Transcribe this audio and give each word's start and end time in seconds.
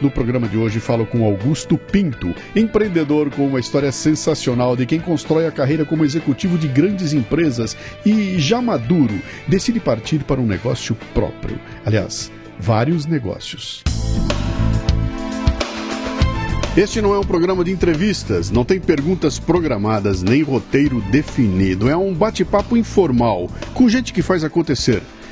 No 0.00 0.10
programa 0.10 0.48
de 0.48 0.56
hoje 0.56 0.78
falo 0.78 1.04
com 1.04 1.24
Augusto 1.24 1.76
Pinto, 1.76 2.32
empreendedor 2.54 3.30
com 3.30 3.46
uma 3.46 3.58
história 3.58 3.90
sensacional 3.90 4.76
de 4.76 4.86
quem 4.86 5.00
constrói 5.00 5.46
a 5.46 5.50
carreira 5.50 5.84
como 5.84 6.04
executivo 6.04 6.56
de 6.56 6.68
grandes 6.68 7.12
empresas 7.12 7.76
e, 8.06 8.38
já 8.38 8.62
maduro, 8.62 9.20
decide 9.48 9.80
partir 9.80 10.20
para 10.20 10.40
um 10.40 10.46
negócio 10.46 10.96
próprio. 11.12 11.58
Aliás, 11.84 12.30
vários 12.60 13.06
negócios. 13.06 13.82
Este 16.76 17.02
não 17.02 17.12
é 17.12 17.18
um 17.18 17.24
programa 17.24 17.64
de 17.64 17.72
entrevistas, 17.72 18.52
não 18.52 18.64
tem 18.64 18.78
perguntas 18.78 19.36
programadas 19.36 20.22
nem 20.22 20.42
roteiro 20.42 21.00
definido. 21.10 21.90
É 21.90 21.96
um 21.96 22.14
bate-papo 22.14 22.76
informal 22.76 23.50
com 23.74 23.88
gente 23.88 24.12
que 24.12 24.22
faz 24.22 24.44
acontecer 24.44 25.02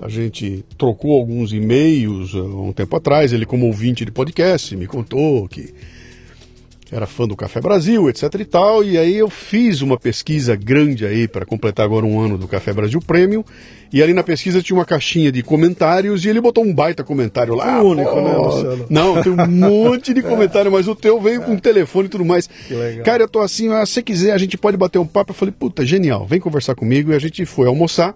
A 0.00 0.08
gente 0.08 0.64
trocou 0.78 1.18
alguns 1.18 1.52
e-mails 1.52 2.32
há 2.32 2.42
um 2.42 2.72
tempo 2.72 2.96
atrás. 2.96 3.32
Ele, 3.32 3.44
como 3.44 3.66
ouvinte 3.66 4.04
de 4.04 4.12
podcast, 4.12 4.76
me 4.76 4.86
contou 4.86 5.48
que 5.48 5.74
era 6.90 7.06
fã 7.06 7.26
do 7.26 7.34
Café 7.34 7.60
Brasil, 7.60 8.08
etc 8.08 8.32
e 8.38 8.44
tal. 8.44 8.84
E 8.84 8.96
aí 8.96 9.16
eu 9.16 9.28
fiz 9.28 9.82
uma 9.82 9.98
pesquisa 9.98 10.54
grande 10.54 11.04
aí 11.04 11.26
para 11.26 11.44
completar 11.44 11.84
agora 11.84 12.06
um 12.06 12.20
ano 12.20 12.38
do 12.38 12.46
Café 12.46 12.72
Brasil 12.72 13.00
Premium. 13.00 13.44
E 13.92 14.02
ali 14.02 14.12
na 14.12 14.22
pesquisa 14.22 14.62
tinha 14.62 14.76
uma 14.76 14.84
caixinha 14.84 15.30
de 15.30 15.42
comentários 15.42 16.24
e 16.24 16.28
ele 16.28 16.40
botou 16.40 16.64
um 16.64 16.74
baita 16.74 17.02
comentário 17.04 17.54
lá. 17.54 17.82
O 17.82 17.90
único, 17.90 18.14
né, 18.20 18.36
Luciano? 18.36 18.86
Não, 18.90 19.22
tem 19.22 19.32
um 19.32 19.46
monte 19.46 20.12
de 20.12 20.22
comentário, 20.22 20.70
mas 20.70 20.88
o 20.88 20.94
teu 20.94 21.20
veio 21.20 21.42
com 21.42 21.56
telefone 21.56 22.06
e 22.06 22.10
tudo 22.10 22.24
mais. 22.24 22.46
Que 22.46 22.74
legal. 22.74 23.04
Cara, 23.04 23.22
eu 23.22 23.28
tô 23.28 23.40
assim, 23.40 23.72
ah, 23.72 23.84
se 23.86 24.02
quiser, 24.02 24.32
a 24.32 24.38
gente 24.38 24.56
pode 24.56 24.76
bater 24.76 24.98
um 24.98 25.06
papo. 25.06 25.30
Eu 25.30 25.34
falei, 25.34 25.54
puta, 25.56 25.84
genial, 25.84 26.26
vem 26.26 26.40
conversar 26.40 26.74
comigo. 26.74 27.12
E 27.12 27.14
a 27.14 27.18
gente 27.18 27.44
foi 27.44 27.66
almoçar. 27.66 28.14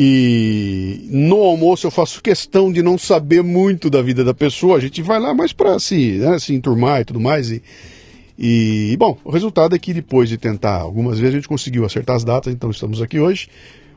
E 0.00 1.08
no 1.10 1.42
almoço 1.42 1.84
eu 1.84 1.90
faço 1.90 2.22
questão 2.22 2.72
de 2.72 2.84
não 2.84 2.96
saber 2.96 3.42
muito 3.42 3.90
da 3.90 4.00
vida 4.00 4.22
da 4.22 4.32
pessoa. 4.32 4.76
A 4.76 4.80
gente 4.80 5.02
vai 5.02 5.18
lá 5.18 5.34
mais 5.34 5.52
para 5.52 5.76
se, 5.80 6.18
né, 6.18 6.38
se 6.38 6.54
enturmar 6.54 7.00
e 7.00 7.04
tudo 7.04 7.18
mais. 7.18 7.50
E, 7.50 7.60
e, 8.38 8.96
bom, 8.96 9.18
o 9.24 9.30
resultado 9.32 9.74
é 9.74 9.78
que 9.78 9.92
depois 9.92 10.28
de 10.28 10.38
tentar 10.38 10.76
algumas 10.76 11.18
vezes 11.18 11.34
a 11.34 11.38
gente 11.38 11.48
conseguiu 11.48 11.84
acertar 11.84 12.14
as 12.14 12.22
datas, 12.22 12.54
então 12.54 12.70
estamos 12.70 13.02
aqui 13.02 13.18
hoje. 13.18 13.48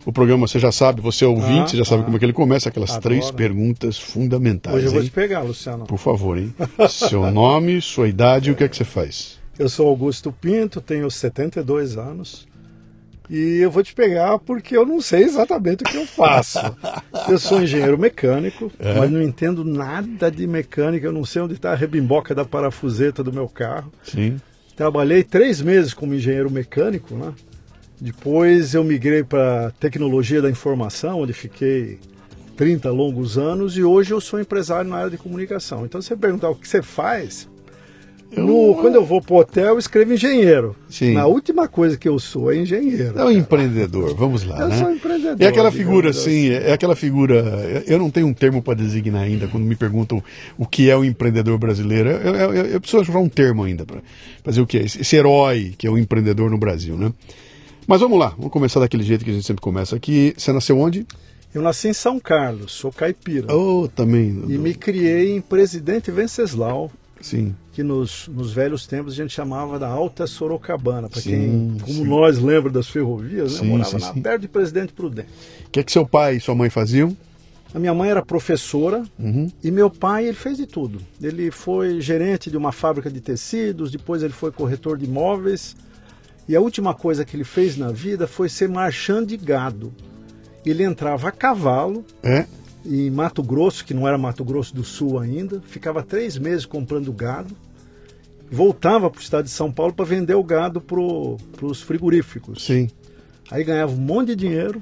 O 0.03 0.11
programa 0.11 0.47
você 0.47 0.57
já 0.57 0.71
sabe, 0.71 1.01
você 1.01 1.23
é 1.23 1.27
ouvinte, 1.27 1.61
Ah, 1.61 1.67
você 1.67 1.77
já 1.77 1.85
sabe 1.85 2.01
ah. 2.01 2.05
como 2.05 2.17
é 2.17 2.19
que 2.19 2.25
ele 2.25 2.33
começa, 2.33 2.69
aquelas 2.69 2.89
Adoro. 2.89 3.03
três 3.03 3.29
perguntas 3.29 3.99
fundamentais. 3.99 4.77
Hoje 4.77 4.85
eu 4.87 4.91
vou 4.91 5.01
hein? 5.01 5.05
te 5.05 5.11
pegar, 5.11 5.41
Luciano. 5.43 5.85
Por 5.85 5.99
favor, 5.99 6.35
hein? 6.35 6.51
Seu 6.89 7.29
nome, 7.29 7.79
sua 7.79 8.07
idade 8.07 8.49
e 8.49 8.53
o 8.53 8.55
que 8.55 8.63
é 8.63 8.67
que 8.67 8.75
você 8.75 8.83
faz? 8.83 9.39
Eu 9.59 9.69
sou 9.69 9.87
Augusto 9.87 10.31
Pinto, 10.31 10.81
tenho 10.81 11.11
72 11.11 11.95
anos. 11.95 12.47
E 13.33 13.59
eu 13.61 13.71
vou 13.71 13.81
te 13.81 13.93
pegar 13.95 14.37
porque 14.39 14.75
eu 14.75 14.85
não 14.85 14.99
sei 14.99 15.23
exatamente 15.23 15.83
o 15.83 15.85
que 15.85 15.95
eu 15.95 16.05
faço. 16.05 16.59
Eu 17.29 17.37
sou 17.39 17.61
engenheiro 17.61 17.97
mecânico, 17.97 18.69
É? 18.77 18.93
mas 18.97 19.09
não 19.09 19.21
entendo 19.21 19.63
nada 19.63 20.29
de 20.29 20.45
mecânica. 20.45 21.05
Eu 21.07 21.13
não 21.13 21.23
sei 21.23 21.41
onde 21.41 21.53
está 21.53 21.71
a 21.71 21.75
rebimboca 21.75 22.35
da 22.35 22.43
parafuseta 22.43 23.23
do 23.23 23.31
meu 23.31 23.47
carro. 23.47 23.89
Sim. 24.03 24.35
Trabalhei 24.75 25.23
três 25.23 25.61
meses 25.61 25.93
como 25.93 26.13
engenheiro 26.13 26.51
mecânico, 26.51 27.15
né? 27.15 27.31
Depois 28.01 28.73
eu 28.73 28.83
migrei 28.83 29.23
para 29.23 29.71
tecnologia 29.79 30.41
da 30.41 30.49
informação, 30.49 31.21
onde 31.21 31.31
fiquei 31.31 31.99
30 32.57 32.89
longos 32.91 33.37
anos 33.37 33.77
e 33.77 33.83
hoje 33.83 34.11
eu 34.11 34.19
sou 34.19 34.39
empresário 34.41 34.89
na 34.89 34.97
área 34.97 35.09
de 35.11 35.17
comunicação. 35.17 35.85
Então, 35.85 36.01
se 36.01 36.09
você 36.09 36.17
perguntar 36.17 36.49
o 36.49 36.55
que 36.55 36.67
você 36.67 36.81
faz, 36.81 37.47
no- 38.37 38.75
quando 38.75 38.95
eu 38.95 39.03
vou 39.05 39.21
para 39.21 39.33
o 39.33 39.37
hotel, 39.39 39.65
eu 39.73 39.79
escrevo 39.79 40.13
engenheiro. 40.13 40.75
Sim. 40.89 41.13
Na 41.13 41.25
última 41.25 41.67
coisa 41.67 41.97
que 41.97 42.07
eu 42.07 42.17
sou 42.19 42.51
é 42.51 42.57
engenheiro. 42.57 43.17
É 43.19 43.25
um 43.25 43.31
empreendedor, 43.31 44.15
vamos 44.15 44.43
lá, 44.43 44.59
Eu 44.61 44.67
né? 44.69 44.77
sou 44.77 44.91
empreendedor. 44.91 45.37
É 45.41 45.47
aquela 45.47 45.71
figura 45.71 46.09
assim, 46.11 46.49
é 46.49 46.71
aquela 46.71 46.95
figura. 46.95 47.83
Eu 47.87 47.99
não 47.99 48.09
tenho 48.09 48.27
um 48.27 48.33
termo 48.33 48.61
para 48.61 48.73
designar 48.75 49.23
ainda 49.23 49.47
quando 49.47 49.63
me 49.65 49.75
perguntam 49.75 50.23
o 50.57 50.65
que 50.65 50.89
é 50.89 50.95
o 50.95 51.03
empreendedor 51.03 51.57
brasileiro. 51.57 52.09
Eu, 52.09 52.35
eu, 52.35 52.53
eu- 52.53 52.65
eu 52.67 52.81
preciso 52.81 53.01
achar 53.01 53.17
um 53.19 53.29
termo 53.29 53.63
ainda 53.63 53.85
para 53.85 54.01
fazer 54.43 54.61
o 54.61 54.65
que 54.67 54.77
é 54.77 54.83
esse, 54.85 55.01
esse 55.01 55.15
herói 55.15 55.73
que 55.77 55.85
é 55.85 55.89
o 55.89 55.97
empreendedor 55.97 56.49
no 56.49 56.57
Brasil, 56.57 56.95
né? 56.95 57.11
Mas 57.87 57.99
vamos 57.99 58.17
lá, 58.19 58.29
vamos 58.37 58.51
começar 58.51 58.79
daquele 58.79 59.03
jeito 59.03 59.25
que 59.25 59.31
a 59.31 59.33
gente 59.33 59.45
sempre 59.45 59.61
começa 59.61 59.95
aqui. 59.95 60.33
Você 60.37 60.53
nasceu 60.53 60.79
onde? 60.79 61.05
Eu 61.53 61.61
nasci 61.61 61.89
em 61.89 61.93
São 61.93 62.17
Carlos, 62.17 62.71
sou 62.71 62.93
caipira. 62.93 63.53
Oh, 63.53 63.89
também. 63.93 64.41
E 64.47 64.57
me 64.57 64.73
criei 64.73 65.35
em 65.35 65.41
Presidente 65.41 66.09
Venceslau, 66.09 66.89
Sim. 67.19 67.53
Que 67.73 67.83
nos, 67.83 68.27
nos 68.27 68.51
velhos 68.51 68.85
tempos 68.85 69.13
a 69.13 69.15
gente 69.15 69.33
chamava 69.33 69.79
da 69.79 69.87
Alta 69.87 70.27
Sorocabana, 70.27 71.07
para 71.09 71.21
quem, 71.21 71.77
como 71.81 71.93
sim. 71.93 72.03
nós 72.03 72.37
lembra 72.37 72.69
das 72.69 72.87
ferrovias, 72.89 73.53
né? 73.53 73.59
Sim, 73.59 73.65
morava 73.67 73.99
sim, 73.99 74.15
na, 74.15 74.21
perto 74.21 74.41
de 74.41 74.47
Presidente 74.47 74.93
Prudente. 74.93 75.29
O 75.67 75.69
que 75.69 75.79
é 75.79 75.83
que 75.83 75.91
seu 75.91 76.05
pai 76.05 76.35
e 76.35 76.39
sua 76.41 76.53
mãe 76.53 76.69
faziam? 76.69 77.15
A 77.73 77.79
minha 77.79 77.93
mãe 77.93 78.09
era 78.09 78.21
professora 78.21 79.03
Uhum. 79.17 79.49
e 79.63 79.71
meu 79.71 79.89
pai 79.89 80.25
ele 80.25 80.35
fez 80.35 80.57
de 80.57 80.65
tudo. 80.65 80.99
Ele 81.21 81.49
foi 81.51 82.01
gerente 82.01 82.51
de 82.51 82.57
uma 82.57 82.73
fábrica 82.73 83.09
de 83.09 83.21
tecidos, 83.21 83.89
depois 83.91 84.21
ele 84.21 84.33
foi 84.33 84.51
corretor 84.51 84.97
de 84.97 85.05
imóveis 85.05 85.75
e 86.49 86.55
a 86.55 86.59
última 86.59 86.93
coisa 86.93 87.23
que 87.23 87.37
ele 87.37 87.45
fez 87.45 87.77
na 87.77 87.89
vida 87.89 88.27
foi 88.27 88.49
ser 88.49 88.67
marchand 88.67 89.25
de 89.25 89.37
gado. 89.37 89.93
Ele 90.65 90.83
entrava 90.83 91.29
a 91.29 91.31
cavalo 91.31 92.03
É? 92.21 92.45
Em 92.85 93.09
Mato 93.09 93.43
Grosso, 93.43 93.85
que 93.85 93.93
não 93.93 94.07
era 94.07 94.17
Mato 94.17 94.43
Grosso 94.43 94.73
do 94.75 94.83
Sul 94.83 95.19
ainda, 95.19 95.61
ficava 95.61 96.01
três 96.03 96.37
meses 96.37 96.65
comprando 96.65 97.11
gado, 97.13 97.55
voltava 98.49 99.09
para 99.09 99.19
o 99.19 99.21
estado 99.21 99.45
de 99.45 99.51
São 99.51 99.71
Paulo 99.71 99.93
para 99.93 100.05
vender 100.05 100.35
o 100.35 100.43
gado 100.43 100.81
para 100.81 100.99
os 101.65 101.81
frigoríficos. 101.81 102.63
Sim. 102.63 102.89
Aí 103.49 103.63
ganhava 103.63 103.91
um 103.91 103.97
monte 103.97 104.29
de 104.29 104.35
dinheiro, 104.35 104.81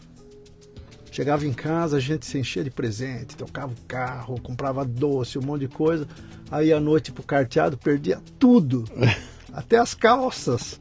chegava 1.12 1.46
em 1.46 1.54
casa, 1.54 1.98
a 1.98 2.00
gente 2.00 2.26
se 2.26 2.38
enchia 2.38 2.64
de 2.64 2.70
presente, 2.70 3.36
trocava 3.36 3.74
o 3.74 3.88
carro, 3.88 4.40
comprava 4.42 4.86
doce, 4.86 5.38
um 5.38 5.44
monte 5.44 5.62
de 5.62 5.68
coisa. 5.68 6.08
Aí 6.52 6.72
à 6.72 6.80
noite 6.80 7.12
pro 7.12 7.24
carteado 7.24 7.78
perdia 7.78 8.20
tudo, 8.38 8.86
até 9.54 9.78
as 9.78 9.94
calças. 9.94 10.80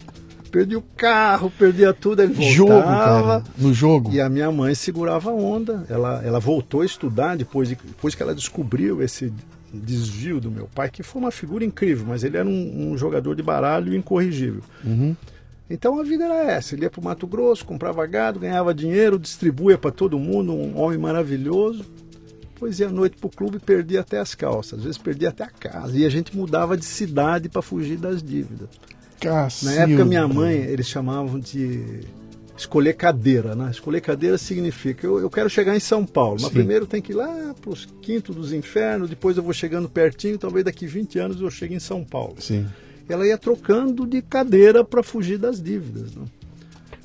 Perdia 0.50 0.78
o 0.78 0.82
carro, 0.96 1.52
perdia 1.58 1.92
tudo, 1.92 2.22
ele 2.22 2.32
voltava. 2.32 2.52
Jogo, 2.52 2.82
cara. 2.82 3.44
No 3.56 3.74
jogo. 3.74 4.12
E 4.12 4.20
a 4.20 4.28
minha 4.28 4.50
mãe 4.50 4.74
segurava 4.74 5.30
a 5.30 5.34
onda. 5.34 5.84
Ela, 5.88 6.22
ela 6.24 6.40
voltou 6.40 6.80
a 6.80 6.86
estudar 6.86 7.36
depois, 7.36 7.68
de, 7.68 7.74
depois 7.74 8.14
que 8.14 8.22
ela 8.22 8.34
descobriu 8.34 9.02
esse 9.02 9.32
desvio 9.72 10.40
do 10.40 10.50
meu 10.50 10.66
pai, 10.74 10.90
que 10.90 11.02
foi 11.02 11.20
uma 11.20 11.30
figura 11.30 11.64
incrível, 11.64 12.06
mas 12.06 12.24
ele 12.24 12.36
era 12.36 12.48
um, 12.48 12.92
um 12.92 12.98
jogador 12.98 13.34
de 13.34 13.42
baralho 13.42 13.94
incorrigível. 13.94 14.62
Uhum. 14.84 15.14
Então 15.70 16.00
a 16.00 16.02
vida 16.02 16.24
era 16.24 16.50
essa. 16.50 16.74
Ele 16.74 16.84
ia 16.84 16.90
para 16.90 17.00
o 17.00 17.04
Mato 17.04 17.26
Grosso, 17.26 17.64
comprava 17.64 18.04
gado, 18.06 18.40
ganhava 18.40 18.74
dinheiro, 18.74 19.18
distribuía 19.18 19.76
para 19.76 19.90
todo 19.90 20.18
mundo, 20.18 20.52
um 20.52 20.78
homem 20.78 20.98
maravilhoso. 20.98 21.84
Depois 22.54 22.80
ia 22.80 22.88
à 22.88 22.90
noite 22.90 23.16
para 23.16 23.26
o 23.26 23.30
clube 23.30 23.58
e 23.58 23.60
perdia 23.60 24.00
até 24.00 24.18
as 24.18 24.34
calças, 24.34 24.80
às 24.80 24.84
vezes 24.84 24.98
perdia 24.98 25.28
até 25.28 25.44
a 25.44 25.50
casa. 25.50 25.96
E 25.96 26.04
a 26.04 26.08
gente 26.08 26.36
mudava 26.36 26.76
de 26.76 26.84
cidade 26.84 27.48
para 27.48 27.62
fugir 27.62 27.96
das 27.96 28.22
dívidas. 28.22 28.68
Na 29.62 29.72
época, 29.72 30.04
minha 30.04 30.26
mãe, 30.28 30.54
eles 30.54 30.86
chamavam 30.86 31.38
de 31.38 32.00
escolher 32.56 32.94
cadeira, 32.94 33.54
né? 33.54 33.70
Escolher 33.70 34.00
cadeira 34.00 34.36
significa 34.36 35.06
eu, 35.06 35.20
eu 35.20 35.30
quero 35.30 35.48
chegar 35.48 35.76
em 35.76 35.80
São 35.80 36.04
Paulo, 36.04 36.38
mas 36.40 36.48
Sim. 36.48 36.54
primeiro 36.54 36.86
tem 36.86 37.00
que 37.00 37.12
ir 37.12 37.14
lá 37.14 37.54
para 37.60 37.70
os 37.70 37.86
quintos 38.02 38.34
dos 38.34 38.52
infernos, 38.52 39.08
depois 39.08 39.36
eu 39.36 39.42
vou 39.42 39.52
chegando 39.52 39.88
pertinho, 39.88 40.36
talvez 40.36 40.64
daqui 40.64 40.86
20 40.86 41.18
anos 41.18 41.40
eu 41.40 41.50
chegue 41.50 41.74
em 41.74 41.80
São 41.80 42.04
Paulo. 42.04 42.34
Sim. 42.40 42.66
Ela 43.08 43.26
ia 43.26 43.38
trocando 43.38 44.06
de 44.06 44.20
cadeira 44.20 44.84
para 44.84 45.02
fugir 45.02 45.38
das 45.38 45.62
dívidas. 45.62 46.14
Né? 46.14 46.24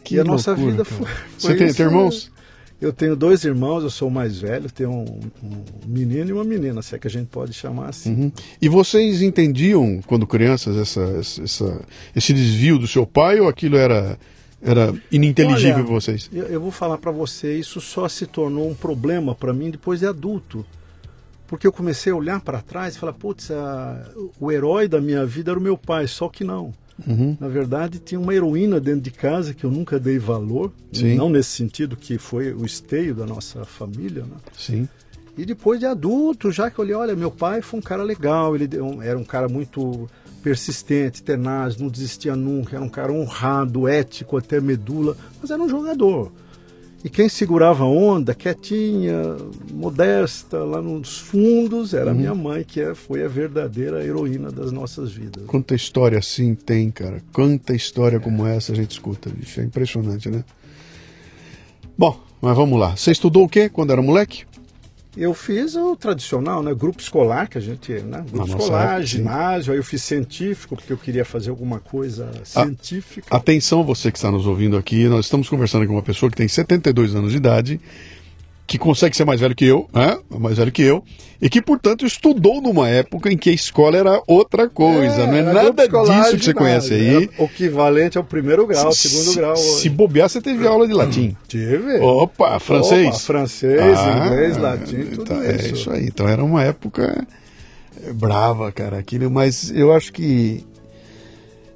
Que 0.04 0.16
e 0.16 0.20
a 0.20 0.24
nossa 0.24 0.52
loucura, 0.52 0.72
vida 0.72 0.86
cara. 0.86 0.96
foi. 0.98 1.08
Você 1.38 1.48
foi 1.48 1.56
tem, 1.56 1.74
tem 1.74 1.86
irmãos? 1.86 2.33
Eu 2.84 2.92
tenho 2.94 3.16
dois 3.16 3.44
irmãos, 3.46 3.82
eu 3.84 3.90
sou 3.90 4.10
o 4.10 4.12
mais 4.12 4.40
velho, 4.40 4.70
tenho 4.70 4.92
um, 4.92 5.06
um 5.44 5.64
menino 5.88 6.30
e 6.30 6.34
uma 6.34 6.44
menina, 6.44 6.82
se 6.82 6.94
é 6.96 7.00
que 7.00 7.08
a 7.08 7.10
gente 7.10 7.28
pode 7.28 7.54
chamar 7.54 7.90
assim. 7.90 8.14
Uhum. 8.14 8.32
E 8.62 8.68
vocês 8.68 9.22
entendiam, 9.22 10.02
quando 10.06 10.28
crianças, 10.28 10.76
essa, 10.76 11.02
essa, 11.42 11.82
esse 12.16 12.34
desvio 12.34 12.78
do 12.78 12.86
seu 12.88 13.06
pai 13.06 13.40
ou 13.40 13.48
aquilo 13.48 13.78
era, 13.78 14.18
era 14.62 14.94
ininteligível 15.12 15.84
para 15.86 15.94
vocês? 15.94 16.30
Eu, 16.34 16.44
eu 16.48 16.60
vou 16.60 16.72
falar 16.72 16.98
para 16.98 17.12
você, 17.12 17.58
isso 17.58 17.80
só 17.80 18.08
se 18.10 18.26
tornou 18.28 18.70
um 18.70 18.76
problema 18.76 19.34
para 19.34 19.54
mim 19.54 19.72
depois 19.72 20.02
de 20.02 20.06
adulto. 20.06 20.66
Porque 21.48 21.68
eu 21.68 21.72
comecei 21.72 22.12
a 22.12 22.16
olhar 22.16 22.42
para 22.42 22.62
trás 22.62 22.96
e 22.96 23.00
falar, 23.00 23.14
putz, 23.14 23.52
a- 23.52 24.12
o 24.40 24.52
herói 24.52 24.88
da 24.88 25.00
minha 25.00 25.26
vida 25.26 25.52
era 25.52 25.60
o 25.60 25.64
meu 25.64 25.78
pai, 25.78 26.08
só 26.08 26.28
que 26.28 26.44
não. 26.44 26.74
Uhum. 27.08 27.36
Na 27.40 27.48
verdade, 27.48 28.00
tinha 28.00 28.20
uma 28.20 28.34
heroína 28.34 28.80
dentro 28.80 29.02
de 29.02 29.12
casa 29.12 29.54
que 29.54 29.64
eu 29.64 29.72
nunca 29.72 30.00
dei 30.00 30.20
valor, 30.20 30.72
Sim. 30.92 31.16
não 31.16 31.30
nesse 31.30 31.50
sentido 31.50 31.98
que 31.98 32.18
foi 32.18 32.54
o 32.54 32.66
esteio 32.66 33.16
da 33.16 33.26
nossa 33.26 33.66
família, 33.66 34.24
né? 34.24 34.38
Sim. 34.58 34.88
E 35.36 35.46
depois 35.46 35.80
de 35.80 35.86
adulto, 35.88 36.52
já 36.52 36.70
que 36.70 36.78
eu 36.78 36.84
olhei, 36.86 36.96
olha, 36.96 37.16
meu 37.16 37.32
pai 37.32 37.62
foi 37.62 37.80
um 37.80 37.84
cara 37.84 38.04
legal, 38.04 38.56
ele 38.56 38.70
era 39.02 39.18
um 39.18 39.24
cara 39.24 39.50
muito 39.50 40.08
persistente, 40.44 41.24
tenaz, 41.24 41.78
não 41.78 41.88
desistia 41.88 42.36
nunca, 42.36 42.76
era 42.76 42.86
um 42.86 42.90
cara 42.90 43.12
honrado, 43.12 43.88
ético 43.88 44.38
até 44.38 44.62
medula, 44.62 45.18
mas 45.42 45.50
era 45.50 45.62
um 45.62 45.70
jogador. 45.70 46.32
E 47.04 47.10
quem 47.10 47.28
segurava 47.28 47.84
a 47.84 47.88
onda, 47.88 48.34
quietinha, 48.34 49.36
modesta, 49.74 50.64
lá 50.64 50.82
nos 50.82 51.18
fundos, 51.18 51.94
era 51.94 52.12
a 52.12 52.14
minha 52.14 52.34
mãe, 52.34 52.64
que 52.64 52.80
é- 52.80 52.96
foi 52.96 53.26
a 53.26 53.28
verdadeira 53.28 54.02
heroína 54.06 54.50
das 54.50 54.72
nossas 54.72 55.12
vidas. 55.12 55.44
Quanta 55.46 55.76
história 55.76 56.18
assim 56.18 56.56
tem, 56.56 56.90
cara. 56.90 57.22
Quanta 57.34 57.76
história 57.76 58.22
como 58.22 58.48
essa 58.48 58.72
a 58.72 58.76
gente 58.76 58.92
escuta, 58.92 59.30
bicho. 59.30 59.60
É 59.60 59.64
impressionante, 59.66 60.30
né? 60.30 60.46
Bom, 61.98 62.18
mas 62.42 62.56
vamos 62.56 62.80
lá. 62.80 62.96
Você 62.96 63.12
estudou 63.12 63.44
o 63.44 63.50
quê 63.50 63.68
quando 63.68 63.92
era 63.92 64.02
moleque? 64.02 64.46
Eu 65.16 65.34
fiz 65.34 65.76
o 65.76 65.96
tradicional, 65.96 66.64
né? 66.64 66.74
Grupo 66.74 67.00
escolar, 67.00 67.48
que 67.48 67.58
a 67.58 67.62
gente, 67.62 67.92
né? 67.92 68.26
Grupo 68.32 68.48
escolar, 68.48 68.84
época, 68.84 69.02
sim. 69.02 69.18
ginásio, 69.18 69.74
aí 69.74 69.80
eu 69.80 69.84
fiz 69.84 70.02
científico, 70.02 70.76
porque 70.76 70.92
eu 70.92 70.98
queria 70.98 71.24
fazer 71.24 71.52
alguma 71.52 71.80
coisa 71.80 72.32
científica. 72.44 73.28
Atenção, 73.30 73.84
você 73.84 74.12
que 74.12 74.18
está 74.18 74.32
nos 74.32 74.48
ouvindo 74.48 74.76
aqui. 74.76 75.08
Nós 75.08 75.26
estamos 75.26 75.48
conversando 75.48 75.86
com 75.86 75.94
uma 75.94 76.02
pessoa 76.02 76.30
que 76.32 76.38
tem 76.38 76.48
72 76.48 77.16
anos 77.16 77.32
de 77.32 77.38
idade, 77.38 77.80
que 78.66 78.78
consegue 78.78 79.16
ser 79.16 79.26
mais 79.26 79.40
velho 79.42 79.54
que 79.54 79.66
eu, 79.66 79.88
né? 79.94 80.18
Mais 80.30 80.58
velho 80.58 80.72
que 80.72 80.82
eu, 80.82 81.04
e 81.42 81.50
que, 81.50 81.62
portanto, 81.62 82.06
estudou 82.06 82.62
numa 82.62 82.88
época 82.90 83.32
em 83.32 83.38
que 83.38 83.50
a 83.50 83.54
escola 83.54 83.98
era 83.98 84.22
outra 84.26 84.70
coisa. 84.70 85.28
não 85.28 85.36
é 85.36 85.42
nada 85.42 85.88
disso 85.88 86.38
que 86.38 86.44
você 86.46 86.54
conhece 86.54 86.94
aí. 86.94 87.08
era 87.16 87.30
O 87.38 87.44
equivalente 87.44 88.18
ao 88.18 88.24
primeiro 88.24 88.66
grau, 88.66 88.92
segundo 88.94 89.32
se, 89.32 89.36
grau. 89.36 89.56
Se 89.58 89.72
hoje. 89.76 89.90
bobear, 89.90 90.30
você 90.30 90.42
teve 90.42 90.66
aula 90.66 90.88
de 90.88 90.94
latim. 90.94 91.36
Tive. 91.48 92.00
Opa, 92.00 92.58
francês. 92.60 93.08
Opa, 93.10 93.20
francês, 93.20 93.80
Ah, 94.00 94.26
inglês, 94.28 94.58
latim, 94.58 95.04
tudo 95.08 95.22
então, 95.24 95.42
É 95.44 95.56
isso. 95.58 95.74
isso 95.76 95.92
aí. 95.92 96.06
Então 96.06 96.28
era 96.28 96.44
uma 96.44 96.64
época 96.64 97.28
é, 98.08 98.14
brava, 98.14 98.72
cara. 98.72 98.98
Aquilo, 98.98 99.30
mas 99.30 99.72
eu 99.76 99.92
acho 99.94 100.12
que. 100.14 100.66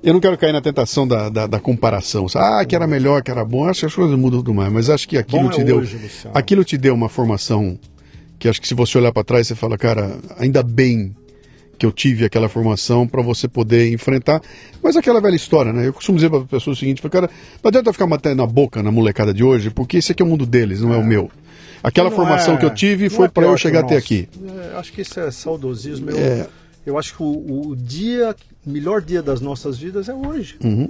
Eu 0.03 0.13
não 0.13 0.19
quero 0.19 0.37
cair 0.37 0.53
na 0.53 0.61
tentação 0.61 1.07
da, 1.07 1.27
da, 1.29 1.47
da 1.47 1.59
comparação. 1.59 2.27
Ah, 2.35 2.63
que 2.65 2.75
era 2.75 2.85
melhor, 2.87 3.21
que 3.23 3.31
era 3.31 3.43
bom. 3.43 3.65
Acho 3.67 3.81
que 3.81 3.85
as 3.87 3.95
coisas 3.95 4.17
mudam 4.17 4.39
tudo 4.39 4.53
mais. 4.53 4.71
Mas 4.71 4.89
acho 4.89 5.07
que 5.07 5.17
aquilo 5.17 5.47
é 5.47 5.51
te 5.51 5.63
deu. 5.63 5.77
hoje, 5.77 5.97
aquilo 6.33 6.63
te 6.63 6.77
deu 6.77 6.93
uma 6.93 7.09
formação 7.09 7.77
que 8.39 8.47
acho 8.47 8.61
que 8.61 8.67
se 8.67 8.75
você 8.75 8.97
olhar 8.97 9.11
para 9.11 9.23
trás, 9.23 9.47
você 9.47 9.55
fala, 9.55 9.77
cara, 9.77 10.15
ainda 10.37 10.61
bem 10.61 11.15
que 11.79 11.85
eu 11.85 11.91
tive 11.91 12.25
aquela 12.25 12.47
formação 12.47 13.07
para 13.07 13.21
você 13.21 13.47
poder 13.47 13.91
enfrentar. 13.91 14.41
Mas 14.81 14.95
aquela 14.95 15.19
velha 15.19 15.35
história, 15.35 15.73
né? 15.73 15.87
Eu 15.87 15.93
costumo 15.93 16.17
dizer 16.17 16.29
para 16.29 16.39
as 16.39 16.45
pessoas 16.45 16.77
o 16.77 16.79
seguinte: 16.79 17.01
falo, 17.01 17.11
cara, 17.11 17.29
não 17.63 17.69
adianta 17.69 17.91
ficar 17.91 18.07
matando 18.07 18.35
na 18.35 18.47
boca 18.47 18.81
na 18.83 18.91
molecada 18.91 19.33
de 19.33 19.43
hoje, 19.43 19.69
porque 19.71 19.97
esse 19.97 20.11
aqui 20.11 20.21
é 20.21 20.25
o 20.25 20.29
mundo 20.29 20.45
deles, 20.45 20.81
não 20.81 20.93
é, 20.93 20.97
o 20.97 21.03
meu. 21.05 21.29
Aquela 21.83 22.09
formação 22.11 22.55
é- 22.55 22.57
que 22.57 22.65
eu 22.65 22.73
tive 22.73 23.09
foi 23.09 23.25
é 23.25 23.29
para 23.29 23.45
eu 23.45 23.57
chegar 23.57 23.81
até 23.81 23.97
aqui. 23.97 24.27
É, 24.73 24.77
acho 24.77 24.91
que 24.93 25.01
isso 25.01 25.19
é 25.19 25.29
saudosismo. 25.31 26.09
Eu, 26.11 26.17
É. 26.17 26.47
eu 26.85 26.97
acho 26.97 27.15
que 27.15 27.21
o, 27.23 27.69
o 27.69 27.75
dia, 27.75 28.35
melhor 28.67 29.01
dia 29.01 29.21
das 29.23 29.41
nossas 29.41 29.77
vidas 29.77 30.09
é 30.09 30.13
hoje. 30.13 30.57
Uhum. 30.63 30.89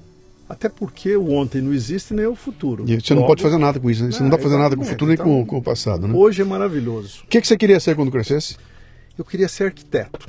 Até 0.50 0.69
porque 0.69 1.15
o 1.18 1.31
ontem 1.31 1.62
não 1.62 1.74
existe 1.74 2.13
nem 2.13 2.25
o 2.25 2.35
futuro. 2.35 2.85
E 2.88 2.95
você 3.01 3.13
não 3.13 3.21
Logo, 3.21 3.31
pode 3.31 3.44
fazer 3.44 3.57
nada 3.57 3.79
com 3.79 3.89
isso, 3.89 4.03
né? 4.03 4.12
Você 4.12 4.19
não 4.21 4.27
É, 4.27 4.31
dá 4.31 4.38
pra 4.38 4.44
fazer 4.45 4.57
nada 4.57 4.75
com 4.75 4.81
o 4.81 4.85
exatamente. 4.85 4.89
futuro 4.94 5.09
nem 5.09 5.18
com, 5.18 5.41
Então, 5.41 5.45
com 5.45 5.57
o 5.57 5.62
passado, 5.62 6.07
né? 6.07 6.13
Hoje 6.15 6.41
é 6.41 6.45
maravilhoso. 6.45 7.24
O 7.25 7.27
que, 7.27 7.41
que 7.41 7.47
você 7.47 7.57
queria 7.57 7.79
ser 7.81 7.95
quando 7.95 8.09
crescesse? 8.12 8.56
Eu 9.18 9.25
queria 9.25 9.50
ser 9.50 9.65
arquiteto. 9.65 10.27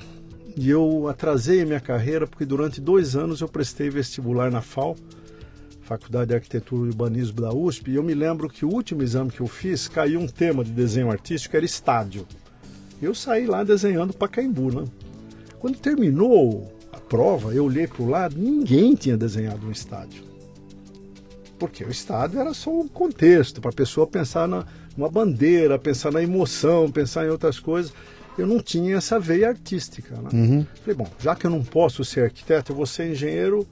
E 0.57 0.69
eu 0.69 1.07
atrasei 1.09 1.63
a 1.63 1.67
minha 1.67 1.79
carreira 1.79 2.27
porque 2.27 2.45
durante 2.45 2.81
dois 2.81 3.15
anos 3.15 3.41
eu 3.41 3.49
prestei 3.49 3.89
vestibular 3.91 4.51
na 4.51 4.61
FAO, 4.61 4.97
Faculdade 5.83 6.31
de 6.31 6.35
Arquitetura 6.35 6.87
e 6.87 6.89
Urbanismo 6.91 7.41
da 7.41 7.55
USP, 7.55 7.93
e 7.93 7.95
eu 7.95 8.03
me 8.03 8.13
lembro 8.13 8.49
que 8.49 8.65
o 8.65 8.69
último 8.69 9.03
exame 9.05 9.31
que 9.31 9.41
eu 9.41 9.47
fiz 9.47 9.87
caiu 9.87 10.19
um 10.21 10.27
tema 10.27 10.65
de 10.65 10.73
desenho 10.73 11.11
artístico, 11.13 11.57
era 11.57 11.65
estádio. 11.65 12.27
Eu 13.01 13.15
saí 13.15 13.47
lá 13.47 13.63
desenhando 13.63 14.13
Pacaembu, 14.13 14.81
né? 14.81 14.85
Quando 15.61 15.79
terminou 15.79 16.71
a 16.93 16.99
prova, 16.99 17.53
eu 17.53 17.65
olhei 17.65 17.87
para 17.87 18.03
o 18.03 18.09
lado, 18.09 18.37
ninguém 18.39 18.95
tinha 18.95 19.17
desenhado 19.17 19.67
um 19.67 19.71
estádio. 19.71 20.23
Porque 21.59 21.85
o 21.85 21.91
estádio 21.91 22.41
era 22.41 22.55
só 22.55 22.71
um 22.71 22.87
contexto 22.87 23.61
para 23.61 23.71
a 23.71 23.75
pessoa 23.75 24.07
pensar 24.07 24.47
na, 24.47 24.65
numa 24.97 25.11
bandeira, 25.11 25.79
pensar 25.79 26.13
na 26.13 26.23
emoção, 26.23 26.91
pensar 26.91 27.27
em 27.27 27.31
outras 27.31 27.59
coisas. 27.59 27.93
Eu 28.37 28.47
não 28.47 28.61
tinha 28.61 28.97
essa 28.97 29.19
veia 29.19 29.49
artística. 29.49 30.15
Né? 30.15 30.29
Uhum. 30.33 30.67
Falei, 30.83 30.95
bom, 30.95 31.09
já 31.19 31.35
que 31.35 31.47
eu 31.47 31.51
não 31.51 31.65
posso 31.65 32.05
ser 32.05 32.25
arquiteto, 32.25 32.71
eu 32.71 32.77
vou 32.77 32.87
ser 32.87 33.11
engenheiro 33.11 33.67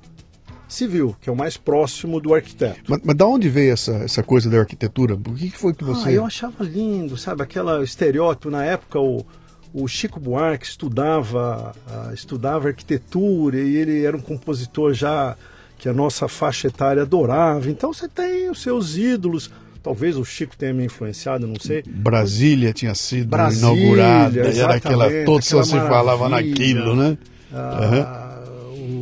civil, 0.69 1.16
que 1.20 1.28
é 1.28 1.32
o 1.32 1.36
mais 1.36 1.56
próximo 1.56 2.20
do 2.20 2.34
arquiteto. 2.34 2.82
Mas, 2.88 3.00
mas 3.04 3.16
da 3.16 3.26
onde 3.26 3.48
veio 3.48 3.72
essa, 3.72 3.92
essa 3.92 4.22
coisa 4.22 4.50
da 4.50 4.58
arquitetura? 4.58 5.16
Por 5.16 5.36
que, 5.36 5.50
que 5.50 5.56
foi 5.58 5.72
que 5.72 5.84
você. 5.84 6.08
Ah, 6.08 6.12
eu 6.12 6.24
achava 6.24 6.64
lindo, 6.64 7.16
sabe? 7.16 7.42
Aquela 7.42 7.82
estereótipo, 7.84 8.50
na 8.50 8.64
época 8.64 8.98
o, 8.98 9.24
o 9.72 9.86
Chico 9.86 10.18
Buarque 10.18 10.66
estudava, 10.66 11.74
estudava 12.12 12.68
arquitetura 12.68 13.58
e 13.58 13.76
ele 13.76 14.04
era 14.04 14.16
um 14.16 14.20
compositor 14.20 14.94
já 14.94 15.36
que 15.78 15.88
a 15.88 15.92
nossa 15.92 16.28
faixa 16.28 16.68
etária 16.68 17.02
adorava. 17.02 17.70
Então 17.70 17.92
você 17.92 18.08
tem 18.08 18.50
os 18.50 18.62
seus 18.62 18.96
ídolos. 18.96 19.50
Talvez 19.82 20.16
o 20.16 20.24
Chico 20.24 20.56
tenha 20.56 20.74
me 20.74 20.84
influenciado, 20.84 21.46
não 21.46 21.60
sei. 21.60 21.82
Brasília 21.86 22.72
tinha 22.72 22.94
sido 22.94 23.28
Brasília, 23.28 23.72
inaugurada, 23.72 24.40
era 24.40 24.74
aquela. 24.74 25.08
Todo 25.24 25.42
só 25.42 25.62
se 25.62 25.78
falava 25.78 26.28
naquilo, 26.28 26.96
né? 26.96 27.16
Ah, 27.52 28.42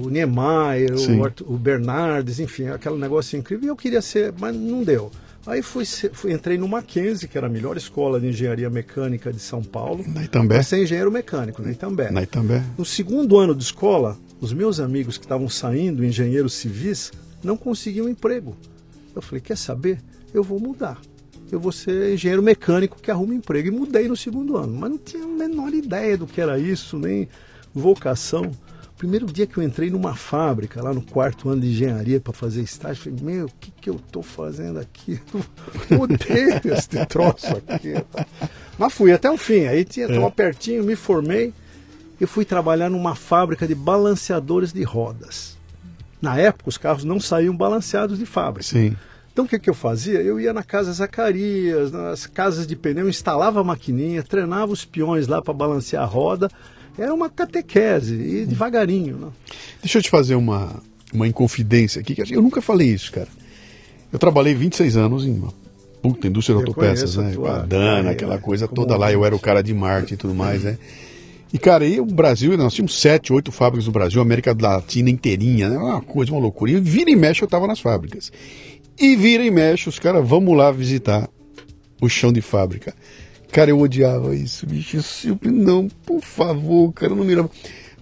o 0.04 0.10
Niemeyer, 0.10 0.94
o, 0.94 1.54
o 1.54 1.56
Bernardes, 1.56 2.38
enfim, 2.38 2.68
aquele 2.68 2.96
negócio 2.96 3.38
incrível. 3.38 3.64
E 3.64 3.68
eu 3.68 3.76
queria 3.76 4.02
ser, 4.02 4.34
mas 4.38 4.54
não 4.54 4.82
deu. 4.82 5.10
Aí 5.46 5.60
fui, 5.62 5.84
fui- 5.84 6.32
entrei 6.32 6.56
no 6.56 6.66
Mackenzie, 6.66 7.28
que 7.28 7.36
era 7.36 7.46
a 7.48 7.50
melhor 7.50 7.76
escola 7.76 8.18
de 8.18 8.28
engenharia 8.28 8.70
mecânica 8.70 9.30
de 9.32 9.38
São 9.38 9.62
Paulo, 9.62 10.02
Na 10.06 10.24
Itambé. 10.24 10.54
para 10.54 10.62
ser 10.64 10.82
engenheiro 10.82 11.10
mecânico, 11.12 11.60
né, 11.60 11.72
Itambé. 11.72 12.10
Na 12.10 12.22
Itambé. 12.22 12.62
No 12.78 12.84
segundo 12.84 13.36
ano 13.38 13.54
de 13.54 13.62
escola, 13.62 14.16
os 14.40 14.52
meus 14.54 14.80
amigos 14.80 15.18
que 15.18 15.24
estavam 15.24 15.48
saindo, 15.48 16.02
engenheiros 16.04 16.54
civis, 16.54 17.12
não 17.42 17.56
conseguiam 17.58 18.08
emprego. 18.08 18.56
Eu 19.14 19.20
falei, 19.20 19.40
quer 19.42 19.56
saber? 19.58 19.98
Eu 20.32 20.42
vou 20.42 20.58
mudar. 20.58 20.98
Eu 21.52 21.60
vou 21.60 21.70
ser 21.72 22.14
engenheiro 22.14 22.42
mecânico 22.42 22.96
que 23.00 23.10
arruma 23.10 23.34
emprego. 23.34 23.68
E 23.68 23.70
mudei 23.70 24.08
no 24.08 24.16
segundo 24.16 24.56
ano, 24.56 24.74
mas 24.74 24.90
não 24.90 24.98
tinha 24.98 25.22
a 25.24 25.26
menor 25.28 25.72
ideia 25.74 26.16
do 26.16 26.26
que 26.26 26.40
era 26.40 26.58
isso, 26.58 26.98
nem 26.98 27.28
vocação. 27.74 28.50
Primeiro 29.04 29.26
dia 29.26 29.46
que 29.46 29.58
eu 29.58 29.62
entrei 29.62 29.90
numa 29.90 30.14
fábrica, 30.14 30.82
lá 30.82 30.94
no 30.94 31.02
quarto 31.02 31.50
ano 31.50 31.60
de 31.60 31.68
engenharia 31.68 32.18
para 32.18 32.32
fazer 32.32 32.62
estágio, 32.62 33.04
falei, 33.04 33.18
meu, 33.22 33.44
o 33.44 33.52
que, 33.60 33.70
que 33.70 33.90
eu 33.90 33.96
estou 33.96 34.22
fazendo 34.22 34.78
aqui? 34.78 35.20
Eu 35.90 36.00
odeio 36.00 36.72
esse 36.72 37.04
troço 37.04 37.48
aqui. 37.68 37.92
Mas 38.78 38.94
fui 38.94 39.12
até 39.12 39.30
o 39.30 39.36
fim, 39.36 39.66
aí 39.66 39.84
tinha, 39.84 40.06
estava 40.06 40.30
pertinho, 40.30 40.82
me 40.82 40.96
formei 40.96 41.52
eu 42.18 42.26
fui 42.26 42.46
trabalhar 42.46 42.88
numa 42.88 43.14
fábrica 43.14 43.66
de 43.66 43.74
balanceadores 43.74 44.72
de 44.72 44.82
rodas. 44.82 45.58
Na 46.22 46.38
época, 46.38 46.70
os 46.70 46.78
carros 46.78 47.04
não 47.04 47.20
saíam 47.20 47.54
balanceados 47.54 48.18
de 48.18 48.24
fábrica. 48.24 48.70
Sim. 48.70 48.96
Então, 49.30 49.44
o 49.44 49.48
que, 49.48 49.58
que 49.58 49.68
eu 49.68 49.74
fazia? 49.74 50.22
Eu 50.22 50.40
ia 50.40 50.52
na 50.52 50.62
Casa 50.62 50.92
Zacarias, 50.92 51.92
nas 51.92 52.24
casas 52.24 52.66
de 52.66 52.76
pneu, 52.76 53.08
instalava 53.08 53.60
a 53.60 53.64
maquininha, 53.64 54.22
treinava 54.22 54.72
os 54.72 54.84
peões 54.84 55.26
lá 55.26 55.42
para 55.42 55.52
balancear 55.52 56.04
a 56.04 56.06
roda. 56.06 56.48
Era 56.98 57.12
uma 57.12 57.28
catequese, 57.28 58.14
e 58.14 58.46
devagarinho. 58.46 59.16
Né? 59.16 59.28
Deixa 59.82 59.98
eu 59.98 60.02
te 60.02 60.10
fazer 60.10 60.34
uma, 60.34 60.82
uma 61.12 61.26
inconfidência 61.26 62.00
aqui, 62.00 62.14
que 62.14 62.34
eu 62.34 62.42
nunca 62.42 62.62
falei 62.62 62.88
isso, 62.88 63.10
cara. 63.12 63.28
Eu 64.12 64.18
trabalhei 64.18 64.54
26 64.54 64.96
anos 64.96 65.26
em 65.26 65.32
uma 65.32 65.52
puta 66.00 66.28
indústria 66.28 66.56
de 66.56 66.62
autopeças, 66.62 67.16
né? 67.16 67.32
tua 67.32 67.60
A 67.60 67.62
Dana, 67.62 68.10
aquela 68.10 68.38
coisa 68.38 68.68
toda 68.68 68.96
lá, 68.96 69.10
eu 69.12 69.24
era 69.24 69.34
o 69.34 69.40
cara 69.40 69.62
de 69.62 69.74
marketing 69.74 70.14
e 70.14 70.16
tudo 70.16 70.34
mais, 70.34 70.62
né? 70.62 70.78
E, 71.52 71.58
cara, 71.58 71.84
aí 71.84 72.00
o 72.00 72.04
Brasil, 72.04 72.56
nós 72.58 72.74
tínhamos 72.74 73.00
sete, 73.00 73.32
oito 73.32 73.52
fábricas 73.52 73.86
no 73.86 73.92
Brasil, 73.92 74.20
América 74.20 74.56
Latina 74.60 75.08
inteirinha, 75.08 75.68
né? 75.68 75.78
Uma 75.78 76.00
coisa, 76.00 76.32
uma 76.32 76.40
loucura. 76.40 76.72
E 76.72 76.80
vira 76.80 77.10
e 77.10 77.16
mexe 77.16 77.42
eu 77.42 77.48
tava 77.48 77.66
nas 77.66 77.80
fábricas. 77.80 78.32
E 78.98 79.16
vira 79.16 79.44
e 79.44 79.50
mexe, 79.50 79.88
os 79.88 79.98
caras, 79.98 80.26
vamos 80.26 80.56
lá 80.56 80.70
visitar 80.70 81.28
o 82.00 82.08
chão 82.08 82.32
de 82.32 82.40
fábrica. 82.40 82.92
Cara, 83.54 83.70
eu 83.70 83.78
odiava 83.78 84.34
isso, 84.34 84.66
bicho. 84.66 84.96
Eu 84.96 85.02
sempre, 85.04 85.48
não, 85.48 85.86
por 86.04 86.20
favor, 86.20 86.92
cara, 86.92 87.12
eu 87.12 87.16
não 87.16 87.24
mirava. 87.24 87.48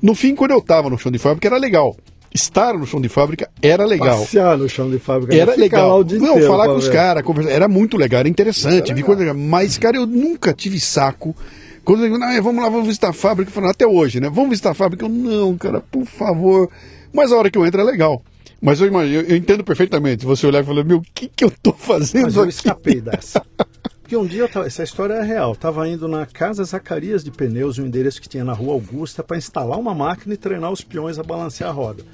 No 0.00 0.14
fim, 0.14 0.34
quando 0.34 0.52
eu 0.52 0.62
tava 0.62 0.88
no 0.88 0.96
chão 0.96 1.12
de 1.12 1.18
fábrica, 1.18 1.46
era 1.46 1.58
legal. 1.58 1.94
estar 2.34 2.72
no 2.72 2.86
chão 2.86 3.02
de 3.02 3.10
fábrica 3.10 3.50
era 3.60 3.84
legal. 3.84 4.20
Passear 4.20 4.56
no 4.56 4.66
chão 4.66 4.90
de 4.90 4.98
fábrica. 4.98 5.36
Era 5.36 5.54
legal. 5.54 6.02
Não, 6.18 6.40
falar 6.40 6.68
com 6.68 6.76
os 6.76 6.86
ver. 6.86 6.94
caras, 6.94 7.22
conversar. 7.22 7.50
Era 7.50 7.68
muito 7.68 7.98
legal, 7.98 8.20
era 8.20 8.30
interessante. 8.30 8.86
Era 8.86 8.94
vi 8.94 9.02
coisa. 9.02 9.34
Mas, 9.34 9.76
cara, 9.76 9.98
eu 9.98 10.06
nunca 10.06 10.54
tive 10.54 10.80
saco. 10.80 11.36
Quando 11.84 12.02
eu 12.02 12.10
digo, 12.10 12.42
vamos 12.42 12.62
lá, 12.62 12.70
vamos 12.70 12.86
visitar 12.86 13.10
a 13.10 13.12
fábrica, 13.12 13.50
falando, 13.50 13.72
até 13.72 13.86
hoje, 13.86 14.20
né? 14.20 14.30
Vamos 14.30 14.48
visitar 14.48 14.70
a 14.70 14.74
fábrica. 14.74 15.04
Eu, 15.04 15.10
não, 15.10 15.54
cara, 15.58 15.82
por 15.82 16.06
favor. 16.06 16.70
Mas 17.12 17.30
a 17.30 17.36
hora 17.36 17.50
que 17.50 17.58
eu 17.58 17.66
entro 17.66 17.78
é 17.78 17.84
legal. 17.84 18.22
Mas 18.58 18.80
eu 18.80 18.86
imagino, 18.86 19.16
eu, 19.20 19.22
eu 19.26 19.36
entendo 19.36 19.62
perfeitamente. 19.62 20.24
Você 20.24 20.46
olhar 20.46 20.62
e 20.62 20.66
falar, 20.66 20.82
meu, 20.82 20.96
o 20.96 21.04
que, 21.12 21.28
que 21.28 21.44
eu 21.44 21.52
tô 21.62 21.74
fazendo 21.74 22.22
Mas 22.22 22.36
eu 22.36 22.44
aqui? 22.44 22.52
escapei 22.52 23.02
dessa. 23.02 23.44
Porque 24.12 24.24
um 24.26 24.28
dia, 24.28 24.46
tava- 24.46 24.66
essa 24.66 24.82
história 24.82 25.14
é 25.14 25.22
real, 25.22 25.52
estava 25.52 25.88
indo 25.88 26.06
na 26.06 26.26
Casa 26.26 26.62
Zacarias 26.64 27.24
de 27.24 27.30
Pneus, 27.30 27.78
um 27.78 27.86
endereço 27.86 28.20
que 28.20 28.28
tinha 28.28 28.44
na 28.44 28.52
Rua 28.52 28.74
Augusta, 28.74 29.22
para 29.22 29.38
instalar 29.38 29.78
uma 29.78 29.94
máquina 29.94 30.34
e 30.34 30.36
treinar 30.36 30.70
os 30.70 30.82
peões 30.82 31.18
a 31.18 31.22
balancear 31.22 31.70
a 31.70 31.72
roda. 31.72 32.04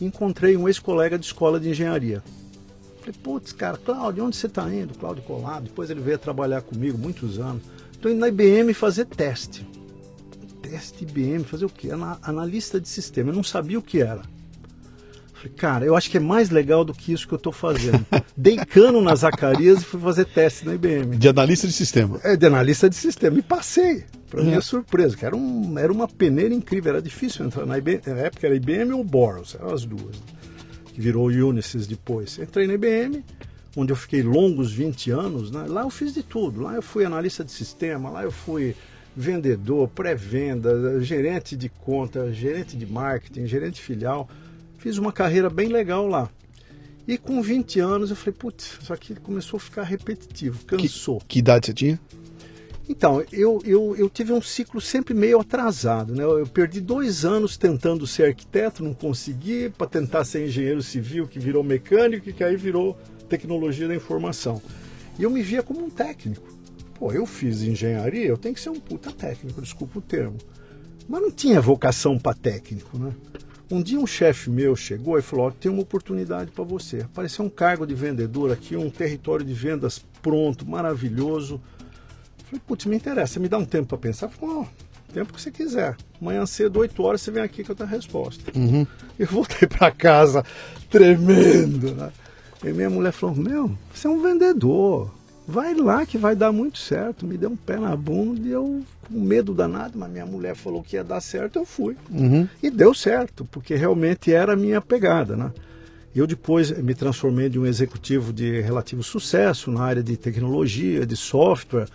Encontrei 0.00 0.56
um 0.56 0.66
ex-colega 0.66 1.18
de 1.18 1.26
escola 1.26 1.60
de 1.60 1.68
engenharia. 1.68 2.22
Falei, 3.00 3.14
putz, 3.22 3.52
cara, 3.52 3.76
Cláudio, 3.76 4.24
onde 4.24 4.34
você 4.34 4.46
está 4.46 4.66
indo? 4.74 4.96
Cláudio 4.98 5.22
Colado. 5.24 5.64
Depois 5.64 5.90
ele 5.90 6.00
veio 6.00 6.18
trabalhar 6.18 6.62
comigo 6.62 6.96
muitos 6.96 7.38
anos. 7.38 7.62
Estou 7.92 8.10
indo 8.10 8.20
na 8.20 8.28
IBM 8.28 8.72
fazer 8.72 9.04
teste. 9.04 9.68
Teste 10.62 11.04
IBM, 11.04 11.44
fazer 11.44 11.66
o 11.66 11.68
quê? 11.68 11.90
Ana- 11.90 12.18
Analista 12.22 12.80
de 12.80 12.88
sistema. 12.88 13.28
Eu 13.28 13.34
não 13.34 13.44
sabia 13.44 13.78
o 13.78 13.82
que 13.82 14.00
era. 14.00 14.22
Falei, 15.42 15.56
cara, 15.56 15.84
eu 15.84 15.96
acho 15.96 16.08
que 16.08 16.16
é 16.16 16.20
mais 16.20 16.50
legal 16.50 16.84
do 16.84 16.94
que 16.94 17.12
isso 17.12 17.26
que 17.26 17.34
eu 17.34 17.36
estou 17.36 17.52
fazendo. 17.52 18.04
Dei 18.36 18.56
cano 18.56 19.00
nas 19.00 19.20
Zacarias 19.20 19.82
e 19.82 19.84
fui 19.84 20.00
fazer 20.00 20.24
teste 20.26 20.64
na 20.64 20.74
IBM. 20.74 21.16
De 21.16 21.28
analista 21.28 21.66
de 21.66 21.72
sistema. 21.72 22.20
É, 22.22 22.36
de 22.36 22.46
analista 22.46 22.88
de 22.88 22.94
sistema. 22.94 23.36
E 23.38 23.42
passei, 23.42 24.04
para 24.30 24.42
minha 24.42 24.58
É. 24.58 24.60
surpresa, 24.60 25.16
que 25.16 25.26
era, 25.26 25.34
um, 25.36 25.76
era 25.78 25.92
uma 25.92 26.06
peneira 26.06 26.54
incrível, 26.54 26.92
era 26.92 27.02
difícil 27.02 27.44
entrar 27.44 27.66
na 27.66 27.76
IBM. 27.76 28.00
Na 28.06 28.18
época 28.20 28.46
era 28.46 28.54
IBM 28.54 28.92
ou 28.92 29.02
Boros, 29.02 29.56
eram 29.58 29.74
as 29.74 29.84
duas. 29.84 30.16
Que 30.94 31.00
virou 31.00 31.26
Unisys 31.26 31.86
depois. 31.88 32.38
Entrei 32.38 32.66
na 32.68 32.74
IBM, 32.74 33.24
onde 33.76 33.90
eu 33.92 33.96
fiquei 33.96 34.22
longos 34.22 34.72
20 34.72 35.10
anos. 35.10 35.50
Né? 35.50 35.64
Lá 35.66 35.82
eu 35.82 35.90
fiz 35.90 36.14
de 36.14 36.22
tudo. 36.22 36.60
Lá 36.60 36.74
eu 36.74 36.82
fui 36.82 37.04
analista 37.04 37.42
de 37.42 37.50
sistema, 37.50 38.10
lá 38.10 38.22
eu 38.22 38.30
fui 38.30 38.76
vendedor, 39.16 39.88
pré-venda, 39.88 41.00
gerente 41.02 41.56
de 41.56 41.68
conta, 41.68 42.32
gerente 42.32 42.76
de 42.76 42.86
marketing, 42.86 43.46
gerente 43.46 43.74
de 43.74 43.80
filial. 43.82 44.28
Fiz 44.82 44.98
uma 44.98 45.12
carreira 45.12 45.48
bem 45.48 45.68
legal 45.68 46.08
lá. 46.08 46.28
E 47.06 47.16
com 47.16 47.40
20 47.40 47.78
anos 47.78 48.10
eu 48.10 48.16
falei, 48.16 48.34
putz, 48.36 48.80
isso 48.82 48.92
aqui 48.92 49.14
começou 49.14 49.56
a 49.58 49.60
ficar 49.60 49.84
repetitivo, 49.84 50.64
cansou. 50.64 51.22
Que 51.28 51.38
idade 51.38 51.66
você 51.66 51.72
tinha? 51.72 52.00
Então, 52.88 53.24
eu, 53.30 53.62
eu, 53.64 53.94
eu 53.96 54.10
tive 54.10 54.32
um 54.32 54.42
ciclo 54.42 54.80
sempre 54.80 55.14
meio 55.14 55.38
atrasado. 55.38 56.16
Né? 56.16 56.24
Eu 56.24 56.44
perdi 56.48 56.80
dois 56.80 57.24
anos 57.24 57.56
tentando 57.56 58.08
ser 58.08 58.24
arquiteto, 58.24 58.82
não 58.82 58.92
consegui, 58.92 59.70
para 59.70 59.86
tentar 59.86 60.24
ser 60.24 60.48
engenheiro 60.48 60.82
civil, 60.82 61.28
que 61.28 61.38
virou 61.38 61.62
mecânico, 61.62 62.28
e 62.28 62.32
que 62.32 62.42
aí 62.42 62.56
virou 62.56 62.98
tecnologia 63.28 63.86
da 63.86 63.94
informação. 63.94 64.60
E 65.16 65.22
eu 65.22 65.30
me 65.30 65.42
via 65.42 65.62
como 65.62 65.84
um 65.84 65.90
técnico. 65.90 66.48
Pô, 66.98 67.12
eu 67.12 67.24
fiz 67.24 67.62
engenharia, 67.62 68.26
eu 68.26 68.36
tenho 68.36 68.52
que 68.52 68.60
ser 68.60 68.70
um 68.70 68.80
puta 68.80 69.12
técnico, 69.12 69.62
desculpa 69.62 70.00
o 70.00 70.02
termo. 70.02 70.38
Mas 71.08 71.22
não 71.22 71.30
tinha 71.30 71.60
vocação 71.60 72.18
para 72.18 72.34
técnico, 72.34 72.98
né? 72.98 73.12
Um 73.72 73.82
dia 73.82 73.98
um 73.98 74.06
chefe 74.06 74.50
meu 74.50 74.76
chegou 74.76 75.18
e 75.18 75.22
falou: 75.22 75.46
ó, 75.46 75.50
tem 75.50 75.72
uma 75.72 75.80
oportunidade 75.80 76.50
para 76.50 76.62
você. 76.62 77.00
Apareceu 77.00 77.42
um 77.42 77.48
cargo 77.48 77.86
de 77.86 77.94
vendedor 77.94 78.52
aqui, 78.52 78.76
um 78.76 78.90
território 78.90 79.46
de 79.46 79.54
vendas 79.54 80.04
pronto, 80.20 80.68
maravilhoso. 80.68 81.58
Falei, 82.44 82.60
putz, 82.66 82.84
me 82.84 82.94
interessa, 82.94 83.40
me 83.40 83.48
dá 83.48 83.56
um 83.56 83.64
tempo 83.64 83.88
para 83.88 83.96
pensar. 83.96 84.28
Falei, 84.28 84.56
ó, 84.56 84.64
tempo 85.14 85.32
que 85.32 85.40
você 85.40 85.50
quiser. 85.50 85.96
Amanhã 86.20 86.44
cedo, 86.44 86.80
8 86.80 87.02
horas, 87.02 87.22
você 87.22 87.30
vem 87.30 87.42
aqui 87.42 87.64
que 87.64 87.70
eu 87.70 87.74
tenho 87.74 87.88
a 87.88 87.92
resposta. 87.92 88.52
Uhum. 88.54 88.86
Eu 89.18 89.26
voltei 89.28 89.66
para 89.66 89.90
casa 89.90 90.44
tremendo, 90.90 91.94
né? 91.94 92.12
E 92.62 92.72
minha 92.72 92.90
mulher 92.90 93.12
falou, 93.12 93.34
meu, 93.34 93.74
você 93.90 94.06
é 94.06 94.10
um 94.10 94.20
vendedor. 94.20 95.10
Vai 95.46 95.74
lá 95.74 96.06
que 96.06 96.16
vai 96.16 96.36
dar 96.36 96.52
muito 96.52 96.78
certo. 96.78 97.26
Me 97.26 97.36
deu 97.36 97.50
um 97.50 97.56
pé 97.56 97.76
na 97.76 97.96
bunda 97.96 98.46
e 98.46 98.52
eu, 98.52 98.82
com 99.08 99.20
medo 99.20 99.52
danado, 99.52 99.98
mas 99.98 100.10
minha 100.10 100.26
mulher 100.26 100.54
falou 100.54 100.82
que 100.82 100.96
ia 100.96 101.04
dar 101.04 101.20
certo, 101.20 101.58
eu 101.58 101.64
fui. 101.64 101.96
Uhum. 102.10 102.48
E 102.62 102.70
deu 102.70 102.94
certo, 102.94 103.44
porque 103.50 103.74
realmente 103.74 104.32
era 104.32 104.52
a 104.52 104.56
minha 104.56 104.80
pegada, 104.80 105.36
né? 105.36 105.50
Eu 106.14 106.26
depois 106.26 106.70
me 106.70 106.94
transformei 106.94 107.48
de 107.48 107.58
um 107.58 107.66
executivo 107.66 108.32
de 108.32 108.60
relativo 108.60 109.02
sucesso 109.02 109.70
na 109.70 109.82
área 109.82 110.02
de 110.02 110.16
tecnologia, 110.16 111.06
de 111.06 111.16
software, 111.16 111.88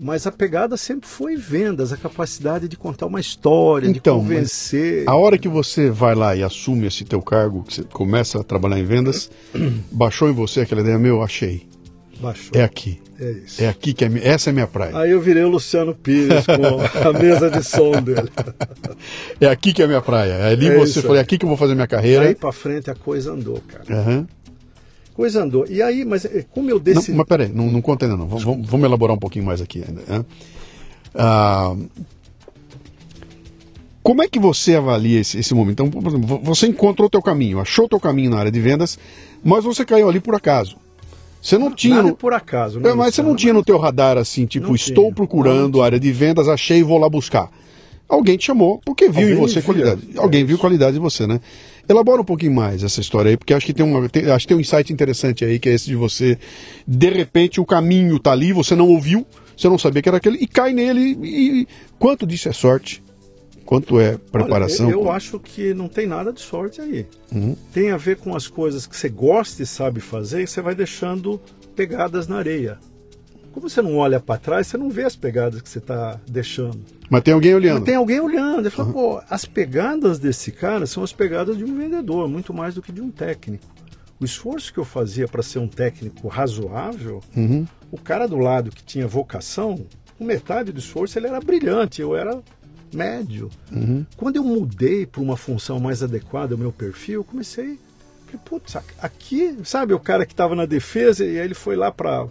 mas 0.00 0.26
a 0.26 0.32
pegada 0.32 0.76
sempre 0.76 1.06
foi 1.06 1.36
vendas, 1.36 1.92
a 1.92 1.96
capacidade 1.96 2.66
de 2.66 2.76
contar 2.76 3.06
uma 3.06 3.20
história, 3.20 3.86
Então, 3.88 4.18
de 4.18 4.22
convencer. 4.22 5.04
A 5.06 5.14
hora 5.14 5.36
que 5.36 5.48
você 5.48 5.90
vai 5.90 6.14
lá 6.14 6.34
e 6.34 6.42
assume 6.42 6.86
esse 6.86 7.04
teu 7.04 7.20
cargo, 7.20 7.62
que 7.62 7.74
você 7.74 7.82
começa 7.84 8.40
a 8.40 8.42
trabalhar 8.42 8.78
em 8.78 8.84
vendas, 8.84 9.30
baixou 9.92 10.28
em 10.30 10.32
você 10.32 10.62
aquela 10.62 10.80
ideia, 10.80 10.98
meu, 10.98 11.22
achei. 11.22 11.66
Baixou. 12.22 12.52
É 12.54 12.62
aqui. 12.62 13.00
É 13.20 13.30
isso. 13.30 13.62
É 13.62 13.68
aqui 13.68 13.92
que 13.92 14.04
é, 14.04 14.10
essa 14.22 14.50
é 14.50 14.52
minha 14.52 14.66
praia. 14.66 14.96
Aí 14.96 15.10
eu 15.10 15.20
virei 15.20 15.42
o 15.42 15.48
Luciano 15.48 15.94
Pires 15.94 16.44
com 16.46 17.08
a 17.08 17.12
mesa 17.12 17.50
de 17.50 17.62
som 17.64 17.90
dele. 18.00 18.30
É 19.40 19.46
aqui 19.48 19.72
que 19.72 19.82
é 19.82 19.84
a 19.84 19.88
minha 19.88 20.00
praia. 20.00 20.46
Ali 20.46 20.68
É 20.68 20.76
você 20.76 21.00
falou, 21.02 21.16
é 21.16 21.18
aí. 21.18 21.22
aqui 21.24 21.36
que 21.38 21.44
eu 21.44 21.48
vou 21.48 21.56
fazer 21.58 21.74
minha 21.74 21.86
carreira. 21.86 22.34
pra 22.34 22.52
frente 22.52 22.90
a 22.90 22.94
coisa 22.94 23.32
andou, 23.32 23.60
cara. 23.68 23.84
Aham. 24.00 24.26
Coisa 25.14 25.42
andou. 25.42 25.66
E 25.68 25.82
aí, 25.82 26.04
mas 26.04 26.24
eh, 26.24 26.44
como 26.50 26.70
eu 26.70 26.76
Não, 26.76 26.82
decidi. 26.82 27.12
mas 27.12 27.26
peraí, 27.26 27.48
não, 27.48 27.70
não 27.70 27.82
conta 27.82 28.06
ainda 28.06 28.16
não. 28.16 28.26
Vamos, 28.26 28.66
vamos- 28.68 28.86
elaborar 28.86 29.14
um 29.14 29.18
pouquinho 29.20 29.44
mais 29.44 29.60
aqui 29.60 29.84
ainda. 29.86 30.00
né? 30.08 30.24
Ah, 31.14 31.74
como 34.02 34.22
é 34.22 34.28
que 34.28 34.38
você 34.40 34.74
avalia 34.74 35.20
esse, 35.20 35.38
esse 35.38 35.54
momento? 35.54 35.84
Então, 35.84 35.90
por 36.02 36.08
exemplo, 36.08 36.26
vo- 36.26 36.40
você 36.42 36.66
encontrou 36.66 37.06
o 37.06 37.10
teu 37.10 37.22
caminho, 37.22 37.60
achou 37.60 37.84
o 37.84 37.88
teu 37.88 38.00
caminho 38.00 38.30
na 38.30 38.38
área 38.38 38.50
de 38.50 38.60
vendas, 38.60 38.98
mas 39.44 39.62
você 39.64 39.84
caiu 39.84 40.08
ali 40.08 40.18
por 40.18 40.34
acaso. 40.34 40.76
Você 41.42 41.58
não 41.58 41.72
tinha. 41.74 41.96
Nada 41.96 42.08
no- 42.10 42.16
por 42.16 42.32
acaso, 42.32 42.78
né, 42.80 42.88
É, 42.90 42.94
mas 42.94 43.14
você 43.14 43.22
não 43.22 43.34
tinha 43.34 43.52
no 43.52 43.64
teu 43.64 43.76
radar 43.76 44.16
assim, 44.16 44.46
tipo, 44.46 44.68
Não 44.68 44.74
estou 44.76 45.04
tinha. 45.06 45.14
procurando 45.14 45.78
Não 45.78 45.84
área 45.84 45.98
de 45.98 46.12
vendas, 46.12 46.48
achei 46.48 46.78
e 46.78 46.82
vou 46.84 46.96
lá 46.98 47.08
buscar. 47.10 47.50
Alguém 48.08 48.36
te 48.36 48.44
chamou 48.46 48.80
porque 48.84 49.08
viu 49.08 49.22
Alguém 49.22 49.32
em 49.32 49.40
você 49.40 49.54
via. 49.54 49.62
qualidade. 49.62 50.02
É 50.14 50.18
Alguém 50.18 50.44
viu 50.44 50.54
isso. 50.54 50.60
qualidade 50.60 50.96
em 50.96 51.00
você, 51.00 51.26
né? 51.26 51.40
Elabora 51.88 52.20
um 52.22 52.24
pouquinho 52.24 52.52
mais 52.54 52.84
essa 52.84 53.00
história 53.00 53.30
aí, 53.30 53.36
porque 53.36 53.52
acho 53.52 53.66
que 53.66 53.72
tem 53.72 53.84
uma, 53.84 54.08
tem- 54.08 54.30
acho 54.30 54.44
que 54.44 54.48
tem 54.48 54.56
um 54.56 54.60
insight 54.60 54.92
interessante 54.92 55.44
aí, 55.44 55.58
que 55.58 55.68
é 55.68 55.72
esse 55.72 55.86
de 55.86 55.96
você, 55.96 56.38
de 56.86 57.10
repente 57.10 57.60
o 57.60 57.64
caminho 57.64 58.18
tá 58.20 58.30
ali, 58.30 58.52
você 58.52 58.76
não 58.76 58.88
ouviu, 58.88 59.26
você 59.56 59.68
não 59.68 59.76
sabia 59.78 60.00
que 60.00 60.08
era 60.08 60.18
aquele, 60.18 60.38
e 60.38 60.46
cai 60.46 60.72
nele, 60.72 61.18
e, 61.22 61.60
e 61.62 61.68
quanto 61.98 62.24
disso 62.24 62.48
é 62.48 62.52
sorte? 62.52 63.02
Quanto 63.64 64.00
é 64.00 64.16
preparação? 64.18 64.86
Olha, 64.86 64.94
eu, 64.94 65.00
eu 65.02 65.10
acho 65.10 65.38
que 65.38 65.72
não 65.74 65.88
tem 65.88 66.06
nada 66.06 66.32
de 66.32 66.40
sorte 66.40 66.80
aí. 66.80 67.06
Uhum. 67.32 67.56
Tem 67.72 67.90
a 67.90 67.96
ver 67.96 68.16
com 68.16 68.34
as 68.34 68.46
coisas 68.48 68.86
que 68.86 68.96
você 68.96 69.08
gosta 69.08 69.62
e 69.62 69.66
sabe 69.66 70.00
fazer 70.00 70.42
e 70.42 70.46
você 70.46 70.60
vai 70.60 70.74
deixando 70.74 71.40
pegadas 71.74 72.26
na 72.28 72.36
areia. 72.38 72.78
Como 73.52 73.68
você 73.68 73.82
não 73.82 73.96
olha 73.96 74.18
para 74.18 74.38
trás, 74.40 74.66
você 74.66 74.78
não 74.78 74.88
vê 74.88 75.04
as 75.04 75.14
pegadas 75.14 75.60
que 75.60 75.68
você 75.68 75.78
está 75.78 76.18
deixando. 76.28 76.80
Mas 77.10 77.22
tem 77.22 77.34
alguém 77.34 77.54
olhando. 77.54 77.76
Mas 77.80 77.84
tem 77.84 77.94
alguém 77.96 78.18
olhando. 78.18 78.60
Ele 78.60 78.70
fala, 78.70 78.90
pô, 78.90 79.20
as 79.28 79.44
pegadas 79.44 80.18
desse 80.18 80.50
cara 80.50 80.86
são 80.86 81.02
as 81.02 81.12
pegadas 81.12 81.56
de 81.58 81.64
um 81.64 81.76
vendedor, 81.76 82.26
muito 82.28 82.54
mais 82.54 82.74
do 82.74 82.80
que 82.80 82.90
de 82.90 83.02
um 83.02 83.10
técnico. 83.10 83.64
O 84.18 84.24
esforço 84.24 84.72
que 84.72 84.78
eu 84.78 84.84
fazia 84.84 85.28
para 85.28 85.42
ser 85.42 85.58
um 85.58 85.68
técnico 85.68 86.28
razoável, 86.28 87.20
Uhum. 87.36 87.66
o 87.90 87.98
cara 87.98 88.26
do 88.26 88.38
lado 88.38 88.70
que 88.70 88.82
tinha 88.82 89.06
vocação, 89.06 89.84
com 90.16 90.24
metade 90.24 90.72
do 90.72 90.78
esforço 90.78 91.18
ele 91.18 91.26
era 91.26 91.40
brilhante, 91.40 92.00
eu 92.00 92.16
era 92.16 92.40
médio. 92.94 93.50
Uhum. 93.70 94.04
Quando 94.16 94.36
eu 94.36 94.44
mudei 94.44 95.06
para 95.06 95.20
uma 95.20 95.36
função 95.36 95.80
mais 95.80 96.02
adequada 96.02 96.54
ao 96.54 96.58
meu 96.58 96.72
perfil, 96.72 97.20
eu 97.20 97.24
comecei. 97.24 97.78
Falei, 98.26 98.40
putz, 98.44 98.76
aqui, 99.00 99.56
sabe, 99.64 99.94
o 99.94 100.00
cara 100.00 100.24
que 100.26 100.32
estava 100.32 100.54
na 100.54 100.66
defesa 100.66 101.24
e 101.24 101.38
aí 101.38 101.44
ele 101.44 101.54
foi 101.54 101.76
lá 101.76 101.90
para 101.90 102.28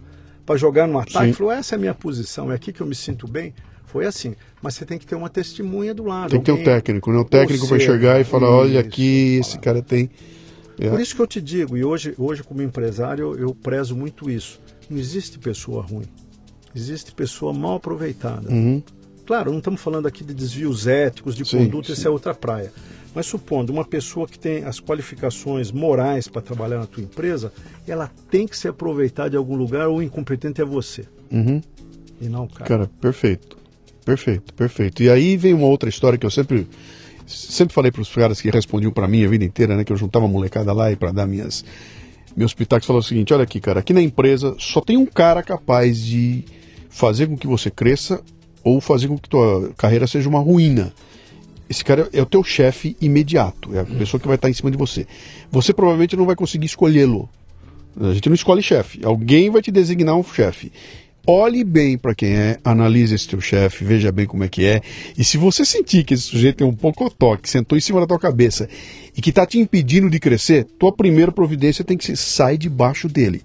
jogar 0.56 0.88
no 0.88 1.00
ataque, 1.00 1.27
Sim. 1.27 1.34
falou: 1.34 1.51
essa 1.51 1.75
é 1.75 1.77
a 1.77 1.80
minha 1.80 1.94
posição, 1.94 2.51
é 2.51 2.56
aqui 2.56 2.74
que 2.74 2.82
eu 2.82 2.88
me 2.88 2.96
sinto 2.96 3.27
bem. 3.27 3.53
Foi 3.86 4.06
assim. 4.06 4.36
Mas 4.62 4.75
você 4.75 4.86
tem 4.86 4.98
que 4.98 5.06
ter 5.06 5.15
uma 5.15 5.30
testemunha 5.30 5.94
do 5.94 6.06
lado. 6.06 6.30
Tem 6.30 6.39
que 6.39 6.46
ter 6.46 6.53
um 6.53 6.63
técnico, 6.63 7.12
né? 7.12 7.20
Um 7.20 7.25
técnico 7.25 7.68
Você, 7.68 7.75
enxergar 7.75 8.22
e 8.22 8.24
falar, 8.24 8.50
olha 8.50 8.80
aqui, 8.80 9.39
esse 9.41 9.60
cara 9.60 9.82
tem. 9.82 10.10
É. 10.80 10.89
Por 10.89 11.00
isso 11.00 11.13
que 11.13 11.22
eu 11.22 11.27
te 11.27 11.41
digo, 11.41 11.75
e 11.75 11.84
hoje, 11.84 12.15
hoje 12.18 12.41
como 12.41 12.62
empresário, 12.62 13.34
eu, 13.34 13.39
eu 13.39 13.56
prezo 13.56 13.96
muito 13.96 14.30
isso. 14.30 14.62
Não 14.89 14.98
existe 14.98 15.38
pessoa 15.38 15.84
ruim. 15.84 16.06
Existe 16.74 17.12
pessoa 17.12 17.53
mal 17.53 17.75
aproveitada. 17.75 18.50
Uhum. 18.50 18.82
Claro, 19.31 19.50
não 19.50 19.59
estamos 19.59 19.79
falando 19.79 20.09
aqui 20.09 20.25
de 20.25 20.33
desvios 20.33 20.88
éticos, 20.88 21.38
de 21.38 21.45
Sim, 21.45 21.59
conduta, 21.59 21.93
essa 21.93 22.09
é 22.09 22.11
outra 22.11 22.33
praia. 22.33 22.69
Mas 23.15 23.27
supondo 23.27 23.71
uma 23.71 23.85
pessoa 23.85 24.27
que 24.27 24.38
tem 24.38 24.65
as 24.65 24.77
qualificações 24.77 25.71
morais 25.71 26.27
para 26.27 26.41
trabalhar 26.41 26.79
na 26.79 26.85
tua 26.85 27.01
empresa, 27.01 27.53
ela 27.88 28.11
tem 28.29 28.45
que 28.45 28.57
ser 28.57 28.67
aproveitada 28.67 29.29
de 29.29 29.38
algum 29.38 29.55
lugar 29.55 29.88
ou 29.88 30.00
o 30.00 30.03
incompetente 30.03 30.59
é 30.59 30.65
você. 30.65 31.05
Uhum. 31.31 31.61
E 32.19 32.27
não 32.27 32.43
o 32.43 32.50
cara. 32.50 32.65
Cara, 32.65 32.91
perfeito. 33.00 33.57
Perfeito, 34.03 34.53
perfeito. 34.53 35.01
E 35.01 35.09
aí 35.09 35.38
vem 35.38 35.53
uma 35.53 35.67
outra 35.67 35.88
história 35.88 36.19
que 36.19 36.25
eu 36.25 36.29
sempre 36.29 36.67
sempre 37.25 37.73
falei 37.73 37.89
para 37.89 38.01
os 38.01 38.13
caras 38.13 38.41
que 38.41 38.50
respondiam 38.50 38.91
para 38.91 39.07
mim 39.07 39.23
a 39.23 39.29
vida 39.29 39.45
inteira, 39.45 39.77
né, 39.77 39.85
que 39.85 39.93
eu 39.93 39.97
juntava 39.97 40.25
a 40.25 40.27
molecada 40.27 40.73
lá 40.73 40.91
e 40.91 40.97
para 40.97 41.13
dar 41.13 41.25
minhas 41.25 41.63
meus 42.35 42.53
pitacos 42.53 42.85
falou 42.85 43.00
o 43.00 43.03
seguinte, 43.03 43.33
olha 43.33 43.43
aqui, 43.43 43.61
cara, 43.61 43.79
aqui 43.79 43.93
na 43.93 44.01
empresa 44.01 44.57
só 44.59 44.81
tem 44.81 44.97
um 44.97 45.05
cara 45.05 45.41
capaz 45.41 46.01
de 46.01 46.43
fazer 46.89 47.27
com 47.27 47.38
que 47.38 47.47
você 47.47 47.71
cresça 47.71 48.21
ou 48.63 48.80
fazer 48.82 49.08
com 49.08 49.18
que 49.18 49.30
tua 49.30 49.72
carreira 49.77 50.08
seja 50.08 50.30
uma 50.30 50.39
ruína. 50.39 50.94
esse 51.70 51.84
cara 51.84 52.10
é 52.12 52.22
o 52.22 52.25
teu 52.25 52.44
chefe 52.44 52.96
imediato, 53.00 53.75
é 53.75 53.80
a 53.80 53.86
pessoa 53.86 54.20
que 54.20 54.27
vai 54.27 54.36
estar 54.36 54.50
em 54.50 54.53
cima 54.53 54.70
de 54.70 54.77
você. 54.77 55.08
Você 55.51 55.74
provavelmente 55.74 56.15
não 56.15 56.25
vai 56.25 56.36
conseguir 56.36 56.65
escolhê-lo. 56.65 57.30
A 58.00 58.13
gente 58.13 58.30
não 58.30 58.36
escolhe 58.36 58.62
chefe. 58.62 59.01
Alguém 59.03 59.50
vai 59.50 59.62
te 59.62 59.72
designar 59.72 60.15
um 60.15 60.24
chefe. 60.24 60.72
Olhe 61.25 61.63
bem 61.63 61.99
para 61.99 62.15
quem 62.15 62.33
é, 62.33 62.57
analise 62.63 63.13
esse 63.13 63.27
teu 63.27 63.39
chefe, 63.39 63.85
veja 63.85 64.11
bem 64.11 64.25
como 64.25 64.43
é 64.43 64.49
que 64.49 64.65
é. 64.65 64.81
E 65.15 65.23
se 65.23 65.37
você 65.37 65.63
sentir 65.63 66.03
que 66.03 66.15
esse 66.15 66.23
sujeito 66.23 66.57
tem 66.57 66.67
um 66.67 66.73
pouco 66.73 67.07
toque, 67.11 67.47
sentou 67.47 67.77
em 67.77 67.81
cima 67.81 67.99
da 67.99 68.07
tua 68.07 68.17
cabeça 68.17 68.67
e 69.15 69.21
que 69.21 69.29
está 69.29 69.45
te 69.45 69.59
impedindo 69.59 70.09
de 70.09 70.19
crescer, 70.19 70.65
tua 70.79 70.91
primeira 70.91 71.31
providência 71.31 71.85
tem 71.85 71.95
que 71.95 72.05
ser 72.05 72.15
sai 72.15 72.57
debaixo 72.57 73.07
dele. 73.07 73.43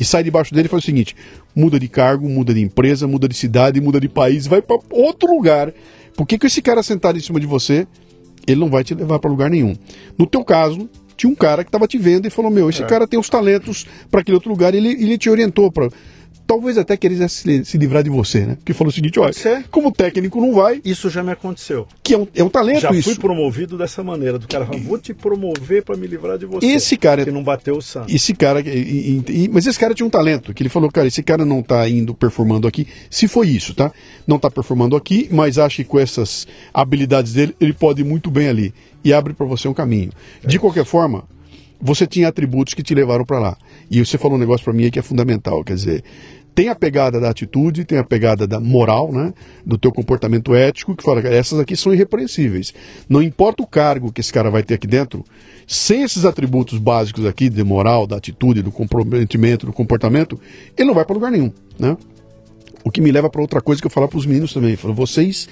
E 0.00 0.04
sai 0.04 0.24
debaixo 0.24 0.52
dele 0.52 0.66
e 0.66 0.68
faz 0.68 0.82
o 0.82 0.86
seguinte: 0.86 1.14
muda 1.54 1.78
de 1.78 1.86
cargo, 1.86 2.28
muda 2.28 2.52
de 2.52 2.60
empresa, 2.60 3.06
muda 3.06 3.28
de 3.28 3.36
cidade, 3.36 3.80
muda 3.80 4.00
de 4.00 4.08
país, 4.08 4.48
vai 4.48 4.60
para 4.60 4.78
outro 4.90 5.32
lugar. 5.32 5.72
Por 6.16 6.26
que, 6.26 6.36
que 6.36 6.46
esse 6.48 6.60
cara 6.60 6.82
sentado 6.82 7.16
em 7.16 7.22
cima 7.22 7.38
de 7.38 7.46
você, 7.46 7.86
ele 8.48 8.58
não 8.58 8.68
vai 8.68 8.82
te 8.82 8.94
levar 8.94 9.20
para 9.20 9.30
lugar 9.30 9.48
nenhum? 9.48 9.76
No 10.18 10.26
teu 10.26 10.44
caso, 10.44 10.90
tinha 11.16 11.30
um 11.30 11.36
cara 11.36 11.62
que 11.62 11.68
estava 11.68 11.86
te 11.86 11.98
vendo 11.98 12.26
e 12.26 12.30
falou: 12.30 12.50
Meu, 12.50 12.68
esse 12.68 12.82
é. 12.82 12.86
cara 12.86 13.06
tem 13.06 13.18
os 13.18 13.28
talentos 13.28 13.86
para 14.10 14.22
aquele 14.22 14.34
outro 14.34 14.50
lugar, 14.50 14.74
e 14.74 14.78
ele, 14.78 14.88
ele 14.88 15.16
te 15.16 15.30
orientou 15.30 15.70
para 15.70 15.88
talvez 16.52 16.76
até 16.76 16.98
quisesse 16.98 17.34
se, 17.36 17.64
se 17.64 17.78
livrar 17.78 18.02
de 18.02 18.10
você, 18.10 18.40
né? 18.44 18.56
Porque 18.56 18.74
falou 18.74 18.90
o 18.90 18.92
seguinte, 18.92 19.18
olha, 19.18 19.32
como 19.70 19.90
técnico 19.90 20.38
não 20.38 20.52
vai. 20.52 20.82
Isso 20.84 21.08
já 21.08 21.22
me 21.22 21.32
aconteceu. 21.32 21.86
Que 22.02 22.12
é 22.12 22.18
um, 22.18 22.26
é 22.34 22.44
um 22.44 22.50
talento 22.50 22.80
já 22.80 22.90
isso. 22.90 23.08
Já 23.08 23.14
fui 23.14 23.22
promovido 23.22 23.78
dessa 23.78 24.02
maneira, 24.04 24.38
do 24.38 24.46
cara 24.46 24.66
vou 24.66 24.98
te 24.98 25.14
promover 25.14 25.82
para 25.82 25.96
me 25.96 26.06
livrar 26.06 26.36
de 26.36 26.44
você. 26.44 26.66
Esse 26.66 26.96
cara... 26.98 27.24
Que 27.24 27.30
não 27.30 27.42
bateu 27.42 27.76
o 27.76 27.82
santo. 27.82 28.14
Esse 28.14 28.34
cara... 28.34 28.60
E, 28.60 29.22
e, 29.28 29.50
mas 29.50 29.66
esse 29.66 29.78
cara 29.78 29.94
tinha 29.94 30.06
um 30.06 30.10
talento, 30.10 30.52
que 30.52 30.62
ele 30.62 30.68
falou, 30.68 30.90
cara, 30.90 31.08
esse 31.08 31.22
cara 31.22 31.44
não 31.44 31.62
tá 31.62 31.88
indo 31.88 32.12
performando 32.14 32.68
aqui, 32.68 32.86
se 33.08 33.26
foi 33.26 33.48
isso, 33.48 33.74
tá? 33.74 33.90
Não 34.26 34.38
tá 34.38 34.50
performando 34.50 34.94
aqui, 34.94 35.28
mas 35.30 35.58
acha 35.58 35.82
que 35.82 35.88
com 35.88 35.98
essas 35.98 36.46
habilidades 36.74 37.32
dele, 37.32 37.56
ele 37.58 37.72
pode 37.72 38.02
ir 38.02 38.04
muito 38.04 38.30
bem 38.30 38.48
ali. 38.48 38.74
E 39.02 39.12
abre 39.12 39.32
para 39.32 39.46
você 39.46 39.66
um 39.66 39.74
caminho. 39.74 40.10
É. 40.44 40.46
De 40.46 40.58
qualquer 40.58 40.84
forma, 40.84 41.24
você 41.80 42.06
tinha 42.06 42.28
atributos 42.28 42.74
que 42.74 42.82
te 42.82 42.94
levaram 42.94 43.24
para 43.24 43.40
lá. 43.40 43.56
E 43.90 43.98
você 43.98 44.16
falou 44.16 44.36
um 44.36 44.40
negócio 44.40 44.64
para 44.64 44.72
mim 44.72 44.84
aí 44.84 44.90
que 44.90 44.98
é 44.98 45.02
fundamental, 45.02 45.64
quer 45.64 45.74
dizer, 45.74 46.04
tem 46.54 46.68
a 46.68 46.74
pegada 46.74 47.18
da 47.18 47.30
atitude, 47.30 47.84
tem 47.84 47.98
a 47.98 48.04
pegada 48.04 48.46
da 48.46 48.60
moral, 48.60 49.10
né? 49.10 49.32
Do 49.64 49.78
teu 49.78 49.90
comportamento 49.90 50.54
ético, 50.54 50.94
que 50.94 51.02
fala, 51.02 51.20
essas 51.20 51.58
aqui 51.58 51.76
são 51.76 51.92
irrepreensíveis. 51.94 52.74
Não 53.08 53.22
importa 53.22 53.62
o 53.62 53.66
cargo 53.66 54.12
que 54.12 54.20
esse 54.20 54.32
cara 54.32 54.50
vai 54.50 54.62
ter 54.62 54.74
aqui 54.74 54.86
dentro, 54.86 55.24
sem 55.66 56.02
esses 56.02 56.24
atributos 56.24 56.78
básicos 56.78 57.24
aqui, 57.24 57.48
de 57.48 57.64
moral, 57.64 58.06
da 58.06 58.16
atitude, 58.16 58.62
do 58.62 58.70
comprometimento, 58.70 59.66
do 59.66 59.72
comportamento, 59.72 60.38
ele 60.76 60.86
não 60.86 60.94
vai 60.94 61.04
para 61.04 61.14
lugar 61.14 61.30
nenhum, 61.30 61.50
né? 61.78 61.96
O 62.84 62.90
que 62.90 63.00
me 63.00 63.12
leva 63.12 63.30
para 63.30 63.40
outra 63.40 63.60
coisa 63.60 63.80
que 63.80 63.86
eu 63.86 63.90
falar 63.90 64.08
para 64.08 64.18
os 64.18 64.26
meninos 64.26 64.52
também. 64.52 64.76
Falo, 64.76 64.92
vocês 64.92 65.48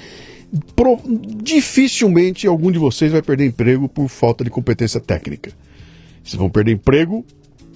pro, 0.74 0.98
dificilmente 1.42 2.46
algum 2.46 2.70
de 2.70 2.78
vocês 2.78 3.12
vai 3.12 3.22
perder 3.22 3.46
emprego 3.46 3.88
por 3.88 4.08
falta 4.08 4.42
de 4.44 4.50
competência 4.50 5.00
técnica. 5.00 5.52
Vocês 6.22 6.38
vão 6.38 6.50
perder 6.50 6.72
emprego 6.72 7.24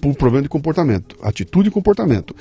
por 0.01 0.15
problema 0.15 0.43
de 0.43 0.49
comportamento, 0.49 1.17
atitude 1.23 1.69
e 1.69 1.73
comportamento. 1.73 2.35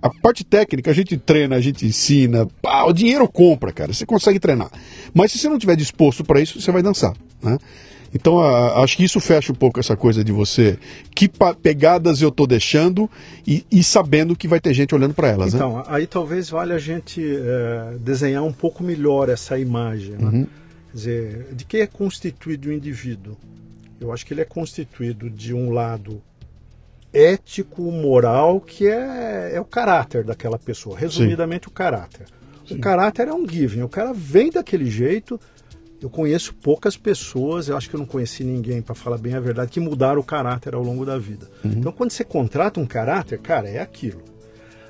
A 0.00 0.10
parte 0.10 0.44
técnica 0.44 0.90
a 0.90 0.94
gente 0.94 1.16
treina, 1.16 1.56
a 1.56 1.60
gente 1.60 1.86
ensina. 1.86 2.46
O 2.86 2.92
dinheiro 2.92 3.28
compra, 3.28 3.72
cara. 3.72 3.92
Você 3.92 4.06
consegue 4.06 4.38
treinar. 4.38 4.70
Mas 5.14 5.32
se 5.32 5.38
você 5.38 5.48
não 5.48 5.56
estiver 5.56 5.76
disposto 5.76 6.24
para 6.24 6.40
isso, 6.40 6.60
você 6.60 6.70
vai 6.70 6.82
dançar. 6.82 7.14
Né? 7.42 7.58
Então 8.14 8.40
a, 8.40 8.82
acho 8.82 8.96
que 8.96 9.04
isso 9.04 9.20
fecha 9.20 9.52
um 9.52 9.54
pouco 9.54 9.80
essa 9.80 9.96
coisa 9.96 10.24
de 10.24 10.32
você. 10.32 10.78
Que 11.14 11.30
pegadas 11.60 12.22
eu 12.22 12.28
estou 12.28 12.46
deixando 12.46 13.10
e, 13.46 13.64
e, 13.70 13.82
sabendo 13.82 14.36
que 14.36 14.48
vai 14.48 14.60
ter 14.60 14.72
gente 14.74 14.94
olhando 14.94 15.14
para 15.14 15.28
elas. 15.28 15.52
Né? 15.52 15.58
Então, 15.58 15.78
né? 15.78 15.84
aí 15.88 16.06
talvez 16.06 16.50
valha 16.50 16.76
a 16.76 16.78
gente 16.78 17.22
é, 17.22 17.96
desenhar 18.00 18.42
um 18.42 18.52
pouco 18.52 18.82
melhor 18.82 19.28
essa 19.28 19.58
imagem. 19.58 20.12
Né? 20.12 20.24
Uhum. 20.24 20.46
Quer 20.90 20.96
dizer, 20.96 21.46
de 21.52 21.64
que 21.64 21.78
é 21.78 21.86
constituído 21.86 22.68
o 22.68 22.72
indivíduo? 22.72 23.36
Eu 24.00 24.12
acho 24.12 24.24
que 24.26 24.34
ele 24.34 24.42
é 24.42 24.44
constituído 24.44 25.30
de 25.30 25.54
um 25.54 25.70
lado 25.70 26.22
ético, 27.16 27.82
moral, 27.90 28.60
que 28.60 28.86
é, 28.86 29.52
é 29.54 29.60
o 29.60 29.64
caráter 29.64 30.22
daquela 30.22 30.58
pessoa. 30.58 30.98
Resumidamente, 30.98 31.64
Sim. 31.64 31.70
o 31.70 31.72
caráter. 31.72 32.26
Sim. 32.68 32.74
O 32.74 32.80
caráter 32.80 33.28
é 33.28 33.32
um 33.32 33.48
given. 33.48 33.82
O 33.82 33.88
cara 33.88 34.12
vem 34.12 34.50
daquele 34.50 34.90
jeito. 34.90 35.40
Eu 36.00 36.10
conheço 36.10 36.54
poucas 36.54 36.94
pessoas, 36.94 37.68
eu 37.68 37.76
acho 37.76 37.88
que 37.88 37.96
eu 37.96 38.00
não 38.00 38.06
conheci 38.06 38.44
ninguém, 38.44 38.82
para 38.82 38.94
falar 38.94 39.16
bem 39.16 39.32
a 39.34 39.40
verdade, 39.40 39.70
que 39.70 39.80
mudaram 39.80 40.20
o 40.20 40.24
caráter 40.24 40.74
ao 40.74 40.82
longo 40.82 41.06
da 41.06 41.16
vida. 41.16 41.48
Uhum. 41.64 41.72
Então, 41.78 41.90
quando 41.90 42.10
você 42.10 42.22
contrata 42.22 42.78
um 42.78 42.86
caráter, 42.86 43.38
cara, 43.38 43.66
é 43.66 43.80
aquilo. 43.80 44.20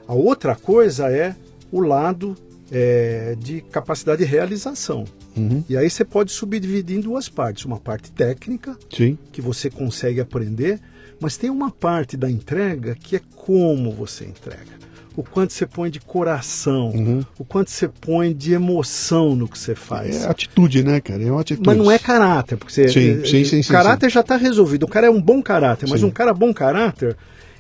A 0.09 0.15
outra 0.15 0.57
coisa 0.57 1.09
é 1.09 1.37
o 1.71 1.81
lado 1.81 2.37
é, 2.73 3.37
de 3.39 3.61
capacidade 3.61 4.25
de 4.25 4.29
realização. 4.29 5.05
Uhum. 5.37 5.63
E 5.69 5.77
aí 5.77 5.89
você 5.89 6.05
pode 6.05 6.33
subdividir 6.33 6.97
em 6.97 7.01
duas 7.01 7.29
partes. 7.29 7.65
Uma 7.65 7.79
parte 7.79 8.11
técnica, 8.11 8.77
Sim. 8.93 9.17
que 9.31 9.41
você 9.41 9.71
consegue 9.71 10.21
aprender, 10.21 10.81
mas 11.21 11.37
tem 11.37 11.51
uma 11.51 11.71
parte 11.71 12.17
da 12.17 12.31
entrega 12.31 12.95
que 12.95 13.17
é 13.17 13.21
como 13.35 13.91
você 13.93 14.25
entrega. 14.25 14.77
O 15.17 15.23
quanto 15.23 15.55
você 15.55 15.67
põe 15.67 15.91
de 15.91 15.99
coração, 15.99 16.91
uhum. 16.91 17.25
o 17.39 17.45
quanto 17.45 17.71
você 17.71 17.89
põe 17.89 18.35
de 18.35 18.53
emoção 18.53 19.35
no 19.35 19.49
que 19.49 19.59
você 19.59 19.75
faz. 19.75 20.25
É 20.25 20.29
atitude, 20.29 20.85
né, 20.85 21.01
cara? 21.01 21.23
É 21.23 21.31
uma 21.31 21.41
atitude. 21.41 21.67
Mas 21.67 21.79
não 21.79 21.91
é 21.91 21.99
caráter, 21.99 22.59
porque 22.59 22.73
você, 22.73 22.89
sim, 22.89 23.25
sim, 23.25 23.45
sim, 23.45 23.63
sim 23.63 23.73
caráter 23.73 24.11
sim. 24.11 24.15
já 24.15 24.21
está 24.21 24.37
resolvido. 24.37 24.83
O 24.83 24.89
cara 24.89 25.07
é 25.07 25.11
um 25.11 25.21
bom 25.21 25.43
caráter, 25.43 25.89
mas 25.89 26.03
um 26.03 26.11
cara 26.11 26.35
bom 26.35 26.53
caráter, 26.53 27.17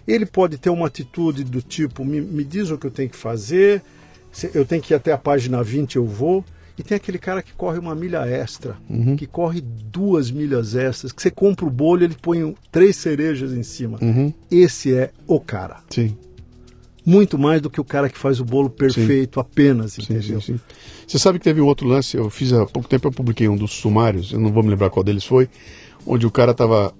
ele 0.06 0.26
pode 0.26 0.58
ter 0.58 0.68
uma 0.68 0.86
atitude 0.86 1.44
do 1.44 1.62
tipo: 1.62 2.04
me, 2.04 2.20
me 2.20 2.44
diz 2.44 2.70
o 2.70 2.76
que 2.76 2.86
eu 2.86 2.90
tenho 2.90 3.08
que 3.08 3.16
fazer, 3.16 3.82
eu 4.52 4.66
tenho 4.66 4.82
que 4.82 4.92
ir 4.92 4.96
até 4.96 5.12
a 5.12 5.18
página 5.18 5.62
20, 5.62 5.96
eu 5.96 6.04
vou. 6.04 6.44
E 6.78 6.82
tem 6.82 6.96
aquele 6.96 7.18
cara 7.18 7.42
que 7.42 7.52
corre 7.54 7.78
uma 7.78 7.94
milha 7.94 8.26
extra, 8.26 8.76
uhum. 8.88 9.16
que 9.16 9.26
corre 9.26 9.62
duas 9.62 10.30
milhas 10.30 10.74
extras, 10.74 11.10
que 11.10 11.22
você 11.22 11.30
compra 11.30 11.64
o 11.64 11.70
bolho 11.70 12.04
ele 12.04 12.16
põe 12.20 12.54
três 12.70 12.96
cerejas 12.96 13.52
em 13.52 13.62
cima. 13.62 13.98
Uhum. 14.02 14.32
Esse 14.50 14.94
é 14.94 15.10
o 15.26 15.40
cara. 15.40 15.78
Sim. 15.88 16.16
Muito 17.04 17.38
mais 17.38 17.62
do 17.62 17.70
que 17.70 17.80
o 17.80 17.84
cara 17.84 18.10
que 18.10 18.18
faz 18.18 18.40
o 18.40 18.44
bolo 18.44 18.68
perfeito 18.68 19.34
sim. 19.34 19.40
apenas, 19.40 19.98
entendeu? 19.98 20.40
Sim, 20.40 20.54
sim, 20.54 20.60
Você 21.06 21.18
sabe 21.18 21.38
que 21.38 21.44
teve 21.44 21.60
um 21.60 21.66
outro 21.66 21.86
lance, 21.86 22.16
eu 22.16 22.28
fiz 22.28 22.52
há 22.52 22.66
pouco 22.66 22.88
tempo, 22.88 23.08
eu 23.08 23.12
publiquei 23.12 23.48
um 23.48 23.56
dos 23.56 23.72
sumários, 23.72 24.32
eu 24.32 24.40
não 24.40 24.52
vou 24.52 24.62
me 24.62 24.68
lembrar 24.68 24.90
qual 24.90 25.04
deles 25.04 25.24
foi, 25.24 25.48
onde 26.04 26.26
o 26.26 26.30
cara 26.30 26.50
estava 26.50 26.92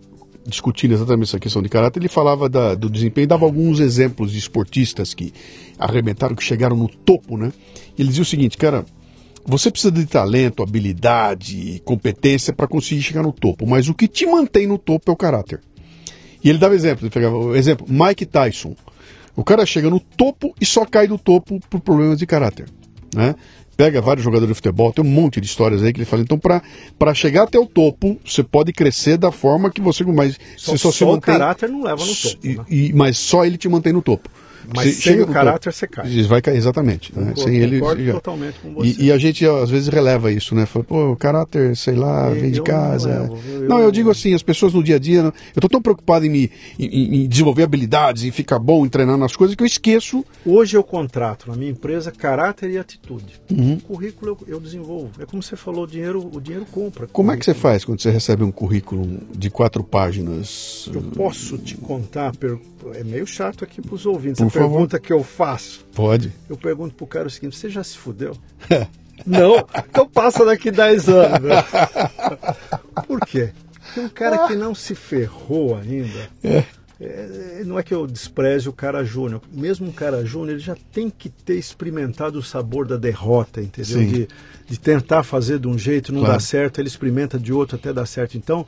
discutindo 0.47 0.95
exatamente 0.95 1.29
essa 1.29 1.41
questão 1.41 1.61
de 1.61 1.69
caráter, 1.69 1.99
ele 1.99 2.09
falava 2.09 2.49
da, 2.49 2.75
do 2.75 2.89
desempenho, 2.89 3.27
dava 3.27 3.45
alguns 3.45 3.81
exemplos 3.81 4.31
de 4.31 4.39
esportistas 4.39 5.13
que 5.13 5.33
arrebentaram, 5.79 6.37
que 6.37 6.45
chegaram 6.45 6.77
no 6.77 6.89
topo, 6.89 7.37
né? 7.37 7.53
Ele 7.99 8.09
dizia 8.09 8.23
o 8.23 8.27
seguinte, 8.27 8.57
cara, 8.57 8.87
você 9.47 9.71
precisa 9.71 9.93
de 9.93 10.05
talento, 10.07 10.63
habilidade, 10.63 11.81
competência 11.85 12.53
para 12.53 12.67
conseguir 12.67 13.03
chegar 13.03 13.23
no 13.23 13.33
topo, 13.33 13.67
mas 13.67 13.89
o 13.89 13.95
que 13.95 14.09
te 14.09 14.27
mantém 14.27 14.67
no 14.67 14.77
topo 14.77 15.11
é 15.11 15.15
o 15.15 15.17
caráter. 15.17 15.61
E 16.43 16.49
ele 16.49 16.59
dava 16.59 16.75
exemplo, 16.75 17.05
ele 17.05 17.11
pegava 17.11 17.57
exemplo, 17.57 17.87
Mike 17.89 18.27
Tyson. 18.27 18.75
O 19.37 19.45
cara 19.45 19.67
chega 19.67 19.91
no 19.91 20.01
topo 20.01 20.55
e 20.61 20.65
só 20.65 20.85
cai 20.85 21.07
do 21.07 21.19
topo 21.19 21.61
por 21.71 21.81
problemas 21.81 22.19
de 22.19 22.27
caráter, 22.27 22.69
né? 23.15 23.35
Pega 23.77 24.01
vários 24.01 24.25
jogadores 24.25 24.49
de 24.49 24.55
futebol, 24.55 24.91
tem 24.91 25.05
um 25.05 25.09
monte 25.09 25.39
de 25.39 25.47
histórias 25.47 25.83
aí 25.83 25.93
que 25.93 25.99
ele 25.99 26.07
fala. 26.07 26.23
Então, 26.23 26.39
para 26.39 27.15
chegar 27.15 27.43
até 27.43 27.59
o 27.59 27.67
topo, 27.67 28.19
você 28.25 28.43
pode 28.43 28.73
crescer 28.73 29.19
da 29.19 29.31
forma 29.31 29.71
que 29.71 29.83
você. 29.83 30.03
Mas 30.03 30.39
só, 30.57 30.73
você 30.73 30.79
só, 30.79 30.91
só 30.91 30.93
se 30.93 31.05
mantém. 31.05 31.35
O 31.35 31.39
caráter 31.39 31.69
não 31.69 31.83
leva 31.83 32.03
no 32.03 32.15
topo. 32.15 32.39
E, 32.43 32.55
né? 32.55 32.65
e, 32.71 32.93
mas 32.95 33.19
só 33.19 33.45
ele 33.45 33.59
te 33.59 33.69
mantém 33.69 33.93
no 33.93 34.01
topo. 34.01 34.31
Mas 34.75 34.95
sem 34.95 35.13
chega 35.13 35.25
o 35.25 35.29
caráter 35.29 35.73
você 35.73 35.87
cai. 35.87 36.23
Vai 36.23 36.43
cair, 36.43 36.57
exatamente. 36.57 37.17
Né? 37.17 37.35
Sem 37.37 37.57
ele, 37.57 37.79
já... 37.79 38.13
totalmente 38.13 38.59
com 38.61 38.75
você. 38.75 38.97
E, 38.99 39.07
e, 39.07 39.13
a 39.13 39.19
gente 39.19 39.47
às 39.47 39.71
vezes 39.71 39.89
releva 39.89 40.33
isso, 40.33 40.55
né? 40.55 40.67
Fala, 40.67 40.85
pô, 40.85 41.13
o 41.13 41.17
caráter, 41.17 41.77
sei 41.77 41.95
lá, 41.95 42.31
vem 42.31 42.51
de 42.51 42.63
casa. 42.63 43.09
Não, 43.09 43.35
levo, 43.35 43.39
eu, 43.49 43.69
não, 43.69 43.79
eu 43.81 43.91
digo 43.91 44.11
assim, 44.11 44.35
as 44.35 44.43
pessoas 44.43 44.73
no 44.73 44.83
dia 44.83 44.97
a 44.97 44.99
dia, 44.99 45.21
eu 45.21 45.33
estou 45.55 45.69
tão 45.69 45.81
preocupado 45.81 46.25
em, 46.27 46.31
me, 46.31 46.51
em, 46.79 47.25
em, 47.25 47.29
desenvolver 47.29 47.63
habilidades, 47.63 48.25
em 48.25 48.31
ficar 48.31 48.59
bom, 48.59 48.85
em 48.85 48.89
treinar 48.89 49.17
nas 49.17 49.37
coisas, 49.37 49.55
que 49.55 49.63
eu 49.63 49.67
esqueço. 49.67 50.25
Hoje 50.45 50.77
eu 50.77 50.83
contrato 50.83 51.49
na 51.49 51.57
minha 51.57 51.71
empresa 51.71 52.11
caráter 52.11 52.71
e 52.71 52.79
atitude. 52.79 53.41
Uhum. 53.51 53.75
O 53.75 53.81
currículo 53.81 54.39
eu, 54.47 54.55
eu, 54.55 54.61
desenvolvo. 54.61 55.11
É 55.21 55.27
como 55.27 55.43
você 55.43 55.57
falou, 55.57 55.85
o 55.85 55.87
dinheiro, 55.87 56.31
o 56.33 56.41
dinheiro 56.41 56.67
compra. 56.71 57.07
Como 57.07 57.31
é 57.31 57.37
que 57.37 57.45
você 57.45 57.55
faz 57.55 57.85
quando 57.85 58.01
você 58.01 58.11
recebe 58.11 58.43
um 58.43 58.51
currículo 58.51 59.19
de 59.35 59.51
quatro 59.51 59.85
páginas? 59.85 60.89
Eu 60.93 61.03
posso 61.03 61.59
te 61.59 61.77
contar, 61.77 62.33
é 62.95 63.05
meio 63.05 63.27
chato 63.27 63.65
aqui 63.65 63.81
para 63.81 63.95
os 63.95 64.07
ouvintes. 64.07 64.41
Por 64.41 64.51
favor. 64.51 64.56
Pergunta 64.59 64.99
que 64.99 65.13
eu 65.13 65.23
faço. 65.23 65.85
Pode. 65.95 66.33
Eu 66.49 66.57
pergunto 66.57 66.95
pro 66.95 67.07
cara 67.07 67.29
o 67.29 67.31
seguinte: 67.31 67.57
você 67.57 67.69
já 67.69 67.83
se 67.83 67.97
fudeu? 67.97 68.37
não, 69.27 69.67
então 69.89 70.09
passa 70.09 70.45
daqui 70.45 70.71
10 70.71 71.09
anos. 71.09 71.51
Por 73.07 73.21
quê? 73.21 73.53
Porque 73.81 74.01
um 74.01 74.09
cara 74.09 74.47
que 74.49 74.55
não 74.57 74.75
se 74.75 74.95
ferrou 74.95 75.77
ainda. 75.77 76.31
É. 76.43 76.65
É, 76.99 77.63
não 77.65 77.79
é 77.79 77.83
que 77.83 77.93
eu 77.93 78.07
despreze 78.07 78.71
o 78.71 78.73
cara 78.73 79.05
júnior, 79.05 79.43
mesmo 79.53 79.87
um 79.87 79.93
cara 79.93 80.25
júnior, 80.25 80.53
ele 80.53 80.61
já 80.61 80.75
tem 80.93 81.11
que 81.11 81.29
ter 81.29 81.57
experimentado 81.57 82.39
o 82.39 82.43
sabor 82.43 82.87
da 82.87 82.97
derrota, 82.97 83.61
entendeu? 83.61 83.99
De, 83.99 84.29
de, 84.67 84.81
tentar 84.81 85.23
fazer 85.23 85.59
de 85.59 85.69
um 85.69 85.77
jeito, 85.77 86.11
não 86.11 86.21
claro. 86.21 86.35
dá 86.35 86.41
certo, 86.41 86.81
ele 86.81 86.89
experimenta 86.89 87.39
de 87.39 87.53
outro 87.53 87.77
até 87.77 87.93
dar 87.93 88.07
certo. 88.07 88.39
Então, 88.39 88.67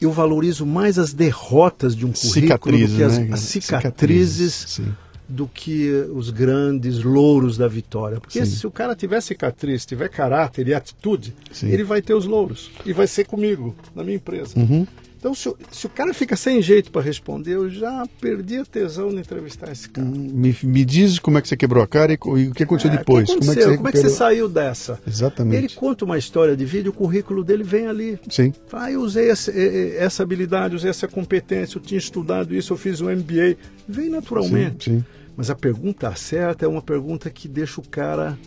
eu 0.00 0.10
valorizo 0.10 0.64
mais 0.64 0.98
as 0.98 1.12
derrotas 1.12 1.94
de 1.94 2.06
um 2.06 2.12
currículo 2.12 2.78
do 2.78 2.96
que 2.96 3.02
as, 3.02 3.18
né? 3.18 3.28
as 3.32 3.40
cicatrizes, 3.40 4.54
cicatrizes 4.54 4.80
do 5.28 5.46
que 5.46 5.90
os 6.12 6.30
grandes 6.30 7.02
louros 7.04 7.56
da 7.56 7.68
vitória. 7.68 8.18
Porque 8.20 8.44
Sim. 8.44 8.50
se 8.50 8.66
o 8.66 8.70
cara 8.70 8.96
tiver 8.96 9.20
cicatriz, 9.20 9.86
tiver 9.86 10.08
caráter 10.08 10.66
e 10.66 10.74
atitude, 10.74 11.34
Sim. 11.52 11.68
ele 11.68 11.84
vai 11.84 12.02
ter 12.02 12.14
os 12.14 12.26
louros. 12.26 12.70
E 12.84 12.92
vai 12.92 13.06
ser 13.06 13.26
comigo, 13.26 13.76
na 13.94 14.02
minha 14.02 14.16
empresa. 14.16 14.58
Uhum. 14.58 14.86
Então, 15.20 15.34
se, 15.34 15.50
o- 15.50 15.56
se 15.70 15.84
o 15.84 15.90
cara 15.90 16.14
fica 16.14 16.34
sem 16.34 16.62
jeito 16.62 16.90
para 16.90 17.02
responder, 17.02 17.52
eu 17.56 17.68
já 17.68 18.06
perdi 18.22 18.56
a 18.56 18.64
tesão 18.64 19.10
de 19.10 19.16
entrevistar 19.18 19.70
esse 19.70 19.86
cara. 19.86 20.08
Me, 20.08 20.56
me 20.62 20.82
diz 20.82 21.18
como 21.18 21.36
é 21.36 21.42
que 21.42 21.48
você 21.48 21.58
quebrou 21.58 21.84
a 21.84 21.86
cara 21.86 22.10
e, 22.12 22.14
e 22.14 22.48
o 22.48 22.54
que 22.54 22.62
aconteceu 22.62 22.90
É, 22.90 22.96
depois. 22.96 23.28
Que 23.28 23.36
como 23.38 23.50
é 23.52 23.54
que 23.54 23.60
aconteceu? 23.60 23.70
você 23.70 23.76
Como 23.76 23.88
é 23.88 23.92
que 23.92 23.98
você 23.98 24.08
saiu 24.08 24.48
dessa? 24.48 24.98
Exatamente. 25.06 25.56
Ele 25.58 25.68
conta 25.74 26.06
uma 26.06 26.16
história 26.16 26.56
de 26.56 26.64
vida, 26.64 26.88
o 26.88 26.92
currículo 26.92 27.44
dele 27.44 27.62
vem 27.62 27.86
ali. 27.86 28.18
Sim. 28.30 28.50
Ah, 28.72 28.90
eu 28.90 29.02
usei 29.02 29.28
essa, 29.28 29.52
essa 29.52 30.22
habilidade, 30.22 30.74
usei 30.74 30.88
essa 30.88 31.06
competência, 31.06 31.76
eu 31.76 31.82
tinha 31.82 31.98
estudado 31.98 32.54
isso, 32.54 32.72
eu 32.72 32.78
fiz 32.78 33.02
um 33.02 33.10
MBA. 33.10 33.56
Vem 33.86 34.08
naturalmente. 34.08 34.90
Sim, 34.90 34.98
sim. 35.00 35.04
Mas 35.36 35.50
a 35.50 35.54
pergunta 35.54 36.14
certa 36.16 36.64
é 36.64 36.68
uma 36.68 36.80
pergunta 36.82 37.28
que 37.28 37.46
deixa 37.46 37.78
o 37.80 37.86
cara 37.86 38.38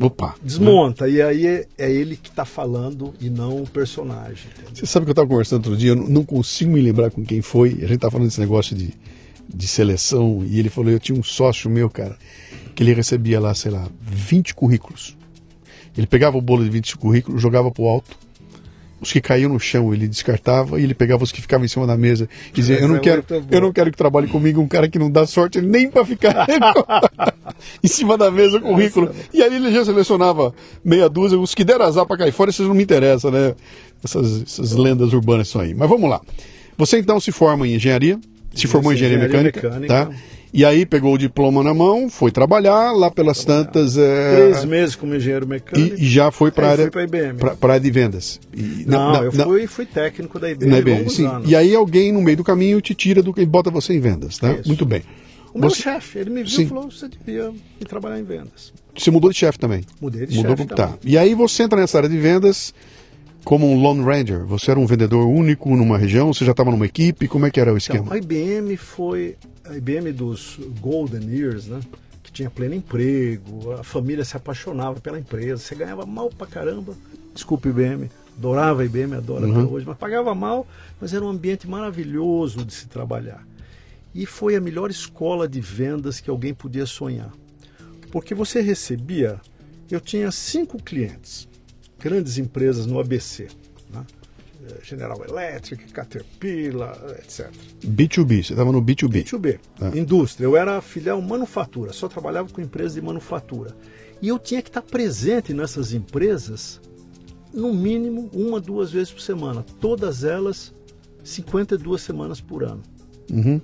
Opa. 0.00 0.34
desmonta. 0.42 1.08
E 1.08 1.20
aí 1.20 1.46
é, 1.46 1.66
é 1.78 1.90
ele 1.92 2.16
que 2.16 2.30
está 2.30 2.44
falando 2.44 3.12
e 3.20 3.28
não 3.28 3.62
o 3.62 3.66
personagem. 3.68 4.46
entendeu? 4.52 4.70
Você 4.74 4.86
sabe 4.86 5.04
que 5.04 5.10
eu 5.10 5.12
estava 5.12 5.28
conversando 5.28 5.66
outro 5.66 5.76
dia, 5.76 5.90
eu 5.90 5.96
não- 5.96 6.08
não 6.08 6.24
consigo 6.24 6.70
me 6.72 6.80
lembrar 6.80 7.10
com 7.10 7.24
quem 7.24 7.42
foi. 7.42 7.70
A 7.70 7.86
gente 7.86 7.94
estava 7.94 8.12
falando 8.12 8.28
desse 8.28 8.40
negócio 8.40 8.74
de, 8.74 8.94
de 9.52 9.68
seleção 9.68 10.44
e 10.48 10.58
ele 10.58 10.70
falou: 10.70 10.90
eu 10.90 10.98
tinha 11.00 11.18
um 11.18 11.22
sócio 11.22 11.68
meu, 11.70 11.90
cara, 11.90 12.16
que 12.74 12.82
ele 12.82 12.94
recebia 12.94 13.38
lá, 13.38 13.54
sei 13.54 13.70
lá, 13.70 13.86
20 14.00 14.54
currículos. 14.54 15.16
Ele 15.96 16.06
pegava 16.06 16.38
o 16.38 16.40
bolo 16.40 16.64
de 16.64 16.70
20 16.70 16.96
currículos, 16.96 17.40
jogava 17.42 17.70
pro 17.70 17.84
alto. 17.84 18.16
Os 19.02 19.12
que 19.12 19.20
caíam 19.20 19.52
no 19.52 19.58
chão 19.58 19.92
ele 19.92 20.06
descartava 20.06 20.80
e 20.80 20.84
ele 20.84 20.94
pegava 20.94 21.24
os 21.24 21.32
que 21.32 21.40
ficavam 21.40 21.64
em 21.64 21.68
cima 21.68 21.88
da 21.88 21.96
mesa 21.96 22.28
e 22.50 22.52
dizia: 22.52 22.78
eu 22.78 22.86
não 22.86 22.96
é 22.96 23.00
quero, 23.00 23.24
eu 23.50 23.60
não 23.60 23.72
quero 23.72 23.90
que 23.90 23.96
trabalhe 23.96 24.28
comigo 24.28 24.60
um 24.60 24.68
cara 24.68 24.88
que 24.88 24.96
não 24.96 25.10
dá 25.10 25.26
sorte 25.26 25.60
nem 25.60 25.90
para 25.90 26.04
ficar 26.04 26.46
em 27.82 27.88
cima 27.88 28.16
da 28.16 28.30
mesa 28.30 28.58
o 28.58 28.60
currículo. 28.60 29.12
E 29.34 29.42
aí 29.42 29.52
ele 29.52 29.72
já 29.72 29.84
selecionava 29.84 30.54
meia 30.84 31.08
dúzia, 31.08 31.36
os 31.36 31.52
que 31.52 31.64
deram 31.64 31.84
azar 31.84 32.06
para 32.06 32.16
cair 32.16 32.32
fora, 32.32 32.50
esses 32.50 32.64
não 32.64 32.74
me 32.74 32.82
interessam, 32.84 33.32
né? 33.32 33.56
Essas, 34.04 34.42
essas 34.42 34.72
lendas 34.72 35.12
urbanas 35.12 35.48
são 35.48 35.60
aí. 35.60 35.74
Mas 35.74 35.88
vamos 35.88 36.08
lá. 36.08 36.20
Você 36.78 36.98
então 36.98 37.18
se 37.18 37.32
forma 37.32 37.66
em 37.66 37.74
engenharia, 37.74 38.20
se 38.54 38.68
formou 38.68 38.92
em 38.92 38.94
engenharia, 38.94 39.18
engenharia 39.26 39.50
mecânica, 39.50 39.80
mecânica. 39.80 40.06
tá? 40.06 40.41
E 40.54 40.66
aí 40.66 40.84
pegou 40.84 41.14
o 41.14 41.18
diploma 41.18 41.62
na 41.62 41.72
mão, 41.72 42.10
foi 42.10 42.30
trabalhar 42.30 42.92
lá 42.92 43.10
pelas 43.10 43.42
tantas. 43.42 43.96
é, 43.96 44.34
Três 44.36 44.64
meses 44.66 44.94
como 44.94 45.14
engenheiro 45.14 45.46
mecânico. 45.46 45.96
e, 45.96 46.04
e 46.04 46.08
já 46.10 46.30
foi 46.30 46.50
para 46.50 46.68
área 46.68 46.84
fui 46.84 46.90
pra 46.90 47.02
IBM. 47.04 47.38
área 47.62 47.80
de 47.80 47.90
vendas. 47.90 48.38
E 48.52 48.84
Não, 48.86 49.12
na- 49.12 49.18
eu 49.22 49.32
na- 49.32 49.44
fui, 49.44 49.66
fui 49.66 49.86
técnico 49.86 50.38
da 50.38 50.50
IBM, 50.50 50.70
na 50.70 50.78
IBM, 50.78 51.08
sim. 51.08 51.26
anos. 51.26 51.48
E 51.50 51.56
aí 51.56 51.74
alguém 51.74 52.12
no 52.12 52.20
meio 52.20 52.36
do 52.36 52.44
caminho 52.44 52.80
te 52.82 52.94
tira 52.94 53.22
do 53.22 53.32
e 53.38 53.46
bota 53.46 53.70
você 53.70 53.94
em 53.94 54.00
vendas, 54.00 54.36
tá? 54.36 54.52
Isso. 54.52 54.68
Muito 54.68 54.84
bem. 54.84 55.02
O 55.54 55.58
meu 55.58 55.70
Você, 55.70 55.82
chefe, 55.82 56.18
ele 56.18 56.30
me 56.30 56.42
viu 56.42 56.50
Sim. 56.50 56.62
e 56.62 56.66
falou, 56.66 56.90
você 56.90 57.08
devia 57.08 57.50
ir 57.80 57.84
trabalhar 57.86 58.18
em 58.18 58.24
vendas. 58.24 58.72
você 58.96 59.10
mudou 59.10 59.30
de 59.30 59.36
chefe 59.38 59.58
também. 59.58 59.82
Mudei 60.00 60.26
de 60.26 60.36
Mudou 60.36 60.52
chefe 60.56 60.66
pro- 60.66 60.76
tá. 60.76 60.86
também. 60.88 60.98
E 61.04 61.16
aí 61.18 61.34
você 61.34 61.62
entra 61.62 61.78
nessa 61.80 61.96
área 61.98 62.08
de 62.10 62.18
vendas 62.18 62.74
como 63.44 63.66
um 63.70 63.80
Lone 63.80 64.02
Ranger. 64.02 64.44
Você 64.46 64.70
era 64.70 64.78
um 64.80 64.86
vendedor 64.86 65.26
único 65.26 65.74
numa 65.76 65.98
região, 65.98 66.32
você 66.32 66.44
já 66.44 66.52
estava 66.52 66.70
numa 66.70 66.86
equipe, 66.86 67.26
como 67.28 67.46
é 67.46 67.50
que 67.50 67.60
era 67.60 67.72
o 67.72 67.76
Então, 67.78 67.96
esquema? 67.96 68.14
a 68.14 68.18
IBM 68.18 68.76
foi 68.76 69.36
a 69.64 69.76
IBM 69.76 70.12
dos 70.12 70.58
Golden 70.80 71.28
Years, 71.28 71.66
né? 71.66 71.80
Que 72.22 72.30
tinha 72.32 72.50
pleno 72.50 72.74
emprego, 72.74 73.72
a 73.72 73.82
família 73.82 74.24
se 74.24 74.36
apaixonava 74.36 75.00
pela 75.00 75.18
empresa, 75.18 75.62
você 75.62 75.74
ganhava 75.74 76.06
mal 76.06 76.30
pra 76.30 76.46
caramba. 76.46 76.94
Desculpa, 77.34 77.68
IBM, 77.68 78.10
adorava 78.36 78.82
a 78.82 78.84
IBM, 78.84 79.14
adora 79.14 79.46
Uhum. 79.46 79.52
até 79.60 79.68
hoje, 79.72 79.86
mas 79.86 79.96
pagava 79.98 80.34
mal, 80.34 80.66
mas 81.00 81.12
era 81.12 81.24
um 81.24 81.28
ambiente 81.28 81.68
maravilhoso 81.68 82.64
de 82.64 82.72
se 82.72 82.86
trabalhar. 82.86 83.46
E 84.14 84.26
foi 84.26 84.54
a 84.54 84.60
melhor 84.60 84.90
escola 84.90 85.48
de 85.48 85.60
vendas 85.60 86.20
que 86.20 86.28
alguém 86.30 86.52
podia 86.52 86.84
sonhar. 86.86 87.32
Porque 88.10 88.34
você 88.34 88.60
recebia, 88.60 89.40
eu 89.90 89.98
tinha 90.00 90.30
cinco 90.30 90.76
clientes, 90.82 91.48
grandes 92.02 92.36
empresas 92.36 92.84
no 92.84 92.98
ABC, 92.98 93.46
né? 93.90 94.04
Eh, 94.64 94.78
General 94.82 95.20
Electric, 95.24 95.84
Caterpillar, 95.92 96.98
etc. 97.18 97.50
B2B, 97.84 98.42
você 98.44 98.52
estava 98.52 98.72
no 98.72 98.82
B2B. 98.82 99.24
B2B, 99.24 99.58
É. 99.80 99.98
indústria. 99.98 100.44
Eu 100.46 100.56
era 100.56 100.80
filial 100.80 101.20
manufatura, 101.22 101.92
só 101.92 102.08
trabalhava 102.08 102.48
com 102.52 102.60
empresas 102.60 102.94
de 102.94 103.00
manufatura. 103.00 103.74
E 104.20 104.28
eu 104.28 104.38
tinha 104.38 104.60
que 104.62 104.68
estar 104.68 104.82
presente 104.82 105.52
nessas 105.54 105.92
empresas, 105.92 106.80
no 107.52 107.72
mínimo 107.72 108.30
uma, 108.32 108.60
duas 108.60 108.90
vezes 108.92 109.12
por 109.12 109.20
semana. 109.20 109.64
Todas 109.80 110.24
elas, 110.24 110.72
52 111.24 112.00
semanas 112.00 112.40
por 112.40 112.62
ano. 112.64 112.82
Uhum. 113.30 113.60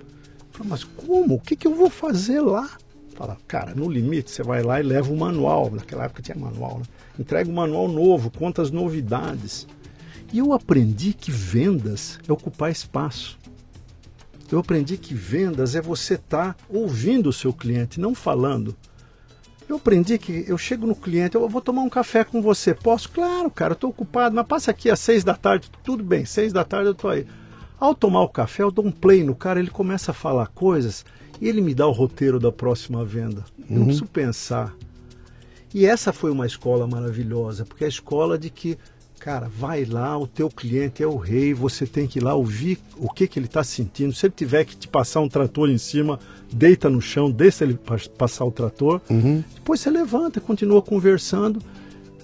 Falei, 0.51 0.70
mas 0.70 0.85
como? 0.85 1.35
O 1.37 1.40
que, 1.40 1.55
que 1.57 1.66
eu 1.66 1.74
vou 1.74 1.90
fazer 1.90 2.40
lá? 2.40 2.70
Fala, 3.18 3.37
cara, 3.48 3.74
no 3.74 3.90
limite, 3.90 4.31
você 4.31 4.44
vai 4.44 4.62
lá 4.62 4.78
e 4.78 4.85
leva 4.85 5.12
o 5.12 5.16
manual. 5.16 5.72
Naquela 5.72 6.04
época 6.04 6.22
tinha 6.22 6.38
manual, 6.38 6.78
né? 6.78 6.85
Entrega 7.18 7.50
um 7.50 7.54
manual 7.54 7.88
novo, 7.88 8.31
conta 8.31 8.62
as 8.62 8.70
novidades. 8.70 9.66
E 10.33 10.38
eu 10.38 10.52
aprendi 10.52 11.12
que 11.12 11.33
vendas 11.33 12.20
é 12.28 12.33
ocupar 12.33 12.70
espaço. 12.70 13.37
Eu 14.52 14.61
aprendi 14.61 14.96
que 14.96 15.14
vendas 15.14 15.74
é 15.74 15.81
você 15.81 16.14
estar 16.14 16.57
ouvindo 16.68 17.28
o 17.28 17.33
seu 17.33 17.52
cliente, 17.52 17.98
não 17.98 18.14
falando. 18.14 18.76
Eu 19.68 19.78
aprendi 19.78 20.16
que 20.16 20.44
eu 20.46 20.57
chego 20.57 20.87
no 20.87 20.94
cliente, 20.94 21.35
eu 21.35 21.48
vou 21.48 21.61
tomar 21.61 21.83
um 21.83 21.90
café 21.90 22.22
com 22.22 22.40
você. 22.40 22.72
Posso? 22.72 23.11
Claro, 23.11 23.50
cara, 23.50 23.72
eu 23.72 23.74
estou 23.74 23.90
ocupado, 23.90 24.37
mas 24.37 24.46
passa 24.46 24.70
aqui 24.70 24.88
às 24.88 25.00
seis 25.00 25.24
da 25.24 25.35
tarde, 25.35 25.68
tudo 25.83 26.04
bem, 26.04 26.24
seis 26.24 26.52
da 26.52 26.62
tarde 26.62 26.87
eu 26.87 26.92
estou 26.92 27.11
aí. 27.11 27.26
Ao 27.81 27.96
tomar 27.96 28.22
o 28.22 28.28
café, 28.28 28.62
eu 28.62 28.70
dou 28.70 28.87
um 28.87 28.92
play 28.92 29.24
no 29.24 29.35
cara, 29.35 29.59
ele 29.59 29.70
começa 29.70 30.12
a 30.12 30.14
falar 30.14 30.46
coisas 30.46 31.04
e 31.40 31.48
ele 31.48 31.61
me 31.61 31.74
dá 31.74 31.87
o 31.87 31.92
roteiro 31.92 32.38
da 32.38 32.51
próxima 32.53 33.05
venda. 33.05 33.44
Eu 33.70 33.79
não 33.79 33.85
preciso 33.87 34.07
pensar. 34.07 34.74
E 35.74 35.85
essa 35.87 36.12
foi 36.12 36.31
uma 36.31 36.46
escola 36.46 36.87
maravilhosa, 36.87 37.64
porque 37.64 37.85
é 37.85 37.87
a 37.87 37.90
escola 37.90 38.38
de 38.38 38.48
que, 38.48 38.79
cara, 39.20 39.48
vai 39.48 39.85
lá, 39.85 40.16
o 40.18 40.27
teu 40.27 40.48
cliente 40.48 41.03
é 41.03 41.07
o 41.07 41.16
rei, 41.16 41.53
você 41.53 41.87
tem 41.87 42.07
que 42.07 42.18
ir 42.18 42.22
lá 42.22 42.35
ouvir 42.35 42.79
o 42.96 43.09
que, 43.12 43.27
que 43.29 43.38
ele 43.38 43.46
está 43.46 43.62
sentindo. 43.62 44.12
Se 44.14 44.27
ele 44.27 44.35
tiver 44.35 44.64
que 44.64 44.77
te 44.77 44.88
passar 44.88 45.20
um 45.20 45.29
trator 45.29 45.68
em 45.68 45.77
cima, 45.79 46.18
deita 46.51 46.88
no 46.88 47.01
chão, 47.03 47.31
deixa 47.31 47.64
ele 47.64 47.74
pa- 47.74 47.98
passar 48.16 48.44
o 48.46 48.51
trator. 48.51 49.01
Uhum. 49.11 49.44
Depois 49.55 49.81
você 49.81 49.90
levanta, 49.90 50.40
continua 50.40 50.81
conversando. 50.81 51.61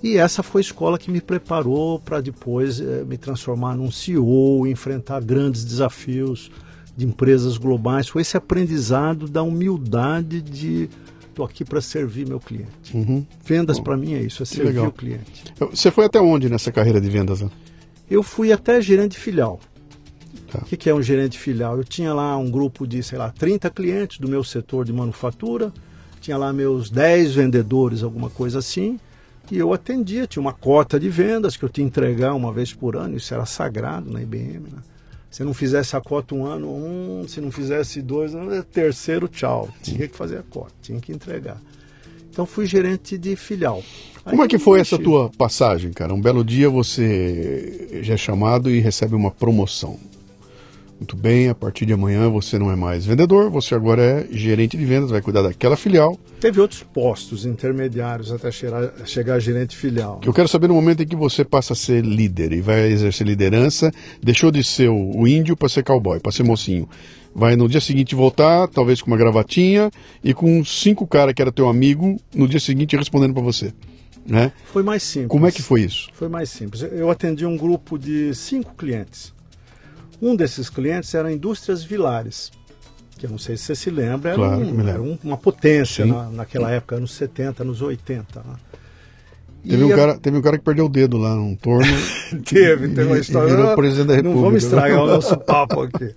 E 0.03 0.17
essa 0.17 0.43
foi 0.43 0.61
a 0.61 0.63
escola 0.65 0.99
que 0.99 1.11
me 1.11 1.21
preparou 1.21 1.99
para 1.99 2.21
depois 2.21 2.79
eh, 2.81 3.05
me 3.07 3.17
transformar 3.17 3.75
num 3.75 3.91
CEO, 3.91 4.67
enfrentar 4.67 5.21
grandes 5.23 5.65
desafios 5.65 6.51
de 6.97 7.07
empresas 7.07 7.57
globais. 7.57 8.09
Foi 8.09 8.23
esse 8.23 8.37
aprendizado 8.37 9.29
da 9.29 9.43
humildade 9.43 10.41
de 10.41 10.89
estou 11.35 11.45
aqui 11.45 11.65
para 11.65 11.81
servir 11.81 12.27
meu 12.27 12.39
cliente. 12.39 12.97
Uhum. 12.97 13.27
Vendas 13.45 13.81
para 13.81 13.97
mim 13.97 14.15
é 14.15 14.23
isso, 14.23 14.43
é 14.43 14.47
servir 14.47 14.69
legal. 14.69 14.87
o 14.87 14.93
cliente. 14.93 15.53
Você 15.59 15.91
foi 15.91 16.05
até 16.05 16.21
onde 16.21 16.49
nessa 16.49 16.71
carreira 16.71 17.01
de 17.01 17.11
vendas? 17.11 17.41
né? 17.41 17.51
Eu 18.09 18.23
fui 18.23 18.53
até 18.53 18.81
gerente 18.81 19.13
de 19.13 19.19
filial. 19.19 19.59
Tá. 20.51 20.61
O 20.61 20.65
que, 20.65 20.77
que 20.77 20.89
é 20.89 20.95
um 20.95 21.03
gerente 21.03 21.37
filial? 21.37 21.77
Eu 21.77 21.85
tinha 21.85 22.15
lá 22.15 22.37
um 22.37 22.49
grupo 22.49 22.87
de, 22.87 23.03
sei 23.03 23.19
lá, 23.19 23.31
30 23.31 23.69
clientes 23.71 24.19
do 24.19 24.29
meu 24.29 24.45
setor 24.45 24.85
de 24.85 24.93
manufatura, 24.93 25.73
tinha 26.21 26.37
lá 26.37 26.53
meus 26.53 26.89
10 26.89 27.35
vendedores, 27.35 28.03
alguma 28.03 28.31
coisa 28.31 28.61
assim, 28.61 28.99
e 29.51 29.59
eu 29.59 29.73
atendia, 29.73 30.27
tinha 30.27 30.41
uma 30.41 30.53
cota 30.53 30.99
de 30.99 31.09
vendas 31.09 31.57
que 31.57 31.65
eu 31.65 31.69
tinha 31.69 31.85
que 31.85 31.91
entregar 31.91 32.35
uma 32.35 32.53
vez 32.53 32.73
por 32.73 32.97
ano, 32.97 33.17
isso 33.17 33.35
era 33.35 33.45
sagrado 33.45 34.11
na 34.11 34.23
IBM. 34.23 34.61
Né? 34.71 34.79
Se 35.35 35.43
não 35.43 35.53
fizesse 35.53 35.97
a 35.97 36.01
cota 36.01 36.33
um 36.33 36.47
ano, 36.47 36.73
um, 36.73 37.27
se 37.27 37.41
não 37.41 37.51
fizesse 37.51 38.01
dois, 38.01 38.33
um, 38.37 38.63
terceiro, 38.63 39.27
tchau. 39.27 39.69
Tinha 39.83 40.07
que 40.07 40.17
fazer 40.17 40.39
a 40.39 40.45
cota, 40.45 40.71
tinha 40.81 41.01
que 41.01 41.11
entregar. 41.11 41.61
Então 42.31 42.47
fui 42.47 42.67
gerente 42.67 43.19
de 43.19 43.35
filial. 43.35 43.83
Como 44.23 44.43
Aí 44.43 44.47
é 44.47 44.49
que 44.49 44.61
foi 44.61 44.79
essa 44.79 44.97
tua 44.97 45.29
passagem, 45.37 45.93
cara? 45.93 46.15
Um 46.15 46.21
belo 46.21 46.45
dia 46.45 46.71
você 46.71 47.99
já 48.01 48.15
é 48.15 48.17
chamado 48.17 48.71
e 48.71 48.79
recebe 48.79 49.17
uma 49.17 49.33
promoção. 49.33 49.99
Muito 50.99 51.17
bem, 51.17 51.49
a 51.49 51.55
partir 51.55 51.85
de 51.85 51.93
amanhã 51.93 52.31
você 52.31 52.59
não 52.59 52.71
é 52.71 52.77
mais 52.77 53.05
vendedor, 53.05 53.51
você 53.51 53.75
agora 53.75 54.03
é 54.03 54.29
gerente 54.31 54.77
de 54.77 54.85
vendas, 54.85 55.11
vai 55.11 55.21
cuidar 55.21 55.43
daquela 55.43 55.77
filial. 55.77 56.19
Teve 56.41 56.61
outros 56.61 56.83
postos 56.83 57.45
intermediários 57.45 58.31
até 58.31 58.51
chegar, 58.51 58.93
chegar 59.05 59.35
a 59.35 59.39
gerente 59.41 59.77
filial. 59.77 60.21
Que 60.21 60.29
eu 60.29 60.33
quero 60.33 60.49
saber 60.49 60.69
no 60.69 60.75
momento 60.75 61.03
em 61.03 61.07
que 61.07 61.17
você 61.17 61.45
passa 61.45 61.73
a 61.73 61.77
ser 61.77 62.05
líder 62.05 62.53
e 62.53 62.61
vai 62.61 62.93
exercer 62.93 63.27
liderança, 63.27 63.91
deixou 64.23 64.51
de 64.51 64.63
ser 64.63 64.89
o, 64.89 65.27
índio 65.27 65.57
para 65.57 65.69
ser 65.69 65.83
cowboy, 65.83 66.21
para 66.21 66.31
ser 66.31 66.45
mocinho. 66.45 66.89
Vai 67.35 67.57
no 67.57 67.69
dia 67.69 67.81
seguinte 67.81 68.15
voltar, 68.15 68.69
talvez 68.69 69.03
com 69.03 69.09
uma 69.09 69.17
gravatinha 69.17 69.91
e 70.23 70.33
com 70.33 70.65
cinco 70.65 71.07
caras 71.07 71.35
que 71.35 71.43
era 71.43 71.51
teu 71.51 71.69
amigo 71.69 72.17
no 72.33 72.47
dia 72.47 72.61
seguinte 72.61 72.97
respondendo 72.97 73.35
para 73.35 73.43
você, 73.43 73.73
né? 74.25 74.53
Foi 74.67 74.85
mais 74.85 75.03
simples. 75.03 75.29
Como 75.29 75.47
é 75.47 75.51
que 75.51 75.61
foi 75.61 75.83
isso? 75.83 76.09
Foi 76.13 76.29
mais 76.29 76.49
simples. 76.51 76.83
Eu 76.83 77.11
atendi 77.11 77.45
um 77.45 77.57
grupo 77.57 77.99
de 77.99 78.33
cinco 78.35 78.75
clientes. 78.75 79.35
Um 80.25 80.35
desses 80.37 80.71
clientes 80.71 81.15
era 81.15 81.31
Indústrias 81.33 81.83
Vilares, 81.85 82.51
que 83.19 83.27
eu 83.27 83.31
não 83.31 83.39
sei 83.39 83.57
se 83.57 83.65
você 83.65 83.75
se 83.75 83.91
lembra, 83.91 84.31
era, 84.31 84.39
Claro 84.39 84.59
um, 84.65 84.89
era 84.89 85.03
um- 85.03 85.19
uma 85.23 85.37
potência 85.37 86.07
na, 86.07 86.31
naquela 86.31 86.71
época, 86.71 86.97
anos 86.97 87.13
70, 87.13 87.63
anos 87.63 87.83
80. 87.83 88.41
né? 88.41 88.55
E 89.63 89.71
Teve 89.71 89.85
um, 89.85 89.89
cara, 89.91 90.19
teve 90.19 90.37
um 90.37 90.43
cara 90.43 90.59
que 90.59 90.65
perdeu 90.65 90.87
o 90.87 90.89
dedo 90.89 91.17
lá 91.17 91.35
num 91.35 91.55
torno. 91.55 91.87
Teve, 92.45 92.89
teve 92.89 93.05
uma 93.05 93.17
e 93.17 93.21
história. 93.21 93.55
virou 93.55 93.75
presidente 93.75 94.23
da 94.23 94.23
Não 94.23 94.35
vamos 94.35 94.63
República. 94.63 94.67
estragar 94.67 95.03
o 95.03 95.07
nosso 95.09 95.37
papo 95.39 95.81
aqui. 95.83 96.15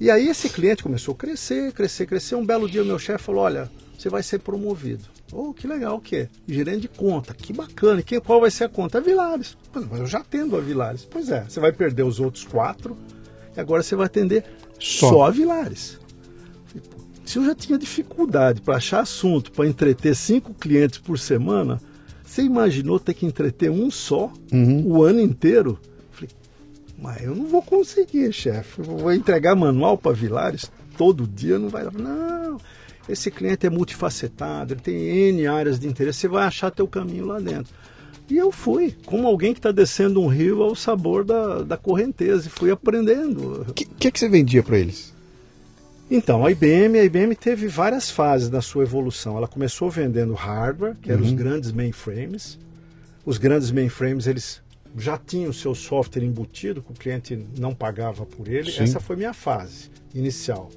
E 0.00 0.10
aí 0.10 0.28
esse 0.28 0.48
cliente 0.48 0.82
começou 0.82 1.14
a 1.14 1.16
crescer, 1.16 1.72
crescer, 1.72 2.06
crescer. 2.06 2.34
Um 2.36 2.44
belo 2.46 2.68
dia 2.70 2.82
o 2.82 2.86
meu 2.86 2.98
chefe 2.98 3.24
falou, 3.24 3.42
olha, 3.42 3.70
você 3.98 4.08
vai 4.08 4.22
ser 4.22 4.38
promovido. 4.40 5.04
Oh, 5.36 5.52
que 5.52 5.66
legal, 5.66 5.96
o 5.96 6.00
quê? 6.00 6.28
Gerente 6.46 6.82
de 6.82 6.88
conta, 6.88 7.34
que 7.34 7.52
bacana. 7.52 8.00
E 8.00 8.04
quem, 8.04 8.20
qual 8.20 8.40
vai 8.40 8.52
ser 8.52 8.64
a 8.64 8.68
conta? 8.68 8.98
A 8.98 9.00
Vilares. 9.00 9.56
Mas 9.74 10.00
eu 10.00 10.06
já 10.06 10.18
atendo 10.18 10.56
a 10.56 10.60
Vilares. 10.60 11.04
Pois 11.04 11.28
é, 11.28 11.44
você 11.48 11.58
vai 11.58 11.72
perder 11.72 12.04
os 12.04 12.20
outros 12.20 12.44
quatro 12.44 12.96
e 13.56 13.60
agora 13.60 13.82
você 13.82 13.96
vai 13.96 14.06
atender 14.06 14.44
só, 14.78 15.08
só 15.08 15.22
a 15.24 15.30
Vilares. 15.30 15.98
Se 17.24 17.38
eu 17.38 17.44
já 17.44 17.54
tinha 17.54 17.76
dificuldade 17.76 18.60
para 18.60 18.76
achar 18.76 19.00
assunto, 19.00 19.50
para 19.50 19.66
entreter 19.66 20.14
cinco 20.14 20.54
clientes 20.54 20.98
por 20.98 21.18
semana, 21.18 21.80
você 22.22 22.42
imaginou 22.42 23.00
ter 23.00 23.14
que 23.14 23.26
entreter 23.26 23.70
um 23.70 23.90
só 23.90 24.32
uhum. 24.52 24.86
o 24.86 25.02
ano 25.02 25.20
inteiro? 25.20 25.80
Falei, 26.12 26.30
mas 26.96 27.22
eu 27.22 27.34
não 27.34 27.46
vou 27.46 27.62
conseguir, 27.62 28.32
chefe. 28.32 28.82
Vou 28.82 29.12
entregar 29.12 29.56
manual 29.56 29.98
para 29.98 30.12
Vilares 30.12 30.70
todo 30.96 31.26
dia, 31.26 31.58
não 31.58 31.68
vai 31.68 31.84
dar. 31.84 31.92
Não, 31.92 32.58
esse 33.08 33.30
cliente 33.30 33.66
é 33.66 33.70
multifacetado, 33.70 34.74
ele 34.74 34.80
tem 34.80 34.94
N 34.94 35.46
áreas 35.46 35.78
de 35.78 35.86
interesse, 35.86 36.20
você 36.20 36.28
vai 36.28 36.46
achar 36.46 36.70
teu 36.70 36.86
caminho 36.86 37.26
lá 37.26 37.38
dentro. 37.38 37.72
E 38.28 38.38
eu 38.38 38.50
fui, 38.50 38.94
como 39.04 39.26
alguém 39.26 39.52
que 39.52 39.58
está 39.58 39.70
descendo 39.70 40.20
um 40.20 40.26
rio 40.26 40.62
ao 40.62 40.74
sabor 40.74 41.24
da, 41.24 41.62
da 41.62 41.76
correnteza, 41.76 42.46
e 42.46 42.50
fui 42.50 42.70
aprendendo. 42.70 43.66
O 43.68 43.74
que, 43.74 43.84
que, 43.84 44.10
que 44.10 44.18
você 44.18 44.28
vendia 44.28 44.62
para 44.62 44.78
eles? 44.78 45.12
Então, 46.10 46.44
a 46.44 46.50
IBM, 46.50 46.98
a 46.98 47.04
IBM 47.04 47.34
teve 47.34 47.66
várias 47.66 48.10
fases 48.10 48.48
na 48.48 48.62
sua 48.62 48.82
evolução. 48.82 49.36
Ela 49.36 49.48
começou 49.48 49.90
vendendo 49.90 50.32
hardware, 50.32 50.96
que 51.00 51.10
eram 51.10 51.22
uhum. 51.22 51.28
os 51.28 51.34
grandes 51.34 51.72
mainframes. 51.72 52.58
Os 53.26 53.36
grandes 53.36 53.70
mainframes, 53.70 54.26
eles 54.26 54.62
já 54.96 55.18
tinham 55.18 55.50
o 55.50 55.54
seu 55.54 55.74
software 55.74 56.22
embutido, 56.22 56.82
que 56.82 56.92
o 56.92 56.94
cliente 56.94 57.46
não 57.58 57.74
pagava 57.74 58.24
por 58.24 58.48
ele. 58.48 58.70
Sim. 58.70 58.84
Essa 58.84 59.00
foi 59.00 59.16
minha 59.16 59.34
fase 59.34 59.90
inicial. 60.14 60.70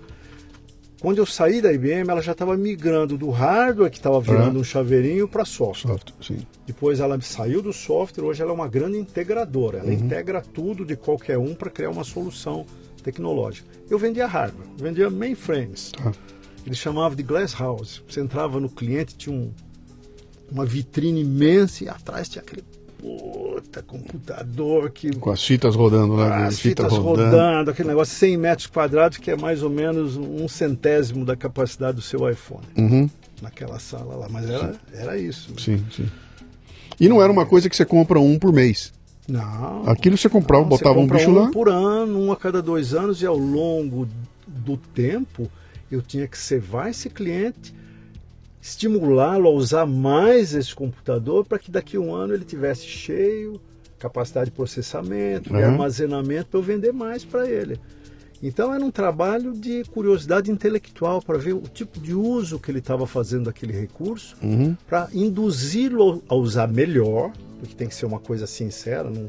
Quando 0.99 1.19
eu 1.19 1.25
saí 1.27 1.61
da 1.61 1.71
IBM, 1.71 2.09
ela 2.09 2.21
já 2.21 2.31
estava 2.31 2.57
migrando 2.57 3.17
do 3.17 3.29
hardware, 3.29 3.91
que 3.91 3.97
estava 3.97 4.19
virando 4.19 4.55
uhum. 4.55 4.61
um 4.61 4.63
chaveirinho, 4.63 5.27
para 5.27 5.45
software. 5.45 5.93
software 5.93 6.15
Depois 6.65 6.99
ela 6.99 7.19
saiu 7.21 7.61
do 7.61 7.71
software, 7.71 8.23
hoje 8.23 8.41
ela 8.41 8.51
é 8.51 8.53
uma 8.53 8.67
grande 8.67 8.97
integradora. 8.97 9.79
Ela 9.79 9.87
uhum. 9.87 9.93
integra 9.93 10.41
tudo 10.41 10.83
de 10.83 10.95
qualquer 10.95 11.37
um 11.37 11.53
para 11.53 11.69
criar 11.69 11.91
uma 11.91 12.03
solução 12.03 12.65
tecnológica. 13.03 13.67
Eu 13.89 13.99
vendia 13.99 14.25
hardware, 14.25 14.67
vendia 14.75 15.09
mainframes. 15.09 15.91
Ah. 16.03 16.11
Eles 16.65 16.79
chamavam 16.79 17.15
de 17.15 17.23
glass 17.23 17.53
house. 17.53 18.03
Você 18.07 18.19
entrava 18.19 18.59
no 18.59 18.69
cliente, 18.69 19.15
tinha 19.15 19.35
um, 19.35 19.53
uma 20.51 20.65
vitrine 20.65 21.21
imensa 21.21 21.83
e 21.83 21.89
atrás 21.89 22.27
tinha 22.27 22.41
aquele 22.41 22.63
puta 23.07 23.81
computador 23.81 24.89
que 24.91 25.15
com 25.15 25.29
as 25.31 25.43
fitas 25.43 25.75
rodando 25.75 26.17
né 26.17 26.45
as 26.45 26.59
fitas, 26.59 26.85
fitas 26.85 26.97
rodando. 26.97 27.35
rodando. 27.35 27.71
aquele 27.71 27.89
negócio 27.89 28.15
100 28.15 28.37
metros 28.37 28.67
quadrados 28.67 29.17
que 29.17 29.31
é 29.31 29.35
mais 29.35 29.63
ou 29.63 29.69
menos 29.69 30.17
um 30.17 30.47
centésimo 30.47 31.23
da 31.23 31.35
capacidade 31.35 31.95
do 31.95 32.01
seu 32.01 32.29
iPhone 32.29 32.65
uhum. 32.77 33.09
naquela 33.41 33.79
sala 33.79 34.15
lá 34.15 34.27
mas 34.29 34.49
era, 34.49 34.75
era 34.93 35.17
isso 35.17 35.53
sim 35.57 35.83
sim 35.91 36.07
e 36.99 37.07
não 37.07 37.21
era 37.21 37.31
uma 37.31 37.45
coisa 37.45 37.69
que 37.69 37.75
você 37.75 37.85
compra 37.85 38.19
um 38.19 38.37
por 38.37 38.51
mês 38.51 38.93
não. 39.27 39.83
Aquilo 39.89 40.17
você 40.17 40.29
comprava, 40.29 40.63
não, 40.63 40.69
botava 40.69 40.95
você 40.95 41.01
um 41.01 41.07
bicho 41.07 41.29
um 41.29 41.33
lá. 41.33 41.51
por 41.51 41.67
ano, 41.67 42.17
um 42.17 42.31
a 42.31 42.37
cada 42.37 42.61
dois 42.61 42.93
anos, 42.93 43.21
e 43.21 43.25
ao 43.25 43.37
longo 43.37 44.07
do 44.47 44.77
tempo 44.77 45.51
eu 45.91 46.01
tinha 46.01 46.27
que 46.27 46.37
cevar 46.37 46.89
esse 46.89 47.09
cliente, 47.09 47.73
estimulá-lo 48.67 49.47
a 49.47 49.51
usar 49.51 49.85
mais 49.85 50.53
esse 50.53 50.75
computador 50.75 51.45
para 51.45 51.57
que 51.57 51.71
daqui 51.71 51.95
a 51.95 51.99
um 51.99 52.13
ano 52.13 52.33
ele 52.33 52.43
tivesse 52.43 52.85
cheio, 52.85 53.61
capacidade 53.97 54.49
de 54.49 54.55
processamento, 54.55 55.51
uhum. 55.51 55.57
de 55.57 55.63
armazenamento 55.63 56.47
para 56.47 56.59
eu 56.59 56.63
vender 56.63 56.91
mais 56.91 57.23
para 57.23 57.49
ele. 57.49 57.79
Então 58.43 58.73
era 58.73 58.83
um 58.83 58.91
trabalho 58.91 59.53
de 59.53 59.83
curiosidade 59.85 60.51
intelectual 60.51 61.21
para 61.21 61.37
ver 61.37 61.53
o 61.53 61.61
tipo 61.61 61.99
de 61.99 62.13
uso 62.13 62.59
que 62.59 62.69
ele 62.69 62.79
estava 62.79 63.07
fazendo 63.07 63.45
daquele 63.45 63.73
recurso, 63.73 64.35
uhum. 64.43 64.75
para 64.87 65.07
induzi-lo 65.13 66.21
a 66.27 66.35
usar 66.35 66.67
melhor, 66.67 67.31
porque 67.59 67.73
tem 67.73 67.87
que 67.87 67.95
ser 67.95 68.05
uma 68.05 68.19
coisa 68.19 68.45
sincera, 68.45 69.09
não, 69.09 69.27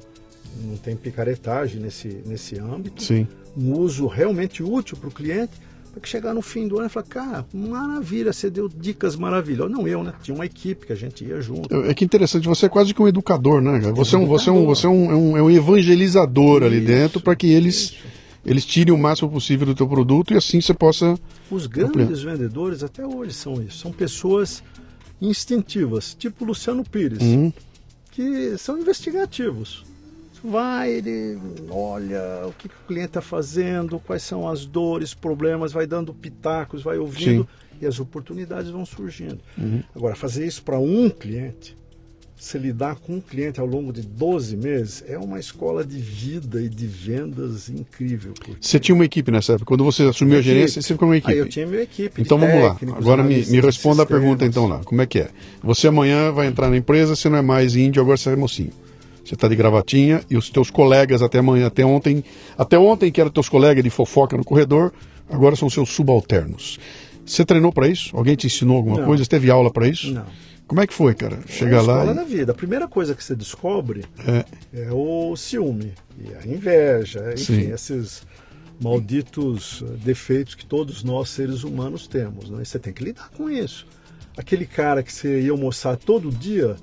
não 0.63 0.77
tem 0.77 0.95
picaretagem 0.97 1.81
nesse, 1.81 2.09
nesse 2.27 2.59
âmbito. 2.59 3.03
Sim. 3.03 3.27
Um 3.57 3.73
uso 3.79 4.07
realmente 4.07 4.63
útil 4.63 4.97
para 4.99 5.09
o 5.09 5.13
cliente, 5.13 5.53
que 6.01 6.09
chegar 6.09 6.35
no 6.35 6.43
fim 6.43 6.67
do 6.69 6.79
ano 6.79 6.87
e 6.87 6.89
falar, 6.89 7.07
cara, 7.07 7.47
maravilha, 7.53 8.33
você 8.33 8.51
deu 8.51 8.69
dicas 8.69 9.17
maravilhosas. 9.17 9.73
Não 9.73 9.87
eu, 9.87 10.03
né? 10.03 10.13
Tinha 10.23 10.35
uma 10.35 10.47
equipe 10.47 10.87
que 10.87 10.93
a 10.93 10.97
gente 10.97 11.25
ia 11.25 11.41
junto. 11.41 11.75
É, 11.75 11.91
é 11.91 11.95
que 11.95 12.05
interessante, 12.05 12.47
você 12.47 12.67
é 12.67 12.69
quase 12.69 12.95
que 12.95 13.03
um 13.03 13.09
educador, 13.09 13.61
né? 13.61 13.79
Você 13.95 14.17
é 14.17 14.19
um, 14.19 14.27
você 14.27 14.51
é 14.51 14.53
um, 14.53 14.67
você 14.67 14.87
é 14.87 14.91
um, 14.91 15.37
é 15.37 15.43
um, 15.43 15.49
é 15.49 15.55
evangelizador 15.55 16.59
isso, 16.59 16.67
ali 16.67 16.81
dentro 16.81 17.21
para 17.21 17.37
que 17.37 17.47
eles. 17.47 17.77
Isso 17.77 18.19
eles 18.47 18.65
tirem 18.65 18.95
o 18.95 18.97
máximo 18.97 19.29
possível 19.29 19.67
do 19.67 19.75
teu 19.75 19.87
produto 19.87 20.33
e 20.33 20.37
assim 20.37 20.59
você 20.59 20.73
possa. 20.73 21.19
Os 21.51 21.67
grandes 21.67 22.21
ampliar. 22.21 22.33
vendedores 22.33 22.83
até 22.83 23.07
hoje 23.07 23.35
são 23.35 23.61
isso. 23.61 23.79
São 23.79 23.93
pessoas 23.93 24.63
instintivas, 25.21 26.15
tipo 26.15 26.47
Luciano 26.47 26.83
Pires. 26.83 27.21
Uhum 27.21 27.53
que 28.19 28.59
são 28.59 28.77
investigativos. 28.77 29.85
Vai, 30.43 30.93
ele 30.93 31.39
olha 31.71 32.47
o 32.47 32.53
que, 32.53 32.69
que 32.69 32.75
o 32.75 32.87
cliente 32.87 33.09
está 33.09 33.21
fazendo, 33.21 33.99
quais 33.99 34.23
são 34.23 34.49
as 34.49 34.65
dores, 34.65 35.15
problemas, 35.15 35.73
vai 35.73 35.87
dando 35.87 36.15
pitacos, 36.15 36.83
vai 36.83 36.99
ouvindo 36.99 37.43
Sim. 37.43 37.79
e 37.83 37.87
as 37.87 37.99
oportunidades 37.99 38.71
vão 38.71 38.87
surgindo. 38.87 39.39
Uhum. 39.57 39.83
Agora, 39.95 40.15
fazer 40.15 40.47
isso 40.47 40.63
para 40.63 40.79
um 40.79 41.11
cliente, 41.11 41.77
se 42.39 42.57
lidar 42.57 42.97
com 42.97 43.15
um 43.15 43.21
cliente 43.21 43.59
ao 43.59 43.67
longo 43.67 43.93
de 43.93 44.03
12 44.03 44.57
meses 44.57 45.05
é 45.09 45.19
uma 45.19 45.41
escola 45.41 45.85
de 45.85 45.99
vida 45.99 46.63
e 46.63 46.69
de 46.69 46.87
vendas 46.87 47.69
incrível. 47.69 48.33
Você 48.61 48.79
tinha 48.79 48.95
uma 48.95 49.05
equipe 49.05 49.31
nessa 49.33 49.55
época? 49.55 49.67
Quando 49.67 49.83
você 49.83 50.05
assumiu 50.05 50.39
a 50.39 50.41
gerência, 50.41 50.81
você 50.81 50.95
ficou 50.95 51.09
uma 51.09 51.17
equipe? 51.17 51.33
Aí 51.33 51.39
eu 51.39 51.49
tinha 51.49 51.67
minha 51.67 51.83
equipe. 51.83 52.23
Então 52.23 52.39
vamos 52.39 52.63
lá. 52.63 52.77
Agora 52.97 53.25
me, 53.25 53.45
me 53.45 53.61
responda 53.61 54.05
a 54.05 54.07
pergunta 54.07 54.45
então 54.45 54.69
lá. 54.69 54.85
Como 54.85 55.03
é 55.03 55.07
que 55.07 55.19
é? 55.19 55.31
Você 55.63 55.89
amanhã 55.89 56.31
vai 56.31 56.47
entrar 56.47 56.71
na 56.71 56.77
empresa, 56.77 57.17
você 57.17 57.29
não 57.29 57.39
é 57.39 57.43
mais 57.43 57.75
índio, 57.75 58.01
agora 58.01 58.17
você 58.17 58.31
é 58.31 58.37
mocinho. 58.37 58.71
Você 59.29 59.35
está 59.35 59.47
de 59.47 59.55
gravatinha 59.55 60.23
e 60.31 60.39
os 60.39 60.49
teus 60.49 60.71
colegas 60.71 61.21
até 61.21 61.41
amanhã, 61.41 61.67
até 61.67 61.85
ontem, 61.85 62.25
até 62.57 62.79
ontem 62.79 63.13
que 63.13 63.21
eram 63.21 63.31
teus 63.31 63.47
colegas 63.47 63.85
de 63.85 63.91
fofoca 63.91 64.39
no 64.39 64.43
corredor, 64.43 64.91
agora 65.29 65.55
são 65.55 65.69
seus 65.69 65.91
subalternos. 65.91 66.79
Você 67.27 67.45
treinou 67.45 67.71
para 67.71 67.87
isso? 67.87 68.17
Alguém 68.17 68.35
te 68.37 68.47
ensinou 68.47 68.79
alguma 68.79 69.01
não. 69.01 69.05
coisa? 69.05 69.23
Você 69.23 69.29
teve 69.29 69.51
aula 69.51 69.71
para 69.71 69.87
isso? 69.87 70.15
Não. 70.15 70.25
Como 70.67 70.81
é 70.81 70.87
que 70.87 70.95
foi, 70.95 71.15
cara? 71.15 71.41
Chegar 71.47 71.81
é 71.81 71.83
lá. 71.83 72.11
E... 72.11 72.15
da 72.15 72.25
vida. 72.25 72.53
A 72.53 72.55
primeira 72.55 72.89
coisa 72.89 73.15
que 73.15 73.23
você 73.23 73.37
descobre 73.37 74.07
é, 74.27 74.47
é 74.73 74.89
o 74.93 75.37
ciúme 75.37 75.93
e 76.19 76.33
a 76.33 76.51
inveja, 76.51 77.31
enfim, 77.35 77.65
Sim. 77.65 77.71
esses 77.71 78.23
malditos 78.81 79.85
defeitos 80.03 80.55
que 80.55 80.65
todos 80.65 81.05
nós 81.05 81.29
seres 81.29 81.65
humanos 81.65 82.07
temos. 82.07 82.49
Né? 82.49 82.63
E 82.63 82.65
você 82.65 82.79
tem 82.79 82.95
que 82.95 83.05
lidar 83.05 83.29
com 83.37 83.51
isso. 83.51 83.87
Aquele 84.39 84.65
cara 84.65 85.03
que 85.03 85.13
você 85.13 85.43
ia 85.43 85.51
almoçar 85.51 85.99
todo 85.99 86.31
dia, 86.31 86.77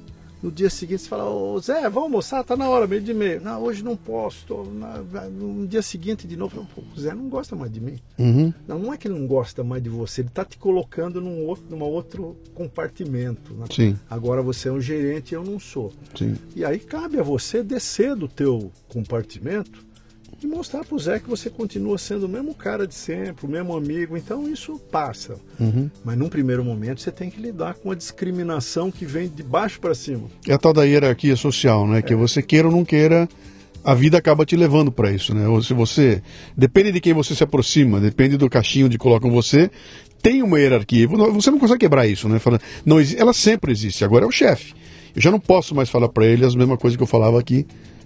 no 0.46 0.52
dia 0.52 0.70
seguinte 0.70 1.02
você 1.02 1.10
fala, 1.10 1.28
ô 1.28 1.60
Zé, 1.60 1.82
vamos 1.90 2.04
almoçar, 2.04 2.44
tá 2.44 2.56
na 2.56 2.70
hora, 2.70 2.86
meio 2.86 3.02
de 3.02 3.16
meio. 3.16 3.42
Não, 3.42 3.64
hoje 3.64 3.84
não 3.84 3.98
posso. 3.98 4.46
Tô 4.46 4.64
na... 4.64 5.00
No 5.28 5.66
dia 5.66 5.82
seguinte, 5.82 6.28
de 6.28 6.38
novo, 6.38 6.68
o 6.96 7.00
Zé 7.00 7.16
não 7.16 7.28
gosta 7.28 7.56
mais 7.56 7.72
de 7.72 7.82
mim. 7.82 7.98
Uhum. 8.20 8.54
Não, 8.68 8.78
não 8.78 8.94
é 8.94 8.98
que 8.98 9.08
ele 9.08 9.18
não 9.18 9.26
gosta 9.26 9.64
mais 9.64 9.82
de 9.82 9.90
você, 9.90 10.22
ele 10.22 10.28
está 10.28 10.46
te 10.46 10.58
colocando 10.58 11.20
num 11.20 11.46
outro, 11.46 11.66
numa 11.70 11.86
outro 11.86 12.38
compartimento. 12.54 13.56
Né? 13.56 13.66
Sim. 13.72 14.00
Agora 14.08 14.44
você 14.44 14.70
é 14.70 14.72
um 14.72 14.80
gerente 14.80 15.32
e 15.32 15.36
eu 15.36 15.44
não 15.44 15.60
sou. 15.60 15.92
Sim. 16.16 16.36
E 16.56 16.64
aí 16.64 16.78
cabe 16.78 17.20
a 17.20 17.24
você 17.24 17.64
descer 17.64 18.16
do 18.16 18.28
teu 18.28 18.72
compartimento 18.88 19.85
e 20.46 20.48
mostrar 20.48 20.86
para 20.86 20.96
o 20.96 21.00
Zé 21.00 21.20
que 21.20 21.30
você 21.30 21.50
continua 21.50 21.98
sendo 21.98 22.26
o 22.26 22.30
mesmo 22.30 22.54
cara 22.54 22.88
de 22.88 22.94
sempre, 22.94 23.46
o 23.46 23.50
mesmo 23.50 23.76
amigo. 23.76 24.16
Então 24.16 24.48
isso 24.48 24.80
passa. 24.92 25.38
Uhum. 25.60 25.90
Mas 26.04 26.18
num 26.18 26.30
primeiro 26.30 26.64
momento 26.64 27.02
você 27.02 27.12
tem 27.12 27.30
que 27.30 27.42
lidar 27.42 27.74
com 27.74 27.92
a 27.92 27.96
discriminação 27.96 28.92
que 28.92 29.06
vem 29.06 29.28
de 29.28 29.44
baixo 29.44 29.80
para 29.80 29.96
cima. 29.96 30.30
É 30.48 30.54
a 30.54 30.58
tal 30.58 30.72
da 30.72 30.84
hierarquia 30.84 31.36
social, 31.36 31.88
né? 31.88 32.00
É. 32.00 32.02
Que 32.02 32.16
você 32.16 32.42
queira 32.42 32.68
ou 32.68 32.74
não 32.74 32.86
queira, 32.86 33.28
a 33.84 33.94
vida 33.94 34.18
acaba 34.18 34.46
te 34.46 34.56
levando 34.56 34.92
para 34.92 35.12
isso, 35.12 35.34
né? 35.34 35.48
Ou 35.48 35.62
se 35.62 35.74
você 35.74 36.22
depende 36.56 36.92
de 36.92 37.02
quem 37.02 37.14
você 37.14 37.36
se 37.36 37.44
aproxima, 37.44 38.00
depende 38.00 38.38
do 38.38 38.50
caixinho 38.50 38.88
de 38.88 38.98
colocam 38.98 39.32
você, 39.32 39.70
tem 40.22 40.42
uma 40.42 40.60
hierarquia. 40.60 41.08
Você 41.08 41.52
não 41.52 41.60
consegue 41.60 41.82
quebrar 41.82 42.08
isso, 42.08 42.30
né? 42.30 42.40
Fala, 42.40 42.60
não, 42.86 42.98
ela 43.18 43.34
sempre 43.34 43.72
existe. 43.72 44.04
Agora 44.06 44.26
é 44.26 44.28
o 44.28 44.32
chefe. 44.32 44.74
Eu 45.16 45.22
já 45.22 45.32
não 45.32 45.40
posso 45.40 45.74
mais 45.74 45.90
falar 45.90 46.10
para 46.10 46.26
ele 46.26 46.46
as 46.46 46.56
mesmas 46.56 46.78
coisas 46.78 46.98
que 46.98 47.04
eu 47.04 47.08
falava 47.08 47.40
aqui 47.40 47.66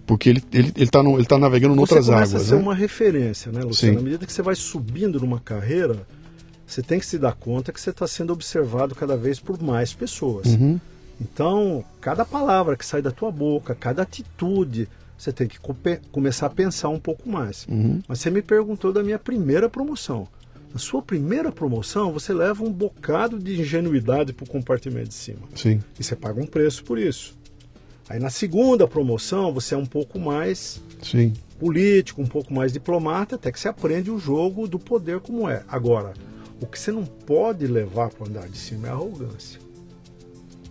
porque 0.09 0.27
ele 0.27 0.39
está 0.39 0.57
ele, 0.57 0.73
ele 0.75 0.89
tá 0.89 0.99
ele 1.01 1.25
tá 1.25 1.37
navegando 1.37 1.75
em 1.75 1.79
outras 1.79 2.09
águas. 2.09 2.29
Você 2.29 2.33
começa 2.33 2.37
a 2.37 2.49
ser 2.49 2.55
né? 2.55 2.61
uma 2.63 2.73
referência, 2.73 3.51
né, 3.51 3.61
Luciano? 3.61 3.93
Sim. 3.93 3.99
À 3.99 4.03
medida 4.03 4.25
que 4.25 4.33
você 4.33 4.41
vai 4.41 4.55
subindo 4.55 5.19
numa 5.19 5.39
carreira, 5.39 5.97
você 6.65 6.81
tem 6.81 6.99
que 6.99 7.05
se 7.05 7.19
dar 7.19 7.33
conta 7.33 7.71
que 7.71 7.79
você 7.79 7.91
está 7.91 8.07
sendo 8.07 8.33
observado 8.33 8.95
cada 8.95 9.15
vez 9.15 9.39
por 9.39 9.61
mais 9.61 9.93
pessoas. 9.93 10.47
Uhum. 10.47 10.79
Então, 11.21 11.85
cada 12.01 12.25
palavra 12.25 12.75
que 12.75 12.83
sai 12.83 13.03
da 13.03 13.11
tua 13.11 13.31
boca, 13.31 13.75
cada 13.75 14.01
atitude, 14.01 14.89
você 15.15 15.31
tem 15.31 15.47
que 15.47 15.59
começar 16.11 16.47
a 16.47 16.49
pensar 16.49 16.89
um 16.89 16.99
pouco 16.99 17.29
mais. 17.29 17.67
Uhum. 17.69 18.01
Mas 18.07 18.19
você 18.19 18.31
me 18.31 18.41
perguntou 18.41 18.91
da 18.91 19.03
minha 19.03 19.19
primeira 19.19 19.69
promoção. 19.69 20.27
Na 20.73 20.79
sua 20.79 21.03
primeira 21.03 21.51
promoção, 21.51 22.11
você 22.11 22.33
leva 22.33 22.63
um 22.63 22.71
bocado 22.71 23.37
de 23.37 23.61
ingenuidade 23.61 24.33
para 24.33 24.43
o 24.43 24.49
compartimento 24.49 25.09
de 25.09 25.13
cima. 25.13 25.41
Sim. 25.53 25.83
E 25.99 26.03
você 26.03 26.15
paga 26.15 26.41
um 26.41 26.47
preço 26.47 26.83
por 26.83 26.97
isso. 26.97 27.37
Aí 28.09 28.19
na 28.19 28.31
segunda 28.31 28.87
promoção 28.87 29.53
você 29.53 29.75
é 29.75 29.77
um 29.77 29.85
pouco 29.85 30.17
mais 30.17 30.81
Sim. 31.03 31.31
político, 31.59 32.23
um 32.23 32.27
pouco 32.27 32.51
mais 32.51 32.73
diplomata, 32.73 33.35
até 33.35 33.51
que 33.51 33.59
você 33.59 33.67
aprende 33.67 34.09
o 34.09 34.17
jogo 34.17 34.67
do 34.67 34.79
poder 34.79 35.19
como 35.19 35.47
é. 35.47 35.63
Agora, 35.67 36.13
o 36.59 36.65
que 36.65 36.79
você 36.79 36.91
não 36.91 37.05
pode 37.05 37.67
levar 37.67 38.09
para 38.09 38.23
o 38.23 38.27
andar 38.27 38.49
de 38.49 38.57
cima 38.57 38.87
é 38.87 38.89
a 38.89 38.93
arrogância. 38.93 39.61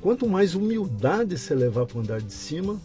Quanto 0.00 0.28
mais 0.28 0.56
humildade 0.56 1.38
você 1.38 1.54
levar 1.54 1.86
para 1.86 1.98
o 1.98 2.00
andar 2.00 2.20
de 2.20 2.32
cima, 2.32 2.80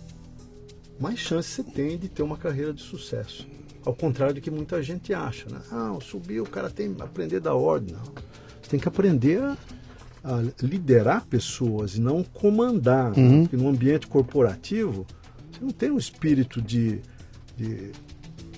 mais 1.00 1.18
chance 1.18 1.50
você 1.50 1.64
tem 1.64 1.98
de 1.98 2.08
ter 2.08 2.22
uma 2.22 2.38
carreira 2.38 2.72
de 2.72 2.82
sucesso. 2.82 3.48
Ao 3.84 3.94
contrário 3.94 4.36
do 4.36 4.42
que 4.42 4.52
muita 4.52 4.82
gente 4.84 5.16
acha. 5.16 5.50
Né? 5.50 5.60
Ah, 5.72 5.98
subir, 6.00 6.40
o 6.42 6.46
cara 6.46 6.70
tem 6.70 6.94
que 6.94 7.02
aprender 7.02 7.40
da 7.40 7.56
ordem. 7.56 7.96
Não. 7.96 8.04
Você 8.62 8.70
tem 8.70 8.80
que 8.80 8.88
aprender 8.88 9.42
a 9.42 9.58
liderar 10.62 11.26
pessoas 11.26 11.96
e 11.96 12.02
não 12.02 12.24
comandar. 12.24 13.18
Uhum. 13.18 13.30
Né? 13.30 13.42
Porque 13.42 13.58
no 13.58 13.70
ambiente 13.70 14.08
corporativo, 14.08 15.06
você 15.52 15.60
não 15.62 15.72
tem 15.72 15.92
um 15.92 15.98
espírito 15.98 16.62
de, 16.62 17.02
de 17.58 17.92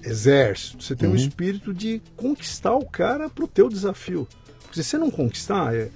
exército, 0.04 0.84
você 0.84 0.95
tem 0.95 1.10
uhum. 1.10 1.15
um 1.15 1.17
espírito 1.17 1.73
de 1.73 2.01
conquistar 2.15 2.75
o 2.75 2.86
cara 2.86 3.30
para 3.30 3.43
o 3.43 3.47
teu 3.47 3.67
desafio. 3.67 4.28
Porque 4.62 4.84
se 4.84 4.89
você 4.89 4.97
não 4.97 5.10
conquistar, 5.10 5.75
é, 5.75 5.89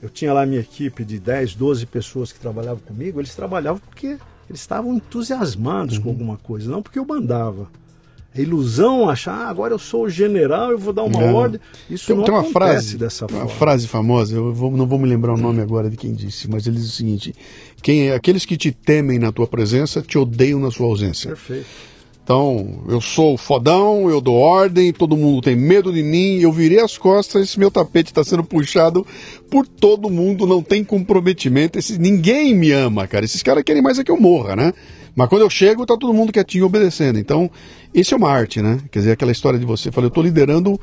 eu 0.00 0.08
tinha 0.08 0.32
lá 0.32 0.46
minha 0.46 0.60
equipe 0.60 1.04
de 1.04 1.18
10, 1.18 1.54
12 1.54 1.86
pessoas 1.86 2.32
que 2.32 2.38
trabalhavam 2.38 2.80
comigo, 2.80 3.20
eles 3.20 3.34
trabalhavam 3.34 3.80
porque 3.80 4.18
eles 4.48 4.60
estavam 4.60 4.94
entusiasmados 4.94 5.96
uhum. 5.96 6.02
com 6.04 6.08
alguma 6.10 6.36
coisa, 6.36 6.70
não 6.70 6.82
porque 6.82 6.98
eu 6.98 7.04
mandava. 7.04 7.68
É 8.36 8.42
ilusão 8.42 9.08
achar, 9.08 9.32
ah, 9.32 9.48
agora 9.48 9.72
eu 9.72 9.78
sou 9.78 10.04
o 10.04 10.10
general, 10.10 10.70
eu 10.70 10.78
vou 10.78 10.92
dar 10.92 11.02
uma 11.04 11.22
é. 11.22 11.32
ordem. 11.32 11.60
Isso 11.88 12.06
tem, 12.06 12.16
não 12.16 12.24
tem 12.24 12.34
uma 12.34 12.44
frase 12.44 12.96
dessa 12.96 13.26
forma. 13.26 13.44
Uma 13.44 13.50
frase 13.50 13.88
famosa, 13.88 14.36
eu 14.36 14.52
vou, 14.52 14.70
não 14.70 14.86
vou 14.86 14.98
me 14.98 15.08
lembrar 15.08 15.34
o 15.34 15.36
nome 15.36 15.60
agora 15.60 15.88
de 15.88 15.96
quem 15.96 16.12
disse, 16.12 16.48
mas 16.50 16.66
ele 16.66 16.76
diz 16.76 16.86
o 16.86 16.92
seguinte: 16.92 17.34
quem, 17.82 18.12
aqueles 18.12 18.44
que 18.44 18.56
te 18.56 18.70
temem 18.70 19.18
na 19.18 19.32
tua 19.32 19.46
presença 19.46 20.02
te 20.02 20.18
odeiam 20.18 20.60
na 20.60 20.70
sua 20.70 20.86
ausência. 20.86 21.28
Perfeito. 21.30 21.66
Então, 22.26 22.82
eu 22.88 23.00
sou 23.00 23.36
fodão, 23.38 24.10
eu 24.10 24.20
dou 24.20 24.34
ordem, 24.34 24.92
todo 24.92 25.16
mundo 25.16 25.40
tem 25.40 25.54
medo 25.54 25.92
de 25.92 26.02
mim, 26.02 26.40
eu 26.40 26.50
virei 26.50 26.80
as 26.80 26.98
costas, 26.98 27.56
meu 27.56 27.70
tapete 27.70 28.10
está 28.10 28.24
sendo 28.24 28.42
puxado 28.42 29.06
por 29.48 29.64
todo 29.64 30.10
mundo, 30.10 30.44
não 30.44 30.60
tem 30.60 30.82
comprometimento, 30.82 31.78
esse, 31.78 31.96
ninguém 32.00 32.52
me 32.52 32.72
ama, 32.72 33.06
cara. 33.06 33.24
Esses 33.24 33.44
caras 33.44 33.62
querem 33.62 33.80
mais 33.80 34.00
é 34.00 34.02
que 34.02 34.10
eu 34.10 34.20
morra, 34.20 34.56
né? 34.56 34.72
Mas 35.14 35.28
quando 35.28 35.42
eu 35.42 35.50
chego, 35.50 35.86
tá 35.86 35.96
todo 35.96 36.12
mundo 36.12 36.32
quietinho 36.32 36.66
obedecendo. 36.66 37.16
Então, 37.16 37.48
isso 37.94 38.12
é 38.12 38.16
uma 38.16 38.28
arte, 38.28 38.60
né? 38.60 38.80
Quer 38.90 38.98
dizer, 38.98 39.12
aquela 39.12 39.30
história 39.30 39.56
de 39.56 39.64
você, 39.64 39.92
falei, 39.92 40.06
eu 40.06 40.08
estou 40.08 40.24
liderando 40.24 40.80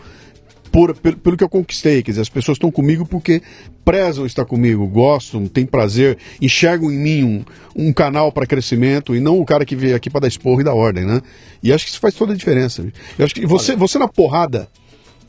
por, 0.73 0.95
pelo, 0.95 1.17
pelo 1.17 1.37
que 1.37 1.43
eu 1.43 1.49
conquistei. 1.49 2.01
Quer 2.01 2.11
dizer, 2.11 2.21
as 2.21 2.29
pessoas 2.29 2.55
estão 2.55 2.71
comigo 2.71 3.05
porque 3.05 3.43
prezam 3.85 4.25
estar 4.25 4.43
comigo, 4.43 4.87
gostam, 4.87 5.45
têm 5.47 5.67
prazer, 5.67 6.17
enxergam 6.41 6.91
em 6.91 6.97
mim 6.97 7.23
um, 7.23 7.45
um 7.75 7.93
canal 7.93 8.31
para 8.31 8.47
crescimento 8.47 9.15
e 9.15 9.19
não 9.19 9.39
o 9.39 9.45
cara 9.45 9.65
que 9.65 9.75
veio 9.75 9.95
aqui 9.95 10.09
para 10.09 10.21
dar 10.21 10.27
esporro 10.27 10.59
e 10.61 10.63
dar 10.63 10.73
ordem, 10.73 11.05
né? 11.05 11.21
E 11.61 11.71
acho 11.71 11.85
que 11.85 11.91
isso 11.91 11.99
faz 11.99 12.15
toda 12.15 12.33
a 12.33 12.35
diferença. 12.35 12.83
Eu 13.19 13.23
acho 13.23 13.35
que 13.35 13.45
você, 13.45 13.75
você 13.75 13.99
na 13.99 14.07
porrada, 14.07 14.67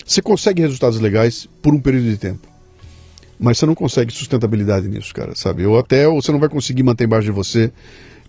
você 0.05 0.23
consegue 0.23 0.63
resultados 0.63 0.99
legais 0.99 1.47
por 1.61 1.75
um 1.75 1.81
período 1.81 2.09
de 2.09 2.17
tempo. 2.17 2.49
Mas 3.39 3.59
você 3.59 3.67
não 3.67 3.75
consegue 3.75 4.15
sustentabilidade 4.15 4.89
nisso, 4.89 5.13
cara, 5.13 5.35
sabe? 5.35 5.67
Ou 5.67 5.79
até 5.79 6.09
você 6.09 6.33
não 6.33 6.39
vai 6.39 6.49
conseguir 6.49 6.85
manter 6.85 7.05
embaixo 7.05 7.27
de 7.27 7.33
você 7.33 7.71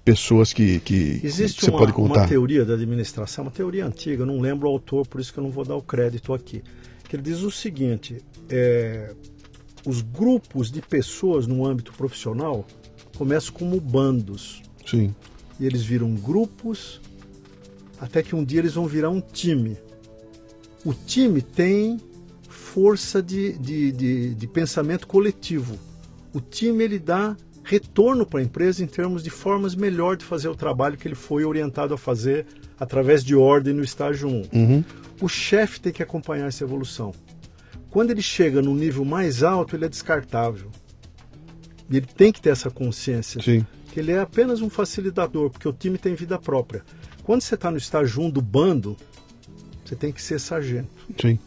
pessoas 0.04 0.52
que, 0.52 0.82
que, 0.82 1.22
Existe 1.24 1.60
que 1.60 1.66
você 1.66 1.72
uma, 1.72 1.80
pode 1.80 1.94
contar. 1.94 2.22
uma 2.22 2.28
teoria 2.28 2.66
da 2.66 2.74
administração, 2.74 3.46
uma 3.46 3.52
teoria 3.52 3.86
antiga, 3.86 4.24
eu 4.24 4.26
não 4.26 4.40
lembro 4.42 4.68
o 4.68 4.72
autor, 4.72 5.08
por 5.08 5.22
isso 5.22 5.32
que 5.32 5.40
eu 5.40 5.44
não 5.44 5.50
vou 5.50 5.64
dar 5.64 5.76
o 5.76 5.82
crédito 5.82 6.34
aqui 6.34 6.62
que 7.10 7.16
ele 7.16 7.24
diz 7.24 7.42
o 7.42 7.52
seguinte: 7.52 8.22
é, 8.50 9.14
os 9.86 10.02
grupos 10.02 10.72
de 10.72 10.82
pessoas 10.82 11.48
no 11.48 11.66
âmbito 11.66 11.94
profissional 11.94 12.66
começam 13.18 13.54
como 13.54 13.80
bandos. 13.80 14.62
Sim. 14.86 15.14
E 15.60 15.66
eles 15.66 15.84
viram 15.84 16.14
grupos, 16.16 17.02
até 18.00 18.22
que 18.22 18.36
um 18.36 18.44
dia 18.44 18.60
eles 18.60 18.74
vão 18.74 18.86
virar 18.88 19.10
um 19.10 19.22
time. 19.22 19.78
O 20.84 20.94
time 20.94 21.42
tem 21.42 22.00
força 22.50 23.22
de, 23.22 23.58
de, 23.58 23.92
de, 23.92 24.36
de 24.36 24.48
pensamento 24.48 25.08
coletivo. 25.08 25.78
O 26.34 26.42
time 26.42 26.84
ele 26.84 27.00
dá 27.00 27.36
retorno 27.64 28.26
para 28.26 28.40
a 28.40 28.44
empresa 28.44 28.84
em 28.84 28.88
termos 28.88 29.24
de 29.24 29.30
formas 29.30 29.74
melhor 29.74 30.16
de 30.16 30.24
fazer 30.24 30.48
o 30.50 30.56
trabalho 30.56 30.98
que 30.98 31.08
ele 31.08 31.16
foi 31.16 31.44
orientado 31.44 31.94
a 31.94 31.98
fazer 31.98 32.46
através 32.80 33.24
de 33.24 33.36
ordem 33.36 33.74
no 33.74 33.84
estágio 33.84 34.28
1. 34.28 34.44
Uhum. 34.54 34.84
O 35.22 35.28
chefe 35.28 35.80
tem 35.80 35.94
que 35.94 36.04
acompanhar 36.04 36.48
essa 36.48 36.64
evolução. 36.64 37.14
Quando 37.90 38.12
ele 38.12 38.22
chega 38.22 38.62
no 38.62 38.76
nível 38.76 39.06
mais 39.06 39.44
alto, 39.44 39.76
ele 39.76 39.86
é 39.86 39.90
descartável. 39.90 40.70
E 41.90 41.98
ele 41.98 42.06
tem 42.06 42.32
que 42.32 42.42
ter 42.42 42.50
essa 42.50 42.70
consciência. 42.70 43.42
Sim. 43.42 43.66
Que 43.92 44.00
ele 44.00 44.12
é 44.12 44.20
apenas 44.20 44.62
um 44.62 44.70
facilitador, 44.70 45.50
porque 45.50 45.68
o 45.68 45.74
time 45.74 45.98
tem 45.98 46.14
vida 46.16 46.38
própria. 46.38 46.84
Quando 47.24 47.42
você 47.42 47.56
está 47.56 47.72
no 47.72 47.78
estágio 47.78 48.22
1 48.22 48.30
do 48.30 48.42
bando, 48.42 48.98
você 49.84 49.96
tem 49.96 50.12
que 50.12 50.22
ser 50.22 50.40
sargento. 50.40 50.90
Sim. 51.20 51.40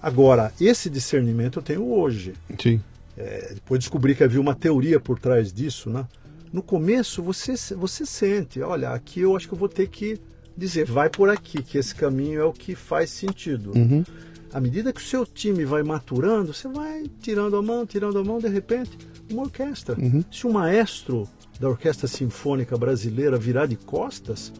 Agora, 0.00 0.52
esse 0.58 0.88
discernimento 0.88 1.58
eu 1.58 1.62
tenho 1.62 1.92
hoje. 1.92 2.32
Sim. 2.58 2.80
É, 3.16 3.52
depois 3.54 3.80
descobri 3.80 4.14
que 4.14 4.24
havia 4.24 4.40
uma 4.40 4.54
teoria 4.54 4.98
por 4.98 5.18
trás 5.18 5.52
disso, 5.52 5.90
né? 5.90 6.06
No 6.52 6.62
começo 6.62 7.22
você, 7.22 7.54
você 7.76 8.06
sente, 8.06 8.60
olha, 8.62 8.90
aqui 8.90 9.20
eu 9.20 9.36
acho 9.36 9.46
que 9.46 9.54
eu 9.54 9.58
vou 9.58 9.68
ter 9.68 9.88
que 9.88 10.18
dizer, 10.60 10.84
vai 10.84 11.08
por 11.08 11.30
aqui, 11.30 11.62
que 11.62 11.78
esse 11.78 11.94
caminho 11.94 12.40
é 12.40 12.44
o 12.44 12.52
que 12.52 12.74
faz 12.74 13.10
sentido. 13.10 13.72
Uhum. 13.74 14.04
À 14.52 14.60
medida 14.60 14.92
que 14.92 15.00
o 15.00 15.04
seu 15.04 15.24
time 15.24 15.64
vai 15.64 15.82
maturando, 15.82 16.52
você 16.52 16.68
vai 16.68 17.04
tirando 17.20 17.56
a 17.56 17.62
mão, 17.62 17.86
tirando 17.86 18.18
a 18.18 18.24
mão, 18.24 18.38
de 18.38 18.48
repente, 18.48 18.98
uma 19.30 19.44
orquestra. 19.44 19.96
Uhum. 19.98 20.22
Se 20.30 20.46
o 20.46 20.52
maestro 20.52 21.26
da 21.58 21.68
Orquestra 21.68 22.06
Sinfônica 22.06 22.76
Brasileira 22.76 23.38
virar 23.38 23.66
de 23.66 23.76
costas, 23.76 24.52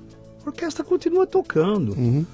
a 0.45 0.49
orquestra 0.49 0.83
continua 0.83 1.27
tocando. 1.27 1.93
Uhum. 1.93 2.25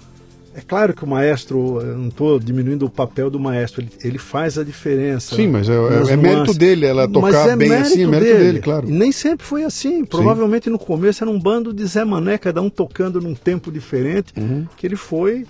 É 0.57 0.63
claro 0.63 0.95
que 0.95 1.05
o 1.05 1.07
maestro, 1.07 1.83
eu 1.83 1.99
não 1.99 2.09
estou 2.09 2.41
diminuindo 2.41 2.87
o 2.87 2.91
papel 2.91 3.29
do 3.29 3.39
maestro, 3.39 3.83
ele, 3.83 3.91
ele 4.03 4.19
faz 4.19 4.57
a 4.57 4.65
diferença. 4.65 5.37
Sim, 5.37 5.49
mas 5.49 5.69
é, 5.69 5.75
é, 5.75 6.13
é 6.15 6.17
mérito 6.17 6.55
dele 6.55 6.87
ela 6.87 7.07
tocar 7.07 7.51
é 7.51 7.57
bem 7.57 7.75
assim, 7.75 8.05
é 8.05 8.07
mérito 8.07 8.33
dele. 8.33 8.45
dele, 8.45 8.61
claro. 8.61 8.89
E 8.89 8.91
nem 8.91 9.13
sempre 9.13 9.45
foi 9.45 9.65
assim. 9.65 10.03
Provavelmente 10.03 10.65
Sim. 10.65 10.71
no 10.71 10.79
começo 10.79 11.23
era 11.23 11.31
um 11.31 11.39
bando 11.39 11.75
de 11.75 11.85
Zé 11.85 12.07
Mané, 12.07 12.39
cada 12.39 12.63
um 12.63 12.71
tocando 12.71 13.21
num 13.21 13.35
tempo 13.35 13.71
diferente, 13.71 14.33
uhum. 14.35 14.67
que 14.79 14.87
ele 14.87 14.97
foi. 14.97 15.45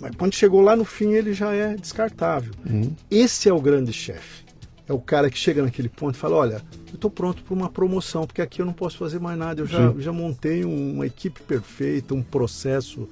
Mas 0.00 0.10
quando 0.16 0.34
chegou 0.34 0.62
lá 0.62 0.74
no 0.74 0.84
fim, 0.84 1.12
ele 1.12 1.32
já 1.32 1.54
é 1.54 1.76
descartável. 1.76 2.52
Uhum. 2.68 2.90
Esse 3.08 3.48
é 3.48 3.52
o 3.52 3.60
grande 3.60 3.92
chefe. 3.92 4.44
É 4.88 4.92
o 4.92 4.98
cara 4.98 5.30
que 5.30 5.38
chega 5.38 5.62
naquele 5.62 5.88
ponto 5.88 6.16
e 6.16 6.18
fala: 6.18 6.34
Olha, 6.34 6.62
eu 6.88 6.94
estou 6.94 7.10
pronto 7.10 7.44
para 7.44 7.54
uma 7.54 7.68
promoção, 7.68 8.26
porque 8.26 8.42
aqui 8.42 8.62
eu 8.62 8.66
não 8.66 8.72
posso 8.72 8.98
fazer 8.98 9.20
mais 9.20 9.38
nada. 9.38 9.60
Eu 9.60 9.66
já, 9.66 9.94
já 9.96 10.10
montei 10.10 10.64
uma 10.64 11.06
equipe 11.06 11.40
perfeita, 11.40 12.14
um 12.14 12.22
processo 12.22 13.08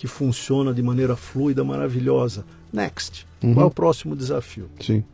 que 0.00 0.06
funciona 0.06 0.72
de 0.72 0.82
maneira 0.82 1.14
fluida, 1.14 1.62
maravilhosa. 1.62 2.42
Next. 2.72 3.26
Uhum. 3.42 3.52
Qual 3.52 3.66
é 3.66 3.68
o 3.68 3.70
próximo 3.70 4.16
desafio? 4.16 4.66
Sim. 4.80 5.04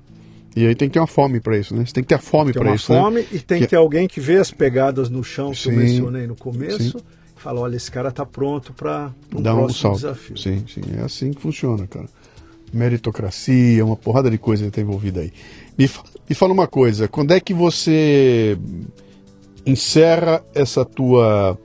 E 0.55 0.65
aí 0.65 0.77
tem 0.77 0.89
que 0.89 0.93
ter 0.93 1.01
uma 1.01 1.09
fome 1.09 1.41
para 1.41 1.59
isso, 1.59 1.75
né? 1.75 1.85
Você 1.85 1.93
tem 1.93 2.05
que 2.05 2.09
ter 2.09 2.15
a 2.15 2.21
fome 2.21 2.53
para 2.53 2.73
isso. 2.73 2.87
Tem 2.87 2.97
uma 2.97 3.05
fome 3.07 3.23
né? 3.23 3.27
e 3.33 3.39
tem 3.41 3.59
que... 3.59 3.65
que 3.65 3.71
ter 3.71 3.77
alguém 3.77 4.07
que 4.07 4.21
vê 4.21 4.37
as 4.37 4.53
pegadas 4.53 5.11
no 5.11 5.25
chão 5.25 5.51
que 5.51 5.59
sim, 5.59 5.71
eu 5.71 5.77
mencionei 5.77 6.29
no 6.29 6.37
começo 6.37 6.99
sim. 6.99 7.05
e 7.37 7.41
fala, 7.41 7.59
olha, 7.59 7.75
esse 7.75 7.91
cara 7.91 8.11
está 8.11 8.25
pronto 8.25 8.73
para 8.75 9.11
um 9.35 9.43
Dá 9.43 9.53
próximo 9.53 9.65
um 9.65 9.73
salto. 9.73 9.97
desafio. 9.97 10.39
Sim, 10.39 10.65
sim. 10.73 10.83
É 10.97 11.03
assim 11.03 11.33
que 11.33 11.43
funciona, 11.43 11.85
cara. 11.89 12.07
Meritocracia, 12.73 13.85
uma 13.85 13.97
porrada 13.97 14.31
de 14.31 14.39
coisa 14.39 14.63
que 14.63 14.69
está 14.69 14.81
envolvida 14.81 15.19
aí. 15.19 15.33
Me, 15.77 15.91
me 16.29 16.37
fala 16.37 16.53
uma 16.53 16.69
coisa, 16.69 17.09
quando 17.09 17.33
é 17.33 17.41
que 17.41 17.53
você 17.53 18.57
encerra 19.67 20.45
essa 20.55 20.85
tua 20.85 21.59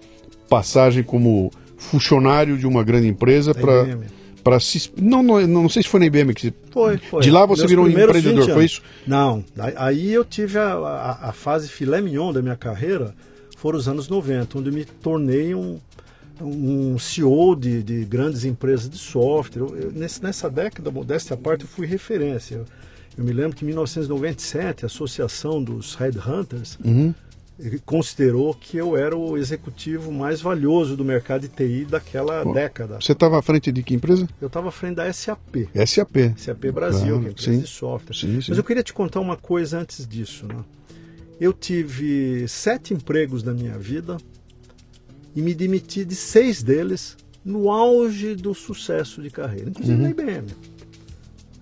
passagem 0.49 1.03
como 1.03 1.51
funcionário 1.81 2.57
de 2.57 2.67
uma 2.67 2.83
grande 2.83 3.07
empresa 3.07 3.53
para 3.53 3.97
para 4.43 4.59
se 4.59 4.91
não, 4.97 5.21
não 5.21 5.45
não 5.47 5.69
sei 5.69 5.83
se 5.83 5.89
foi 5.89 5.99
na 5.99 6.05
IBM 6.05 6.33
que 6.33 6.53
foi, 6.71 6.97
foi. 6.97 7.21
de 7.21 7.29
lá 7.29 7.45
você 7.45 7.61
Meus 7.61 7.69
virou 7.69 7.85
um 7.85 7.89
empreendedor 7.89 8.49
foi 8.49 8.65
isso? 8.65 8.81
Não 9.05 9.43
aí 9.75 10.13
eu 10.13 10.23
tive 10.23 10.57
a, 10.57 10.73
a, 10.73 11.29
a, 11.29 11.31
fase 11.31 11.67
filé 11.67 12.01
mignon 12.01 12.31
da 12.31 12.41
minha 12.41 12.55
carreira 12.55 13.13
foram 13.57 13.77
os 13.77 13.87
anos 13.87 14.07
90 14.07 14.57
onde 14.57 14.71
me 14.71 14.85
tornei 14.85 15.53
um 15.53 15.79
um 16.43 16.97
CEO 16.97 17.55
de, 17.55 17.83
de 17.83 18.03
grandes 18.03 18.45
empresas 18.45 18.89
de 18.89 18.97
software. 18.97 19.61
Eu, 19.61 19.75
eu, 19.77 19.91
nesse, 19.91 20.23
nessa 20.23 20.49
década 20.49 20.89
modéstia 20.89 21.35
à 21.35 21.37
parte 21.37 21.61
eu 21.61 21.67
fui 21.67 21.85
referência. 21.85 22.55
Eu, 22.55 22.65
eu, 23.15 23.23
me 23.23 23.31
lembro 23.31 23.55
que 23.55 23.63
em 23.63 23.67
1997 23.67 24.83
a 24.83 24.87
associação 24.87 25.63
dos 25.63 25.93
headhunters 25.93 26.79
uhum 26.83 27.13
considerou 27.85 28.53
que 28.53 28.77
eu 28.77 28.97
era 28.97 29.15
o 29.15 29.37
executivo 29.37 30.11
mais 30.11 30.41
valioso 30.41 30.97
do 30.97 31.05
mercado 31.05 31.41
de 31.41 31.49
TI 31.49 31.85
daquela 31.85 32.43
Bom, 32.43 32.53
década. 32.53 32.99
Você 32.99 33.11
estava 33.11 33.37
à 33.39 33.41
frente 33.41 33.71
de 33.71 33.83
que 33.83 33.93
empresa? 33.93 34.27
Eu 34.39 34.47
estava 34.47 34.69
à 34.69 34.71
frente 34.71 34.95
da 34.95 35.11
SAP. 35.11 35.69
SAP. 35.85 36.15
SAP 36.37 36.65
Brasil, 36.71 37.19
claro, 37.19 37.21
que 37.21 37.27
é 37.27 37.31
empresa 37.31 37.51
sim. 37.51 37.59
de 37.59 37.67
software. 37.67 38.15
Sim, 38.15 38.41
sim. 38.41 38.47
Mas 38.49 38.57
eu 38.57 38.63
queria 38.63 38.83
te 38.83 38.93
contar 38.93 39.19
uma 39.19 39.37
coisa 39.37 39.79
antes 39.79 40.07
disso. 40.07 40.47
Né? 40.47 40.55
Eu 41.39 41.53
tive 41.53 42.47
sete 42.47 42.93
empregos 42.93 43.43
na 43.43 43.53
minha 43.53 43.77
vida 43.77 44.17
e 45.35 45.41
me 45.41 45.53
demiti 45.53 46.03
de 46.03 46.15
seis 46.15 46.61
deles 46.63 47.17
no 47.43 47.71
auge 47.71 48.35
do 48.35 48.53
sucesso 48.53 49.21
de 49.21 49.29
carreira, 49.29 49.69
inclusive 49.69 49.97
uhum. 49.97 50.03
na 50.03 50.09
IBM. 50.09 50.47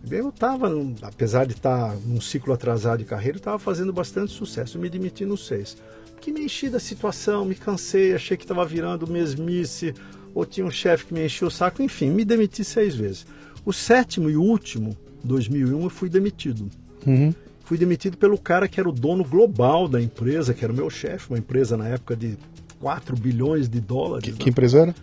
Eu 0.09 0.29
estava, 0.29 0.71
apesar 1.01 1.45
de 1.45 1.53
estar 1.53 1.95
num 2.05 2.21
ciclo 2.21 2.53
atrasado 2.53 2.99
de 2.99 3.05
carreira, 3.05 3.37
estava 3.37 3.59
fazendo 3.59 3.91
bastante 3.91 4.31
sucesso. 4.31 4.79
Me 4.79 4.89
demiti 4.89 5.25
no 5.25 5.37
seis. 5.37 5.77
Que 6.21 6.31
me 6.31 6.43
enchi 6.43 6.69
da 6.69 6.79
situação, 6.79 7.45
me 7.45 7.55
cansei, 7.55 8.13
achei 8.13 8.35
que 8.35 8.43
estava 8.43 8.65
virando 8.65 9.07
mesmice, 9.07 9.93
ou 10.33 10.45
tinha 10.45 10.65
um 10.65 10.71
chefe 10.71 11.05
que 11.05 11.13
me 11.13 11.25
enchia 11.25 11.47
o 11.47 11.51
saco, 11.51 11.81
enfim, 11.81 12.09
me 12.09 12.25
demiti 12.25 12.63
seis 12.63 12.95
vezes. 12.95 13.25
O 13.65 13.73
sétimo 13.73 14.29
e 14.29 14.35
último, 14.35 14.95
2001, 15.23 15.83
eu 15.83 15.89
fui 15.89 16.09
demitido. 16.09 16.69
Uhum. 17.05 17.33
Fui 17.63 17.77
demitido 17.77 18.17
pelo 18.17 18.37
cara 18.37 18.67
que 18.67 18.79
era 18.79 18.89
o 18.89 18.91
dono 18.91 19.23
global 19.23 19.87
da 19.87 20.01
empresa, 20.01 20.53
que 20.53 20.63
era 20.63 20.73
o 20.73 20.75
meu 20.75 20.89
chefe, 20.89 21.29
uma 21.29 21.37
empresa 21.37 21.77
na 21.77 21.87
época 21.87 22.15
de 22.15 22.37
4 22.79 23.15
bilhões 23.15 23.69
de 23.69 23.79
dólares. 23.79 24.25
Que, 24.25 24.31
né? 24.31 24.37
que 24.39 24.49
empresa 24.49 24.79
era? 24.79 24.95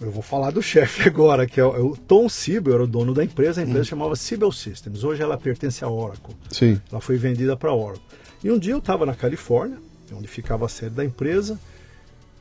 Eu 0.00 0.12
vou 0.12 0.22
falar 0.22 0.52
do 0.52 0.62
chefe 0.62 1.08
agora, 1.08 1.46
que 1.46 1.58
é 1.58 1.64
o, 1.64 1.74
é 1.74 1.80
o 1.80 1.96
Tom 1.96 2.28
Siebel, 2.28 2.74
era 2.74 2.84
o 2.84 2.86
dono 2.86 3.12
da 3.12 3.24
empresa, 3.24 3.60
a 3.60 3.64
empresa 3.64 3.84
chamava 3.84 4.14
Siebel 4.14 4.52
Systems. 4.52 5.02
Hoje 5.02 5.22
ela 5.22 5.36
pertence 5.36 5.84
à 5.84 5.88
Oracle. 5.88 6.36
Sim. 6.50 6.80
Ela 6.90 7.00
foi 7.00 7.16
vendida 7.16 7.56
para 7.56 7.70
a 7.70 7.74
Oracle. 7.74 8.02
E 8.42 8.50
um 8.50 8.58
dia 8.58 8.72
eu 8.74 8.78
estava 8.78 9.04
na 9.04 9.14
Califórnia, 9.14 9.78
onde 10.12 10.28
ficava 10.28 10.66
a 10.66 10.68
sede 10.68 10.94
da 10.94 11.04
empresa, 11.04 11.58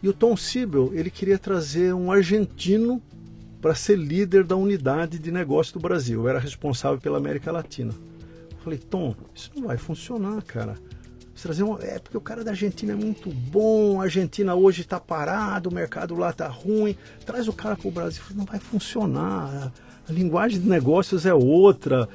e 0.04 0.08
o 0.08 0.14
Tom 0.14 0.38
Siebel, 0.38 0.92
ele 0.94 1.10
queria 1.10 1.40
trazer 1.40 1.94
um 1.96 2.12
argentino 2.12 3.02
para 3.60 3.74
ser 3.74 3.98
líder 3.98 4.44
da 4.44 4.56
unidade 4.56 5.18
de 5.18 5.32
negócio 5.32 5.74
do 5.74 5.80
Brasil. 5.80 6.22
Eu 6.22 6.30
era 6.30 6.40
responsável 6.40 7.00
pela 7.02 7.18
América 7.18 7.52
Latina. 7.52 7.94
Eu 8.52 8.58
falei, 8.64 8.78
Tom, 8.78 9.16
isso 9.34 9.52
não 9.56 9.68
vai 9.68 9.78
funcionar, 9.78 10.44
cara. 10.44 10.76
Trazer 11.42 11.64
um... 11.64 11.78
É 11.80 12.00
porque 12.00 12.18
o 12.18 12.22
cara 12.22 12.44
da 12.44 12.52
Argentina 12.52 12.94
é 12.94 12.96
muito 12.96 13.30
bom, 13.30 14.02
a 14.02 14.06
Argentina 14.06 14.56
hoje 14.56 14.82
está 14.82 15.00
parado, 15.00 15.70
o 15.70 15.74
mercado 15.74 16.16
lá 16.16 16.32
está 16.32 16.48
ruim. 16.48 16.96
Traz 17.26 17.48
o 17.48 17.54
cara 17.54 17.76
para 17.76 17.88
o 17.88 17.92
Brasil. 17.92 18.24
Não 18.34 18.46
vai 18.46 18.60
funcionar. 18.60 19.72
A 20.08 20.12
linguagem 20.12 20.60
de 20.60 20.68
negócios 20.68 21.26
é 21.26 21.34
outra. 21.34 22.08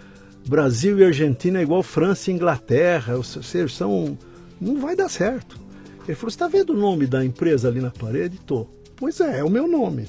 Brasil 0.47 0.99
e 0.99 1.05
Argentina 1.05 1.61
é 1.61 1.62
igual 1.62 1.83
França 1.83 2.31
e 2.31 2.35
Inglaterra. 2.35 3.16
Vocês 3.16 3.75
são. 3.75 4.18
Não 4.61 4.81
vai 4.81 4.97
dar 4.97 5.09
certo. 5.09 5.61
Ele 6.07 6.16
falou: 6.16 6.31
Você 6.31 6.35
está 6.35 6.49
vendo 6.49 6.70
o 6.70 6.77
nome 6.77 7.07
da 7.07 7.25
empresa 7.25 7.68
ali 7.68 7.81
na 7.81 7.91
parede? 7.91 8.41
Tô. 8.41 8.66
Pois 8.97 9.20
é, 9.20 9.39
é 9.39 9.45
o 9.45 9.51
meu 9.51 9.68
nome. 9.68 10.09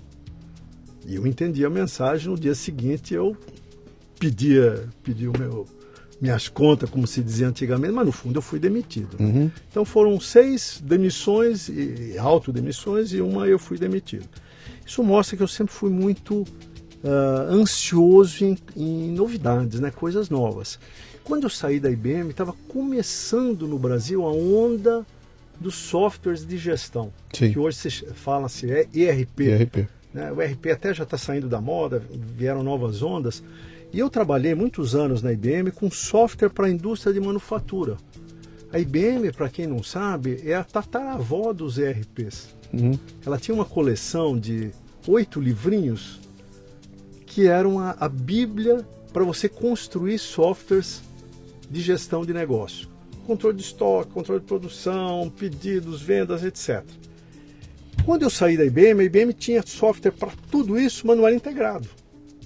E 1.05 1.15
eu 1.15 1.27
entendi 1.27 1.63
a 1.65 1.69
mensagem. 1.69 2.29
No 2.29 2.39
dia 2.39 2.55
seguinte 2.55 3.13
eu 3.13 3.37
pedia, 4.19 4.87
pedi 5.03 5.27
o 5.27 5.33
meu, 5.37 5.67
minhas 6.23 6.47
contas, 6.47 6.89
como 6.89 7.05
se 7.05 7.21
dizia 7.21 7.49
antigamente, 7.49 7.91
mas 7.91 8.05
no 8.05 8.11
fundo 8.13 8.37
eu 8.37 8.41
fui 8.41 8.57
demitido. 8.57 9.17
Uhum. 9.19 9.51
Então 9.69 9.83
foram 9.83 10.17
seis 10.21 10.81
demissões, 10.81 11.67
e 11.67 12.17
autodemissões, 12.17 13.11
e 13.11 13.19
uma 13.19 13.45
eu 13.45 13.59
fui 13.59 13.77
demitido. 13.77 14.29
Isso 14.85 15.03
mostra 15.03 15.35
que 15.35 15.43
eu 15.43 15.49
sempre 15.49 15.73
fui 15.73 15.89
muito 15.89 16.43
uh, 17.03 17.51
ansioso 17.51 18.45
em, 18.45 18.57
em, 18.73 19.11
novidades, 19.11 19.81
né? 19.81 19.91
coisas 19.91 20.29
novas. 20.29 20.79
Quando 21.25 21.43
eu 21.43 21.49
saí 21.49 21.77
da 21.77 21.91
IBM, 21.91 22.29
estava 22.29 22.53
começando 22.69 23.67
no 23.67 23.77
Brasil 23.77 24.25
a 24.25 24.31
onda 24.31 25.05
dos 25.59 25.75
softwares 25.75 26.47
de 26.47 26.57
gestão, 26.57 27.11
Sim. 27.33 27.51
que 27.51 27.59
hoje 27.59 27.77
se 27.77 27.89
fala-se 28.13 28.71
é 28.71 28.87
ERP. 28.93 29.41
ERP. 29.41 29.87
Né? 30.13 30.31
O 30.31 30.41
ERP 30.41 30.67
até 30.67 30.93
já 30.93 31.03
está 31.03 31.17
saindo 31.17 31.49
da 31.49 31.59
moda, 31.59 32.01
vieram 32.37 32.63
novas 32.63 33.01
ondas. 33.01 33.43
E 33.93 33.99
eu 33.99 34.09
trabalhei 34.09 34.55
muitos 34.55 34.95
anos 34.95 35.21
na 35.21 35.31
IBM 35.31 35.69
com 35.69 35.91
software 35.91 36.49
para 36.49 36.65
a 36.65 36.69
indústria 36.69 37.13
de 37.13 37.19
manufatura. 37.19 37.95
A 38.71 38.79
IBM, 38.79 39.31
para 39.31 39.49
quem 39.49 39.67
não 39.67 39.83
sabe, 39.83 40.41
é 40.43 40.55
a 40.55 40.63
tataravó 40.63 41.53
dos 41.53 41.77
ERPs. 41.77 42.55
Uhum. 42.73 42.97
Ela 43.23 43.37
tinha 43.37 43.53
uma 43.53 43.65
coleção 43.65 44.35
de 44.35 44.71
oito 45.07 45.39
livrinhos 45.39 46.19
que 47.27 47.45
eram 47.45 47.77
a, 47.77 47.95
a 47.99 48.09
Bíblia 48.09 48.83
para 49.13 49.23
você 49.23 49.47
construir 49.47 50.17
softwares 50.17 51.03
de 51.69 51.79
gestão 51.79 52.25
de 52.25 52.33
negócio. 52.33 52.89
Controle 53.27 53.55
de 53.55 53.61
estoque, 53.61 54.11
controle 54.11 54.41
de 54.41 54.47
produção, 54.47 55.31
pedidos, 55.37 56.01
vendas, 56.01 56.43
etc. 56.43 56.83
Quando 58.03 58.23
eu 58.23 58.29
saí 58.31 58.57
da 58.57 58.65
IBM, 58.65 59.01
a 59.01 59.03
IBM 59.03 59.33
tinha 59.33 59.61
software 59.63 60.11
para 60.11 60.31
tudo 60.49 60.79
isso, 60.79 61.05
mas 61.05 61.15
não 61.15 61.27
era 61.27 61.35
integrado. 61.35 61.87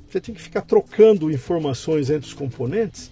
Você 0.07 0.21
tinha 0.21 0.35
que 0.35 0.41
ficar 0.41 0.61
trocando 0.61 1.31
informações 1.31 2.09
entre 2.09 2.27
os 2.27 2.33
componentes. 2.33 3.11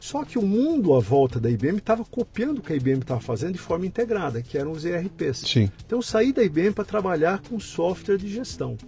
Só 0.00 0.24
que 0.24 0.38
o 0.38 0.42
mundo 0.42 0.94
à 0.94 1.00
volta 1.00 1.38
da 1.38 1.50
IBM 1.50 1.78
estava 1.78 2.04
copiando 2.04 2.58
o 2.58 2.62
que 2.62 2.72
a 2.72 2.76
IBM 2.76 3.00
estava 3.00 3.20
fazendo 3.20 3.52
de 3.52 3.58
forma 3.58 3.84
integrada, 3.84 4.40
que 4.40 4.56
eram 4.56 4.72
os 4.72 4.84
ERPs. 4.84 5.38
Sim. 5.46 5.70
Então 5.84 5.98
eu 5.98 6.02
saí 6.02 6.32
da 6.32 6.42
IBM 6.42 6.72
para 6.72 6.84
trabalhar 6.84 7.42
com 7.42 7.60
software 7.60 8.16
de 8.16 8.28
gestão. 8.28 8.78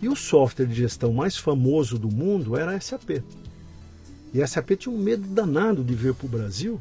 E 0.00 0.08
o 0.08 0.16
software 0.16 0.66
de 0.66 0.74
gestão 0.74 1.12
mais 1.12 1.36
famoso 1.36 1.98
do 1.98 2.08
mundo 2.08 2.56
era 2.56 2.74
a 2.74 2.80
SAP. 2.80 3.22
E 4.32 4.42
a 4.42 4.46
SAP 4.46 4.70
tinha 4.72 4.94
um 4.94 4.98
medo 4.98 5.26
danado 5.28 5.84
de 5.84 5.94
vir 5.94 6.14
para 6.14 6.26
o 6.26 6.28
Brasil, 6.28 6.80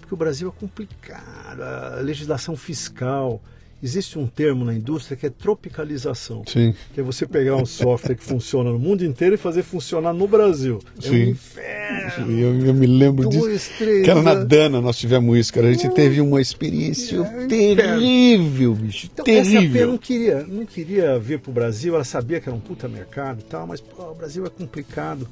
porque 0.00 0.14
o 0.14 0.16
Brasil 0.16 0.48
é 0.48 0.60
complicado, 0.60 1.62
a 1.62 2.00
legislação 2.00 2.56
fiscal. 2.56 3.40
Existe 3.84 4.18
um 4.18 4.26
termo 4.26 4.64
na 4.64 4.72
indústria 4.72 5.14
que 5.14 5.26
é 5.26 5.28
tropicalização. 5.28 6.42
Sim. 6.46 6.74
Que 6.94 7.00
é 7.00 7.02
você 7.02 7.26
pegar 7.26 7.56
um 7.56 7.66
software 7.66 8.14
que 8.14 8.24
funciona 8.24 8.72
no 8.72 8.78
mundo 8.78 9.04
inteiro 9.04 9.34
e 9.34 9.36
fazer 9.36 9.62
funcionar 9.62 10.14
no 10.14 10.26
Brasil. 10.26 10.80
É 10.96 11.02
Sim. 11.02 11.10
um 11.10 11.28
inferno. 11.28 12.30
Eu, 12.30 12.66
eu 12.68 12.72
me 12.72 12.86
lembro 12.86 13.28
disso. 13.28 13.70
Três. 13.76 14.02
Que 14.02 14.10
era 14.10 14.22
na? 14.22 14.36
Dana 14.36 14.80
nós 14.80 14.96
tivemos 14.96 15.36
isso, 15.36 15.52
cara. 15.52 15.68
A 15.68 15.72
gente 15.74 15.90
teve 15.90 16.22
uma 16.22 16.40
experiência 16.40 17.20
É, 17.20 17.46
terrível, 17.46 18.74
bicho. 18.74 19.06
Então, 19.12 19.22
terrível. 19.22 19.88
não 19.88 19.98
queria, 19.98 20.46
não 20.46 20.64
queria 20.64 21.18
vir 21.18 21.38
para 21.38 21.50
o 21.50 21.52
Brasil, 21.52 21.94
ela 21.94 22.04
sabia 22.04 22.40
que 22.40 22.48
era 22.48 22.56
um 22.56 22.60
puta 22.60 22.88
mercado 22.88 23.40
e 23.40 23.44
tal, 23.44 23.66
mas 23.66 23.82
pô, 23.82 24.02
o 24.02 24.14
Brasil 24.14 24.46
é 24.46 24.48
complicado. 24.48 25.28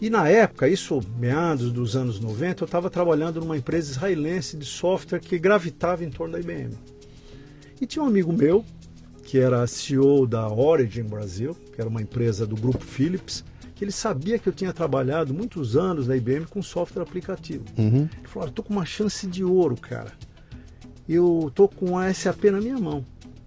E 0.00 0.10
na 0.10 0.28
época, 0.28 0.68
isso 0.68 1.00
meados 1.20 1.70
dos 1.70 1.94
anos 1.94 2.18
90, 2.18 2.64
eu 2.64 2.66
estava 2.66 2.90
trabalhando 2.90 3.38
numa 3.38 3.56
empresa 3.56 3.92
israelense 3.92 4.56
de 4.56 4.64
software 4.64 5.20
que 5.20 5.38
gravitava 5.38 6.04
em 6.04 6.10
torno 6.10 6.32
da 6.32 6.40
IBM. 6.40 6.76
E 7.80 7.86
tinha 7.86 8.02
um 8.02 8.06
amigo 8.06 8.32
meu, 8.32 8.64
que 9.24 9.38
era 9.38 9.66
CEO 9.66 10.26
da 10.26 10.48
Origin 10.48 11.02
Brasil, 11.02 11.56
que 11.74 11.80
era 11.80 11.90
uma 11.90 12.00
empresa 12.00 12.46
do 12.46 12.56
grupo 12.56 12.82
Philips, 12.84 13.44
que 13.74 13.84
ele 13.84 13.92
sabia 13.92 14.38
que 14.38 14.48
eu 14.48 14.52
tinha 14.52 14.72
trabalhado 14.72 15.34
muitos 15.34 15.76
anos 15.76 16.06
na 16.08 16.16
IBM 16.16 16.46
com 16.46 16.62
software 16.62 17.02
aplicativo. 17.02 17.64
Uhum. 17.76 18.08
Ele 18.18 18.28
falou: 18.28 18.48
estou 18.48 18.64
com 18.64 18.72
uma 18.72 18.86
chance 18.86 19.26
de 19.26 19.44
ouro, 19.44 19.76
cara. 19.76 20.12
Eu 21.08 21.46
estou 21.48 21.68
com 21.68 21.98
a 21.98 22.12
SAP 22.12 22.44
na 22.44 22.60
minha 22.60 22.78
mão. 22.78 23.04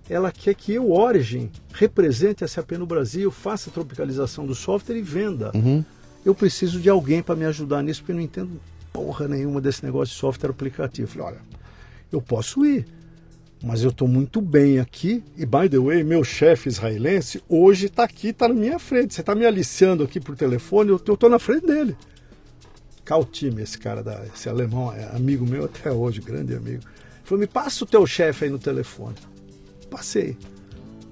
Ela 0.07 0.31
quer 0.31 0.53
que 0.53 0.73
eu, 0.73 0.91
Origin, 0.91 1.49
represente 1.73 2.43
a 2.43 2.47
SAP 2.47 2.71
no 2.73 2.85
Brasil, 2.85 3.29
faça 3.31 3.69
a 3.69 3.73
tropicalização 3.73 4.45
do 4.45 4.55
software 4.55 4.97
e 4.97 5.01
venda. 5.01 5.51
Uhum. 5.55 5.83
Eu 6.23 6.35
preciso 6.35 6.79
de 6.79 6.89
alguém 6.89 7.21
para 7.21 7.35
me 7.35 7.45
ajudar 7.45 7.81
nisso, 7.81 8.01
porque 8.01 8.11
eu 8.11 8.15
não 8.15 8.23
entendo 8.23 8.61
porra 8.93 9.27
nenhuma 9.27 9.59
desse 9.59 9.83
negócio 9.83 10.13
de 10.13 10.19
software 10.19 10.51
aplicativo. 10.51 11.07
Eu 11.07 11.11
falei: 11.11 11.27
olha, 11.27 11.41
eu 12.11 12.21
posso 12.21 12.65
ir, 12.65 12.85
mas 13.63 13.83
eu 13.83 13.89
estou 13.89 14.07
muito 14.07 14.39
bem 14.39 14.79
aqui. 14.79 15.23
E, 15.37 15.45
by 15.45 15.67
the 15.69 15.77
way, 15.77 16.03
meu 16.03 16.23
chefe 16.23 16.69
israelense 16.69 17.43
hoje 17.49 17.87
está 17.87 18.03
aqui, 18.03 18.29
está 18.29 18.47
na 18.47 18.53
minha 18.53 18.79
frente. 18.79 19.13
Você 19.13 19.21
está 19.21 19.35
me 19.35 19.45
aliciando 19.45 20.03
aqui 20.03 20.19
por 20.19 20.35
telefone, 20.35 20.89
eu 20.89 20.95
estou 20.95 21.29
na 21.29 21.39
frente 21.39 21.65
dele. 21.65 21.95
Caltime, 23.03 23.61
esse 23.61 23.77
cara, 23.77 24.03
da, 24.03 24.23
esse 24.33 24.47
alemão, 24.47 24.93
é 24.93 25.03
amigo 25.15 25.45
meu 25.45 25.65
até 25.65 25.91
hoje, 25.91 26.21
grande 26.21 26.53
amigo. 26.53 26.83
Ele 26.83 27.25
falou: 27.25 27.39
me 27.39 27.47
passa 27.47 27.83
o 27.83 27.87
teu 27.87 28.05
chefe 28.05 28.45
aí 28.45 28.51
no 28.51 28.59
telefone. 28.59 29.15
Passei. 29.89 30.37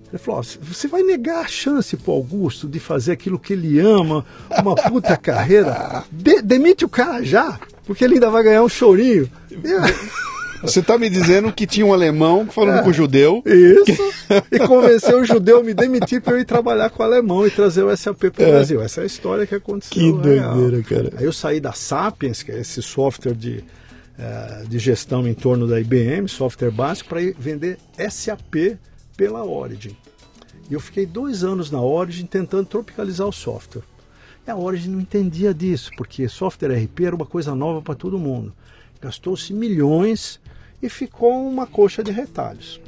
Ele 0.10 0.18
falou: 0.18 0.42
você 0.44 0.88
vai 0.88 1.02
negar 1.04 1.44
a 1.44 1.48
chance 1.48 1.98
pro 1.98 2.14
Augusto 2.14 2.68
de 2.68 2.80
fazer 2.80 3.12
aquilo 3.12 3.40
que 3.40 3.52
ele 3.54 3.80
ama, 3.80 4.26
uma 4.62 4.76
puta 4.76 5.18
carreira? 5.18 6.06
De- 6.10 6.42
demite 6.42 6.86
o 6.86 6.90
cara 6.90 7.24
já, 7.24 7.60
porque 7.86 8.06
ele 8.06 8.14
ainda 8.14 8.30
vai 8.30 8.44
ganhar 8.44 8.64
um 8.64 8.70
chorinho. 8.70 9.30
Você 10.62 10.82
tá 10.82 10.98
me 10.98 11.10
dizendo 11.10 11.52
que 11.54 11.68
tinha 11.68 11.86
um 11.86 11.94
alemão 11.94 12.48
falando 12.48 12.80
É. 12.80 12.84
com 12.84 12.90
o 12.90 12.94
judeu. 12.94 13.44
Isso. 13.46 14.14
E 14.52 14.60
convenceu 14.60 15.20
o 15.22 15.26
judeu 15.26 15.60
a 15.60 15.64
me 15.64 15.74
demitir 15.74 16.22
para 16.22 16.34
eu 16.34 16.40
ir 16.40 16.46
trabalhar 16.46 16.90
com 16.90 17.02
o 17.02 17.06
alemão 17.06 17.46
e 17.46 17.52
trazer 17.52 17.84
o 17.84 17.96
SAP 17.96 18.32
para 18.32 18.44
o 18.44 18.48
É. 18.48 18.52
Brasil. 18.52 18.82
Essa 18.82 19.02
é 19.02 19.04
a 19.04 19.06
história 19.08 19.46
que 19.46 19.56
aconteceu. 19.56 19.92
Que 20.22 20.30
real. 20.30 20.56
doideira, 20.56 20.84
cara. 20.84 21.12
Aí 21.18 21.26
eu 21.26 21.32
saí 21.34 21.60
da 21.60 21.74
Sapiens, 21.74 22.42
que 22.44 22.52
é 22.52 22.60
esse 22.60 22.82
software 22.82 23.34
de, 23.36 23.64
eh, 24.18 24.64
de 24.68 24.80
gestão 24.80 25.28
em 25.28 25.34
torno 25.34 25.68
da 25.68 25.80
IBM, 25.80 26.28
software 26.28 26.72
básico, 26.72 27.10
para 27.10 27.22
ir 27.22 27.36
vender 27.38 27.78
SAP 28.10 28.78
pela 29.16 29.44
Origin. 29.46 29.96
E 30.70 30.74
eu 30.74 30.80
fiquei 30.80 31.06
dois 31.06 31.44
anos 31.44 31.72
na 31.72 31.82
Origin 31.82 32.26
tentando 32.26 32.66
tropicalizar 32.66 33.28
o 33.28 33.32
software. 33.32 33.84
E 34.46 34.52
a 34.52 34.56
Origin 34.56 34.90
não 34.90 35.00
entendia 35.02 35.54
disso, 35.54 35.92
porque 35.98 36.28
software 36.28 36.74
RP 36.76 37.02
era 37.06 37.16
uma 37.16 37.26
coisa 37.26 37.54
nova 37.56 37.82
para 37.82 37.96
todo 37.96 38.18
mundo. 38.20 38.54
Gastou-se 39.02 39.54
milhões 39.54 40.40
e 40.82 40.90
ficou 40.90 41.48
uma 41.48 41.66
coxa 41.66 42.04
de 42.04 42.12
retalhos. 42.12 42.80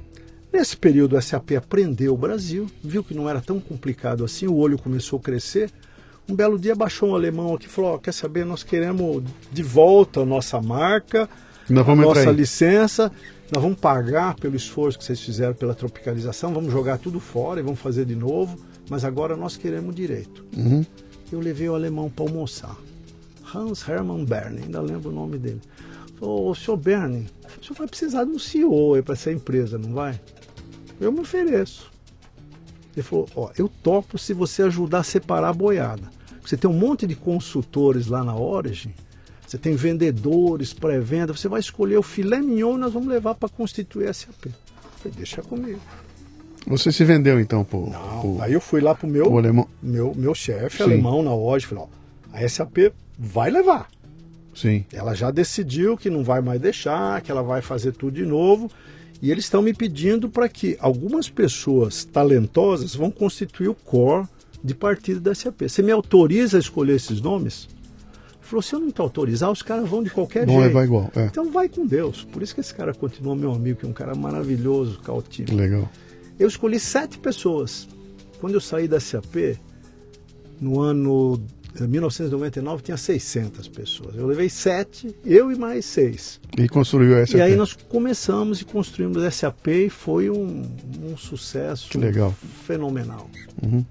Nesse 0.52 0.76
período, 0.76 1.16
a 1.16 1.22
SAP 1.22 1.52
aprendeu 1.52 2.14
o 2.14 2.18
Brasil, 2.18 2.68
viu 2.84 3.04
que 3.04 3.14
não 3.14 3.30
era 3.30 3.40
tão 3.40 3.60
complicado 3.60 4.24
assim, 4.24 4.48
o 4.48 4.56
olho 4.56 4.78
começou 4.80 5.20
a 5.20 5.22
crescer. 5.22 5.72
Um 6.28 6.36
belo 6.36 6.58
dia 6.58 6.76
baixou 6.76 7.10
um 7.10 7.16
alemão 7.16 7.54
aqui 7.54 7.66
e 7.66 7.70
falou: 7.70 7.94
"Ó, 7.94 7.98
Quer 7.98 8.14
saber, 8.14 8.46
nós 8.46 8.64
queremos 8.64 9.24
de 9.52 9.64
volta 9.64 10.22
a 10.22 10.26
nossa 10.26 10.60
marca, 10.60 11.30
Nós 11.70 11.88
a 11.88 11.96
nossa 11.96 12.32
licença, 12.32 13.12
nós 13.52 13.62
vamos 13.62 13.80
pagar 13.80 14.36
pelo 14.36 14.56
esforço 14.56 14.98
que 14.98 15.04
vocês 15.04 15.20
fizeram 15.20 15.54
pela 15.54 15.76
tropicalização, 15.76 16.54
vamos 16.54 16.72
jogar 16.72 16.98
tudo 16.98 17.20
fora 17.20 17.60
e 17.60 17.64
vamos 17.64 17.80
fazer 17.80 18.06
de 18.06 18.16
novo, 18.16 18.58
mas 18.90 19.06
agora 19.06 19.36
nós 19.36 19.56
queremos 19.56 19.94
direito. 19.94 20.46
Uhum. 20.56 20.86
Eu 21.32 21.40
levei 21.40 21.70
o 21.70 21.76
alemão 21.76 22.10
para 22.10 22.26
almoçar. 22.26 22.76
Hans 23.54 23.88
Hermann 23.88 24.26
Berne, 24.26 24.64
ainda 24.64 24.82
lembro 24.82 25.10
o 25.10 25.14
nome 25.14 25.38
dele. 25.38 25.62
Falou, 26.20 26.50
ô 26.50 26.56
senhor 26.56 26.78
Berne, 26.78 27.28
senhor 27.70 27.78
vai 27.78 27.88
precisar 27.88 28.24
de 28.24 28.32
um 28.32 28.40
CEO 28.40 28.96
aí 28.96 29.02
para 29.02 29.14
essa 29.14 29.32
empresa, 29.32 29.78
não 29.78 29.94
vai? 29.94 30.20
Eu 31.00 31.12
me 31.12 31.22
ofereço. 31.22 31.92
Ele 32.96 33.04
falou: 33.04 33.30
Ó, 33.36 33.50
eu 33.58 33.70
topo 33.70 34.18
se 34.18 34.34
você 34.34 34.64
ajudar 34.64 35.00
a 35.00 35.04
separar 35.04 35.50
a 35.50 35.54
boiada. 35.54 36.12
Você 36.44 36.58
tem 36.58 36.70
um 36.70 36.74
monte 36.74 37.06
de 37.06 37.16
consultores 37.16 38.08
lá 38.08 38.24
na 38.24 38.36
Origin, 38.36 38.92
você 39.46 39.58
tem 39.58 39.76
vendedores, 39.76 40.74
pré-venda, 40.74 41.34
você 41.34 41.48
vai 41.48 41.60
escolher 41.60 41.98
o 41.98 42.04
filé 42.04 42.40
mignon 42.40 42.76
e 42.76 42.80
nós 42.80 42.94
vamos 42.94 43.08
levar 43.08 43.36
para 43.36 43.50
constituir 43.50 44.08
a 44.08 44.14
SAP. 44.14 44.48
Eu 44.48 44.54
falei: 44.98 45.18
deixa 45.18 45.42
comigo. 45.42 45.80
Você 46.68 46.92
se 46.92 47.06
vendeu 47.06 47.40
então 47.40 47.64
pro, 47.64 47.90
Não, 47.90 48.22
pro, 48.22 48.42
aí 48.42 48.54
eu 48.54 48.62
fui 48.62 48.82
lá 48.82 48.94
pro 48.94 49.08
meu, 49.08 49.26
pro 49.26 49.38
alemão? 49.38 49.68
meu, 49.82 50.14
meu 50.16 50.36
chefe 50.36 50.84
alemão 50.84 51.24
na 51.24 51.34
Origin, 51.34 51.68
falei: 51.68 51.84
Ó, 51.84 51.88
a 52.36 52.50
SAP 52.50 52.92
vai 53.18 53.50
levar. 53.50 53.90
Sim. 54.60 54.86
Ela 54.92 55.14
já 55.14 55.32
decidiu 55.32 55.96
que 55.96 56.10
não 56.10 56.24
vai 56.24 56.42
mais 56.42 56.60
deixar, 56.60 57.22
que 57.22 57.32
ela 57.32 57.42
vai 57.42 57.62
fazer 57.62 57.94
tudo 57.94 58.16
de 58.16 58.26
novo. 58.26 58.70
E 59.22 59.32
eles 59.32 59.46
estão 59.46 59.62
me 59.62 59.74
pedindo 59.74 60.30
para 60.30 60.48
que 60.50 60.78
algumas 60.80 61.30
pessoas 61.30 62.04
talentosas 62.06 62.96
vão 62.96 63.12
constituir 63.12 63.68
o 63.68 63.76
core 63.76 64.28
de 64.64 64.74
partido 64.76 65.20
da 65.20 65.34
SAP. 65.36 65.62
Você 65.64 65.82
me 65.82 65.92
autoriza 65.92 66.58
a 66.58 66.60
escolher 66.60 66.96
esses 66.96 67.22
nomes? 67.22 67.68
Ele 67.70 68.38
falou: 68.42 68.62
se 68.62 68.74
eu 68.74 68.80
não 68.80 68.92
te 68.92 69.00
autorizar, 69.02 69.52
os 69.52 69.62
caras 69.62 69.88
vão 69.88 70.04
de 70.04 70.10
qualquer 70.10 70.46
Vão 70.46 70.56
jeito. 70.56 70.68
levar 70.68 70.84
igual. 70.86 71.12
É. 71.16 71.26
Então 71.26 71.52
vai 71.52 71.68
com 71.70 71.86
Deus. 71.86 72.24
Por 72.26 72.42
isso 72.42 72.54
que 72.54 72.62
esse 72.62 72.74
cara 72.74 72.94
continua 72.94 73.36
meu 73.36 73.52
amigo, 73.54 73.80
que 73.80 73.86
é 73.86 73.90
um 73.90 73.94
cara 73.94 74.16
maravilhoso, 74.16 75.00
Caltino. 75.00 75.56
Legal. 75.56 75.90
Eu 76.38 76.48
escolhi 76.48 76.80
sete 76.80 77.18
pessoas. 77.18 77.88
Quando 78.40 78.54
eu 78.54 78.62
saí 78.62 78.88
da 78.88 79.00
SAP, 79.02 79.58
no 80.62 80.80
ano 80.80 81.42
eh, 81.80 81.86
1999, 81.88 82.84
tinha 82.84 82.98
600 82.98 83.68
pessoas. 83.68 84.16
Eu 84.16 84.26
levei 84.28 84.50
sete, 84.50 85.16
eu 85.26 85.52
e 85.52 85.56
mais 85.58 85.86
seis. 85.86 86.40
E 86.58 86.68
construiu 86.68 87.18
essa. 87.18 87.38
E 87.38 87.42
aí 87.42 87.56
nós 87.56 87.74
começamos 87.74 88.62
e 88.62 88.66
construímos 88.66 89.24
a 89.24 89.30
SAP 89.32 89.68
e 89.68 89.90
foi 89.90 90.30
um, 90.30 90.64
um 91.04 91.18
sucesso 91.18 91.90
Que 91.90 91.98
legal. 91.98 92.34
fenomenal. 92.66 93.30
Uhum. 93.64 93.86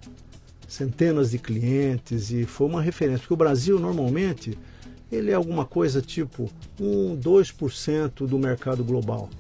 Centenas 0.67 1.31
de 1.31 1.39
clientes 1.39 2.31
e 2.31 2.45
foi 2.45 2.67
uma 2.67 2.83
referência. 2.83 3.21
Porque 3.21 3.33
o 3.35 3.37
Brasil, 3.37 3.79
normalmente, 3.79 4.59
ele 5.11 5.31
é 5.31 5.35
alguma 5.35 5.65
coisa 5.65 6.03
tipo 6.03 6.51
1, 6.79 7.17
2% 7.17 8.27
do 8.27 8.39
mercado 8.39 8.85
global. 8.85 9.31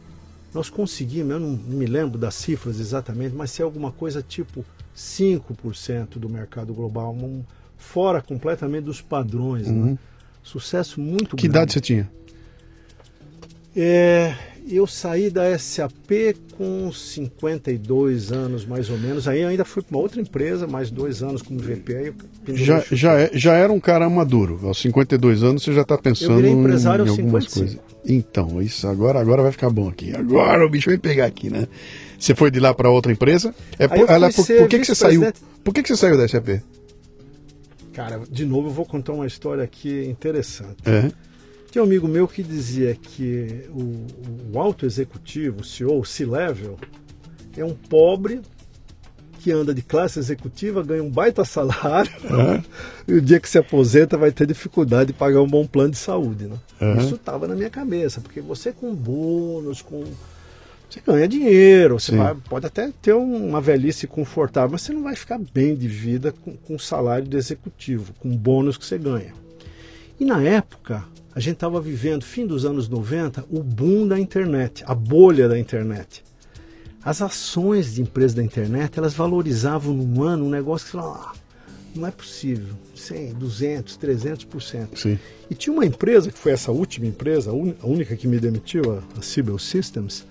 Nós 0.55 0.71
conseguimos, 0.71 1.33
eu 1.33 1.41
não 1.41 1.51
me 1.51 1.85
lembro 1.85 2.19
das 2.19 2.35
cifras 2.35 2.81
exatamente, 2.81 3.35
mas 3.35 3.51
se 3.51 3.61
é 3.61 3.65
alguma 3.65 3.93
coisa 3.93 4.23
tipo 4.23 4.65
5% 4.97 6.19
do 6.19 6.29
mercado 6.29 6.73
global, 6.73 7.13
um- 7.15 7.45
fora 7.79 8.21
completamente 8.21 8.85
dos 8.85 9.01
padrões. 9.01 9.67
Né? 9.69 9.97
Sucesso 10.43 11.01
muito 11.01 11.33
Uhum. 11.33 11.37
Que 11.37 11.49
grande. 11.49 11.57
idade 11.57 11.73
você 11.73 11.81
tinha? 11.81 12.11
É, 13.77 14.35
eu 14.69 14.87
saí 14.87 15.31
da 15.31 15.57
SAP 15.57 16.35
com 16.57 16.91
52 16.91 18.33
anos, 18.33 18.67
mais 18.67 18.91
ou 18.91 18.99
menos. 18.99 19.29
Aí 19.29 19.43
eu 19.43 19.49
ainda 19.49 19.65
fui 19.65 19.83
para 19.83 19.97
uma 19.97 20.03
outra 20.03 20.21
empresa, 20.21 20.67
mais 20.67 20.91
dois 20.91 21.23
anos 21.23 21.43
como 21.43 21.61
VP. 21.61 22.13
Eu 22.47 22.57
Já, 22.57 22.83
já, 22.91 23.21
é- 23.21 23.31
já 23.33 23.55
era 23.55 23.73
um 23.73 23.79
cara 23.79 24.09
maduro. 24.11 24.59
Aos 24.65 24.79
52 24.81 25.43
anos 25.45 25.63
você 25.63 25.73
já 25.73 25.83
está 25.83 25.97
pensando 25.97 26.37
virei 26.37 26.51
empresário 26.51 27.05
em 27.07 27.09
aos 27.09 27.19
algumas 27.19 27.45
55. 27.45 27.81
coisas. 27.83 27.99
Então, 28.05 28.61
isso 28.63 28.87
agora, 28.89 29.21
agora 29.21 29.43
vai 29.43 29.53
ficar 29.53 29.71
bom 29.71 29.89
aqui. 29.89 30.15
Agora 30.17 30.67
o 30.67 30.71
bicho 30.71 30.89
vai 30.91 30.99
pegar 30.99 31.27
aqui, 31.27 31.49
né? 31.51 31.69
Você 32.19 32.35
foi 32.35 32.51
de 32.51 32.59
lá 32.59 32.75
para 32.75 32.91
outra 32.91 33.13
empresa? 33.13 33.55
É 33.79 33.87
por, 33.87 33.99
eu 33.99 34.07
ela- 34.09 34.33
por, 34.33 34.45
ser 34.45 34.59
por 34.61 34.69
que, 34.69 34.79
que 34.81 34.87
você 34.87 34.95
saiu? 34.95 35.23
Por 35.63 35.73
que, 35.75 35.83
que 35.83 35.89
você 35.89 35.97
saiu 35.97 36.17
da 36.17 36.27
SAP? 36.27 36.61
Cara, 37.99 38.23
de 38.31 38.45
novo 38.45 38.69
eu 38.69 38.73
vou 38.73 38.87
contar 38.87 39.13
uma 39.13 39.27
história 39.27 39.65
aqui 39.65 40.05
interessante. 40.05 40.77
É. 40.87 41.11
Tinha 41.69 41.83
um 41.83 41.85
amigo 41.85 42.07
meu 42.07 42.29
que 42.29 42.45
dizia 42.45 42.95
que 42.95 43.69
o, 43.71 44.53
o 44.55 44.59
alto 44.61 44.87
executivo, 44.87 45.63
o 45.63 45.65
CEO, 45.65 45.99
o 45.99 46.05
C-Level, 46.05 46.79
é 47.57 47.65
um 47.65 47.75
pobre 47.75 48.41
que 49.41 49.51
anda 49.51 49.75
de 49.75 49.83
classe 49.83 50.17
executiva, 50.17 50.81
ganha 50.81 51.03
um 51.03 51.11
baita 51.11 51.45
salário, 51.45 52.13
e 53.09 53.15
o 53.15 53.21
dia 53.21 53.41
que 53.41 53.49
se 53.49 53.59
aposenta 53.59 54.17
vai 54.17 54.31
ter 54.31 54.47
dificuldade 54.47 55.09
de 55.09 55.19
pagar 55.19 55.43
um 55.43 55.49
bom 55.49 55.67
plano 55.67 55.91
de 55.91 55.99
saúde. 55.99 56.45
Né? 56.45 56.57
Uhum. 56.81 56.99
Isso 56.99 57.17
estava 57.17 57.49
na 57.49 57.57
minha 57.57 57.71
cabeça, 57.71 58.21
porque 58.21 58.41
você 58.41 58.71
com 58.71 58.95
bônus, 58.95 59.83
com. 59.83 60.05
Você 60.89 61.01
ganha 61.07 61.29
dinheiro, 61.29 62.01
você 62.01 62.17
vai- 62.17 62.35
pode 62.35 62.67
até 62.67 62.91
ter 63.03 63.13
uma 63.13 63.61
velhice 63.61 64.07
confortável, 64.07 64.71
mas 64.73 64.83
você 64.83 64.93
não 64.93 65.03
vai 65.03 65.15
ficar 65.15 65.39
bem 65.53 65.77
de 65.77 65.87
vida 65.87 66.33
com, 66.33 66.57
com 66.57 66.79
salário 66.79 67.29
de 67.29 67.37
executivo, 67.37 68.15
com 68.19 68.35
bônus 68.35 68.79
que 68.79 68.87
você 68.87 68.97
ganha. 68.97 69.35
E 70.19 70.25
na 70.25 70.43
época, 70.43 71.05
a 71.35 71.41
gente 71.41 71.55
estava 71.55 71.81
vivendo, 71.81 72.25
fim 72.25 72.47
dos 72.47 72.65
anos 72.65 72.89
90, 72.89 73.45
o 73.51 73.63
boom 73.63 74.09
da 74.09 74.19
internet, 74.19 74.83
a 74.87 74.95
bolha 74.95 75.47
da 75.47 75.59
internet. 75.59 76.25
As 77.05 77.21
ações 77.23 77.95
de 77.95 78.03
empresas 78.03 78.35
da 78.35 78.43
internet, 78.43 78.99
elas 78.99 79.15
valorizavam 79.15 79.95
num 79.95 80.23
ano 80.23 80.47
um 80.47 80.51
negócio 80.51 80.87
que 80.87 80.93
você 80.93 80.99
falava, 80.99 81.29
ah, 81.29 81.33
não 81.95 82.07
é 82.07 82.11
possível, 82.11 82.75
100, 82.95 83.35
200, 83.35 83.97
300%. 83.99 84.89
Sim. 84.97 85.19
E 85.51 85.55
tinha 85.55 85.73
uma 85.73 85.87
empresa, 85.87 86.31
que 86.33 86.39
foi 86.39 86.53
essa 86.53 86.73
última 86.73 87.07
empresa, 87.07 87.51
a 87.51 87.87
única 87.87 88.17
que 88.17 88.27
me 88.27 88.41
demitiu, 88.41 88.83
a, 88.93 89.19
a 89.19 89.23
Cibel 89.23 89.59
Systems, 89.59 90.27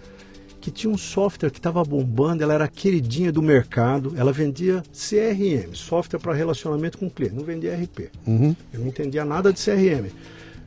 que 0.68 0.72
tinha 0.72 0.92
um 0.92 0.98
software 0.98 1.50
que 1.50 1.60
estava 1.60 1.82
bombando, 1.82 2.44
ela 2.44 2.54
era 2.54 2.68
queridinha 2.68 3.32
do 3.32 3.42
mercado, 3.42 4.14
ela 4.18 4.34
vendia 4.34 4.84
CRM, 4.92 5.74
software 5.74 6.20
para 6.20 6.34
relacionamento 6.34 6.98
com 6.98 7.08
o 7.08 7.10
cliente, 7.10 7.36
não 7.36 7.46
vendia 7.46 7.74
RP. 7.74 8.10
Uhum. 8.28 8.54
Eu 8.74 8.82
não 8.82 8.88
entendia 8.88 9.24
nada 9.24 9.54
de 9.54 9.64
CRM. 9.64 10.12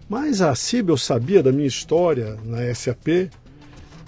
Mas 0.08 0.40
a 0.40 0.54
Cibel 0.54 0.96
sabia 0.96 1.42
da 1.42 1.52
minha 1.52 1.68
história 1.68 2.38
na 2.46 2.74
SAP. 2.74 3.30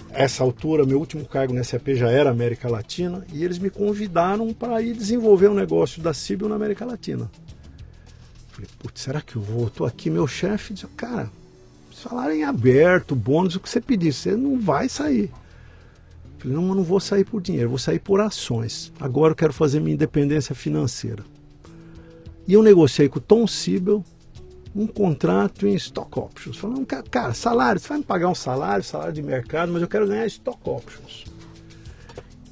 Essa 0.09 0.43
altura, 0.43 0.87
meu 0.87 0.99
último 0.99 1.27
cargo 1.27 1.53
na 1.53 1.63
SAP 1.63 1.89
já 1.89 2.11
era 2.11 2.31
América 2.31 2.71
Latina, 2.71 3.23
e 3.31 3.45
eles 3.45 3.59
me 3.59 3.69
convidaram 3.69 4.51
para 4.55 4.81
ir 4.81 4.97
desenvolver 4.97 5.49
um 5.49 5.55
negócio 5.55 6.01
da 6.01 6.15
Cibel 6.15 6.49
na 6.49 6.55
América 6.55 6.87
Latina. 6.87 7.31
Falei, 8.51 8.71
putz, 8.79 9.03
será 9.03 9.21
que 9.21 9.37
eu 9.37 9.43
vou? 9.43 9.67
Estou 9.67 9.87
aqui, 9.87 10.09
meu 10.09 10.27
chefe 10.27 10.73
disse, 10.73 10.87
cara, 10.97 11.31
salário 11.93 12.35
em 12.35 12.45
aberto, 12.45 13.15
bônus, 13.15 13.57
o 13.57 13.61
que 13.61 13.69
você 13.69 13.81
pedir, 13.81 14.15
você 14.15 14.35
não 14.35 14.59
vai 14.59 14.89
sair. 14.89 15.31
Falei, 16.43 16.57
não, 16.57 16.69
eu 16.69 16.75
não 16.75 16.83
vou 16.83 16.99
sair 16.99 17.25
por 17.25 17.41
dinheiro, 17.41 17.69
vou 17.69 17.79
sair 17.79 18.01
por 18.01 18.21
ações. 18.21 18.93
Agora 18.99 19.31
eu 19.33 19.37
quero 19.37 19.53
fazer 19.53 19.79
minha 19.81 19.95
independência 19.95 20.55
financeira. 20.55 21.23
E 22.49 22.53
eu 22.53 22.63
negociei 22.63 23.09
com 23.09 23.19
o 23.19 23.23
Tom 23.23 23.47
Siebel 23.47 24.05
um 24.75 24.87
contrato 24.87 25.67
em 25.69 25.75
stock 25.75 26.19
options. 26.19 26.57
Falando, 26.57 26.85
"Ca- 26.85 27.03
cara, 27.05 27.33
salário, 27.33 27.81
você 27.81 27.89
vai 27.89 27.99
me 27.99 28.05
pagar 28.05 28.29
um 28.29 28.35
salário, 28.35 28.83
salário 28.83 29.13
de 29.13 29.23
mercado, 29.23 29.71
mas 29.73 29.83
eu 29.83 29.87
quero 29.89 30.09
ganhar 30.09 30.27
stock 30.27 30.59
options. 30.69 31.25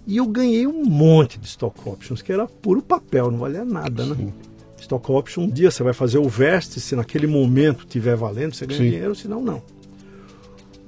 E 0.07 0.17
eu 0.19 0.27
ganhei 0.27 0.67
um 0.67 0.85
monte 0.85 1.39
de 1.39 1.47
stock 1.47 1.77
options, 1.89 2.23
que 2.23 2.33
era 2.33 2.47
puro 2.47 2.83
papel, 2.83 3.31
não 3.31 3.39
valia 3.39 3.65
nada, 3.65 4.05
né? 4.07 4.33
Stock 4.79 5.11
option, 5.11 5.43
um 5.45 5.51
dia 5.51 5.71
você 5.71 5.83
vai 5.83 5.93
fazer 5.93 6.19
o 6.19 6.29
veste, 6.29 6.81
se 6.81 6.95
naquele 6.95 7.27
momento 7.27 7.85
tiver 7.87 8.17
valendo, 8.17 8.55
você 8.55 8.67
ganha 8.67 8.79
Sim. 8.79 8.91
dinheiro, 8.91 9.15
senão 9.15 9.43
não. 9.43 9.63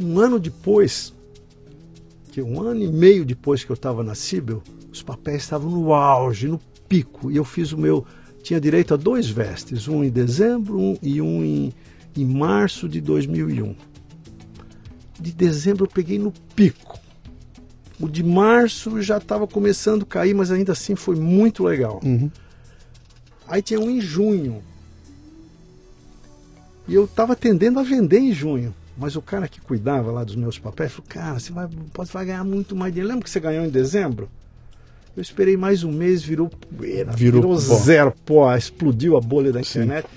Um 0.00 0.18
ano 0.18 0.38
depois, 0.38 1.12
que 2.32 2.40
um 2.40 2.62
ano 2.62 2.82
e 2.82 2.90
meio 2.90 3.26
depois 3.26 3.62
que 3.62 3.70
eu 3.70 3.74
estava 3.74 4.02
na 4.02 4.14
Cibel, 4.14 4.62
os 4.90 5.02
papéis 5.02 5.42
estavam 5.42 5.70
no 5.70 5.92
auge, 5.92 6.48
no 6.48 6.58
pico, 6.88 7.30
e 7.30 7.36
eu 7.36 7.44
fiz 7.44 7.72
o 7.72 7.78
meu, 7.78 8.06
tinha 8.42 8.58
direito 8.58 8.94
a 8.94 8.96
dois 8.96 9.28
vestes, 9.28 9.86
um 9.86 10.02
em 10.02 10.08
dezembro 10.08 10.80
um, 10.80 10.96
e 11.02 11.20
um 11.20 11.44
em, 11.44 11.74
em 12.16 12.24
março 12.24 12.88
de 12.88 13.02
2001. 13.02 13.76
De 15.20 15.30
dezembro 15.30 15.84
eu 15.84 15.88
peguei 15.88 16.18
no 16.18 16.32
pico. 16.56 16.98
O 18.00 18.08
de 18.08 18.24
março 18.24 19.00
já 19.02 19.18
estava 19.18 19.46
começando 19.46 20.04
a 20.04 20.06
cair, 20.06 20.34
mas 20.34 20.50
ainda 20.50 20.72
assim 20.72 20.96
foi 20.96 21.16
muito 21.16 21.62
legal. 21.62 22.00
Uhum. 22.02 22.30
Aí 23.46 23.60
tinha 23.60 23.78
um 23.78 23.90
em 23.90 24.00
junho. 24.00 24.62
E 26.88 26.94
eu 26.94 27.04
estava 27.04 27.36
tendendo 27.36 27.78
a 27.78 27.82
vender 27.82 28.18
em 28.18 28.32
junho. 28.32 28.74
Mas 28.96 29.16
o 29.16 29.22
cara 29.22 29.48
que 29.48 29.60
cuidava 29.60 30.10
lá 30.10 30.22
dos 30.22 30.36
meus 30.36 30.58
papéis 30.58 30.92
falou: 30.92 31.06
Cara, 31.08 31.38
você 31.38 31.52
vai, 31.52 31.68
pode, 31.92 32.12
vai 32.12 32.26
ganhar 32.26 32.44
muito 32.44 32.76
mais 32.76 32.92
dinheiro. 32.92 33.08
Lembra 33.08 33.24
que 33.24 33.30
você 33.30 33.40
ganhou 33.40 33.64
em 33.64 33.70
dezembro? 33.70 34.28
Eu 35.16 35.22
esperei 35.22 35.56
mais 35.56 35.84
um 35.84 35.92
mês, 35.92 36.22
virou 36.22 36.48
poeira, 36.48 37.12
Virou 37.12 37.42
virou, 37.42 37.56
zero 37.58 38.14
pó, 38.24 38.54
explodiu 38.54 39.16
a 39.16 39.20
bolha 39.20 39.52
da 39.52 39.62
Sim. 39.62 39.80
internet. 39.80 40.08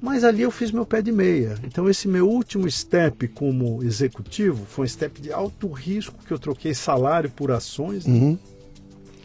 Mas 0.00 0.22
ali 0.22 0.42
eu 0.42 0.50
fiz 0.50 0.70
meu 0.70 0.86
pé 0.86 1.02
de 1.02 1.10
meia. 1.10 1.56
Então 1.64 1.88
esse 1.88 2.06
meu 2.06 2.28
último 2.28 2.70
step 2.70 3.26
como 3.28 3.82
executivo 3.82 4.64
foi 4.66 4.84
um 4.84 4.88
step 4.88 5.20
de 5.20 5.32
alto 5.32 5.68
risco, 5.68 6.14
que 6.24 6.32
eu 6.32 6.38
troquei 6.38 6.74
salário 6.74 7.30
por 7.30 7.50
ações. 7.50 8.06
né? 8.06 8.14
Uhum. 8.14 8.38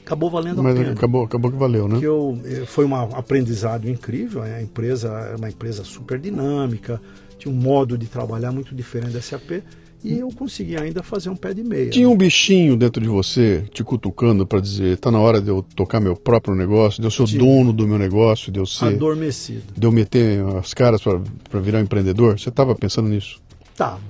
Acabou 0.03 0.29
valendo 0.29 0.63
Mas 0.63 0.75
a 0.75 0.79
pena 0.79 0.91
acabou, 0.93 1.23
acabou 1.23 1.51
que 1.51 1.57
valeu, 1.57 1.87
né? 1.87 1.99
que 1.99 2.05
eu, 2.05 2.39
eh, 2.43 2.65
foi 2.65 2.85
um 2.85 2.95
aprendizado 2.95 3.87
incrível. 3.87 4.41
A 4.41 4.61
empresa 4.61 5.09
era 5.09 5.37
uma 5.37 5.49
empresa 5.49 5.83
super 5.83 6.17
dinâmica, 6.17 6.99
tinha 7.41 7.53
um 7.53 7.57
modo 7.57 7.97
de 7.97 8.05
trabalhar 8.05 8.51
muito 8.51 8.75
diferente 8.75 9.13
da 9.13 9.21
SAP 9.21 9.63
e 10.03 10.17
eu 10.17 10.29
consegui 10.29 10.77
ainda 10.77 11.03
fazer 11.03 11.29
um 11.29 11.35
pé 11.35 11.53
de 11.53 11.63
meia. 11.63 11.89
Tinha 11.89 12.09
um 12.09 12.17
bichinho 12.17 12.75
dentro 12.75 13.01
de 13.01 13.07
você 13.07 13.65
te 13.71 13.83
cutucando 13.83 14.45
para 14.45 14.59
dizer, 14.59 14.97
tá 14.97 15.11
na 15.11 15.19
hora 15.19 15.41
de 15.41 15.49
eu 15.49 15.61
tocar 15.75 15.99
meu 15.99 16.15
próprio 16.15 16.55
negócio, 16.55 17.01
de 17.01 17.07
eu 17.07 17.11
ser 17.11 17.25
Tinha. 17.25 17.39
dono 17.39 17.71
do 17.71 17.87
meu 17.87 17.97
negócio, 17.97 18.51
de 18.51 18.59
eu 18.59 18.65
ser, 18.65 18.85
adormecido. 18.85 19.63
de 19.75 19.85
eu 19.85 19.91
meter 19.91 20.43
as 20.57 20.73
caras 20.73 21.01
para 21.01 21.59
virar 21.59 21.79
um 21.79 21.83
empreendedor. 21.83 22.39
Você 22.39 22.49
estava 22.49 22.75
pensando 22.75 23.09
nisso? 23.09 23.41
Tava. 23.75 24.01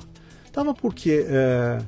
Tava 0.51 0.73
porque 0.73 1.25
eh, 1.27 1.81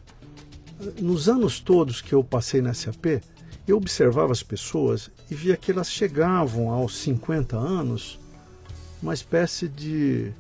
nos 1.02 1.30
anos 1.30 1.60
todos 1.60 2.02
que 2.02 2.14
eu 2.14 2.24
passei 2.24 2.62
na 2.62 2.74
SAP, 2.74 3.22
eu 3.68 3.78
observava 3.78 4.32
as 4.32 4.44
pessoas 4.44 5.10
e 5.32 5.36
via 5.36 5.56
que 5.56 5.72
elas 5.72 5.90
chegavam 5.90 6.70
aos 6.70 6.98
50 6.98 7.58
anos 7.58 8.20
uma 9.02 9.14
espécie 9.14 9.68
de 9.68 10.32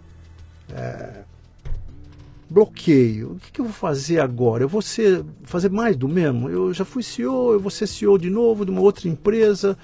é, 0.73 1.23
bloqueio. 2.49 3.33
O 3.33 3.35
que, 3.39 3.51
que, 3.51 3.61
eu 3.61 3.65
vou 3.65 3.73
fazer 3.73 4.19
agora? 4.19 4.63
Eu 4.63 4.69
vou 4.69 4.81
ser, 4.81 5.23
fazer 5.43 5.69
mais 5.69 5.95
do 5.95 6.07
mesmo? 6.07 6.49
Eu 6.49 6.73
já 6.73 6.85
fui 6.85 7.01
CEO, 7.01 7.53
eu 7.53 7.59
vou 7.59 7.71
ser 7.71 7.87
CEO 7.87 8.17
de 8.17 8.29
novo 8.29 8.65
de 8.65 8.71
uma 8.71 8.81
outra 8.81 9.07
empresa. 9.07 9.77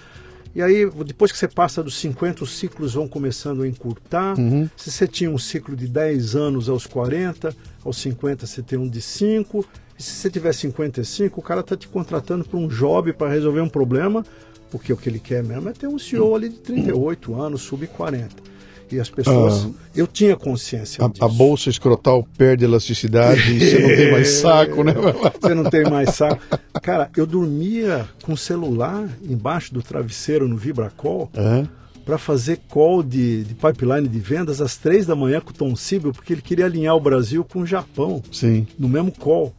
E 0.53 0.61
aí, 0.61 0.89
depois 1.05 1.31
que 1.31 1.37
você 1.37 1.47
passa 1.47 1.83
dos 1.83 1.95
50, 1.99 2.43
os 2.43 2.57
ciclos 2.57 2.95
vão 2.95 3.07
começando 3.07 3.61
a 3.63 3.67
encurtar. 3.67 4.37
Uhum. 4.37 4.67
Se 4.75 4.91
você 4.91 5.07
tinha 5.07 5.29
um 5.29 5.37
ciclo 5.37 5.75
de 5.75 5.87
10 5.87 6.35
anos 6.35 6.69
aos 6.69 6.87
40, 6.87 7.55
aos 7.83 7.97
50 7.97 8.45
você 8.45 8.61
tem 8.61 8.77
um 8.77 8.89
de 8.89 9.01
5. 9.01 9.65
E 9.97 10.03
se 10.03 10.11
você 10.11 10.29
tiver 10.29 10.53
55, 10.53 11.39
o 11.39 11.43
cara 11.43 11.61
está 11.61 11.75
te 11.75 11.87
contratando 11.87 12.45
para 12.45 12.57
um 12.57 12.67
job 12.67 13.13
para 13.13 13.29
resolver 13.29 13.61
um 13.61 13.69
problema, 13.69 14.25
porque 14.71 14.91
o 14.91 14.97
que 14.97 15.09
ele 15.09 15.19
quer 15.19 15.43
mesmo 15.43 15.69
é 15.69 15.73
ter 15.73 15.87
um 15.87 15.99
CEO 15.99 16.35
ali 16.35 16.49
de 16.49 16.57
38 16.57 17.39
anos, 17.39 17.61
sub 17.61 17.85
40. 17.85 18.48
E 18.91 18.99
as 18.99 19.09
pessoas. 19.09 19.65
Ah, 19.65 19.69
eu 19.95 20.07
tinha 20.07 20.35
consciência 20.35 21.03
a, 21.03 21.07
disso. 21.07 21.23
A 21.23 21.27
bolsa 21.27 21.69
escrotal 21.69 22.27
perde 22.37 22.65
elasticidade 22.65 23.51
e 23.51 23.59
você 23.59 23.79
não 23.79 23.95
tem 23.95 24.11
mais 24.11 24.29
saco, 24.39 24.83
né? 24.83 24.93
você 25.39 25.53
não 25.53 25.63
tem 25.69 25.83
mais 25.83 26.15
saco. 26.15 26.41
Cara, 26.81 27.09
eu 27.15 27.25
dormia 27.25 28.07
com 28.23 28.33
o 28.33 28.37
celular 28.37 29.07
embaixo 29.21 29.73
do 29.73 29.81
travesseiro 29.81 30.47
no 30.47 30.57
Vibracol. 30.57 31.29
Uhum 31.37 31.67
para 32.09 32.17
fazer 32.17 32.61
call 32.67 33.03
de, 33.03 33.43
de, 33.43 33.53
pipeline 33.53 34.07
de 34.07 34.19
vendas 34.19 34.61
às 34.61 34.75
três 34.75 35.05
da 35.05 35.15
manhã 35.15 35.39
com 35.39 35.51
o 35.51 35.53
Tom 35.53 35.75
Sibel, 35.75 36.11
porque 36.11 36.33
ele 36.33 36.41
queria 36.41 36.65
alinhar 36.65 36.95
o 36.95 36.99
Brasil 36.99 37.43
com 37.43 37.59
o 37.59 37.65
Japão. 37.67 38.23
Sim. 38.31 38.65
No 38.79 38.89
mesmo 38.89 39.11
call. 39.11 39.53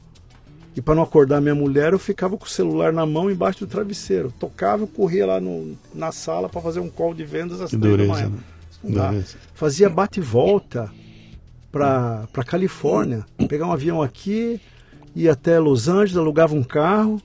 E 0.77 0.81
para 0.81 0.97
não 0.97 1.03
acordar 1.05 1.41
minha 1.41 1.55
mulher, 1.55 1.93
eu 1.93 1.99
ficava 1.99 2.37
com 2.37 2.45
o 2.45 2.49
celular 2.49 2.93
na 2.93 3.07
mão 3.07 3.31
embaixo 3.31 3.61
do 3.61 3.67
travesseiro. 3.69 4.33
Tocava, 4.37 4.83
eu 4.83 4.89
corria 4.89 5.27
lá 5.27 5.41
no, 5.41 5.77
na 5.95 6.11
sala 6.11 6.49
para 6.49 6.61
fazer 6.61 6.81
um 6.81 6.89
call 6.89 7.15
de 7.15 7.25
vendas 7.25 7.61
às 7.61 7.71
que 7.71 7.77
três 7.77 7.97
dureza, 7.97 8.13
da 8.13 8.19
manhã. 8.19 8.29
Né? 8.31 8.43
Fazia 9.55 9.89
bate 9.89 10.21
e 10.21 10.23
volta 10.23 10.91
para 11.71 12.45
Califórnia. 12.47 13.25
Pegar 13.49 13.67
um 13.67 13.73
avião 13.73 14.03
aqui, 14.03 14.61
ia 15.15 15.33
até 15.33 15.59
Los 15.59 15.89
Angeles, 15.89 16.17
alugava 16.17 16.55
um 16.55 16.63
carro. 16.63 17.21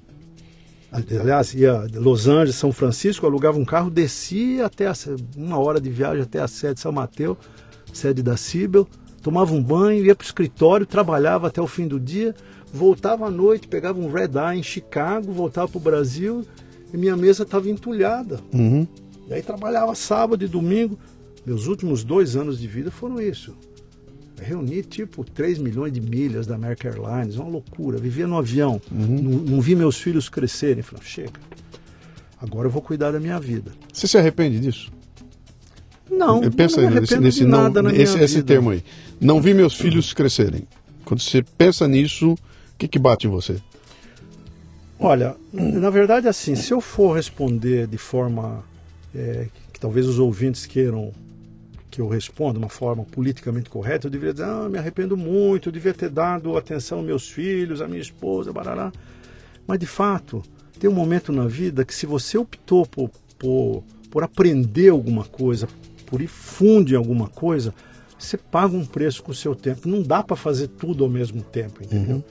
Aliás, 0.91 1.53
ia 1.53 1.87
de 1.89 1.99
Los 1.99 2.27
Angeles, 2.27 2.55
São 2.55 2.71
Francisco, 2.71 3.25
alugava 3.25 3.57
um 3.57 3.65
carro, 3.65 3.89
descia 3.89 4.65
até 4.65 4.87
a, 4.87 4.93
uma 5.35 5.59
hora 5.59 5.81
de 5.81 5.89
viagem 5.89 6.21
até 6.21 6.39
a 6.39 6.47
sede 6.47 6.75
de 6.75 6.79
São 6.79 6.91
Mateus, 6.91 7.37
sede 7.91 8.23
da 8.23 8.37
Cibel, 8.37 8.87
tomava 9.21 9.53
um 9.53 9.61
banho, 9.61 10.05
ia 10.05 10.15
para 10.15 10.23
o 10.23 10.25
escritório, 10.25 10.85
trabalhava 10.85 11.47
até 11.47 11.61
o 11.61 11.67
fim 11.67 11.85
do 11.85 11.99
dia, 11.99 12.33
voltava 12.71 13.27
à 13.27 13.31
noite, 13.31 13.67
pegava 13.67 13.99
um 13.99 14.09
red 14.09 14.29
eye 14.35 14.59
em 14.59 14.63
Chicago, 14.63 15.33
voltava 15.33 15.67
para 15.67 15.77
o 15.77 15.81
Brasil 15.81 16.45
e 16.93 16.97
minha 16.97 17.17
mesa 17.17 17.43
estava 17.43 17.69
entulhada. 17.69 18.39
Uhum. 18.53 18.87
E 19.27 19.33
aí 19.33 19.41
trabalhava 19.41 19.95
sábado 19.95 20.45
e 20.45 20.47
domingo, 20.47 20.97
meus 21.45 21.67
últimos 21.67 22.03
dois 22.03 22.35
anos 22.35 22.59
de 22.59 22.67
vida 22.67 22.89
foram 22.89 23.21
isso. 23.21 23.55
reuni 24.41 24.81
tipo 24.81 25.23
3 25.23 25.59
milhões 25.59 25.93
de 25.93 26.01
milhas 26.01 26.47
da 26.47 26.55
American 26.55 26.91
Airlines, 26.91 27.35
uma 27.37 27.49
loucura. 27.49 27.97
Vivia 27.97 28.25
no 28.25 28.37
avião, 28.37 28.81
uhum. 28.91 29.21
não, 29.21 29.31
não, 29.39 29.61
vi 29.61 29.75
meus 29.75 29.97
filhos 29.97 30.27
crescerem. 30.27 30.81
Falei, 30.81 31.05
chega, 31.05 31.39
agora 32.41 32.67
eu 32.67 32.71
vou 32.71 32.81
cuidar 32.81 33.11
da 33.11 33.19
minha 33.19 33.39
vida. 33.39 33.71
Você 33.93 34.07
se 34.07 34.17
arrepende 34.17 34.59
disso? 34.59 34.91
Não, 36.09 36.43
eu 36.43 36.51
penso 36.51 36.81
não 36.81 36.89
nesse, 36.89 37.17
nesse 37.17 37.45
não, 37.45 37.89
esse, 37.89 38.19
esse 38.19 38.43
termo 38.43 38.71
aí. 38.71 38.83
Não 39.19 39.41
vi 39.41 39.53
meus 39.53 39.75
filhos 39.75 40.13
crescerem. 40.13 40.67
Quando 41.03 41.21
você 41.21 41.43
pensa 41.57 41.87
nisso, 41.87 42.33
o 42.33 42.37
que, 42.77 42.87
que 42.87 42.99
bate 42.99 43.27
em 43.27 43.29
você? 43.29 43.57
Olha, 44.99 45.35
na 45.51 45.89
verdade, 45.89 46.27
assim, 46.27 46.55
se 46.55 46.71
eu 46.71 46.79
for 46.79 47.15
responder 47.15 47.85
de 47.87 47.97
forma 47.97 48.63
é, 49.13 49.47
que 49.73 49.79
talvez 49.79 50.07
os 50.07 50.19
ouvintes 50.19 50.65
queiram 50.65 51.11
que 51.95 52.01
eu 52.01 52.09
responda 52.09 52.53
de 52.53 52.59
uma 52.59 52.69
forma 52.69 53.05
politicamente 53.05 53.69
correta, 53.69 54.07
eu 54.07 54.11
deveria 54.11 54.33
dizer, 54.33 54.45
ah, 54.45 54.67
me 54.67 54.77
arrependo 54.77 55.15
muito, 55.15 55.69
eu 55.69 55.71
devia 55.71 55.93
ter 55.93 56.09
dado 56.09 56.57
atenção 56.57 56.97
aos 56.97 57.07
meus 57.07 57.29
filhos, 57.29 57.81
à 57.81 57.87
minha 57.87 58.01
esposa, 58.01 58.51
barará. 58.51 58.91
Mas, 59.65 59.79
de 59.79 59.85
fato, 59.85 60.43
tem 60.77 60.89
um 60.89 60.93
momento 60.93 61.31
na 61.31 61.47
vida 61.47 61.85
que 61.85 61.95
se 61.95 62.05
você 62.05 62.37
optou 62.37 62.85
por, 62.85 63.09
por, 63.39 63.81
por 64.11 64.23
aprender 64.23 64.89
alguma 64.89 65.23
coisa, 65.23 65.69
por 66.05 66.21
ir 66.21 66.27
fundo 66.27 66.91
em 66.91 66.97
alguma 66.97 67.29
coisa, 67.29 67.73
você 68.19 68.35
paga 68.35 68.75
um 68.75 68.85
preço 68.85 69.23
com 69.23 69.31
o 69.31 69.35
seu 69.35 69.55
tempo. 69.55 69.87
Não 69.87 70.01
dá 70.01 70.21
para 70.21 70.35
fazer 70.35 70.67
tudo 70.67 71.05
ao 71.05 71.09
mesmo 71.09 71.41
tempo, 71.41 71.81
entendeu? 71.81 72.17
Uhum. 72.17 72.23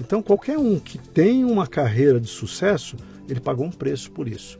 Então, 0.00 0.22
qualquer 0.22 0.56
um 0.56 0.78
que 0.78 0.96
tem 0.96 1.44
uma 1.44 1.66
carreira 1.66 2.18
de 2.18 2.28
sucesso, 2.28 2.96
ele 3.28 3.38
pagou 3.38 3.66
um 3.66 3.70
preço 3.70 4.10
por 4.12 4.26
isso. 4.26 4.58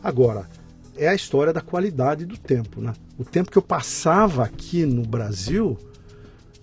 Agora, 0.00 0.48
é 0.96 1.08
a 1.08 1.14
história 1.14 1.52
da 1.52 1.60
qualidade 1.60 2.24
do 2.24 2.36
tempo. 2.36 2.80
Né? 2.80 2.92
O 3.18 3.24
tempo 3.24 3.50
que 3.50 3.58
eu 3.58 3.62
passava 3.62 4.44
aqui 4.44 4.84
no 4.84 5.02
Brasil, 5.02 5.78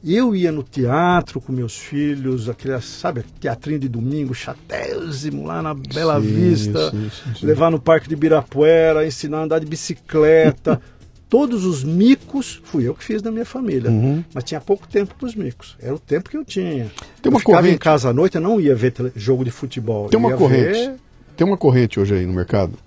eu 0.04 0.36
ia 0.36 0.52
no 0.52 0.64
teatro 0.64 1.40
com 1.40 1.52
meus 1.52 1.78
filhos, 1.78 2.50
aquele, 2.50 2.80
sabe, 2.82 3.24
teatrinho 3.40 3.80
de 3.80 3.88
domingo, 3.88 4.34
chatésimo, 4.34 5.46
lá 5.46 5.62
na 5.62 5.74
Bela 5.74 6.20
sim, 6.20 6.28
Vista, 6.28 6.92
sim, 6.92 7.10
sim, 7.36 7.46
levar 7.46 7.72
no 7.72 7.80
Parque 7.80 8.08
de 8.08 8.14
Ibirapuera, 8.14 9.06
ensinar 9.06 9.40
a 9.40 9.44
andar 9.44 9.60
de 9.60 9.66
bicicleta. 9.66 10.82
Todos 11.30 11.66
os 11.66 11.84
micos 11.84 12.62
fui 12.64 12.88
eu 12.88 12.94
que 12.94 13.04
fiz 13.04 13.20
da 13.20 13.32
minha 13.32 13.46
família. 13.46 13.90
Uhum. 13.90 14.24
Mas 14.32 14.44
tinha 14.44 14.62
pouco 14.62 14.88
tempo 14.88 15.16
para 15.16 15.26
os 15.26 15.34
micos. 15.34 15.76
Era 15.82 15.96
o 15.96 15.98
tempo 15.98 16.30
que 16.30 16.38
eu 16.38 16.46
tinha. 16.46 16.92
Tem 17.24 17.32
uma 17.32 17.38
eu 17.38 17.40
ficava 17.40 17.58
corrente. 17.58 17.76
em 17.76 17.78
casa 17.80 18.10
à 18.10 18.14
noite, 18.14 18.36
eu 18.36 18.42
não 18.42 18.62
ia 18.62 18.76
ver 18.76 18.94
jogo 19.16 19.44
de 19.44 19.50
futebol. 19.50 20.10
Tem 20.10 20.20
uma 20.20 20.38
corrente. 20.38 20.78
Ver... 20.78 20.96
Tem 21.36 21.48
uma 21.48 21.58
corrente 21.58 22.00
hoje 22.00 22.14
aí 22.14 22.26
no 22.28 22.34
mercado 22.34 22.78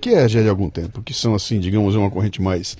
que 0.00 0.10
é 0.10 0.28
já 0.28 0.42
de 0.42 0.48
algum 0.48 0.70
tempo, 0.70 1.02
que 1.02 1.12
são 1.12 1.34
assim, 1.34 1.58
digamos, 1.58 1.94
uma 1.94 2.10
corrente 2.10 2.40
mais 2.40 2.76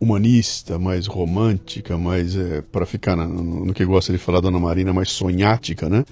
humanista, 0.00 0.78
mais 0.78 1.06
romântica, 1.06 1.96
mais 1.96 2.36
é, 2.36 2.60
para 2.60 2.84
ficar 2.84 3.14
na, 3.14 3.26
no, 3.26 3.64
no, 3.66 3.72
que 3.72 3.84
gosta 3.84 4.12
de 4.12 4.18
falar 4.18 4.40
Dona 4.40 4.58
Marina, 4.58 4.92
mais 4.92 5.10
sonhática, 5.10 5.88
né? 5.88 6.04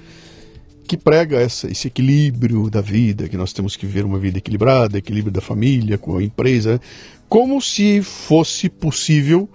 Que 0.87 0.97
prega 0.97 1.41
essa, 1.41 1.69
esse 1.69 1.89
equilíbrio 1.89 2.71
da 2.71 2.81
vida, 2.81 3.29
que 3.29 3.37
nós 3.37 3.53
temos 3.53 3.77
que 3.77 3.87
viver 3.87 4.05
uma 4.05 4.19
vida 4.19 4.39
equilibrada, 4.39 4.97
equilíbrio 4.97 5.33
da 5.33 5.41
família, 5.41 5.99
com 5.99 6.17
a 6.17 6.23
empresa, 6.23 6.81
como 7.29 7.61
se 7.61 8.01
fosse 8.01 8.69
possível 8.69 9.49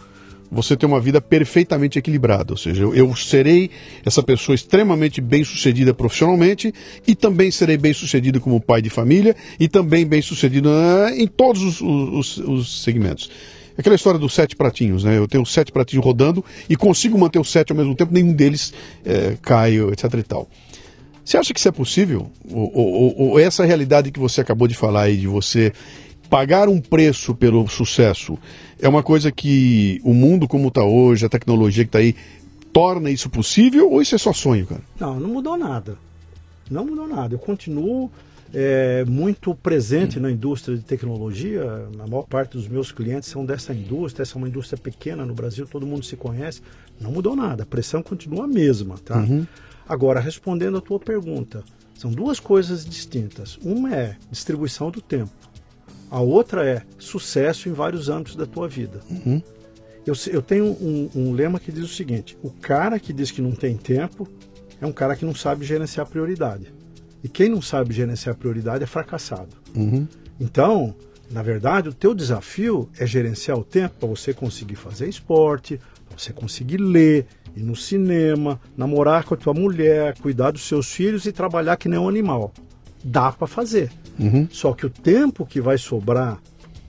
você 0.55 0.75
ter 0.75 0.85
uma 0.85 0.99
vida 0.99 1.19
perfeitamente 1.19 1.99
equilibrada. 1.99 2.53
Ou 2.53 2.57
seja, 2.57 2.83
eu, 2.83 2.95
eu 2.95 3.15
serei 3.15 3.69
essa 4.05 4.23
pessoa 4.23 4.55
extremamente 4.55 5.19
bem 5.19 5.43
sucedida 5.43 5.93
profissionalmente 5.93 6.73
e 7.05 7.13
também 7.13 7.51
serei 7.51 7.77
bem 7.77 7.93
sucedido 7.93 8.39
como 8.39 8.59
pai 8.61 8.81
de 8.81 8.89
família 8.89 9.35
e 9.59 9.67
também 9.67 10.05
bem 10.05 10.21
sucedido 10.21 10.69
uh, 10.69 11.09
em 11.09 11.27
todos 11.27 11.61
os, 11.61 11.81
os, 11.81 12.37
os 12.37 12.83
segmentos. 12.83 13.29
Aquela 13.77 13.95
história 13.95 14.17
dos 14.17 14.33
sete 14.33 14.55
pratinhos, 14.55 15.03
né? 15.03 15.17
Eu 15.17 15.27
tenho 15.27 15.45
sete 15.45 15.71
pratinhos 15.71 16.03
rodando 16.05 16.43
e 16.69 16.77
consigo 16.77 17.17
manter 17.17 17.39
os 17.39 17.51
sete 17.51 17.73
ao 17.73 17.77
mesmo 17.77 17.93
tempo, 17.93 18.13
nenhum 18.13 18.31
deles 18.31 18.73
é, 19.03 19.35
cai, 19.41 19.77
etc 19.91 20.13
e 20.13 20.23
tal. 20.23 20.47
Você 21.25 21.37
acha 21.37 21.53
que 21.53 21.59
isso 21.59 21.67
é 21.67 21.71
possível? 21.71 22.31
Ou, 22.49 22.71
ou, 22.73 23.19
ou, 23.31 23.39
essa 23.39 23.65
realidade 23.65 24.11
que 24.11 24.19
você 24.19 24.41
acabou 24.41 24.67
de 24.67 24.75
falar 24.75 25.03
aí, 25.03 25.17
de 25.17 25.27
você 25.27 25.73
pagar 26.29 26.67
um 26.67 26.79
preço 26.79 27.33
pelo 27.35 27.67
sucesso 27.67 28.37
é 28.79 28.87
uma 28.87 29.03
coisa 29.03 29.31
que 29.31 29.99
o 30.03 30.13
mundo 30.13 30.47
como 30.47 30.67
está 30.67 30.83
hoje, 30.83 31.25
a 31.25 31.29
tecnologia 31.29 31.83
que 31.83 31.89
está 31.89 31.99
aí, 31.99 32.15
torna 32.73 33.09
isso 33.09 33.29
possível 33.29 33.91
ou 33.91 34.01
isso 34.01 34.15
é 34.15 34.17
só 34.17 34.33
sonho, 34.33 34.65
cara? 34.65 34.81
Não, 34.99 35.19
não 35.19 35.29
mudou 35.29 35.57
nada. 35.57 35.97
Não 36.69 36.85
mudou 36.85 37.07
nada. 37.07 37.33
Eu 37.35 37.39
continuo 37.39 38.11
é, 38.53 39.05
muito 39.05 39.55
presente 39.55 40.19
hum. 40.19 40.23
na 40.23 40.31
indústria 40.31 40.75
de 40.75 40.83
tecnologia. 40.83 41.87
A 41.99 42.07
maior 42.07 42.23
parte 42.23 42.57
dos 42.57 42.67
meus 42.67 42.91
clientes 42.91 43.29
são 43.29 43.45
dessa 43.45 43.73
indústria. 43.73 44.23
Essa 44.23 44.35
é 44.35 44.37
uma 44.37 44.47
indústria 44.47 44.77
pequena 44.77 45.25
no 45.25 45.33
Brasil, 45.33 45.65
todo 45.65 45.85
mundo 45.85 46.05
se 46.05 46.15
conhece. 46.15 46.61
Não 46.99 47.11
mudou 47.11 47.35
nada. 47.35 47.63
A 47.63 47.65
pressão 47.65 48.03
continua 48.03 48.45
a 48.45 48.47
mesma, 48.47 48.95
tá? 49.03 49.19
Uhum. 49.19 49.45
Agora, 49.87 50.19
respondendo 50.19 50.77
a 50.77 50.81
tua 50.81 50.99
pergunta, 50.99 51.63
são 51.95 52.11
duas 52.11 52.39
coisas 52.39 52.85
distintas. 52.85 53.57
Uma 53.63 53.93
é 53.95 54.17
distribuição 54.31 54.91
do 54.91 55.01
tempo. 55.01 55.31
A 56.09 56.19
outra 56.19 56.65
é 56.65 56.81
sucesso 56.97 57.67
em 57.69 57.73
vários 57.73 58.09
âmbitos 58.09 58.35
da 58.35 58.45
tua 58.45 58.67
vida. 58.67 59.01
Uhum. 59.09 59.41
Eu, 60.05 60.13
eu 60.31 60.41
tenho 60.41 60.65
um, 60.65 61.09
um, 61.15 61.33
lema 61.33 61.59
que 61.59 61.71
diz 61.71 61.83
o 61.83 61.93
seguinte: 61.93 62.37
o 62.43 62.49
cara 62.49 62.99
que 62.99 63.11
diz 63.11 63.31
que 63.31 63.41
não 63.41 63.51
tem 63.51 63.75
tempo 63.75 64.27
é 64.79 64.85
um 64.85 64.91
cara 64.91 65.15
que 65.15 65.25
não 65.25 65.33
sabe 65.33 65.65
gerenciar 65.65 66.07
prioridade. 66.07 66.73
E 67.23 67.27
quem 67.27 67.49
não 67.49 67.61
sabe 67.61 67.93
gerenciar 67.93 68.35
prioridade 68.35 68.83
é 68.83 68.87
fracassado. 68.87 69.55
Uhum. 69.75 70.07
Então, 70.39 70.95
na 71.31 71.41
verdade, 71.41 71.89
o 71.89 71.93
teu 71.93 72.13
desafio 72.13 72.87
é 72.99 73.05
gerenciar 73.05 73.57
o 73.57 73.63
tempo 73.63 73.95
para 73.99 74.07
você 74.07 74.33
conseguir 74.33 74.75
fazer 74.75 75.09
esporte, 75.09 75.79
para 76.07 76.19
você 76.19 76.31
conseguir 76.31 76.77
ler, 76.77 77.25
ir 77.55 77.63
no 77.63 77.75
cinema, 77.75 78.59
namorar 78.77 79.23
com 79.23 79.33
a 79.33 79.37
tua 79.37 79.53
mulher, 79.53 80.15
cuidar 80.19 80.51
dos 80.51 80.67
seus 80.67 80.93
filhos 80.93 81.25
e 81.25 81.31
trabalhar 81.31 81.77
que 81.77 81.89
nem 81.89 81.99
um 81.99 82.07
animal. 82.07 82.53
Dá 83.07 83.31
para 83.31 83.45
fazer. 83.45 83.91
Uhum. 84.19 84.47
Só 84.49 84.73
que 84.73 84.83
o 84.83 84.89
tempo 84.89 85.45
que 85.45 85.61
vai 85.61 85.77
sobrar 85.77 86.39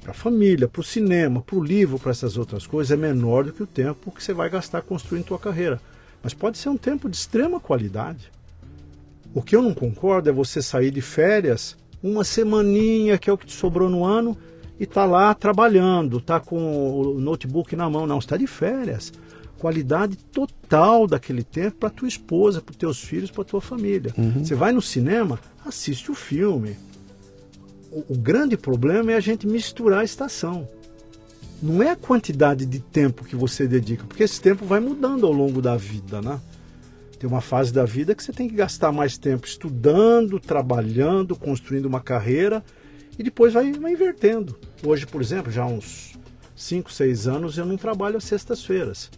para 0.00 0.12
a 0.12 0.14
família, 0.14 0.66
para 0.66 0.80
o 0.80 0.84
cinema, 0.84 1.42
para 1.42 1.56
o 1.56 1.62
livro, 1.62 1.98
para 1.98 2.10
essas 2.10 2.38
outras 2.38 2.66
coisas 2.66 2.90
é 2.90 2.96
menor 2.96 3.44
do 3.44 3.52
que 3.52 3.62
o 3.62 3.66
tempo 3.66 4.10
que 4.10 4.24
você 4.24 4.32
vai 4.32 4.48
gastar 4.48 4.80
construindo 4.80 5.26
tua 5.26 5.38
carreira. 5.38 5.78
Mas 6.22 6.32
pode 6.32 6.56
ser 6.56 6.70
um 6.70 6.76
tempo 6.76 7.06
de 7.06 7.16
extrema 7.16 7.60
qualidade. 7.60 8.30
O 9.34 9.42
que 9.42 9.54
eu 9.54 9.60
não 9.60 9.74
concordo 9.74 10.30
é 10.30 10.32
você 10.32 10.62
sair 10.62 10.90
de 10.90 11.02
férias 11.02 11.76
uma 12.02 12.24
semaninha, 12.24 13.18
que 13.18 13.28
é 13.28 13.32
o 13.32 13.36
que 13.36 13.46
te 13.46 13.52
sobrou 13.52 13.90
no 13.90 14.04
ano, 14.04 14.36
e 14.78 14.86
tá 14.86 15.04
lá 15.04 15.34
trabalhando, 15.34 16.20
tá 16.20 16.38
com 16.38 17.00
o 17.00 17.20
notebook 17.20 17.74
na 17.74 17.90
mão. 17.90 18.06
Não, 18.06 18.18
está 18.18 18.36
de 18.36 18.46
férias. 18.46 19.12
Qualidade 19.58 20.16
total 20.16 21.06
daquele 21.06 21.42
tempo 21.42 21.76
para 21.78 21.90
tua 21.90 22.08
esposa, 22.08 22.60
para 22.60 22.74
teus 22.74 23.00
filhos, 23.00 23.30
para 23.30 23.44
tua 23.44 23.60
família. 23.60 24.14
Uhum. 24.16 24.44
Você 24.44 24.54
vai 24.54 24.72
no 24.72 24.82
cinema, 24.82 25.38
assiste 25.68 26.10
o 26.10 26.14
filme. 26.14 26.76
O, 27.90 28.14
o 28.14 28.18
grande 28.18 28.56
problema 28.56 29.12
é 29.12 29.16
a 29.16 29.20
gente 29.20 29.46
misturar 29.46 30.00
a 30.00 30.04
estação. 30.04 30.68
Não 31.62 31.82
é 31.82 31.90
a 31.90 31.96
quantidade 31.96 32.66
de 32.66 32.80
tempo 32.80 33.24
que 33.24 33.34
você 33.34 33.66
dedica, 33.66 34.04
porque 34.04 34.22
esse 34.22 34.40
tempo 34.40 34.66
vai 34.66 34.78
mudando 34.78 35.26
ao 35.26 35.32
longo 35.32 35.62
da 35.62 35.76
vida, 35.76 36.20
né? 36.20 36.40
Tem 37.18 37.28
uma 37.28 37.40
fase 37.40 37.72
da 37.72 37.84
vida 37.84 38.14
que 38.14 38.22
você 38.22 38.32
tem 38.32 38.48
que 38.48 38.54
gastar 38.54 38.92
mais 38.92 39.16
tempo 39.16 39.46
estudando, 39.46 40.38
trabalhando, 40.38 41.34
construindo 41.34 41.86
uma 41.86 42.00
carreira 42.00 42.62
e 43.18 43.22
depois 43.22 43.54
vai, 43.54 43.72
vai 43.72 43.92
invertendo. 43.92 44.54
Hoje, 44.84 45.06
por 45.06 45.22
exemplo, 45.22 45.50
já 45.50 45.62
há 45.62 45.66
uns 45.66 46.18
5, 46.54 46.92
6 46.92 47.26
anos 47.26 47.56
eu 47.56 47.64
não 47.64 47.78
trabalho 47.78 48.18
às 48.18 48.24
sextas-feiras. 48.24 49.10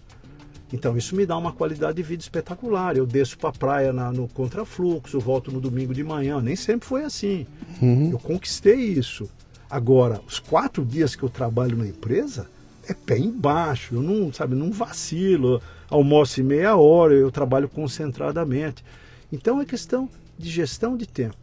Então 0.73 0.97
isso 0.97 1.17
me 1.17 1.25
dá 1.25 1.37
uma 1.37 1.53
qualidade 1.53 1.97
de 1.97 2.03
vida 2.03 2.23
espetacular. 2.23 2.97
Eu 2.97 3.07
desço 3.07 3.39
para 3.39 3.51
a 3.51 3.53
praia 3.53 3.93
na, 3.93 4.13
no 4.13 4.29
contrafluxo, 4.29 5.19
volto 5.19 5.51
no 5.51 5.61
domingo 5.61 5.95
de 5.95 6.05
manhã. 6.05 6.41
Nem 6.41 6.57
sempre 6.57 6.87
foi 6.87 7.05
assim. 7.05 7.47
Uhum. 7.81 8.11
Eu 8.11 8.19
conquistei 8.19 8.77
isso. 8.77 9.29
Agora, 9.71 10.21
os 10.27 10.39
quatro 10.39 10.85
dias 10.85 11.15
que 11.15 11.23
eu 11.23 11.29
trabalho 11.29 11.77
na 11.77 11.87
empresa 11.87 12.47
é 12.87 12.95
pé 12.95 13.19
embaixo. 13.19 13.95
Eu 13.95 14.03
não, 14.03 14.33
sabe, 14.33 14.55
não 14.55 14.71
vacilo. 14.71 15.61
Almoço 15.89 16.41
em 16.41 16.45
meia 16.45 16.77
hora, 16.77 17.15
eu 17.15 17.31
trabalho 17.31 17.69
concentradamente. 17.69 18.85
Então 19.33 19.61
é 19.61 19.65
questão 19.65 20.09
de 20.39 20.51
gestão 20.51 20.97
de 20.97 21.07
tempo. 21.07 21.37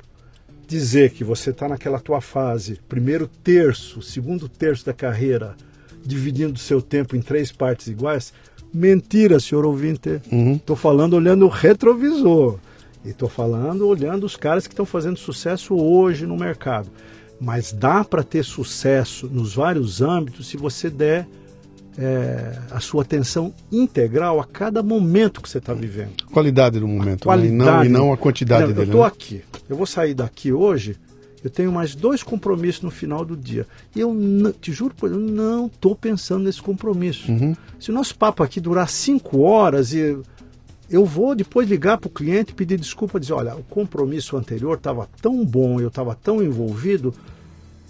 Dizer 0.68 1.12
que 1.12 1.24
você 1.24 1.52
está 1.52 1.68
naquela 1.68 2.00
tua 2.00 2.22
fase, 2.22 2.80
primeiro 2.90 3.28
terço, 3.28 4.02
segundo 4.02 4.50
terço 4.50 4.86
da 4.86 4.94
carreira, 4.94 5.56
dividindo 6.04 6.54
o 6.54 6.60
seu 6.60 6.82
tempo 6.82 7.16
em 7.16 7.22
três 7.22 7.52
partes 7.52 7.88
iguais, 7.88 8.34
mentira, 8.76 9.40
senhor 9.40 9.66
ouvinte. 9.66 10.22
Estou 10.56 10.76
falando 10.76 11.14
olhando 11.14 11.46
o 11.46 11.50
retrovisor. 11.50 12.60
E 13.04 13.10
estou 13.10 13.30
falando 13.30 13.88
olhando 13.88 14.26
os 14.26 14.36
caras 14.36 14.68
que 14.68 14.74
estão 14.74 14.86
fazendo 14.86 15.18
sucesso 15.18 15.76
hoje 15.76 16.26
no 16.26 16.36
mercado. 16.36 16.90
Mas 17.40 17.72
dá 17.72 18.04
para 18.04 18.24
ter 18.24 18.44
sucesso 18.44 19.28
nos 19.32 19.56
vários 19.56 20.02
âmbitos 20.02 20.48
se 20.48 20.58
você 20.58 20.90
der 20.90 21.28
é, 21.98 22.58
a 22.72 22.80
sua 22.80 23.04
atenção 23.04 23.54
integral 23.72 24.40
a 24.40 24.46
cada 24.46 24.84
momento 24.84 25.42
que 25.42 25.50
você 25.50 25.60
está 25.60 25.74
vivendo. 25.74 26.26
Qualidade 26.32 26.80
do 26.80 26.88
momento, 26.88 27.24
Qualidade. 27.24 27.54
né? 27.54 27.64
e, 27.64 27.68
não, 27.68 27.86
e 27.86 27.90
não 27.90 28.14
a 28.14 28.18
quantidade 28.18 28.68
Não, 28.68 28.70
dele. 28.70 28.82
Eu 28.82 28.86
estou 28.86 29.02
né? 29.02 29.08
aqui. 29.08 29.42
Eu 29.70 29.78
vou 29.78 29.86
sair 29.86 30.14
daqui 30.14 30.52
hoje. 30.52 30.98
Eu 31.46 31.52
tenho 31.52 31.72
mais 31.72 31.94
dois 31.94 32.24
compromissos 32.24 32.82
no 32.82 32.90
final 32.90 33.24
do 33.24 33.38
dia. 33.38 33.68
E 33.96 34.00
eu 34.00 34.12
não- 34.12 34.52
te 34.52 34.72
juro, 34.72 34.96
por 34.96 35.12
eu 35.12 35.20
não 35.20 35.68
estou 35.68 35.96
pensando 35.96 36.44
nesse 36.46 36.60
compromisso. 36.60 37.32
Uhum. 37.32 37.56
Se 37.80 37.92
o 37.92 37.94
nosso 37.94 38.18
papo 38.18 38.42
aqui 38.42 38.60
durar 38.60 38.90
cinco 38.90 39.42
horas 39.42 39.94
e 39.94 40.18
eu 40.90 41.06
vou 41.06 41.36
depois 41.36 41.70
ligar 41.70 42.00
para 42.00 42.08
o 42.08 42.12
cliente 42.12 42.52
pedir 42.52 42.80
desculpa, 42.80 43.20
dizer, 43.20 43.34
olha, 43.34 43.56
o 43.56 43.62
compromisso 43.62 44.36
anterior 44.36 44.76
estava 44.76 45.08
tão 45.22 45.46
bom, 45.46 45.80
eu 45.80 45.90
estava 45.90 46.16
tão 46.16 46.42
envolvido 46.42 47.14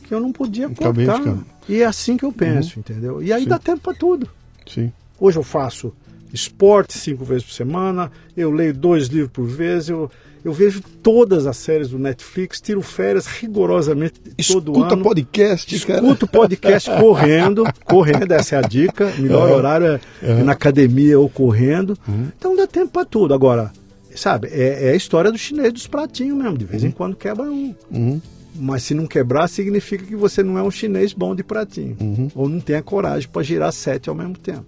que 0.03 0.13
eu 0.13 0.19
não 0.19 0.33
podia 0.33 0.67
cortar. 0.69 1.37
E 1.69 1.81
é 1.81 1.85
assim 1.85 2.17
que 2.17 2.25
eu 2.25 2.33
penso, 2.33 2.77
entendeu? 2.77 3.23
E 3.23 3.31
aí 3.31 3.43
Sim. 3.43 3.49
dá 3.49 3.57
tempo 3.57 3.79
para 3.83 3.93
tudo. 3.93 4.27
Sim. 4.67 4.91
Hoje 5.17 5.39
eu 5.39 5.43
faço 5.43 5.93
esporte 6.33 6.97
cinco 6.97 7.23
vezes 7.23 7.45
por 7.45 7.53
semana, 7.53 8.11
eu 8.35 8.51
leio 8.51 8.73
dois 8.73 9.07
livros 9.07 9.31
por 9.31 9.45
vez, 9.47 9.87
eu, 9.87 10.11
eu 10.45 10.53
vejo 10.53 10.79
todas 11.01 11.47
as 11.47 11.57
séries 11.57 11.89
do 11.89 11.97
Netflix, 11.97 12.61
tiro 12.61 12.79
férias 12.83 13.25
rigorosamente 13.25 14.13
todo 14.47 14.71
Escuta 14.71 14.93
ano. 14.93 15.03
podcast, 15.03 15.85
cara. 15.87 16.01
Escuto 16.01 16.27
podcast 16.27 16.91
correndo, 16.99 17.63
correndo, 17.83 18.31
essa 18.31 18.55
é 18.55 18.59
a 18.59 18.61
dica. 18.61 19.11
Melhor 19.17 19.49
horário 19.49 19.99
é, 20.21 20.43
na 20.43 20.51
academia 20.51 21.19
ou 21.19 21.27
correndo. 21.27 21.97
Então 22.37 22.55
dá 22.55 22.67
tempo 22.67 22.91
para 22.91 23.03
tudo. 23.05 23.33
Agora, 23.33 23.71
sabe, 24.13 24.47
é, 24.51 24.89
é 24.89 24.91
a 24.91 24.95
história 24.95 25.31
do 25.31 25.37
chinês 25.37 25.73
dos 25.73 25.87
pratinhos 25.87 26.37
mesmo. 26.37 26.59
De 26.59 26.65
vez 26.65 26.83
em 26.83 26.91
quando 26.91 27.15
quebra 27.15 27.45
um. 27.49 27.73
Uhum. 27.91 28.21
Mas 28.55 28.83
se 28.83 28.93
não 28.93 29.07
quebrar, 29.07 29.49
significa 29.49 30.05
que 30.05 30.15
você 30.15 30.43
não 30.43 30.59
é 30.59 30.61
um 30.61 30.69
chinês 30.69 31.11
bom 31.11 31.33
de 31.33 31.43
pratinho. 31.43 31.97
Uhum. 31.99 32.29
Ou 32.35 32.47
não 32.47 32.59
tem 32.59 32.75
a 32.75 32.83
coragem 32.83 33.27
para 33.27 33.41
girar 33.41 33.73
sete 33.73 34.09
ao 34.09 34.15
mesmo 34.15 34.37
tempo. 34.37 34.63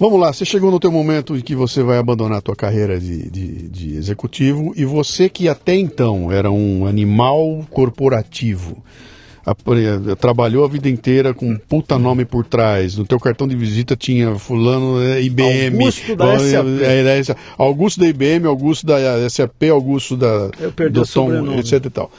Vamos 0.00 0.18
lá, 0.18 0.32
você 0.32 0.46
chegou 0.46 0.70
no 0.70 0.80
teu 0.80 0.90
momento 0.90 1.36
em 1.36 1.42
que 1.42 1.54
você 1.54 1.82
vai 1.82 1.98
abandonar 1.98 2.38
a 2.38 2.40
tua 2.40 2.56
carreira 2.56 2.98
de, 2.98 3.28
de, 3.30 3.68
de 3.68 3.96
executivo 3.96 4.72
e 4.74 4.82
você 4.84 5.28
que 5.28 5.46
até 5.46 5.76
então 5.76 6.32
era 6.32 6.50
um 6.50 6.86
animal 6.86 7.62
corporativo, 7.70 8.82
a- 9.44 9.54
trabalhou 10.16 10.64
a 10.64 10.68
vida 10.68 10.88
inteira 10.88 11.34
com 11.34 11.50
um 11.50 11.58
puta 11.58 11.98
nome 11.98 12.24
por 12.24 12.46
trás, 12.46 12.96
no 12.96 13.04
teu 13.04 13.20
cartão 13.20 13.46
de 13.46 13.54
visita 13.54 13.94
tinha 13.94 14.34
fulano 14.36 15.02
é, 15.02 15.20
IBM, 15.20 15.76
Augusto 15.76 16.16
da 16.16 16.38
SAP. 16.38 16.66
é, 16.82 16.84
é, 16.86 17.18
é, 17.20 17.36
Augusto 17.58 18.00
da 18.00 18.06
IBM, 18.08 18.46
Augusto 18.46 18.86
da 18.86 19.28
SAP, 19.28 19.64
Augusto 19.70 20.16
da 20.16 20.50
Eu 20.58 20.72
perdi 20.72 20.94
do 20.94 21.04
sobrenome. 21.04 21.58
etc 21.60 21.84
e 21.84 21.90
tal. 21.90 22.10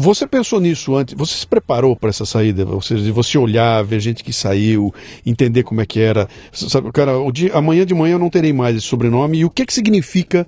Você 0.00 0.26
pensou 0.26 0.60
nisso 0.60 0.96
antes? 0.96 1.14
Você 1.14 1.34
se 1.34 1.46
preparou 1.46 1.94
para 1.94 2.08
essa 2.10 2.24
saída? 2.24 2.64
Ou 2.66 2.80
seja, 2.80 3.12
você 3.12 3.36
olhar, 3.36 3.82
ver 3.84 4.00
gente 4.00 4.24
que 4.24 4.32
saiu, 4.32 4.94
entender 5.26 5.62
como 5.62 5.80
é 5.80 5.86
que 5.86 6.00
era. 6.00 6.28
Sabe, 6.52 6.90
cara, 6.92 7.18
o 7.18 7.30
dia, 7.30 7.52
amanhã 7.54 7.84
de 7.84 7.94
manhã 7.94 8.14
eu 8.14 8.18
não 8.18 8.30
terei 8.30 8.52
mais 8.52 8.76
esse 8.76 8.86
sobrenome. 8.86 9.38
E 9.38 9.44
o 9.44 9.50
que 9.50 9.66
que 9.66 9.72
significa 9.74 10.46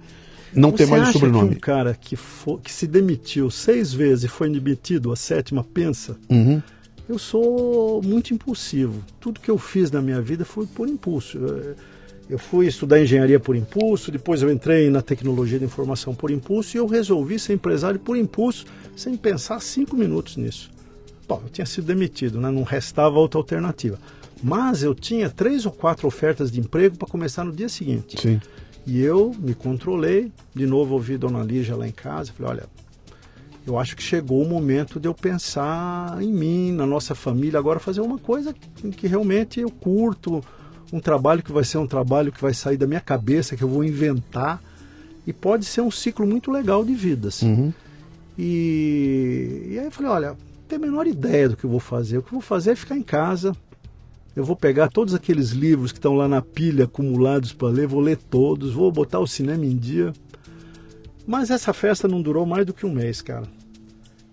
não 0.55 0.73
ter 0.73 0.87
Você 0.87 0.91
mais 0.91 1.09
o 1.09 1.13
sobrenome? 1.13 1.51
que 1.51 1.57
um 1.57 1.61
cara 1.61 1.97
que, 2.01 2.17
fo- 2.17 2.59
que 2.59 2.73
se 2.73 2.87
demitiu 2.87 3.51
seis 3.51 3.93
vezes 3.93 4.25
e 4.25 4.29
foi 4.29 4.49
demitido 4.51 5.13
a 5.13 5.17
sétima 5.17 5.63
pensa? 5.63 6.17
Uhum. 6.31 6.63
Eu 7.09 7.19
sou 7.19 8.01
muito 8.03 8.33
impulsivo. 8.33 9.03
Tudo 9.21 9.41
que 9.41 9.51
eu 9.51 9.59
fiz 9.59 9.91
na 9.91 10.01
minha 10.01 10.21
vida 10.21 10.45
foi 10.45 10.67
por 10.67 10.89
impulso. 10.89 11.37
Eu- 11.37 11.75
Eu 12.29 12.39
fui 12.39 12.67
estudar 12.67 13.01
engenharia 13.01 13.39
por 13.39 13.57
impulso, 13.57 14.11
depois 14.11 14.43
eu 14.43 14.51
entrei 14.51 14.89
na 14.89 15.03
tecnologia 15.03 15.59
da 15.59 15.67
informação 15.67 16.15
por 16.15 16.31
impulso 16.31 16.77
e 16.77 16.79
eu 16.79 16.87
resolvi 16.87 17.39
ser 17.39 17.53
empresário 17.55 18.01
por 18.01 18.17
impulso, 18.17 18.65
sem 18.97 19.17
pensar 19.17 19.61
cinco 19.61 19.97
minutos 19.97 20.37
nisso. 20.37 20.71
Bom, 21.29 21.41
eu 21.45 21.51
tinha 21.51 21.67
sido 21.67 21.87
demitido, 21.87 22.41
né? 22.41 22.51
não 22.51 22.63
restava 22.63 23.19
outra 23.19 23.39
alternativa. 23.39 23.99
Mas 24.43 24.83
eu 24.83 24.95
tinha 24.95 25.31
três 25.31 25.67
ou 25.67 25.73
quatro 25.73 26.07
ofertas 26.07 26.51
de 26.51 26.59
emprego 26.59 26.97
para 26.97 27.09
começar 27.09 27.45
no 27.45 27.53
dia 27.53 27.69
seguinte. 27.69 28.21
Sim. 28.21 28.41
E 28.87 29.01
eu 29.01 29.33
me 29.39 29.55
controlei, 29.55 30.33
de 30.55 30.67
novo 30.67 30.95
ouvi 30.95 31.17
Dona 31.17 31.43
Lígia 31.45 31.77
lá 31.77 31.87
em 31.87 31.93
casa, 31.93 32.33
falei, 32.33 32.53
olha, 32.53 32.65
eu 33.65 33.79
acho 33.79 33.97
que 33.97 34.03
chegou 34.03 34.43
o 34.43 34.49
momento 34.49 34.99
de 34.99 35.07
eu 35.07 35.15
pensar 35.15 36.21
em 36.21 36.33
mim, 36.33 36.73
na 36.73 36.85
nossa 36.85 37.15
família, 37.15 37.59
agora 37.59 37.79
fazer 37.79 38.01
uma 38.01 38.19
coisa 38.19 38.53
que 38.97 39.07
realmente 39.07 39.61
eu 39.61 39.71
curto, 39.71 40.43
um 40.93 41.01
trabalho 41.01 41.43
que 41.43 41.51
vai 41.51 41.65
ser 41.65 41.79
um 41.79 41.87
trabalho 41.87 42.31
que 42.31 42.41
vai 42.41 42.53
sair 42.53 42.77
da 42.77 42.87
minha 42.87 43.01
cabeça, 43.01 43.57
que 43.57 43.65
eu 43.65 43.69
vou 43.69 43.83
inventar, 43.83 44.63
e 45.27 45.33
pode 45.33 45.65
ser 45.65 45.81
um 45.81 45.91
ciclo 45.91 46.27
muito 46.27 46.51
legal 46.51 46.85
de 46.85 46.95
vidas. 46.95 47.41
Uhum. 47.43 47.73
E, 48.39 49.69
e 49.71 49.79
aí 49.79 49.87
eu 49.87 49.91
falei, 49.91 50.11
olha, 50.11 50.29
não 50.29 50.37
tenho 50.69 50.83
a 50.83 50.87
menor 50.87 51.07
ideia 51.07 51.49
do 51.49 51.57
que 51.57 51.65
eu 51.65 51.71
vou 51.71 51.81
fazer. 51.81 52.19
O 52.19 52.23
que 52.23 52.29
eu 52.29 52.33
vou 52.33 52.41
fazer 52.41 52.73
é 52.73 52.77
ficar 52.77 52.97
em 52.97 53.03
casa. 53.03 53.57
Eu 54.35 54.45
vou 54.45 54.57
pegar 54.57 54.89
todos 54.89 55.15
aqueles 55.15 55.51
livros 55.51 55.93
que 55.93 55.99
estão 55.99 56.15
lá 56.15 56.27
na 56.27 56.43
pilha 56.43 56.85
acumulados 56.85 57.53
para 57.53 57.69
ler, 57.69 57.87
vou 57.87 58.01
ler 58.01 58.17
todos, 58.17 58.73
vou 58.73 58.91
botar 58.91 59.21
o 59.21 59.27
cinema 59.27 59.65
em 59.65 59.77
dia. 59.77 60.13
Mas 61.27 61.51
essa 61.51 61.73
festa 61.73 62.09
não 62.09 62.21
durou 62.21 62.45
mais 62.45 62.67
do 62.67 62.75
que 62.75 62.85
um 62.85 62.93
mês, 62.93 63.23
cara. 63.23 63.47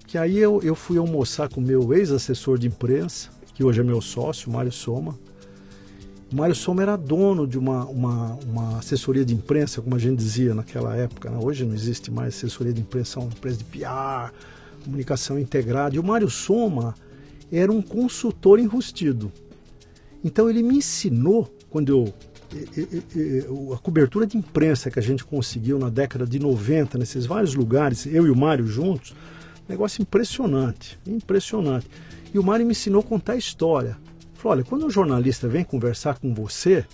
Que 0.08 0.18
aí 0.18 0.38
eu, 0.38 0.62
eu 0.64 0.74
fui 0.74 0.98
almoçar 0.98 1.50
com 1.50 1.62
o 1.62 1.64
meu 1.64 1.94
ex-assessor 1.94 2.58
de 2.58 2.68
imprensa, 2.68 3.30
que 3.54 3.64
hoje 3.64 3.82
é 3.82 3.84
meu 3.84 4.02
sócio, 4.02 4.52
Mário 4.52 4.72
Soma. 4.72 5.16
Mário 6.32 6.54
Soma 6.54 6.84
era 6.84 6.96
dono 6.96 7.48
de 7.48 7.58
uma, 7.58 7.86
uma, 7.86 8.40
uma 8.46 8.78
assessoria 8.78 9.26
de 9.26 9.34
imprensa, 9.34 9.82
como 9.82 9.96
a 9.96 10.00
gente 10.00 10.18
dizia 10.18 10.54
naquela 10.54 10.96
época. 10.96 11.30
né? 11.30 11.40
Hoje 11.42 11.66
não 11.66 11.74
existe 11.74 12.12
mais 12.12 12.36
assessoria 12.36 12.72
de 12.72 12.82
imprensa, 12.82 13.14
são 13.14 13.24
empresas 13.24 13.58
de 13.58 13.64
PR, 13.66 14.32
comunicação 14.84 15.40
integrada. 15.40 15.96
E 15.96 16.00
o 16.00 16.04
Mário 16.04 16.30
Soma 16.30 16.94
era 17.52 17.72
um 17.72 17.82
consultor 17.82 18.60
enrustido. 18.60 19.32
Então 20.24 20.50
ele 20.50 20.62
me 20.62 20.78
ensinou, 20.78 21.52
quando 21.70 21.90
eu. 21.90 22.14
A 23.74 23.78
cobertura 23.78 24.26
de 24.26 24.36
imprensa 24.36 24.90
que 24.90 24.98
a 24.98 25.04
gente 25.04 25.24
conseguiu 25.24 25.78
na 25.78 25.88
década 25.88 26.26
de 26.26 26.40
90, 26.40 26.98
nesses 26.98 27.28
vários 27.28 27.54
lugares, 27.54 28.08
eu 28.08 28.26
e 28.26 28.32
o 28.32 28.36
Mário 28.36 28.66
juntos, 28.66 29.14
negócio 29.68 30.02
impressionante, 30.02 30.98
impressionante. 31.06 31.88
E 32.34 32.40
o 32.40 32.44
Mário 32.44 32.66
me 32.66 32.72
ensinou 32.72 33.02
a 33.02 33.04
contar 33.04 33.36
história. 33.36 33.98
Falou: 34.40 34.56
olha, 34.56 34.64
quando 34.64 34.86
um 34.86 34.90
jornalista 34.90 35.50
vem 35.50 35.66
conversar 35.66 36.18
com 36.18 36.34
você, 36.34 36.86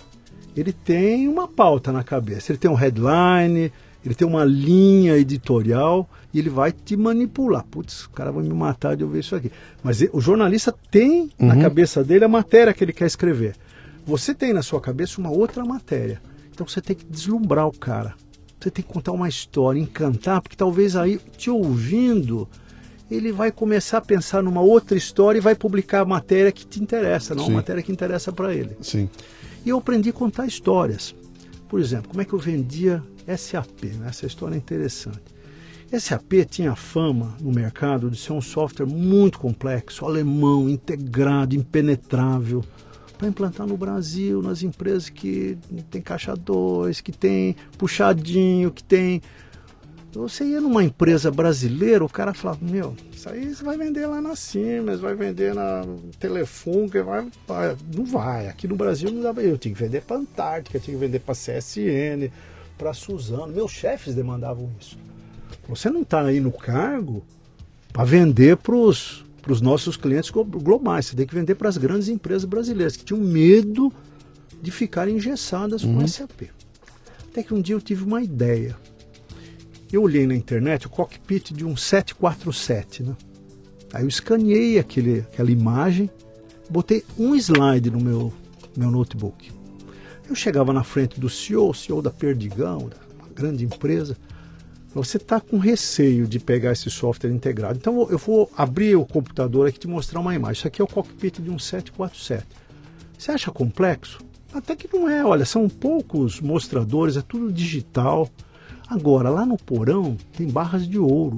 ele 0.58 0.74
tem 0.74 1.28
uma 1.28 1.48
pauta 1.48 1.92
na 1.92 2.04
cabeça, 2.04 2.52
ele 2.52 2.58
tem 2.58 2.70
um 2.72 2.74
headline, 2.74 3.72
ele 4.04 4.16
tem 4.16 4.28
uma 4.28 4.44
linha 4.44 5.16
editorial 5.16 6.10
e 6.34 6.40
ele 6.40 6.50
vai 6.50 6.72
te 6.72 6.98
manipular. 6.98 7.64
Putz, 7.64 8.06
o 8.06 8.10
cara 8.10 8.32
vai 8.32 8.44
me 8.44 8.54
matar 8.54 8.96
de 8.96 9.04
ouvir 9.04 9.20
isso 9.20 9.36
aqui. 9.36 9.52
Mas 9.84 10.02
o 10.12 10.20
jornalista 10.20 10.74
tem 10.90 11.30
na 11.38 11.56
cabeça 11.58 12.04
dele 12.04 12.26
a 12.26 12.28
matéria 12.28 12.74
que 12.74 12.84
ele 12.84 12.94
quer 12.94 13.06
escrever. 13.06 13.56
Você 14.06 14.34
tem 14.34 14.52
na 14.52 14.64
sua 14.64 14.82
cabeça 14.82 15.22
uma 15.22 15.30
outra 15.30 15.64
matéria. 15.64 16.20
Então 16.52 16.68
você 16.68 16.82
tem 16.82 16.96
que 16.96 17.06
deslumbrar 17.06 17.68
o 17.68 17.78
cara. 17.78 18.16
Você 18.60 18.72
tem 18.72 18.84
que 18.84 18.92
contar 18.92 19.12
uma 19.12 19.30
história, 19.30 19.80
encantar, 19.80 20.42
porque 20.42 20.56
talvez 20.56 20.96
aí, 20.96 21.20
te 21.38 21.52
ouvindo, 21.52 22.48
ele 23.10 23.32
vai 23.32 23.52
começar 23.52 24.00
a 24.00 24.02
pensar 24.02 24.42
numa 24.42 24.62
outra 24.62 24.98
história 24.98 25.38
e 25.38 25.42
vai 25.42 25.56
publicar 25.56 26.02
a 26.02 26.06
matéria 26.06 26.52
que 26.52 26.66
te 26.66 26.82
interessa, 26.82 27.36
não 27.36 27.46
Sim. 27.46 27.52
a 27.52 27.56
matéria 27.56 27.84
que 27.84 27.92
interessa 27.92 28.32
para 28.32 28.54
ele. 28.54 28.76
Sim. 28.82 29.10
E 29.66 29.70
eu 29.70 29.78
aprendi 29.78 30.10
a 30.10 30.14
contar 30.14 30.46
histórias. 30.46 31.16
Por 31.68 31.80
exemplo, 31.80 32.10
como 32.10 32.22
é 32.22 32.26
que 32.26 32.34
eu 32.34 32.40
vendia 32.40 33.04
SAP? 33.38 33.86
né? 34.00 34.08
Essa 34.08 34.26
história 34.26 34.56
é 34.56 34.58
interessante. 34.58 35.36
SAP 36.00 36.46
tinha 36.50 36.76
fama 36.76 37.36
no 37.40 37.52
mercado 37.52 38.10
de 38.10 38.18
ser 38.18 38.34
um 38.34 38.42
software 38.42 38.86
muito 38.86 39.40
complexo, 39.40 40.06
alemão, 40.06 40.68
integrado, 40.68 41.56
impenetrável, 41.56 42.64
para 43.18 43.28
implantar 43.28 43.66
no 43.66 43.78
Brasil, 43.78 44.42
nas 44.42 44.62
empresas 44.62 45.10
que 45.10 45.58
tem 45.90 46.02
caixa 46.02 46.36
2, 46.36 47.02
que 47.02 47.12
tem 47.12 47.56
puxadinho, 47.78 48.72
que 48.72 48.84
tem. 48.84 49.22
Você 50.20 50.46
ia 50.46 50.62
numa 50.62 50.84
empresa 50.84 51.30
brasileira, 51.30 52.04
o 52.04 52.10
cara 52.10 52.34
falava, 52.34 52.60
meu, 52.62 52.96
isso 53.12 53.28
aí 53.30 53.54
você 53.54 53.64
vai 53.64 53.78
vender 53.78 54.06
lá 54.08 54.22
na 54.22 54.36
Siemens, 54.36 55.00
vai 55.00 55.14
vender 55.14 55.54
na 55.54 55.84
Telefunken, 56.20 57.02
vai, 57.04 57.28
vai. 57.48 57.76
Não 57.94 58.06
vai. 58.06 58.48
Aqui 58.48 58.68
no 58.68 58.76
Brasil 58.76 59.12
não 59.12 59.22
dá 59.22 59.34
pra- 59.34 59.44
Eu 59.44 59.58
tinha 59.58 59.74
que 59.76 59.82
vender 59.82 60.02
para 60.02 60.18
Antártica, 60.18 60.80
tinha 60.80 60.96
que 60.98 61.00
vender 61.06 61.20
para 61.20 61.36
CSN, 61.36 62.32
para 62.78 62.94
Suzano. 62.94 63.48
Meus 63.54 63.72
chefes 63.72 64.16
demandavam 64.16 64.70
isso. 64.80 64.98
Você 65.68 65.90
não 65.90 66.02
está 66.02 66.22
aí 66.22 66.40
no 66.40 66.52
cargo 66.52 67.24
para 67.92 68.04
vender 68.06 68.58
para 68.58 68.76
os 68.76 69.24
nossos 69.62 69.98
clientes 69.98 70.30
glo- 70.30 70.46
globais. 70.46 71.08
Você 71.08 71.16
tem 71.16 71.26
que 71.28 71.36
vender 71.36 71.56
para 71.56 71.68
as 71.70 71.78
grandes 71.78 72.08
empresas 72.08 72.46
brasileiras 72.46 72.96
que 72.96 73.04
tinham 73.04 73.22
medo 73.22 73.92
de 74.62 74.72
ficarem 74.72 75.16
engessadas 75.18 75.84
com 75.84 75.98
o 75.98 76.08
SAP. 76.08 76.44
Até 77.32 77.44
que 77.44 77.54
um 77.54 77.62
dia 77.62 77.76
eu 77.76 77.82
tive 77.82 78.04
uma 78.04 78.22
ideia. 78.24 78.78
Eu 79.92 80.02
olhei 80.04 80.26
na 80.26 80.36
internet 80.36 80.88
o 80.88 80.90
cockpit 80.90 81.52
de 81.52 81.64
um 81.66 81.78
747, 81.78 83.04
né? 83.04 83.16
Aí 83.94 84.04
eu 84.04 84.08
escaneei 84.08 84.80
aquele, 84.80 85.20
aquela 85.20 85.52
imagem, 85.52 86.10
botei 86.70 87.04
um 87.18 87.36
slide 87.36 87.90
no 87.90 88.02
meu, 88.02 88.34
meu 88.76 88.92
notebook. 88.92 89.52
Eu 90.28 90.36
chegava 90.36 90.74
na 90.74 90.84
frente 90.84 91.20
do 91.20 91.30
CEO, 91.30 91.74
CEO 91.74 92.02
da 92.02 92.10
Perdigão, 92.10 92.90
da 92.90 92.98
uma 93.18 93.30
grande 93.34 93.64
empresa, 93.64 94.18
você 94.94 95.18
está 95.18 95.42
com 95.42 95.58
receio 95.58 96.26
de 96.26 96.40
pegar 96.40 96.72
esse 96.72 96.90
software 96.90 97.30
integrado. 97.30 97.78
Então 97.78 98.08
eu 98.10 98.18
vou 98.18 98.50
abrir 98.56 98.96
o 98.96 99.06
computador 99.06 99.68
aqui 99.68 99.78
e 99.78 99.82
te 99.82 99.88
mostrar 99.88 100.22
uma 100.22 100.34
imagem. 100.34 100.60
Isso 100.60 100.68
aqui 100.68 100.82
é 100.82 100.86
o 100.86 100.88
cockpit 100.88 101.40
de 101.40 101.50
um 101.50 101.60
747. 101.60 102.46
Você 103.18 103.32
acha 103.32 103.52
complexo? 103.52 104.20
Até 104.54 104.74
que 104.74 104.88
não 104.96 105.10
é. 105.10 105.24
Olha, 105.24 105.44
são 105.44 105.68
poucos 105.68 106.40
mostradores, 106.40 107.18
é 107.18 107.22
tudo 107.22 107.52
digital. 107.52 108.30
Agora, 108.88 109.30
lá 109.30 109.46
no 109.46 109.58
porão 109.58 110.16
tem 110.34 110.48
barras 110.48 110.88
de 110.88 111.00
ouro. 111.00 111.38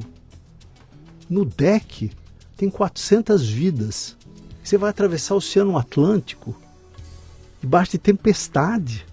No 1.30 1.46
deck 1.46 2.12
tem 2.56 2.70
400 2.70 3.48
vidas. 3.50 4.18
Você 4.64 4.78
vai 4.78 4.90
atravessar 4.90 5.34
o 5.34 5.38
Oceano 5.38 5.78
Atlântico 5.78 6.56
debaixo 7.62 7.92
de 7.92 7.98
tempestade. 8.00 9.06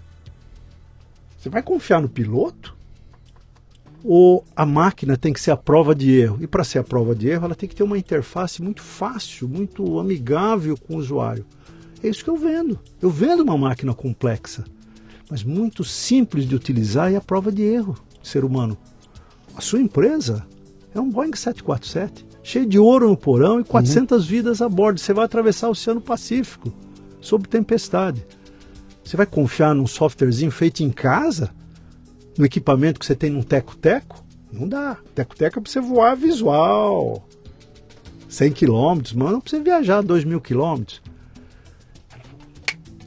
Você 1.37 1.49
vai 1.49 1.63
confiar 1.63 2.01
no 2.01 2.09
piloto? 2.09 2.75
Ou 4.03 4.45
a 4.55 4.65
máquina 4.65 5.17
tem 5.17 5.33
que 5.33 5.39
ser 5.39 5.51
a 5.51 5.57
prova 5.57 5.95
de 5.95 6.11
erro? 6.11 6.37
E 6.41 6.47
para 6.47 6.63
ser 6.63 6.79
a 6.79 6.83
prova 6.83 7.15
de 7.15 7.27
erro, 7.27 7.45
ela 7.45 7.55
tem 7.55 7.67
que 7.67 7.75
ter 7.75 7.83
uma 7.83 7.97
interface 7.97 8.61
muito 8.61 8.81
fácil, 8.81 9.47
muito 9.47 9.99
amigável 9.99 10.77
com 10.77 10.95
o 10.95 10.99
usuário. 10.99 11.45
É 12.03 12.07
isso 12.07 12.23
que 12.23 12.29
eu 12.29 12.37
vendo. 12.37 12.79
Eu 13.01 13.09
vendo 13.09 13.41
uma 13.41 13.57
máquina 13.57 13.93
complexa, 13.93 14.63
mas 15.29 15.43
muito 15.43 15.83
simples 15.83 16.47
de 16.47 16.55
utilizar 16.55 17.11
e 17.11 17.15
a 17.15 17.21
prova 17.21 17.51
de 17.51 17.63
erro, 17.63 17.97
ser 18.27 18.43
humano. 18.45 18.77
A 19.55 19.61
sua 19.61 19.79
empresa 19.81 20.45
é 20.93 20.99
um 20.99 21.09
Boeing 21.09 21.35
747, 21.35 22.25
cheio 22.43 22.65
de 22.65 22.77
ouro 22.79 23.07
no 23.09 23.17
porão 23.17 23.59
e 23.59 23.63
400 23.63 24.25
vidas 24.27 24.61
a 24.61 24.69
bordo. 24.69 24.99
Você 24.99 25.13
vai 25.13 25.25
atravessar 25.25 25.67
o 25.67 25.71
Oceano 25.71 26.01
Pacífico 26.01 26.73
sob 27.21 27.47
tempestade. 27.47 28.25
Você 29.03 29.15
vai 29.15 29.25
confiar 29.25 29.73
num 29.75 29.87
softwarezinho 29.87 30.51
feito 30.51 30.81
em 30.83 30.89
casa? 30.89 31.51
No 32.37 32.45
equipamento 32.45 32.99
que 32.99 33.05
você 33.05 33.15
tem 33.15 33.29
num 33.29 33.41
teco-teco? 33.43 34.23
Não 34.51 34.67
dá. 34.67 34.97
Teco-teco 35.13 35.59
é 35.59 35.61
para 35.61 35.71
você 35.71 35.79
voar 35.79 36.15
visual. 36.15 37.27
100 38.27 38.51
quilômetros, 38.51 39.13
mas 39.13 39.31
não 39.31 39.39
precisa 39.39 39.63
viajar 39.63 40.01
2 40.01 40.23
mil 40.25 40.41
quilômetros. 40.41 41.01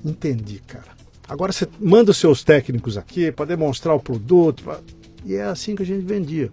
Entendi, 0.05 0.61
cara. 0.67 0.97
Agora 1.29 1.53
você 1.53 1.69
manda 1.79 2.11
os 2.11 2.17
seus 2.17 2.43
técnicos 2.43 2.97
aqui 2.97 3.31
para 3.31 3.45
demonstrar 3.47 3.95
o 3.95 4.01
produto. 4.01 4.63
pra- 4.65 4.81
E 5.29 5.35
é 5.35 5.43
assim 5.43 5.77
que 5.77 5.83
a 5.83 5.87
gente 5.87 6.07
vendia. 6.07 6.51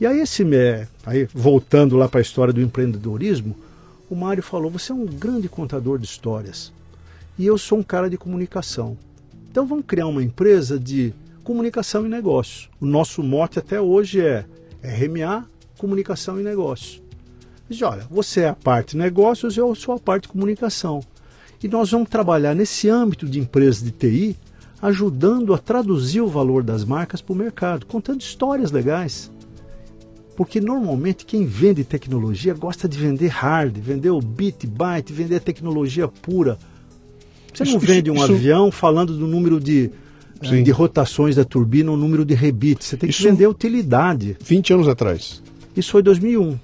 E 0.00 0.06
aí, 0.06 0.18
esse, 0.18 0.44
aí 1.06 1.28
voltando 1.32 1.96
lá 1.96 2.08
para 2.08 2.18
a 2.18 2.22
história 2.22 2.52
do 2.52 2.60
empreendedorismo, 2.60 3.54
o 4.10 4.16
Mário 4.16 4.42
falou: 4.42 4.68
você 4.68 4.90
é 4.90 4.94
um 4.94 5.06
grande 5.06 5.48
contador 5.48 5.96
de 5.96 6.04
histórias. 6.04 6.72
E 7.38 7.46
eu 7.46 7.56
sou 7.56 7.78
um 7.78 7.84
cara 7.84 8.10
de 8.10 8.18
comunicação. 8.18 8.98
Então 9.48 9.64
vamos 9.64 9.84
criar 9.86 10.08
uma 10.08 10.24
empresa 10.24 10.76
de 10.76 11.14
comunicação 11.44 12.04
e 12.04 12.08
negócios. 12.08 12.68
O 12.80 12.86
nosso 12.86 13.22
mote 13.22 13.60
até 13.60 13.80
hoje 13.80 14.20
é 14.20 14.44
RMA, 14.82 15.48
comunicação 15.78 16.40
e 16.40 16.42
negócios. 16.42 17.00
Diz, 17.68 17.80
olha, 17.82 18.06
você 18.10 18.40
é 18.40 18.48
a 18.48 18.54
parte 18.54 18.96
negócios, 18.96 19.56
eu 19.56 19.72
sou 19.76 19.94
a 19.94 20.00
parte 20.00 20.26
comunicação. 20.26 21.00
E 21.62 21.68
nós 21.68 21.92
vamos 21.92 22.08
trabalhar 22.08 22.54
nesse 22.56 22.88
âmbito 22.88 23.26
de 23.26 23.38
empresas 23.38 23.82
de 23.82 23.92
TI, 23.92 24.36
ajudando 24.84 25.54
a 25.54 25.58
traduzir 25.58 26.20
o 26.20 26.28
valor 26.28 26.62
das 26.62 26.84
marcas 26.84 27.22
para 27.22 27.32
o 27.32 27.36
mercado, 27.36 27.86
contando 27.86 28.20
histórias 28.20 28.70
legais. 28.70 29.30
Porque 30.36 30.60
normalmente 30.60 31.24
quem 31.24 31.46
vende 31.46 31.84
tecnologia 31.84 32.52
gosta 32.52 32.86
de 32.86 32.98
vender 32.98 33.28
hard, 33.28 33.74
vender 33.78 34.10
o 34.10 34.20
bit, 34.20 34.66
byte, 34.66 35.10
vender 35.10 35.36
a 35.36 35.40
tecnologia 35.40 36.06
pura. 36.06 36.58
Você 37.52 37.64
não 37.64 37.70
Isso- 37.78 37.78
vende 37.86 38.10
um 38.10 38.14
isso- 38.16 38.32
avião 38.32 38.70
falando 38.70 39.16
do 39.16 39.26
número 39.26 39.58
de, 39.58 39.90
eh, 40.42 40.48
Sim. 40.48 40.62
de 40.62 40.70
rotações 40.70 41.36
da 41.36 41.44
turbina 41.46 41.90
ou 41.90 41.96
número 41.96 42.22
de 42.22 42.34
rebite. 42.34 42.84
Você 42.84 42.96
tem 42.98 43.08
que 43.08 43.14
Isso- 43.14 43.22
vender 43.24 43.46
utilidade. 43.46 44.36
20 44.44 44.70
anos 44.74 44.86
atrás. 44.86 45.42
Isso 45.74 45.90
foi 45.92 46.02
2001. 46.02 46.58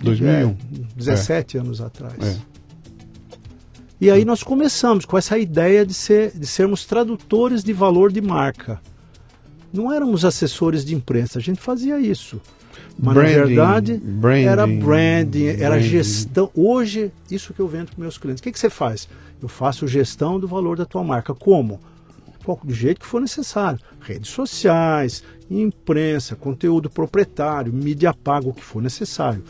2001. 0.00 0.50
É, 0.50 0.54
17 0.94 1.58
anos 1.58 1.80
atrás. 1.80 2.14
É. 2.22 2.36
E 4.00 4.10
aí 4.10 4.24
nós 4.24 4.42
começamos 4.42 5.04
com 5.04 5.18
essa 5.18 5.36
ideia 5.36 5.84
de, 5.84 5.92
ser, 5.92 6.30
de 6.30 6.46
sermos 6.46 6.86
tradutores 6.86 7.64
de 7.64 7.72
valor 7.72 8.12
de 8.12 8.20
marca. 8.20 8.80
Não 9.72 9.92
éramos 9.92 10.24
assessores 10.24 10.84
de 10.84 10.94
imprensa, 10.94 11.38
a 11.38 11.42
gente 11.42 11.60
fazia 11.60 11.98
isso. 11.98 12.40
Mas 12.98 13.14
Branding, 13.14 13.36
na 13.36 13.44
verdade 13.44 13.96
branding, 13.98 14.44
era 14.44 14.66
branding, 14.66 15.46
era 15.46 15.70
branding. 15.70 15.88
gestão. 15.88 16.50
Hoje, 16.54 17.12
isso 17.30 17.52
que 17.52 17.60
eu 17.60 17.68
vendo 17.68 17.90
para 17.90 18.00
meus 18.00 18.18
clientes. 18.18 18.40
O 18.40 18.42
que, 18.42 18.52
que 18.52 18.58
você 18.58 18.70
faz? 18.70 19.08
Eu 19.40 19.48
faço 19.48 19.86
gestão 19.86 20.38
do 20.38 20.48
valor 20.48 20.76
da 20.76 20.84
tua 20.84 21.04
marca. 21.04 21.34
Como? 21.34 21.80
Do 22.64 22.72
jeito 22.72 23.00
que 23.00 23.06
for 23.06 23.20
necessário. 23.20 23.78
Redes 24.00 24.30
sociais, 24.30 25.22
imprensa, 25.50 26.34
conteúdo 26.34 26.88
proprietário, 26.88 27.72
mídia 27.72 28.14
paga, 28.14 28.48
o 28.48 28.54
que 28.54 28.64
for 28.64 28.82
necessário. 28.82 29.44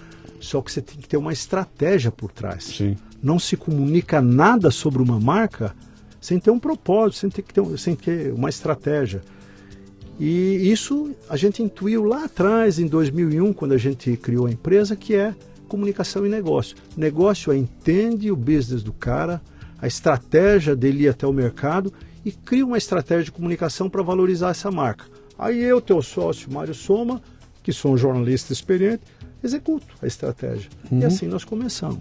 Só 0.49 0.63
que 0.63 0.73
você 0.73 0.81
tem 0.81 0.97
que 0.97 1.07
ter 1.07 1.19
uma 1.19 1.31
estratégia 1.31 2.11
por 2.11 2.33
trás 2.33 2.65
Sim. 2.65 2.97
não 3.23 3.39
se 3.39 3.55
comunica 3.55 4.23
nada 4.23 4.71
sobre 4.71 5.03
uma 5.03 5.21
marca 5.21 5.77
sem 6.23 6.41
ter 6.41 6.51
um 6.51 6.59
propósito, 6.59 7.19
sem 7.21 7.29
ter, 7.29 7.43
que 7.43 7.53
ter, 7.53 7.79
sem 7.79 7.95
ter 7.95 8.33
uma 8.33 8.49
estratégia. 8.49 9.21
E 10.19 10.73
isso 10.73 11.15
a 11.29 11.37
gente 11.37 11.63
intuiu 11.63 12.03
lá 12.03 12.25
atrás, 12.25 12.79
em 12.79 12.87
2001, 12.87 13.53
quando 13.53 13.73
a 13.73 13.79
gente 13.79 14.17
criou 14.17 14.47
a 14.47 14.51
empresa, 14.51 14.97
que 14.97 15.15
é 15.15 15.35
comunicação 15.69 16.25
e 16.25 16.31
negócio. 16.31 16.75
Negócio 16.97 17.53
é 17.53 17.57
entende 17.57 18.33
o 18.33 18.37
business 18.37 18.83
do 18.83 18.93
cara, 18.93 19.43
a 19.79 19.87
estratégia 19.87 20.75
dele 20.75 21.05
ir 21.05 21.09
até 21.09 21.27
o 21.27 21.33
mercado 21.33 21.93
e 22.25 22.33
cria 22.33 22.65
uma 22.65 22.79
estratégia 22.79 23.25
de 23.25 23.33
comunicação 23.33 23.91
para 23.91 24.03
valorizar 24.03 24.49
essa 24.49 24.71
marca. 24.71 25.05
Aí 25.39 25.63
eu, 25.63 25.79
teu 25.79 26.01
sócio, 26.01 26.51
Mário 26.51 26.75
Soma, 26.75 27.21
que 27.63 27.71
sou 27.71 27.93
um 27.93 27.99
jornalista 27.99 28.51
experiente, 28.51 29.03
executo 29.43 29.87
a 30.03 30.07
estratégia. 30.07 30.71
E 30.91 31.05
assim 31.05 31.27
nós 31.27 31.45
começamos. 31.45 32.01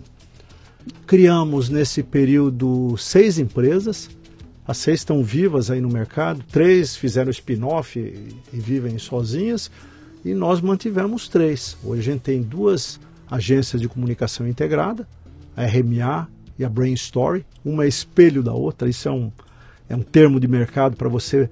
Criamos 1.05 1.69
nesse 1.69 2.01
período 2.01 2.95
seis 2.97 3.37
empresas, 3.37 4.09
as 4.67 4.77
seis 4.77 4.99
estão 4.99 5.23
vivas 5.23 5.69
aí 5.71 5.81
no 5.81 5.89
mercado, 5.89 6.43
três 6.51 6.95
fizeram 6.95 7.29
spin-off 7.31 7.99
e, 7.99 8.35
e 8.53 8.59
vivem 8.59 8.97
sozinhas, 8.97 9.71
e 10.23 10.33
nós 10.33 10.61
mantivemos 10.61 11.27
três. 11.27 11.77
Hoje 11.83 12.01
a 12.01 12.13
gente 12.13 12.21
tem 12.21 12.41
duas 12.41 12.99
agências 13.29 13.81
de 13.81 13.87
comunicação 13.87 14.47
integrada, 14.47 15.07
a 15.55 15.65
RMA 15.65 16.27
e 16.57 16.65
a 16.65 16.69
Brain 16.69 16.93
Story, 16.93 17.45
uma 17.63 17.85
é 17.85 17.87
espelho 17.87 18.41
da 18.41 18.53
outra, 18.53 18.89
isso 18.89 19.07
é 19.07 19.11
um, 19.11 19.31
é 19.89 19.95
um 19.95 20.01
termo 20.01 20.39
de 20.39 20.47
mercado 20.47 20.95
para 20.95 21.09
você 21.09 21.49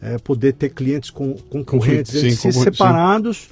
eh, 0.00 0.18
poder 0.18 0.52
ter 0.52 0.70
clientes 0.70 1.10
com, 1.10 1.34
concorrentes 1.34 2.12
Sim, 2.12 2.30
sim. 2.30 2.52
separados, 2.52 3.50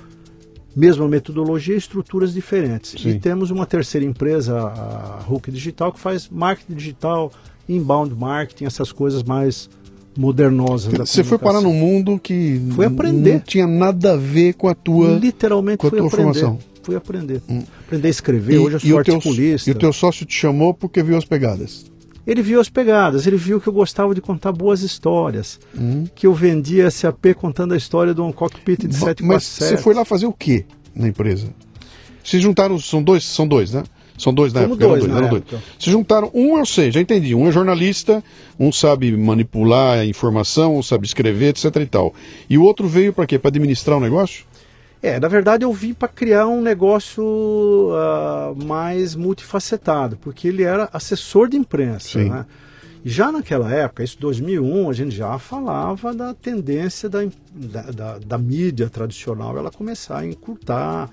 mesma 0.77 1.09
metodologia, 1.09 1.75
estruturas 1.75 2.35
diferentes. 2.35 3.01
Sim. 3.01 3.09
E 3.09 3.19
temos 3.19 3.51
uma 3.51 3.65
terceira 3.65 4.05
empresa, 4.07 4.59
a 4.61 5.23
Hulk 5.27 5.51
Digital, 5.51 5.91
que 5.91 5.99
faz 5.99 6.29
marketing 6.29 6.75
digital, 6.75 7.33
inbound 7.67 8.15
marketing, 8.15 8.67
essas 8.67 8.93
coisas 8.93 9.23
mais 9.23 9.71
modernosas 10.17 10.93
da 10.93 11.05
Você 11.07 11.25
foi 11.25 11.39
parar 11.39 11.61
num 11.61 11.73
mundo 11.73 12.19
que 12.19 12.61
Fui 12.73 12.85
aprender. 12.87 13.33
não 13.35 13.41
tinha 13.41 13.67
nada 13.67 14.13
a 14.13 14.17
ver 14.17 14.55
com 14.55 14.69
a 14.69 14.75
tua. 14.75 15.17
Literalmente 15.19 15.79
com 15.79 15.87
a 15.87 15.91
fui 15.91 15.99
tua 15.99 16.09
aprender. 16.09 16.35
formação. 16.41 16.59
Fui 16.83 16.95
aprender. 16.95 17.43
Aprender 17.87 18.07
a 18.07 18.11
escrever. 18.11 18.59
Hoje 18.59 18.77
eu 18.77 18.81
sou 18.81 18.99
o 19.01 19.05
teu, 19.05 19.15
articulista. 19.17 19.69
e 19.71 19.73
o 19.73 19.75
teu 19.77 19.93
sócio 19.93 20.25
te 20.25 20.35
chamou 20.35 20.73
porque 20.73 21.03
viu 21.03 21.17
as 21.17 21.25
pegadas. 21.25 21.87
Ele 22.27 22.43
viu 22.43 22.61
as 22.61 22.69
pegadas, 22.69 23.27
ele 23.27 23.37
viu 23.37 23.61
que 23.61 23.69
eu 23.69 23.73
gostava 23.73 24.15
de 24.15 24.21
contar 24.21 24.51
boas 24.53 24.83
histórias. 24.83 25.61
Hum. 25.79 26.05
Que 26.15 26.27
eu 26.27 26.35
vendia 26.35 26.91
SAP 26.91 27.35
contando 27.37 27.73
a 27.73 27.77
história 27.77 28.13
de 28.13 28.21
um 28.21 28.33
cockpit 28.33 28.81
de 28.81 28.89
Mas 28.89 29.45
747. 29.45 29.69
você 29.71 29.77
foi 29.77 29.95
lá 29.95 30.05
fazer 30.05 30.27
o 30.27 30.33
quê 30.33 30.65
na 30.95 31.07
empresa? 31.07 31.47
Se 32.25 32.41
juntaram, 32.41 32.79
são 32.79 33.03
dois, 33.03 33.25
são 33.25 33.47
dois, 33.47 33.73
né? 33.73 33.85
São 34.19 34.33
dois 34.33 34.53
na 34.53 34.63
Somos 34.63 34.77
época. 34.79 34.89
dois 34.89 35.05
eram 35.05 35.15
na 35.15 35.27
eram 35.27 35.37
época. 35.37 35.63
Se 35.79 35.91
juntaram, 35.91 36.31
um 36.35 36.59
eu 36.59 36.67
sei, 36.67 36.91
já 36.91 37.01
entendi. 37.01 37.35
Um 37.35 37.47
é 37.49 37.53
jornalista, 37.53 38.25
um 38.59 38.73
sabe 38.73 39.15
manipular 39.17 39.99
a 39.99 40.07
informação, 40.07 40.77
um 40.77 40.83
sabe 40.83 41.07
escrever, 41.07 41.51
etc 41.51 41.77
e 41.77 41.87
tal. 41.87 42.15
E 42.49 42.57
o 42.57 42.63
outro 42.63 42.89
veio 42.89 43.13
para 43.13 43.27
quê? 43.27 43.39
Para 43.39 43.51
administrar 43.51 43.99
o 43.99 44.01
negócio? 44.01 44.45
É, 45.03 45.21
na 45.21 45.29
verdade 45.29 45.65
eu 45.65 45.73
vim 45.73 45.93
para 45.95 46.09
criar 46.09 46.47
um 46.47 46.61
negócio 46.61 47.91
ah, 47.95 48.53
mais 48.65 49.15
multifacetado, 49.15 50.17
porque 50.17 50.49
ele 50.49 50.63
era 50.63 50.89
assessor 50.93 51.49
de 51.49 51.57
imprensa. 51.57 52.09
Sim. 52.19 52.31
Né? 52.31 52.45
Já 53.05 53.31
naquela 53.31 53.71
época, 53.73 54.03
isso 54.03 54.19
2001, 54.19 54.91
a 54.91 54.93
gente 54.93 55.15
já 55.15 55.39
falava 55.39 56.13
da 56.13 56.35
tendência 56.35 57.09
da, 57.09 57.21
da, 57.55 57.83
da- 57.83 58.19
da 58.19 58.39
mídia 58.39 58.89
tradicional 58.91 59.57
ela 59.57 59.71
começar 59.71 60.19
a 60.19 60.27
encurtar, 60.27 61.09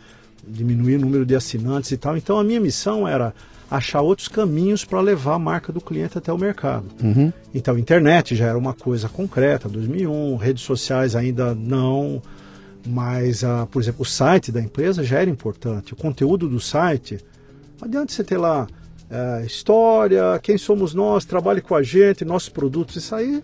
diminuir 0.48 0.96
o 0.96 1.02
número 1.02 1.26
de 1.26 1.36
assinantes 1.36 1.92
e 1.92 1.98
tal. 1.98 2.18
Então 2.18 2.40
a 2.40 2.44
minha 2.44 2.60
missão 2.60 3.08
era 3.08 3.32
achar 3.70 4.02
outros 4.02 4.28
caminhos 4.28 4.84
para 4.84 5.02
levar 5.02 5.36
a 5.36 5.40
marca 5.40 5.72
do 5.72 5.80
cliente 5.82 6.18
até 6.18 6.34
o 6.34 6.38
mercado. 6.38 6.86
Então, 7.54 7.78
internet 7.78 8.36
já 8.36 8.48
era 8.48 8.58
uma 8.58 8.74
coisa 8.74 9.08
concreta, 9.08 9.70
2001, 9.70 10.36
redes 10.38 10.64
sociais 10.64 11.16
ainda 11.16 11.54
não, 11.56 12.22
mas, 12.86 13.44
ah, 13.44 13.68
por 13.70 13.82
exemplo, 13.82 14.02
o 14.02 14.06
site 14.06 14.52
da 14.52 14.62
empresa 14.62 15.04
já 15.04 15.20
era 15.20 15.30
importante. 15.30 15.94
O 15.94 15.96
conteúdo 15.96 16.50
do 16.50 16.60
site, 16.60 17.20
não 17.80 17.88
adianta 17.88 18.12
você 18.12 18.24
ter 18.24 18.38
lá 18.38 18.68
eh, 19.10 19.44
história, 19.46 20.40
quem 20.42 20.58
somos 20.58 20.94
nós, 20.94 21.24
trabalhe 21.24 21.62
com 21.62 21.76
a 21.76 21.84
gente, 21.84 22.26
nossos 22.26 22.50
produtos, 22.50 22.96
isso 22.96 23.16
aí 23.16 23.44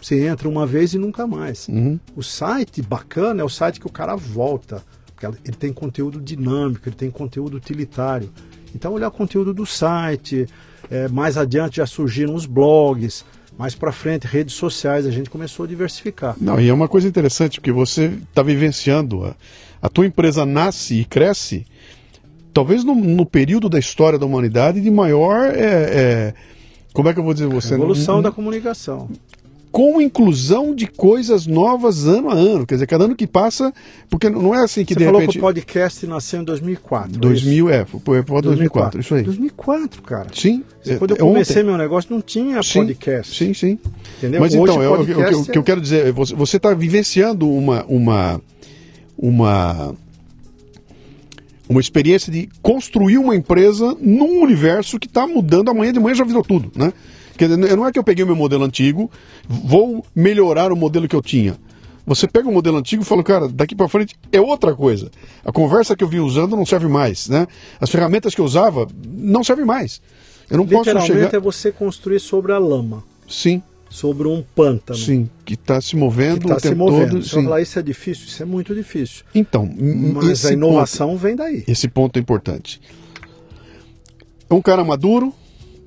você 0.00 0.26
entra 0.26 0.48
uma 0.48 0.66
vez 0.66 0.94
e 0.94 0.98
nunca 0.98 1.26
mais. 1.26 1.68
O 2.16 2.22
site 2.22 2.82
bacana 2.82 3.42
é 3.42 3.44
o 3.44 3.48
site 3.48 3.78
que 3.78 3.86
o 3.86 3.92
cara 3.92 4.16
volta, 4.16 4.82
porque 5.06 5.26
ele 5.26 5.56
tem 5.56 5.72
conteúdo 5.72 6.20
dinâmico, 6.20 6.88
ele 6.88 6.96
tem 6.96 7.10
conteúdo 7.10 7.56
utilitário. 7.56 8.30
Então, 8.74 8.92
olhar 8.94 9.08
o 9.08 9.12
conteúdo 9.12 9.52
do 9.52 9.66
site, 9.66 10.46
eh, 10.90 11.08
mais 11.08 11.36
adiante 11.36 11.76
já 11.76 11.86
surgiram 11.86 12.34
os 12.34 12.46
blogs, 12.46 13.24
mais 13.58 13.74
para 13.74 13.92
frente, 13.92 14.26
redes 14.26 14.54
sociais, 14.54 15.06
a 15.06 15.10
gente 15.10 15.30
começou 15.30 15.64
a 15.64 15.68
diversificar. 15.68 16.36
Não, 16.40 16.60
e 16.60 16.68
é 16.68 16.74
uma 16.74 16.88
coisa 16.88 17.06
interessante, 17.06 17.60
porque 17.60 17.72
você 17.72 18.06
está 18.28 18.42
vivenciando. 18.42 19.24
A, 19.24 19.36
a 19.80 19.88
tua 19.88 20.06
empresa 20.06 20.44
nasce 20.46 21.00
e 21.00 21.04
cresce, 21.04 21.66
talvez 22.52 22.84
no, 22.84 22.94
no 22.94 23.26
período 23.26 23.68
da 23.68 23.78
história 23.78 24.18
da 24.18 24.26
humanidade 24.26 24.80
de 24.80 24.90
maior. 24.90 25.46
é, 25.54 26.34
é, 26.34 26.34
como 26.92 27.08
é 27.08 27.14
que 27.14 27.18
eu 27.18 27.24
vou 27.24 27.32
dizer 27.32 27.46
você? 27.46 27.74
Evolução 27.74 28.20
da 28.20 28.30
comunicação. 28.30 29.08
Com 29.72 30.00
inclusão 30.02 30.74
de 30.74 30.86
coisas 30.86 31.46
novas 31.46 32.06
ano 32.06 32.28
a 32.30 32.34
ano. 32.34 32.66
Quer 32.66 32.74
dizer, 32.74 32.86
cada 32.86 33.04
ano 33.06 33.16
que 33.16 33.26
passa, 33.26 33.72
porque 34.10 34.28
não 34.28 34.54
é 34.54 34.62
assim 34.62 34.84
que 34.84 34.92
Você 34.92 34.98
de 35.00 35.04
falou 35.06 35.20
repente. 35.20 35.32
que 35.32 35.38
o 35.38 35.42
podcast 35.42 36.06
nasceu 36.06 36.42
em 36.42 36.44
2004. 36.44 37.16
é 37.16 37.18
2000, 37.18 37.70
é, 37.70 37.84
foi 37.86 38.22
por 38.22 38.42
2004, 38.42 39.00
isso 39.00 39.14
aí. 39.14 39.22
2004, 39.22 40.02
cara. 40.02 40.28
Sim. 40.34 40.62
é- 40.86 40.96
Quando 40.96 41.12
eu 41.12 41.16
é 41.16 41.20
comecei 41.20 41.62
ontem. 41.62 41.68
meu 41.70 41.78
negócio, 41.78 42.14
não 42.14 42.20
tinha 42.20 42.62
Sim, 42.62 42.80
podcast. 42.80 43.34
Sim, 43.36 43.54
sim. 43.54 43.78
Entendeu? 44.18 44.40
Mas 44.42 44.54
Hoje 44.54 44.62
então, 44.62 44.82
eu- 44.82 44.92
o 45.00 45.06
que- 45.06 45.14
podcast 45.14 45.56
eu 45.56 45.62
quero 45.62 45.80
dizer, 45.80 46.06
é 46.08 46.12
você- 46.12 46.34
você 46.34 46.58
está 46.58 46.74
vivenciando 46.74 47.48
uma, 47.50 47.82
uma, 47.86 48.40
uma, 49.16 49.94
uma 51.68 51.80
experiência 51.80 52.30
de 52.30 52.48
construir 52.60 53.18
uma 53.18 53.34
empresa 53.34 53.96
num 54.00 54.42
universo 54.42 54.98
que 54.98 55.06
está 55.06 55.26
mudando 55.26 55.70
amanhã 55.70 55.92
de 55.92 56.00
manhã 56.00 56.14
já 56.14 56.24
virou 56.24 56.42
tudo, 56.42 56.70
né? 56.76 56.92
Não 57.76 57.86
é 57.86 57.92
que 57.92 57.98
eu 57.98 58.04
peguei 58.04 58.24
o 58.24 58.26
meu 58.26 58.36
modelo 58.36 58.64
antigo, 58.64 59.10
vou 59.48 60.04
melhorar 60.14 60.72
o 60.72 60.76
modelo 60.76 61.08
que 61.08 61.16
eu 61.16 61.22
tinha. 61.22 61.56
Você 62.04 62.26
pega 62.26 62.48
o 62.48 62.52
modelo 62.52 62.78
antigo 62.78 63.02
e 63.02 63.06
fala, 63.06 63.22
cara, 63.22 63.48
daqui 63.48 63.76
para 63.76 63.88
frente 63.88 64.16
é 64.32 64.40
outra 64.40 64.74
coisa. 64.74 65.08
A 65.44 65.52
conversa 65.52 65.94
que 65.96 66.02
eu 66.02 66.08
vim 66.08 66.18
usando 66.18 66.56
não 66.56 66.66
serve 66.66 66.88
mais, 66.88 67.28
né? 67.28 67.46
As 67.80 67.90
ferramentas 67.90 68.34
que 68.34 68.40
eu 68.40 68.44
usava 68.44 68.88
não 69.06 69.44
servem 69.44 69.64
mais. 69.64 70.00
Eu 70.50 70.56
não 70.58 70.66
posso 70.66 70.90
chegar. 71.06 71.32
é 71.32 71.38
você 71.40 71.70
construir 71.70 72.18
sobre 72.18 72.52
a 72.52 72.58
lama, 72.58 73.04
Sim, 73.28 73.62
sobre 73.88 74.26
um 74.26 74.42
pântano. 74.54 74.98
sim, 74.98 75.30
que 75.44 75.54
está 75.54 75.80
se 75.80 75.94
movendo 75.96 76.40
Que 76.40 76.46
está 76.46 76.56
o 76.56 76.60
se 76.60 76.68
tempo 76.70 76.78
movendo. 76.78 77.10
todo. 77.10 77.22
Você 77.24 77.42
falar, 77.42 77.60
isso 77.62 77.78
é 77.78 77.82
difícil? 77.82 78.26
Isso 78.26 78.42
é 78.42 78.46
muito 78.46 78.74
difícil. 78.74 79.24
Então, 79.34 79.70
Mas 80.14 80.44
a 80.44 80.52
inovação 80.52 81.16
vem 81.16 81.36
daí. 81.36 81.58
ponto, 81.58 81.70
esse 81.70 81.88
ponto 81.88 82.16
é 82.16 82.20
importante. 82.20 82.80
É 84.50 84.54
um 84.54 84.60
cara 84.60 84.84
maduro, 84.84 85.32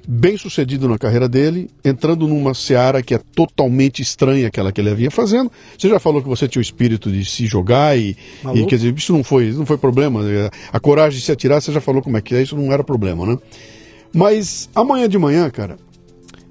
bem 0.08 0.38
sucedido 0.38 0.88
na 0.88 0.98
carreira 0.98 1.28
dele, 1.28 1.70
entrando 1.84 2.28
numa 2.28 2.54
seara 2.54 3.02
que 3.02 3.14
é 3.14 3.20
totalmente 3.36 4.02
estranha 4.02 4.48
àquela 4.48 4.72
que 4.72 4.80
ele 4.80 4.90
havia 4.90 5.12
fazendo. 5.12 5.52
Você 5.78 5.90
já 5.90 6.00
falou 6.00 6.22
que 6.22 6.28
você 6.28 6.48
tinha 6.48 6.60
o 6.60 6.64
espírito 6.64 7.12
de 7.12 7.26
se 7.26 7.46
jogar 7.46 7.98
e, 7.98 8.16
e 8.54 8.66
quer 8.66 8.76
dizer, 8.76 8.94
isso 8.96 9.14
não 9.14 9.24
foi, 9.24 9.52
não 9.52 9.66
foi 9.66 9.78
problema. 9.78 10.22
A 10.72 10.80
coragem 10.80 11.20
de 11.20 11.26
se 11.26 11.32
atirar, 11.32 11.62
você 11.62 11.72
já 11.72 11.82
falou 11.82 12.02
como 12.02 12.18
é 12.18 12.22
que 12.22 12.36
é, 12.36 12.42
isso 12.42 12.56
não 12.56 12.72
era 12.72 12.84
problema, 12.84 13.26
né? 13.26 13.38
Mas 14.14 14.70
amanhã 14.74 15.10
de 15.10 15.18
manhã, 15.18 15.50
cara, 15.50 15.78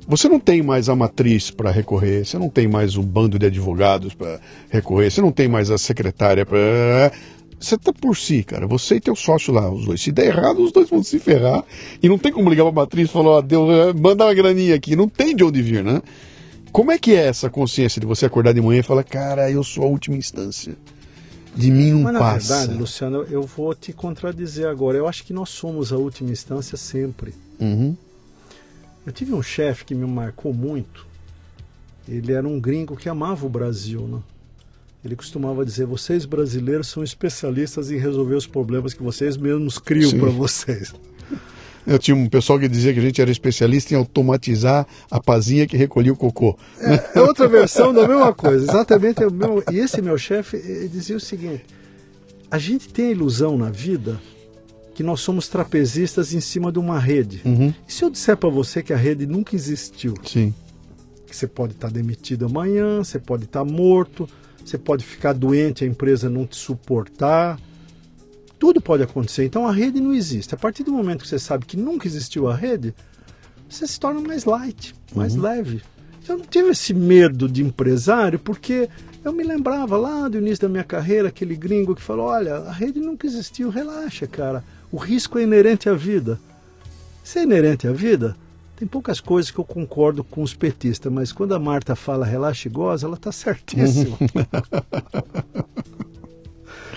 você 0.06 0.28
não 0.28 0.38
tem 0.38 0.62
mais 0.62 0.88
a 0.88 0.94
matriz 0.94 1.50
para 1.50 1.70
recorrer, 1.70 2.26
você 2.26 2.38
não 2.38 2.50
tem 2.50 2.68
mais 2.68 2.96
um 2.96 3.02
bando 3.02 3.38
de 3.38 3.46
advogados 3.46 4.12
para 4.12 4.38
recorrer, 4.68 5.10
você 5.10 5.22
não 5.22 5.32
tem 5.32 5.48
mais 5.48 5.70
a 5.70 5.78
secretária 5.78 6.44
para. 6.44 7.10
Você 7.58 7.78
tá 7.78 7.92
por 7.92 8.16
si, 8.16 8.42
cara. 8.42 8.66
Você 8.66 8.96
e 8.96 9.00
teu 9.00 9.16
sócio 9.16 9.52
lá, 9.52 9.70
os 9.70 9.86
dois. 9.86 10.02
Se 10.02 10.12
der 10.12 10.26
errado, 10.26 10.62
os 10.62 10.72
dois 10.72 10.88
vão 10.88 11.02
se 11.02 11.18
ferrar. 11.18 11.64
E 12.02 12.08
não 12.08 12.18
tem 12.18 12.32
como 12.32 12.50
ligar 12.50 12.64
pra 12.64 12.72
matriz 12.72 13.08
e 13.08 13.12
falar, 13.12 13.30
ó, 13.30 13.40
eh, 13.40 13.92
manda 13.94 14.24
uma 14.24 14.34
graninha 14.34 14.74
aqui. 14.74 14.94
Não 14.94 15.08
tem 15.08 15.34
de 15.34 15.44
onde 15.44 15.62
vir, 15.62 15.82
né? 15.82 16.02
Como 16.70 16.90
é 16.90 16.98
que 16.98 17.12
é 17.12 17.26
essa 17.26 17.48
consciência 17.48 18.00
de 18.00 18.06
você 18.06 18.26
acordar 18.26 18.52
de 18.52 18.60
manhã 18.60 18.80
e 18.80 18.82
falar, 18.82 19.04
cara, 19.04 19.50
eu 19.50 19.62
sou 19.62 19.84
a 19.84 19.86
última 19.86 20.16
instância? 20.16 20.76
De 21.54 21.70
mim 21.70 21.92
não 21.92 22.02
Mas 22.02 22.12
na 22.12 22.18
passa. 22.18 22.56
verdade, 22.56 22.80
Luciano, 22.80 23.22
eu 23.30 23.42
vou 23.44 23.74
te 23.74 23.92
contradizer 23.92 24.66
agora. 24.66 24.98
Eu 24.98 25.06
acho 25.06 25.24
que 25.24 25.32
nós 25.32 25.50
somos 25.50 25.92
a 25.92 25.96
última 25.96 26.32
instância 26.32 26.76
sempre. 26.76 27.32
Uhum. 27.60 27.96
Eu 29.06 29.12
tive 29.12 29.32
um 29.32 29.42
chefe 29.42 29.84
que 29.84 29.94
me 29.94 30.04
marcou 30.04 30.52
muito. 30.52 31.06
Ele 32.08 32.32
era 32.32 32.46
um 32.46 32.58
gringo 32.58 32.96
que 32.96 33.08
amava 33.08 33.46
o 33.46 33.48
Brasil, 33.48 34.02
né? 34.02 34.18
Ele 35.04 35.14
costumava 35.14 35.64
dizer: 35.64 35.84
vocês 35.86 36.24
brasileiros 36.24 36.88
são 36.88 37.02
especialistas 37.04 37.90
em 37.90 37.98
resolver 37.98 38.36
os 38.36 38.46
problemas 38.46 38.94
que 38.94 39.02
vocês 39.02 39.36
mesmos 39.36 39.78
criam 39.78 40.18
para 40.18 40.30
vocês. 40.30 40.94
Eu 41.86 41.98
tinha 41.98 42.16
um 42.16 42.30
pessoal 42.30 42.58
que 42.58 42.66
dizia 42.66 42.94
que 42.94 42.98
a 42.98 43.02
gente 43.02 43.20
era 43.20 43.30
especialista 43.30 43.92
em 43.92 43.96
automatizar 43.98 44.86
a 45.10 45.20
pazinha 45.20 45.66
que 45.66 45.76
recolhia 45.76 46.14
o 46.14 46.16
cocô. 46.16 46.56
É 47.14 47.20
outra 47.20 47.46
versão 47.46 47.92
da 47.92 48.08
mesma 48.08 48.32
coisa, 48.32 48.64
exatamente 48.64 49.22
o 49.22 49.30
mesmo. 49.30 49.62
E 49.70 49.80
esse 49.80 50.00
meu 50.00 50.16
chefe 50.16 50.88
dizia 50.88 51.14
o 51.14 51.20
seguinte: 51.20 51.66
a 52.50 52.56
gente 52.56 52.88
tem 52.88 53.08
a 53.08 53.10
ilusão 53.10 53.58
na 53.58 53.68
vida 53.68 54.18
que 54.94 55.02
nós 55.02 55.20
somos 55.20 55.46
trapezistas 55.46 56.32
em 56.32 56.40
cima 56.40 56.72
de 56.72 56.78
uma 56.78 56.98
rede. 56.98 57.42
Uhum. 57.44 57.74
E 57.86 57.92
se 57.92 58.02
eu 58.02 58.08
disser 58.08 58.38
para 58.38 58.48
você 58.48 58.82
que 58.82 58.92
a 58.94 58.96
rede 58.96 59.26
nunca 59.26 59.54
existiu? 59.54 60.14
Sim. 60.24 60.54
que 61.26 61.36
você 61.36 61.46
pode 61.46 61.72
estar 61.72 61.90
demitido 61.90 62.46
amanhã, 62.46 63.04
você 63.04 63.18
pode 63.18 63.44
estar 63.44 63.64
morto, 63.64 64.26
você 64.64 64.78
pode 64.78 65.04
ficar 65.04 65.32
doente, 65.32 65.84
a 65.84 65.86
empresa 65.86 66.30
não 66.30 66.46
te 66.46 66.56
suportar. 66.56 67.60
Tudo 68.58 68.80
pode 68.80 69.02
acontecer. 69.02 69.44
Então 69.44 69.66
a 69.66 69.72
rede 69.72 70.00
não 70.00 70.14
existe. 70.14 70.54
A 70.54 70.58
partir 70.58 70.82
do 70.82 70.92
momento 70.92 71.22
que 71.22 71.28
você 71.28 71.38
sabe 71.38 71.66
que 71.66 71.76
nunca 71.76 72.06
existiu 72.06 72.48
a 72.48 72.54
rede, 72.54 72.94
você 73.68 73.86
se 73.86 74.00
torna 74.00 74.20
mais 74.20 74.44
light, 74.44 74.94
mais 75.14 75.34
leve. 75.34 75.82
Eu 76.26 76.38
não 76.38 76.44
tive 76.46 76.70
esse 76.70 76.94
medo 76.94 77.46
de 77.46 77.62
empresário 77.62 78.38
porque 78.38 78.88
eu 79.22 79.32
me 79.32 79.44
lembrava 79.44 79.96
lá 79.98 80.28
do 80.28 80.38
início 80.38 80.62
da 80.62 80.68
minha 80.68 80.84
carreira, 80.84 81.28
aquele 81.28 81.54
gringo 81.54 81.94
que 81.94 82.00
falou: 82.00 82.26
olha, 82.26 82.56
a 82.56 82.72
rede 82.72 82.98
nunca 83.00 83.26
existiu, 83.26 83.68
relaxa, 83.68 84.26
cara. 84.26 84.64
O 84.90 84.96
risco 84.96 85.38
é 85.38 85.42
inerente 85.42 85.88
à 85.88 85.94
vida. 85.94 86.40
Se 87.22 87.40
é 87.40 87.42
inerente 87.42 87.86
à 87.86 87.92
vida, 87.92 88.36
tem 88.76 88.88
poucas 88.88 89.20
coisas 89.20 89.50
que 89.50 89.58
eu 89.58 89.64
concordo 89.64 90.24
com 90.24 90.42
os 90.42 90.54
petistas, 90.54 91.12
mas 91.12 91.32
quando 91.32 91.54
a 91.54 91.58
Marta 91.58 91.94
fala 91.94 92.26
relaxa 92.26 92.68
e 92.68 92.70
goza, 92.70 93.06
ela 93.06 93.16
está 93.16 93.30
certíssima. 93.30 94.16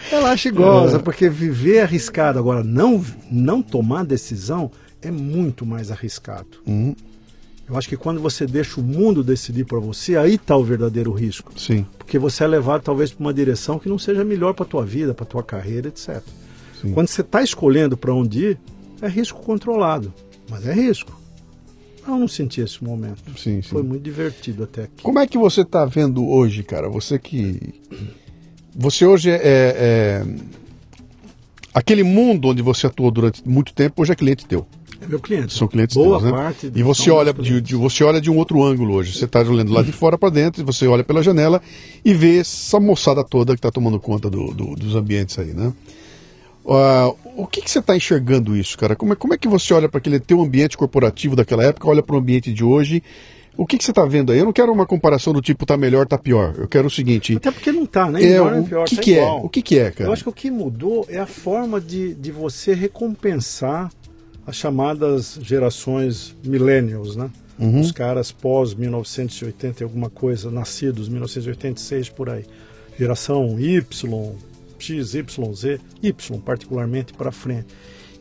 relaxa 0.09 0.49
e 0.49 0.51
goza, 0.51 0.99
porque 0.99 1.29
viver 1.29 1.77
é 1.77 1.81
arriscado. 1.83 2.39
Agora, 2.39 2.63
não, 2.63 3.03
não 3.29 3.61
tomar 3.61 4.05
decisão 4.05 4.71
é 5.01 5.11
muito 5.11 5.65
mais 5.65 5.91
arriscado. 5.91 6.57
Uhum. 6.65 6.95
Eu 7.69 7.77
acho 7.77 7.89
que 7.89 7.97
quando 7.97 8.21
você 8.21 8.45
deixa 8.47 8.79
o 8.79 8.83
mundo 8.83 9.23
decidir 9.23 9.65
para 9.65 9.77
você, 9.77 10.15
aí 10.15 10.35
está 10.35 10.55
o 10.55 10.63
verdadeiro 10.63 11.11
risco. 11.11 11.51
Sim. 11.59 11.85
Porque 11.97 12.17
você 12.17 12.45
é 12.45 12.47
levado 12.47 12.81
talvez 12.81 13.11
para 13.11 13.21
uma 13.21 13.33
direção 13.33 13.77
que 13.77 13.89
não 13.89 13.99
seja 13.99 14.23
melhor 14.23 14.53
para 14.53 14.65
a 14.65 14.69
tua 14.69 14.85
vida, 14.85 15.13
para 15.13 15.25
a 15.25 15.27
tua 15.27 15.43
carreira, 15.43 15.89
etc. 15.89 16.23
Sim. 16.81 16.93
Quando 16.93 17.09
você 17.09 17.21
está 17.21 17.43
escolhendo 17.43 17.97
para 17.97 18.13
onde 18.13 18.51
ir, 18.51 18.59
é 19.01 19.07
risco 19.07 19.41
controlado, 19.41 20.13
mas 20.49 20.65
é 20.65 20.73
risco. 20.73 21.26
Não, 22.07 22.17
não 22.19 22.27
senti 22.27 22.61
esse 22.61 22.81
momento. 22.83 23.21
Sim, 23.37 23.61
sim. 23.61 23.69
Foi 23.69 23.83
muito 23.83 24.01
divertido 24.03 24.63
até 24.63 24.83
aqui. 24.83 25.03
Como 25.03 25.19
é 25.19 25.27
que 25.27 25.37
você 25.37 25.61
está 25.61 25.83
vendo 25.85 26.25
hoje, 26.27 26.63
cara? 26.63 26.87
Você 26.89 27.19
que. 27.19 27.59
Você 28.73 29.05
hoje 29.05 29.29
é, 29.29 29.39
é- 29.43 30.25
Aquele 31.73 32.01
mundo 32.03 32.47
onde 32.47 32.61
você 32.61 32.87
atuou 32.87 33.11
durante 33.11 33.47
muito 33.47 33.71
tempo, 33.73 34.01
hoje 34.01 34.11
é 34.11 34.15
cliente 34.15 34.45
teu. 34.45 34.65
É 34.99 35.05
meu 35.05 35.19
cliente. 35.19 35.53
São 35.53 35.67
clientes 35.67 35.95
Boa 35.95 36.17
teus, 36.19 36.23
né? 36.23 36.31
parte. 36.31 36.71
E 36.73 36.81
você 36.81 37.11
olha, 37.11 37.31
de, 37.31 37.61
de- 37.61 37.75
você 37.75 38.03
olha 38.03 38.19
de 38.19 38.31
um 38.31 38.37
outro 38.37 38.63
ângulo 38.63 38.95
hoje. 38.95 39.13
Você 39.13 39.25
está 39.25 39.41
olhando 39.41 39.71
lá 39.71 39.83
de 39.83 39.91
fora 39.91 40.17
para 40.17 40.29
dentro, 40.29 40.61
e 40.61 40.65
você 40.65 40.87
olha 40.87 41.03
pela 41.03 41.21
janela 41.21 41.61
e 42.03 42.13
vê 42.15 42.39
essa 42.39 42.79
moçada 42.79 43.23
toda 43.23 43.53
que 43.53 43.59
está 43.59 43.69
tomando 43.69 43.99
conta 43.99 44.27
do- 44.27 44.51
do- 44.55 44.73
dos 44.75 44.95
ambientes 44.95 45.37
aí, 45.37 45.53
né? 45.53 45.71
Ah, 46.67 47.13
o 47.35 47.47
que, 47.47 47.61
que 47.61 47.71
você 47.71 47.79
está 47.79 47.95
enxergando 47.95 48.55
isso, 48.55 48.77
cara? 48.77 48.95
Como 48.95 49.13
é, 49.13 49.15
como 49.15 49.33
é 49.33 49.37
que 49.37 49.47
você 49.47 49.73
olha 49.73 49.87
para 49.87 49.99
aquele 49.99 50.19
teu 50.19 50.41
ambiente 50.41 50.77
corporativo 50.77 51.35
daquela 51.35 51.63
época, 51.63 51.87
olha 51.87 52.03
para 52.03 52.15
o 52.15 52.19
ambiente 52.19 52.51
de 52.51 52.63
hoje? 52.63 53.01
O 53.55 53.65
que, 53.65 53.77
que 53.77 53.83
você 53.83 53.91
está 53.91 54.05
vendo 54.05 54.31
aí? 54.31 54.37
Eu 54.37 54.45
não 54.45 54.53
quero 54.53 54.71
uma 54.71 54.85
comparação 54.85 55.33
do 55.33 55.41
tipo 55.41 55.65
tá 55.65 55.75
melhor, 55.75 56.05
tá 56.05 56.17
pior. 56.17 56.53
Eu 56.57 56.67
quero 56.67 56.87
o 56.87 56.91
seguinte. 56.91 57.37
Até 57.37 57.49
porque 57.49 57.71
não 57.71 57.87
tá, 57.87 58.09
né? 58.11 58.23
É, 58.23 58.39
o 58.39 58.63
pior, 58.63 58.85
que, 58.85 58.95
tá 58.95 59.01
que 59.01 59.17
é? 59.17 59.25
O 59.25 59.49
que, 59.49 59.61
que 59.63 59.79
é, 59.79 59.89
cara? 59.89 60.09
Eu 60.09 60.13
acho 60.13 60.23
que 60.23 60.29
o 60.29 60.33
que 60.33 60.51
mudou 60.51 61.05
é 61.09 61.17
a 61.17 61.25
forma 61.25 61.81
de, 61.81 62.13
de 62.13 62.31
você 62.31 62.75
recompensar 62.75 63.91
as 64.45 64.55
chamadas 64.55 65.39
gerações 65.41 66.35
millennials, 66.43 67.15
né? 67.15 67.31
Uhum. 67.57 67.79
Os 67.79 67.91
caras 67.91 68.31
pós 68.31 68.75
1980 68.75 69.81
e 69.81 69.83
alguma 69.83 70.09
coisa, 70.09 70.51
nascidos 70.51 71.09
1986 71.09 72.09
por 72.09 72.29
aí. 72.29 72.45
Geração 72.97 73.59
Y, 73.59 74.35
X, 74.77 75.13
Y, 75.13 75.53
Z, 75.53 75.79
Y 76.01 76.39
particularmente 76.41 77.13
para 77.13 77.31
frente. 77.31 77.67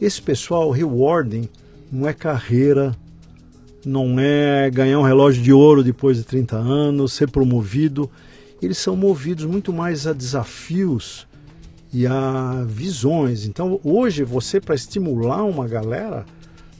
Esse 0.01 0.21
pessoal, 0.21 0.71
rewarding, 0.71 1.49
não 1.91 2.09
é 2.09 2.13
carreira, 2.13 2.95
não 3.85 4.19
é 4.19 4.69
ganhar 4.71 4.99
um 4.99 5.03
relógio 5.03 5.43
de 5.43 5.53
ouro 5.53 5.83
depois 5.83 6.17
de 6.17 6.25
30 6.25 6.57
anos, 6.57 7.13
ser 7.13 7.31
promovido. 7.31 8.11
Eles 8.61 8.79
são 8.79 8.97
movidos 8.97 9.45
muito 9.45 9.73
mais 9.73 10.07
a 10.07 10.13
desafios 10.13 11.27
e 11.93 12.07
a 12.07 12.65
visões. 12.67 13.47
Então, 13.47 13.81
hoje, 13.85 14.25
você, 14.25 14.61
para 14.61 14.75
estimular 14.75 15.45
uma 15.45 15.69
galera, 15.69 16.27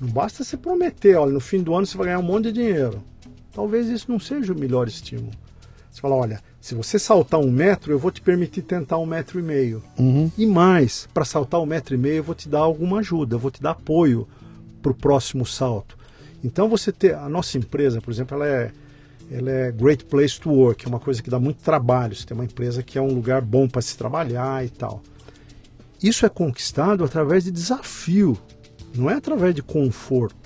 não 0.01 0.09
basta 0.09 0.45
você 0.45 0.57
prometer, 0.57 1.17
olha, 1.17 1.33
no 1.33 1.41
fim 1.41 1.63
do 1.63 1.75
ano 1.75 1.87
você 1.87 1.97
vai 1.97 2.09
ganhar 2.09 2.19
um 2.19 2.23
monte 2.23 2.45
de 2.45 2.53
dinheiro. 2.53 3.03
Talvez 3.53 3.89
isso 3.89 4.11
não 4.11 4.19
seja 4.19 4.53
o 4.53 4.59
melhor 4.59 4.87
estímulo. 4.89 5.33
Você 5.97 6.03
fala, 6.03 6.15
olha, 6.15 6.41
se 6.61 6.75
você 6.75 6.99
saltar 6.99 7.41
um 7.41 7.51
metro, 7.51 7.91
eu 7.91 7.99
vou 7.99 8.11
te 8.11 8.21
permitir 8.21 8.61
tentar 8.61 8.99
um 8.99 9.07
metro 9.07 9.41
e 9.41 9.43
meio. 9.43 9.83
Uhum. 9.99 10.31
E 10.37 10.45
mais, 10.45 11.09
para 11.15 11.25
saltar 11.25 11.59
um 11.59 11.65
metro 11.65 11.95
e 11.95 11.97
meio, 11.97 12.17
eu 12.17 12.23
vou 12.23 12.35
te 12.35 12.51
dar 12.51 12.59
alguma 12.59 12.99
ajuda, 12.99 13.37
eu 13.37 13.39
vou 13.39 13.51
te 13.51 13.63
dar 13.63 13.71
apoio 13.71 14.29
para 14.83 14.93
o 14.93 14.95
próximo 14.95 15.47
salto. 15.47 15.97
Então 16.45 16.69
você 16.69 16.93
ter 16.93 17.15
a 17.15 17.31
nossa 17.31 17.57
empresa, 17.57 18.03
por 18.03 18.11
exemplo, 18.11 18.37
ela 18.37 18.47
é 18.47 18.73
ela 19.31 19.51
é 19.51 19.73
great 19.73 20.05
place 20.05 20.39
to 20.39 20.51
work, 20.51 20.85
é 20.85 20.89
uma 20.89 21.01
coisa 21.01 21.23
que 21.23 21.31
dá 21.31 21.41
muito 21.41 21.63
trabalho. 21.63 22.15
Você 22.15 22.27
tem 22.27 22.37
uma 22.37 22.45
empresa 22.45 22.83
que 22.83 22.99
é 22.99 23.01
um 23.01 23.15
lugar 23.15 23.41
bom 23.41 23.67
para 23.67 23.81
se 23.81 23.97
trabalhar 23.97 24.67
e 24.67 24.69
tal. 24.69 25.03
Isso 26.03 26.27
é 26.27 26.29
conquistado 26.29 27.05
através 27.05 27.45
de 27.45 27.51
desafio, 27.51 28.37
não 28.95 29.09
é 29.09 29.15
através 29.15 29.55
de 29.55 29.63
conforto. 29.63 30.46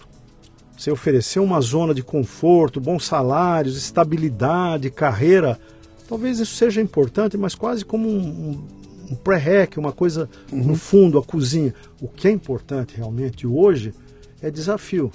Você 0.80 0.90
oferecer 0.90 1.40
uma 1.40 1.60
zona 1.60 1.92
de 1.92 2.02
conforto, 2.02 2.80
bons 2.80 3.04
salários, 3.04 3.76
estabilidade, 3.76 4.88
carreira, 4.88 5.60
talvez 6.08 6.40
isso 6.40 6.56
seja 6.56 6.80
importante, 6.80 7.36
mas 7.36 7.54
quase 7.54 7.84
como 7.84 8.08
um, 8.08 8.18
um, 8.18 8.64
um 9.10 9.14
pré-rec, 9.14 9.76
uma 9.76 9.92
coisa 9.92 10.26
no 10.50 10.74
fundo, 10.74 11.18
a 11.18 11.22
cozinha. 11.22 11.74
O 12.00 12.08
que 12.08 12.28
é 12.28 12.30
importante 12.30 12.96
realmente 12.96 13.46
hoje 13.46 13.92
é 14.40 14.50
desafio. 14.50 15.12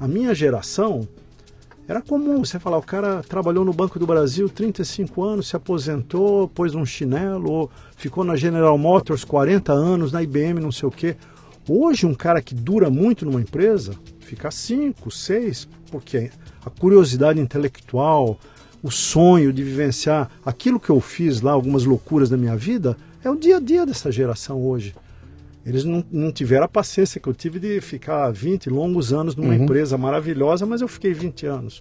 A 0.00 0.08
minha 0.08 0.34
geração 0.34 1.06
era 1.86 2.00
comum 2.00 2.42
você 2.42 2.58
falar, 2.58 2.78
o 2.78 2.82
cara 2.82 3.22
trabalhou 3.22 3.62
no 3.62 3.74
Banco 3.74 3.98
do 3.98 4.06
Brasil 4.06 4.48
35 4.48 5.22
anos, 5.22 5.48
se 5.48 5.54
aposentou, 5.54 6.48
pôs 6.48 6.74
um 6.74 6.86
chinelo, 6.86 7.52
ou 7.52 7.70
ficou 7.94 8.24
na 8.24 8.36
General 8.36 8.78
Motors 8.78 9.22
40 9.22 9.70
anos, 9.70 10.12
na 10.12 10.22
IBM, 10.22 10.60
não 10.60 10.72
sei 10.72 10.88
o 10.88 10.90
quê. 10.90 11.14
Hoje, 11.68 12.06
um 12.06 12.14
cara 12.14 12.40
que 12.40 12.54
dura 12.54 12.88
muito 12.88 13.26
numa 13.26 13.40
empresa, 13.40 13.92
fica 14.24 14.50
5, 14.50 15.10
6, 15.10 15.68
porque 15.90 16.30
a 16.64 16.70
curiosidade 16.70 17.40
intelectual, 17.40 18.38
o 18.82 18.90
sonho 18.90 19.52
de 19.52 19.62
vivenciar 19.62 20.30
aquilo 20.44 20.80
que 20.80 20.90
eu 20.90 21.00
fiz 21.00 21.40
lá, 21.40 21.52
algumas 21.52 21.84
loucuras 21.84 22.28
da 22.28 22.36
minha 22.36 22.56
vida, 22.56 22.96
é 23.22 23.30
o 23.30 23.36
dia 23.36 23.58
a 23.58 23.60
dia 23.60 23.86
dessa 23.86 24.10
geração 24.10 24.60
hoje. 24.62 24.94
Eles 25.64 25.84
não, 25.84 26.04
não 26.10 26.30
tiveram 26.30 26.64
a 26.64 26.68
paciência 26.68 27.20
que 27.20 27.26
eu 27.26 27.32
tive 27.32 27.58
de 27.58 27.80
ficar 27.80 28.30
20 28.30 28.68
longos 28.68 29.12
anos 29.12 29.34
numa 29.34 29.54
empresa 29.54 29.96
maravilhosa, 29.96 30.66
mas 30.66 30.82
eu 30.82 30.88
fiquei 30.88 31.14
20 31.14 31.46
anos. 31.46 31.80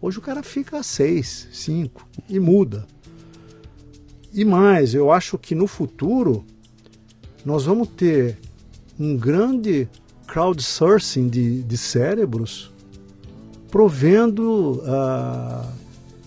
Hoje 0.00 0.18
o 0.18 0.20
cara 0.22 0.42
fica 0.42 0.82
6, 0.82 1.48
5 1.50 2.06
e 2.28 2.38
muda. 2.38 2.86
E 4.32 4.44
mais, 4.44 4.94
eu 4.94 5.10
acho 5.10 5.38
que 5.38 5.54
no 5.54 5.66
futuro 5.66 6.44
nós 7.44 7.64
vamos 7.64 7.88
ter 7.88 8.36
um 8.98 9.16
grande 9.16 9.88
crowdsourcing 10.34 11.28
de, 11.28 11.62
de 11.62 11.78
cérebros 11.78 12.72
provendo 13.70 14.82
a 14.84 15.64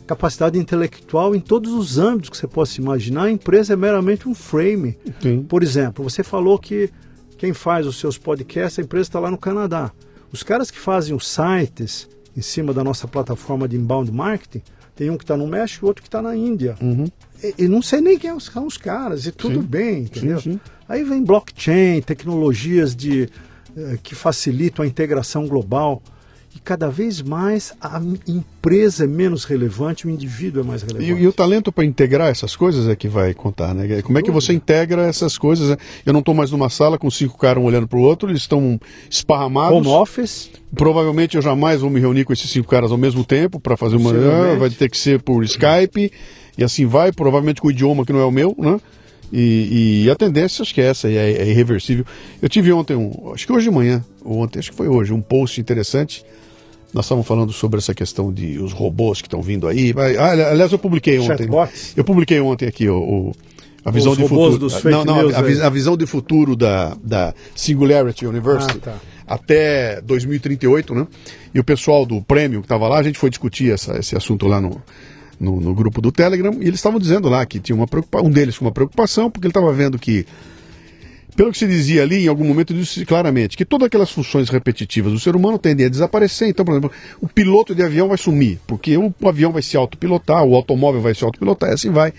capacidade 0.07 0.57
intelectual 0.57 1.35
em 1.35 1.41
todos 1.41 1.73
os 1.73 1.97
âmbitos 1.97 2.29
que 2.29 2.37
você 2.37 2.47
possa 2.47 2.79
imaginar. 2.79 3.23
A 3.23 3.31
empresa 3.31 3.73
é 3.73 3.75
meramente 3.75 4.29
um 4.29 4.33
frame. 4.33 4.97
Sim. 5.21 5.43
Por 5.43 5.61
exemplo, 5.61 6.09
você 6.09 6.23
falou 6.23 6.57
que 6.57 6.89
quem 7.37 7.53
faz 7.53 7.85
os 7.85 7.99
seus 7.99 8.17
podcasts, 8.17 8.79
a 8.79 8.81
empresa 8.81 9.09
está 9.09 9.19
lá 9.19 9.29
no 9.29 9.37
Canadá. 9.37 9.91
Os 10.31 10.41
caras 10.41 10.71
que 10.71 10.79
fazem 10.79 11.13
os 11.13 11.27
sites 11.27 12.07
em 12.35 12.41
cima 12.41 12.73
da 12.73 12.85
nossa 12.85 13.09
plataforma 13.09 13.67
de 13.67 13.75
inbound 13.75 14.09
marketing, 14.09 14.63
tem 14.95 15.09
um 15.09 15.17
que 15.17 15.25
está 15.25 15.35
no 15.35 15.47
México 15.47 15.85
e 15.85 15.87
outro 15.87 16.01
que 16.01 16.07
está 16.07 16.21
na 16.21 16.33
Índia. 16.35 16.77
Uhum. 16.81 17.07
E, 17.43 17.55
e 17.65 17.67
não 17.67 17.81
sei 17.81 17.99
nem 17.99 18.17
quem 18.17 18.39
são 18.39 18.67
os 18.67 18.77
caras, 18.77 19.25
e 19.25 19.33
tudo 19.33 19.61
Sim. 19.61 19.67
bem, 19.67 19.99
entendeu? 20.03 20.39
sim. 20.39 20.59
Aí 20.87 21.03
vem 21.03 21.23
blockchain, 21.23 22.01
tecnologias 22.01 22.95
de, 22.95 23.29
que 24.03 24.15
facilitam 24.15 24.83
a 24.83 24.87
integração 24.87 25.47
global. 25.47 26.01
E 26.55 26.59
cada 26.59 26.89
vez 26.89 27.21
mais 27.21 27.71
a 27.79 28.01
empresa 28.27 29.03
é 29.03 29.07
menos 29.07 29.43
relevante, 29.43 30.07
o 30.07 30.09
indivíduo 30.09 30.63
é 30.63 30.65
mais 30.65 30.81
E, 30.81 30.85
relevante. 30.87 31.21
e 31.21 31.27
o 31.27 31.31
talento 31.33 31.71
para 31.71 31.85
integrar 31.85 32.29
essas 32.29 32.55
coisas 32.55 32.87
é 32.89 32.95
que 32.95 33.07
vai 33.07 33.31
contar, 33.35 33.75
né? 33.75 34.01
Como 34.01 34.17
é 34.17 34.23
que 34.23 34.31
você 34.31 34.53
integra 34.53 35.03
essas 35.05 35.37
coisas? 35.37 35.69
né? 35.69 35.77
Eu 36.03 36.13
não 36.13 36.21
estou 36.21 36.33
mais 36.33 36.49
numa 36.49 36.67
sala 36.69 36.97
com 36.97 37.11
cinco 37.11 37.37
caras 37.37 37.61
um 37.61 37.65
olhando 37.67 37.87
para 37.87 37.99
o 37.99 38.01
outro, 38.01 38.29
eles 38.29 38.41
estão 38.41 38.79
esparramados. 39.07 39.77
Home 39.77 39.87
office, 39.87 40.49
Provavelmente 40.75 41.35
eu 41.35 41.43
jamais 41.43 41.81
vou 41.81 41.89
me 41.91 41.99
reunir 41.99 42.23
com 42.25 42.33
esses 42.33 42.49
cinco 42.49 42.67
caras 42.67 42.91
ao 42.91 42.97
mesmo 42.97 43.23
tempo 43.23 43.59
para 43.59 43.77
fazer 43.77 43.95
uma. 43.97 44.11
Vai 44.57 44.69
ter 44.71 44.89
que 44.89 44.97
ser 44.97 45.21
por 45.21 45.43
Skype 45.43 46.11
e 46.57 46.63
assim 46.63 46.87
vai, 46.87 47.11
provavelmente 47.11 47.61
com 47.61 47.67
o 47.67 47.71
idioma 47.71 48.03
que 48.03 48.11
não 48.11 48.19
é 48.19 48.25
o 48.25 48.31
meu, 48.31 48.55
né? 48.57 48.79
E, 49.31 50.03
e 50.05 50.09
a 50.11 50.15
tendência, 50.15 50.61
acho 50.63 50.73
que 50.73 50.79
é 50.81 50.85
essa, 50.85 51.09
é, 51.09 51.31
é 51.33 51.49
irreversível. 51.49 52.05
Eu 52.41 52.47
tive 52.47 52.71
ontem, 52.71 52.95
um, 52.95 53.31
acho 53.33 53.45
que 53.45 53.51
hoje 53.51 53.69
de 53.69 53.75
manhã, 53.75 54.03
ou 54.23 54.39
ontem, 54.39 54.59
acho 54.59 54.71
que 54.71 54.77
foi 54.77 54.87
hoje, 54.87 55.11
um 55.13 55.21
post 55.21 55.59
interessante. 55.59 56.23
Nós 56.93 57.05
estávamos 57.05 57.27
falando 57.27 57.51
sobre 57.51 57.79
essa 57.79 57.93
questão 57.93 58.31
de 58.31 58.57
os 58.59 58.71
robôs 58.71 59.21
que 59.21 59.27
estão 59.27 59.41
vindo 59.41 59.67
aí. 59.67 59.93
Ah, 60.17 60.31
aliás, 60.51 60.71
eu 60.71 60.79
publiquei 60.79 61.19
ontem. 61.19 61.37
chatbots. 61.39 61.93
Eu 61.97 62.03
publiquei 62.05 62.39
ontem 62.39 62.65
aqui 62.67 62.87
o, 62.87 62.97
o- 62.97 63.35
a 63.83 63.91
visão 63.91 64.11
Os 64.13 64.17
de 64.17 64.23
robôs 64.23 64.53
futuro. 64.53 64.59
dos 64.59 64.73
fake 64.75 64.89
não, 64.89 65.05
não, 65.05 65.21
news 65.23 65.33
a, 65.35 65.41
vi- 65.41 65.53
aí. 65.53 65.61
a 65.61 65.69
visão 65.69 65.95
de 65.97 66.05
futuro 66.05 66.55
da, 66.55 66.95
da 67.03 67.33
Singularity 67.55 68.25
University 68.25 68.77
Ah, 68.79 68.91
tá. 68.91 68.95
até 69.25 70.01
2038, 70.01 70.93
né? 70.95 71.07
E 71.53 71.59
o 71.59 71.63
pessoal 71.63 72.05
do 72.05 72.21
prêmio 72.21 72.59
que 72.61 72.65
estava 72.65 72.87
lá, 72.87 72.99
a 72.99 73.03
gente 73.03 73.17
foi 73.19 73.29
discutir 73.29 73.71
essa- 73.71 73.97
esse 73.97 74.15
assunto 74.15 74.45
lá 74.47 74.59
no, 74.59 74.81
no, 75.39 75.59
no 75.59 75.73
grupo 75.73 76.01
do 76.01 76.11
Telegram, 76.11 76.53
e 76.59 76.67
eles 76.67 76.75
estavam 76.75 76.99
dizendo 76.99 77.29
lá 77.29 77.45
que 77.45 77.59
tinha 77.59 77.75
uma 77.75 77.87
preocupação, 77.87 78.27
um 78.27 78.31
deles 78.31 78.57
com 78.57 78.65
uma 78.65 78.71
preocupação, 78.71 79.29
porque 79.29 79.47
ele 79.47 79.51
estava 79.51 79.71
vendo 79.71 79.99
que, 79.99 80.25
pelo 81.35 81.51
que 81.51 81.57
se 81.57 81.67
dizia 81.67 82.03
ali, 82.03 82.25
em 82.25 82.27
algum 82.27 82.43
momento 82.43 82.73
disse 82.73 83.05
claramente 83.05 83.55
que 83.55 83.65
todas 83.65 83.85
aquelas 83.85 84.09
funções 84.09 84.49
repetitivas 84.49 85.11
do 85.11 85.19
ser 85.19 85.35
humano 85.35 85.59
tendem 85.59 85.85
a 85.85 85.89
desaparecer. 85.89 86.47
Então, 86.47 86.65
por 86.65 86.71
exemplo, 86.71 86.91
o 87.21 87.27
piloto 87.27 87.75
de 87.75 87.83
avião 87.83 88.07
vai 88.07 88.17
sumir, 88.17 88.59
porque 88.65 88.97
o, 88.97 89.13
avião 89.25 89.51
vai 89.51 89.61
se 89.61 89.77
autopilotar, 89.77 90.43
o 90.43 90.55
automóvel 90.55 91.01
vai 91.01 91.13
se 91.13 91.23
autopilotar, 91.23 91.69
e 91.69 91.73
assim 91.73 91.91
vai. 91.91 92.13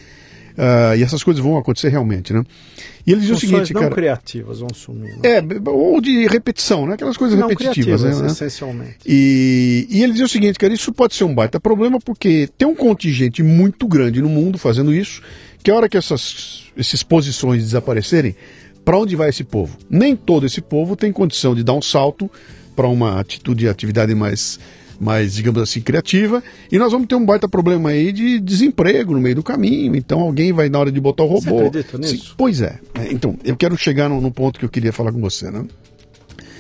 Ah, 0.58 0.96
e 0.96 1.02
essas 1.04 1.22
coisas 1.22 1.40
vão 1.40 1.56
acontecer 1.56 1.88
realmente, 1.88 2.32
né? 2.32 2.42
E 3.06 3.12
ele 3.12 3.20
dizia 3.20 3.36
o 3.36 3.38
seguinte, 3.38 3.72
não 3.72 3.82
cara. 3.82 3.94
criativas 3.94 4.58
vão 4.58 4.68
sumir. 4.74 5.16
né? 5.16 5.20
É, 5.22 5.70
ou 5.70 6.00
de 6.00 6.26
repetição, 6.26 6.84
né? 6.84 6.94
Aquelas 6.94 7.16
coisas 7.16 7.38
não 7.38 7.46
repetitivas, 7.46 8.00
criativas, 8.00 8.20
né? 8.20 8.26
essencialmente. 8.26 8.98
E, 9.06 9.86
e 9.88 10.02
ele 10.02 10.12
o 10.20 10.28
seguinte, 10.28 10.58
cara, 10.58 10.74
isso 10.74 10.92
pode 10.92 11.14
ser 11.14 11.22
um 11.22 11.34
baita 11.34 11.60
problema 11.60 12.00
porque 12.00 12.48
tem 12.58 12.66
um 12.66 12.74
contingente 12.74 13.40
muito 13.40 13.86
grande 13.86 14.20
no 14.20 14.28
mundo 14.28 14.58
fazendo 14.58 14.92
isso, 14.92 15.22
que 15.62 15.70
a 15.70 15.74
hora 15.76 15.88
que 15.88 15.96
essas, 15.96 16.64
essas 16.76 17.04
posições 17.04 17.62
desaparecerem, 17.62 18.34
para 18.84 18.98
onde 18.98 19.14
vai 19.14 19.28
esse 19.28 19.44
povo? 19.44 19.78
Nem 19.88 20.16
todo 20.16 20.44
esse 20.44 20.60
povo 20.60 20.96
tem 20.96 21.12
condição 21.12 21.54
de 21.54 21.62
dar 21.62 21.74
um 21.74 21.82
salto 21.82 22.28
para 22.74 22.88
uma 22.88 23.20
atitude 23.20 23.60
de 23.60 23.68
atividade 23.68 24.14
mais, 24.14 24.58
mais, 25.00 25.34
digamos 25.34 25.62
assim, 25.62 25.80
criativa, 25.80 26.42
e 26.70 26.78
nós 26.78 26.90
vamos 26.92 27.06
ter 27.06 27.14
um 27.14 27.24
baita 27.24 27.48
problema 27.48 27.90
aí 27.90 28.10
de 28.12 28.40
desemprego 28.40 29.12
no 29.14 29.20
meio 29.20 29.36
do 29.36 29.42
caminho, 29.42 29.94
então 29.96 30.20
alguém 30.20 30.52
vai 30.52 30.68
na 30.68 30.78
hora 30.78 30.90
de 30.92 31.00
botar 31.00 31.24
o 31.24 31.28
Você 31.40 31.48
robô. 31.50 31.66
acredita 31.66 31.96
Sim, 32.02 32.12
nisso? 32.14 32.34
pois 32.36 32.60
é. 32.60 32.78
É, 32.94 33.12
Então, 33.12 33.36
eu 33.44 33.56
quero 33.56 33.76
chegar 33.76 34.08
no, 34.08 34.20
no 34.20 34.30
ponto 34.30 34.58
que 34.58 34.64
eu 34.64 34.68
queria 34.68 34.92
falar 34.92 35.12
com 35.12 35.20
você, 35.20 35.50
né? 35.50 35.64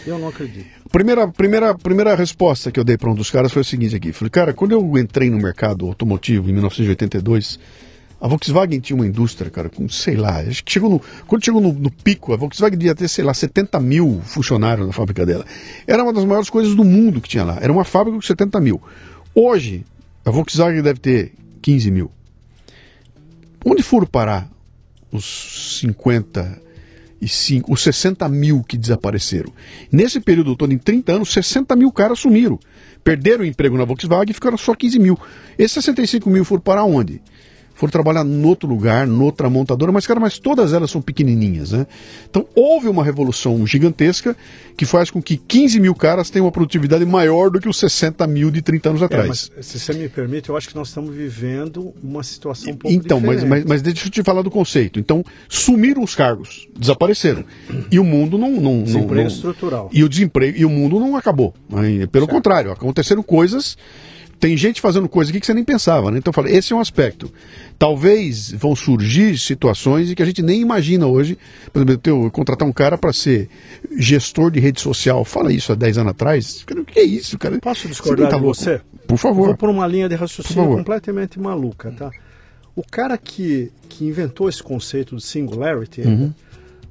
Eu 0.06 0.18
não 0.18 0.28
acredito. 0.28 0.66
Primeira, 0.90 1.28
primeira, 1.28 1.74
primeira 1.74 2.14
resposta 2.14 2.70
que 2.72 2.80
eu 2.80 2.84
dei 2.84 2.96
para 2.96 3.10
um 3.10 3.14
dos 3.14 3.30
caras 3.30 3.52
foi 3.52 3.60
o 3.60 3.64
seguinte 3.64 3.94
aqui. 3.94 4.10
Falei, 4.12 4.30
cara, 4.30 4.52
quando 4.54 4.72
eu 4.72 4.96
entrei 4.98 5.28
no 5.28 5.36
mercado 5.36 5.84
automotivo 5.86 6.48
em 6.48 6.52
1982, 6.54 7.58
a 8.20 8.26
Volkswagen 8.26 8.80
tinha 8.80 8.96
uma 8.96 9.06
indústria, 9.06 9.50
cara, 9.50 9.68
com, 9.68 9.88
sei 9.88 10.16
lá, 10.16 10.40
acho 10.40 10.64
que 10.64 10.72
chegou 10.72 10.90
no, 10.90 11.00
quando 11.26 11.44
chegou 11.44 11.60
no, 11.60 11.72
no, 11.72 11.90
pico, 11.90 12.32
a 12.32 12.36
Volkswagen 12.36 12.76
devia 12.76 12.94
ter, 12.94 13.06
sei 13.08 13.24
lá, 13.24 13.32
70 13.32 13.78
mil 13.78 14.20
funcionários 14.24 14.86
na 14.86 14.92
fábrica 14.92 15.24
dela. 15.24 15.44
Era 15.86 16.02
uma 16.02 16.12
das 16.12 16.24
maiores 16.24 16.50
coisas 16.50 16.74
do 16.74 16.84
mundo 16.84 17.20
que 17.20 17.28
tinha 17.28 17.44
lá. 17.44 17.58
Era 17.60 17.72
uma 17.72 17.84
fábrica 17.84 18.16
com 18.16 18.22
70 18.22 18.60
mil. 18.60 18.82
Hoje, 19.34 19.84
a 20.24 20.30
Volkswagen 20.30 20.82
deve 20.82 20.98
ter 20.98 21.32
15 21.62 21.90
mil. 21.92 22.10
Onde 23.64 23.82
foram 23.84 24.06
parar 24.06 24.50
os 25.12 25.78
55, 25.80 27.72
os 27.72 27.80
60 27.82 28.28
mil 28.28 28.64
que 28.64 28.76
desapareceram? 28.76 29.52
Nesse 29.92 30.18
período 30.18 30.56
todo, 30.56 30.72
em 30.72 30.78
30 30.78 31.12
anos, 31.12 31.32
60 31.32 31.76
mil 31.76 31.92
caras 31.92 32.18
sumiram. 32.18 32.58
Perderam 33.04 33.44
o 33.44 33.46
emprego 33.46 33.78
na 33.78 33.84
Volkswagen 33.84 34.30
e 34.30 34.34
ficaram 34.34 34.58
só 34.58 34.74
15 34.74 34.98
mil. 34.98 35.16
Esses 35.56 35.84
65 35.84 36.28
mil 36.28 36.44
foram 36.44 36.62
para 36.62 36.82
onde? 36.82 37.22
Foram 37.78 37.92
trabalhar 37.92 38.26
em 38.26 38.44
outro 38.44 38.68
lugar, 38.68 39.06
noutra 39.06 39.48
montadora, 39.48 39.92
mas, 39.92 40.04
cara, 40.04 40.18
mas 40.18 40.36
todas 40.36 40.72
elas 40.72 40.90
são 40.90 41.00
pequenininhas, 41.00 41.70
né? 41.70 41.86
Então, 42.28 42.44
houve 42.52 42.88
uma 42.88 43.04
revolução 43.04 43.64
gigantesca 43.64 44.36
que 44.76 44.84
faz 44.84 45.12
com 45.12 45.22
que 45.22 45.36
15 45.36 45.78
mil 45.78 45.94
caras 45.94 46.28
tenham 46.28 46.46
uma 46.46 46.50
produtividade 46.50 47.06
maior 47.06 47.50
do 47.50 47.60
que 47.60 47.68
os 47.68 47.78
60 47.78 48.26
mil 48.26 48.50
de 48.50 48.62
30 48.62 48.88
anos 48.88 49.02
atrás. 49.02 49.52
É, 49.56 49.62
se 49.62 49.78
você 49.78 49.92
me 49.92 50.08
permite, 50.08 50.48
eu 50.48 50.56
acho 50.56 50.68
que 50.68 50.74
nós 50.74 50.88
estamos 50.88 51.14
vivendo 51.14 51.94
uma 52.02 52.24
situação 52.24 52.72
um 52.72 52.76
pouco 52.76 52.92
então. 52.92 53.18
Então, 53.18 53.20
mas, 53.20 53.44
mas, 53.44 53.64
mas 53.64 53.80
deixa 53.80 54.08
eu 54.08 54.10
te 54.10 54.24
falar 54.24 54.42
do 54.42 54.50
conceito. 54.50 54.98
Então, 54.98 55.24
sumiram 55.48 56.02
os 56.02 56.16
cargos, 56.16 56.66
desapareceram. 56.76 57.44
E 57.92 58.00
o 58.00 58.04
mundo 58.04 58.36
não... 58.36 58.60
não 58.60 58.82
desemprego 58.82 59.14
não, 59.14 59.22
não, 59.22 59.28
estrutural. 59.28 59.88
E 59.92 60.02
o 60.02 60.08
desemprego, 60.08 60.58
e 60.58 60.64
o 60.64 60.70
mundo 60.70 60.98
não 60.98 61.16
acabou. 61.16 61.54
Né? 61.70 62.08
Pelo 62.08 62.24
certo. 62.24 62.34
contrário, 62.34 62.72
aconteceram 62.72 63.22
coisas 63.22 63.76
tem 64.38 64.56
gente 64.56 64.80
fazendo 64.80 65.08
coisa 65.08 65.30
aqui 65.30 65.40
que 65.40 65.46
você 65.46 65.54
nem 65.54 65.64
pensava, 65.64 66.10
né? 66.10 66.18
Então 66.18 66.30
eu 66.30 66.34
falei, 66.34 66.56
esse 66.56 66.72
é 66.72 66.76
um 66.76 66.80
aspecto. 66.80 67.32
Talvez 67.78 68.52
vão 68.52 68.74
surgir 68.74 69.36
situações 69.38 70.10
em 70.10 70.14
que 70.14 70.22
a 70.22 70.26
gente 70.26 70.42
nem 70.42 70.60
imagina 70.60 71.06
hoje. 71.06 71.36
Por 71.72 71.82
exemplo, 71.82 72.00
eu 72.04 72.30
contratar 72.30 72.66
um 72.66 72.72
cara 72.72 72.96
para 72.96 73.12
ser 73.12 73.48
gestor 73.96 74.50
de 74.50 74.60
rede 74.60 74.80
social. 74.80 75.24
Fala 75.24 75.52
isso 75.52 75.72
há 75.72 75.74
10 75.74 75.98
anos 75.98 76.10
atrás. 76.12 76.64
O 76.70 76.84
que 76.84 77.00
é 77.00 77.04
isso, 77.04 77.36
cara? 77.38 77.58
Posso 77.58 77.88
discordar 77.88 78.30
tá 78.30 78.36
de 78.36 78.42
você? 78.42 78.80
Por 79.06 79.18
favor. 79.18 79.46
vou 79.46 79.56
por 79.56 79.68
uma 79.68 79.86
linha 79.86 80.08
de 80.08 80.14
raciocínio 80.14 80.76
completamente 80.76 81.40
maluca, 81.40 81.90
tá? 81.90 82.10
O 82.76 82.82
cara 82.88 83.18
que, 83.18 83.72
que 83.88 84.04
inventou 84.04 84.48
esse 84.48 84.62
conceito 84.62 85.16
de 85.16 85.22
singularity, 85.22 86.02
uhum. 86.02 86.32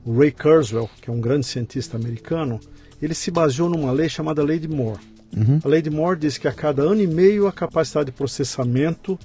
o 0.06 0.20
Ray 0.20 0.32
Kurzweil, 0.32 0.90
que 1.02 1.10
é 1.10 1.14
um 1.14 1.22
grande 1.22 1.46
cientista 1.46 1.96
americano, 1.96 2.60
ele 3.02 3.14
se 3.14 3.32
baseou 3.32 3.70
numa 3.70 3.92
lei 3.92 4.10
chamada 4.10 4.44
Lei 4.44 4.60
de 4.60 4.68
Moore. 4.68 5.00
Uhum. 5.36 5.60
A 5.64 5.68
lei 5.68 5.82
de 5.82 5.90
Moore 5.90 6.20
diz 6.20 6.38
que 6.38 6.48
a 6.48 6.52
cada 6.52 6.82
ano 6.84 7.02
e 7.02 7.08
meio 7.08 7.48
a 7.48 7.52
capacidade 7.52 8.08
de 8.08 8.12
processamento 8.12 9.20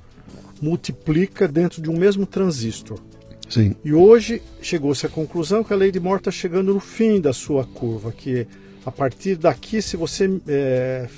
multiplica 0.61 1.49
dentro 1.49 1.83
de 1.83 1.91
um 1.91 1.97
mesmo 1.97 2.27
transistor. 2.27 2.99
Sim. 3.49 3.75
E 3.85 3.93
hoje 3.93 4.41
chegou-se 4.61 5.05
à 5.05 5.09
conclusão 5.09 5.63
que 5.63 5.73
a 5.73 5.77
lei 5.77 5.91
de 5.91 6.01
Moore 6.01 6.21
está 6.21 6.31
chegando 6.31 6.73
no 6.73 6.81
fim 6.81 7.21
da 7.21 7.33
sua 7.33 7.65
curva, 7.65 8.11
que 8.11 8.47
a 8.85 8.91
partir 8.91 9.37
daqui, 9.37 9.81
se 9.81 9.97
você 9.97 10.41
é, 10.49 11.09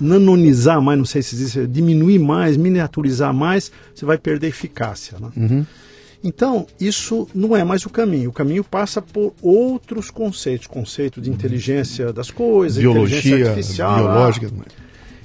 nanonizar 0.00 0.80
mais, 0.80 0.98
não 0.98 1.04
sei 1.04 1.22
se 1.22 1.34
existe, 1.34 1.66
diminuir 1.66 2.18
mais, 2.18 2.56
miniaturizar 2.56 3.34
mais, 3.34 3.72
você 3.94 4.04
vai 4.04 4.18
perder 4.18 4.48
eficácia. 4.48 5.18
Né? 5.18 5.30
Uhum. 5.36 5.66
Então, 6.24 6.66
isso 6.80 7.28
não 7.34 7.54
é 7.54 7.62
mais 7.62 7.84
o 7.84 7.90
caminho. 7.90 8.30
O 8.30 8.32
caminho 8.32 8.64
passa 8.64 9.02
por 9.02 9.34
outros 9.42 10.10
conceitos, 10.10 10.66
conceito 10.66 11.20
de 11.20 11.28
inteligência 11.28 12.14
das 12.14 12.30
coisas, 12.30 12.78
biologia, 12.78 13.18
inteligência 13.18 13.50
artificial. 13.50 13.96
Biológica. 13.96 14.50
Ah. 14.58 14.84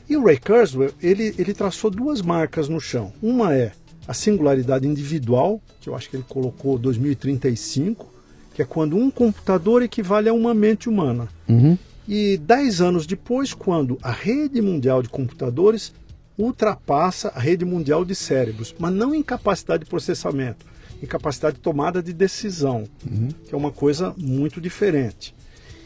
E 0.10 0.18
o 0.18 0.26
Ray 0.26 0.38
Kurzweil, 0.38 0.92
ele, 1.02 1.34
ele 1.38 1.54
traçou 1.54 1.90
duas 1.90 2.22
marcas 2.22 2.68
no 2.68 2.82
chão. 2.82 3.14
Uma 3.24 3.56
é 3.56 3.72
a 4.06 4.14
singularidade 4.14 4.86
individual, 4.86 5.62
que 5.80 5.88
eu 5.88 5.96
acho 5.96 6.10
que 6.10 6.18
ele 6.18 6.26
colocou 6.28 6.78
2035, 6.78 8.06
que 8.54 8.62
é 8.62 8.66
quando 8.66 8.98
um 8.98 9.10
computador 9.10 9.82
equivale 9.82 10.28
a 10.28 10.34
uma 10.34 10.54
mente 10.54 10.90
humana. 10.90 11.30
Uhum. 11.48 11.78
E 12.06 12.38
dez 12.38 12.82
anos 12.82 13.06
depois, 13.06 13.54
quando 13.54 13.98
a 14.02 14.12
rede 14.12 14.62
mundial 14.62 15.02
de 15.02 15.08
computadores 15.08 15.94
ultrapassa 16.38 17.30
a 17.30 17.40
rede 17.40 17.64
mundial 17.64 18.04
de 18.04 18.16
cérebros, 18.16 18.76
mas 18.78 18.92
não 18.92 19.16
em 19.16 19.24
capacidade 19.24 19.84
de 19.84 19.90
processamento, 19.90 20.66
e 21.02 21.08
capacidade 21.08 21.56
de 21.56 21.62
tomada 21.62 22.02
de 22.02 22.14
decisão, 22.14 22.84
uhum. 23.06 23.30
que 23.46 23.54
é 23.54 23.58
uma 23.58 23.72
coisa 23.72 24.14
muito 24.18 24.60
diferente. 24.60 25.34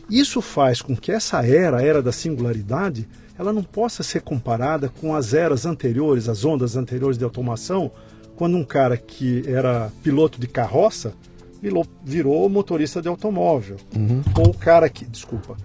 Isso 0.10 0.42
faz 0.42 0.82
com 0.82 0.96
que 0.96 1.12
essa 1.12 1.46
era, 1.46 1.78
a 1.78 1.82
era 1.82 2.02
da 2.02 2.12
singularidade, 2.12 3.08
ela 3.38 3.54
não 3.54 3.64
possa 3.64 4.04
ser 4.04 4.22
comparada 4.22 4.90
com 4.90 5.16
as 5.16 5.34
eras 5.34 5.66
anteriores, 5.66 6.30
as 6.30 6.46
ondas 6.46 6.76
anteriores 6.76 7.18
de 7.18 7.24
automação, 7.24 7.92
quando 8.36 8.58
um 8.58 8.64
cara 8.64 8.98
que 8.98 9.44
era 9.48 9.92
piloto 10.04 10.40
de 10.40 10.48
carroça 10.48 11.14
virou, 11.62 11.86
virou 12.04 12.50
motorista 12.50 13.02
de 13.02 13.08
automóvel. 13.08 13.78
Uhum. 13.96 14.22
Ou 14.38 14.50
o 14.50 14.54
cara 14.54 14.90
que, 14.90 15.06
desculpa, 15.06 15.56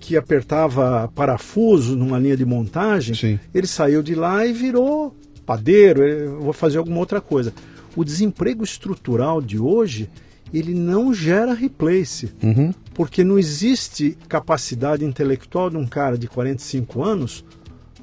que 0.00 0.16
apertava 0.16 1.10
parafuso 1.14 1.96
numa 1.96 2.18
linha 2.18 2.36
de 2.36 2.44
montagem, 2.44 3.14
Sim. 3.14 3.40
ele 3.54 3.66
saiu 3.66 4.02
de 4.02 4.14
lá 4.14 4.44
e 4.46 4.52
virou 4.52 5.14
padeiro, 5.44 6.40
vou 6.40 6.52
fazer 6.52 6.78
alguma 6.78 6.98
outra 6.98 7.20
coisa 7.20 7.52
o 7.96 8.04
desemprego 8.04 8.62
estrutural 8.62 9.40
de 9.40 9.58
hoje 9.58 10.08
ele 10.52 10.74
não 10.74 11.12
gera 11.12 11.54
replace, 11.54 12.32
uhum. 12.42 12.72
porque 12.94 13.24
não 13.24 13.38
existe 13.38 14.16
capacidade 14.28 15.04
intelectual 15.04 15.70
de 15.70 15.76
um 15.76 15.86
cara 15.86 16.16
de 16.16 16.28
45 16.28 17.02
anos 17.02 17.44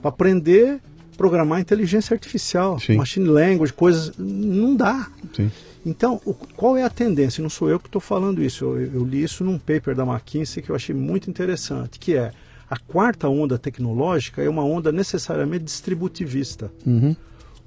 para 0.01 0.09
aprender 0.09 0.81
a 1.13 1.17
programar 1.17 1.61
inteligência 1.61 2.13
artificial, 2.13 2.79
Sim. 2.79 2.97
machine 2.97 3.27
language, 3.27 3.71
coisas. 3.71 4.11
Não 4.17 4.75
dá. 4.75 5.07
Sim. 5.33 5.49
Então, 5.85 6.21
o, 6.25 6.33
qual 6.33 6.77
é 6.77 6.83
a 6.83 6.89
tendência? 6.89 7.41
Não 7.41 7.49
sou 7.49 7.69
eu 7.69 7.79
que 7.79 7.87
estou 7.87 8.01
falando 8.01 8.43
isso, 8.43 8.65
eu, 8.65 8.93
eu, 8.93 9.05
li 9.05 9.23
isso 9.23 9.43
num 9.43 9.57
paper 9.57 9.95
da 9.95 10.03
McKinsey 10.03 10.63
que 10.63 10.69
eu 10.69 10.75
achei 10.75 10.95
muito 10.95 11.29
interessante, 11.29 11.99
que 11.99 12.15
é 12.15 12.31
a 12.69 12.77
quarta 12.77 13.27
onda 13.27 13.57
tecnológica 13.57 14.41
é 14.41 14.49
uma 14.49 14.63
onda 14.63 14.91
necessariamente 14.91 15.65
distributivista. 15.65 16.71
Uhum. 16.85 17.15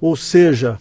Ou 0.01 0.17
seja, 0.17 0.79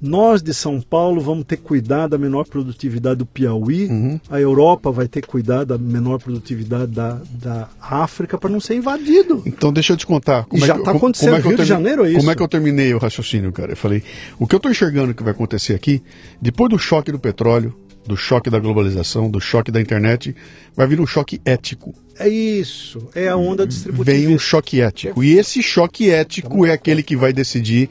nós 0.00 0.42
de 0.42 0.54
São 0.54 0.80
Paulo 0.80 1.20
vamos 1.20 1.44
ter 1.44 1.56
cuidar 1.56 2.06
da 2.06 2.16
menor 2.16 2.44
produtividade 2.46 3.16
do 3.16 3.26
Piauí, 3.26 3.86
uhum. 3.86 4.20
a 4.30 4.40
Europa 4.40 4.90
vai 4.90 5.08
ter 5.08 5.26
cuidar 5.26 5.64
da 5.64 5.76
menor 5.76 6.18
produtividade 6.18 6.92
da, 6.92 7.20
da 7.30 7.68
África 7.80 8.38
para 8.38 8.50
não 8.50 8.60
ser 8.60 8.74
invadido. 8.74 9.42
Então 9.44 9.72
deixa 9.72 9.92
eu 9.92 9.96
te 9.96 10.06
contar. 10.06 10.46
E 10.52 10.62
é 10.62 10.66
já 10.66 10.76
está 10.76 10.92
acontecendo 10.92 11.42
como 11.42 11.46
é 11.46 11.48
Rio 11.48 11.56
de 11.56 11.64
Janeiro 11.64 12.04
é 12.04 12.10
isso. 12.10 12.18
Como 12.18 12.30
é 12.30 12.34
que 12.34 12.42
eu 12.42 12.48
terminei 12.48 12.94
o 12.94 12.98
raciocínio, 12.98 13.52
cara? 13.52 13.72
Eu 13.72 13.76
falei, 13.76 14.02
o 14.38 14.46
que 14.46 14.54
eu 14.54 14.58
estou 14.58 14.70
enxergando 14.70 15.14
que 15.14 15.22
vai 15.22 15.32
acontecer 15.32 15.74
aqui, 15.74 16.02
depois 16.40 16.70
do 16.70 16.78
choque 16.78 17.10
do 17.10 17.18
petróleo, 17.18 17.74
do 18.08 18.16
choque 18.16 18.48
da 18.48 18.58
globalização, 18.58 19.30
do 19.30 19.38
choque 19.38 19.70
da 19.70 19.80
internet, 19.80 20.34
vai 20.74 20.86
vir 20.86 20.98
um 20.98 21.06
choque 21.06 21.40
ético. 21.44 21.94
É 22.18 22.28
isso, 22.28 23.08
é 23.14 23.28
a 23.28 23.36
onda 23.36 23.66
distributiva. 23.66 24.16
Vem 24.16 24.34
um 24.34 24.38
choque 24.38 24.80
ético. 24.80 25.22
E 25.22 25.38
esse 25.38 25.62
choque 25.62 26.10
ético 26.10 26.64
é 26.64 26.72
aquele 26.72 27.02
que 27.02 27.14
vai 27.14 27.32
decidir 27.32 27.90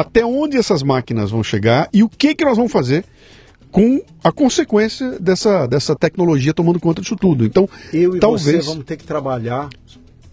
até 0.00 0.24
onde 0.24 0.58
essas 0.58 0.82
máquinas 0.82 1.30
vão 1.30 1.42
chegar 1.42 1.88
e 1.92 2.02
o 2.02 2.08
que, 2.08 2.34
que 2.34 2.44
nós 2.44 2.56
vamos 2.56 2.70
fazer 2.70 3.04
com 3.70 4.02
a 4.22 4.30
consequência 4.30 5.18
dessa, 5.18 5.66
dessa 5.66 5.96
tecnologia 5.96 6.52
tomando 6.52 6.78
conta 6.78 7.00
disso 7.00 7.16
tudo. 7.16 7.44
Então, 7.44 7.68
eu 7.92 8.16
e 8.16 8.20
talvez 8.20 8.64
você 8.64 8.70
vamos 8.70 8.84
ter 8.84 8.96
que 8.96 9.04
trabalhar, 9.04 9.68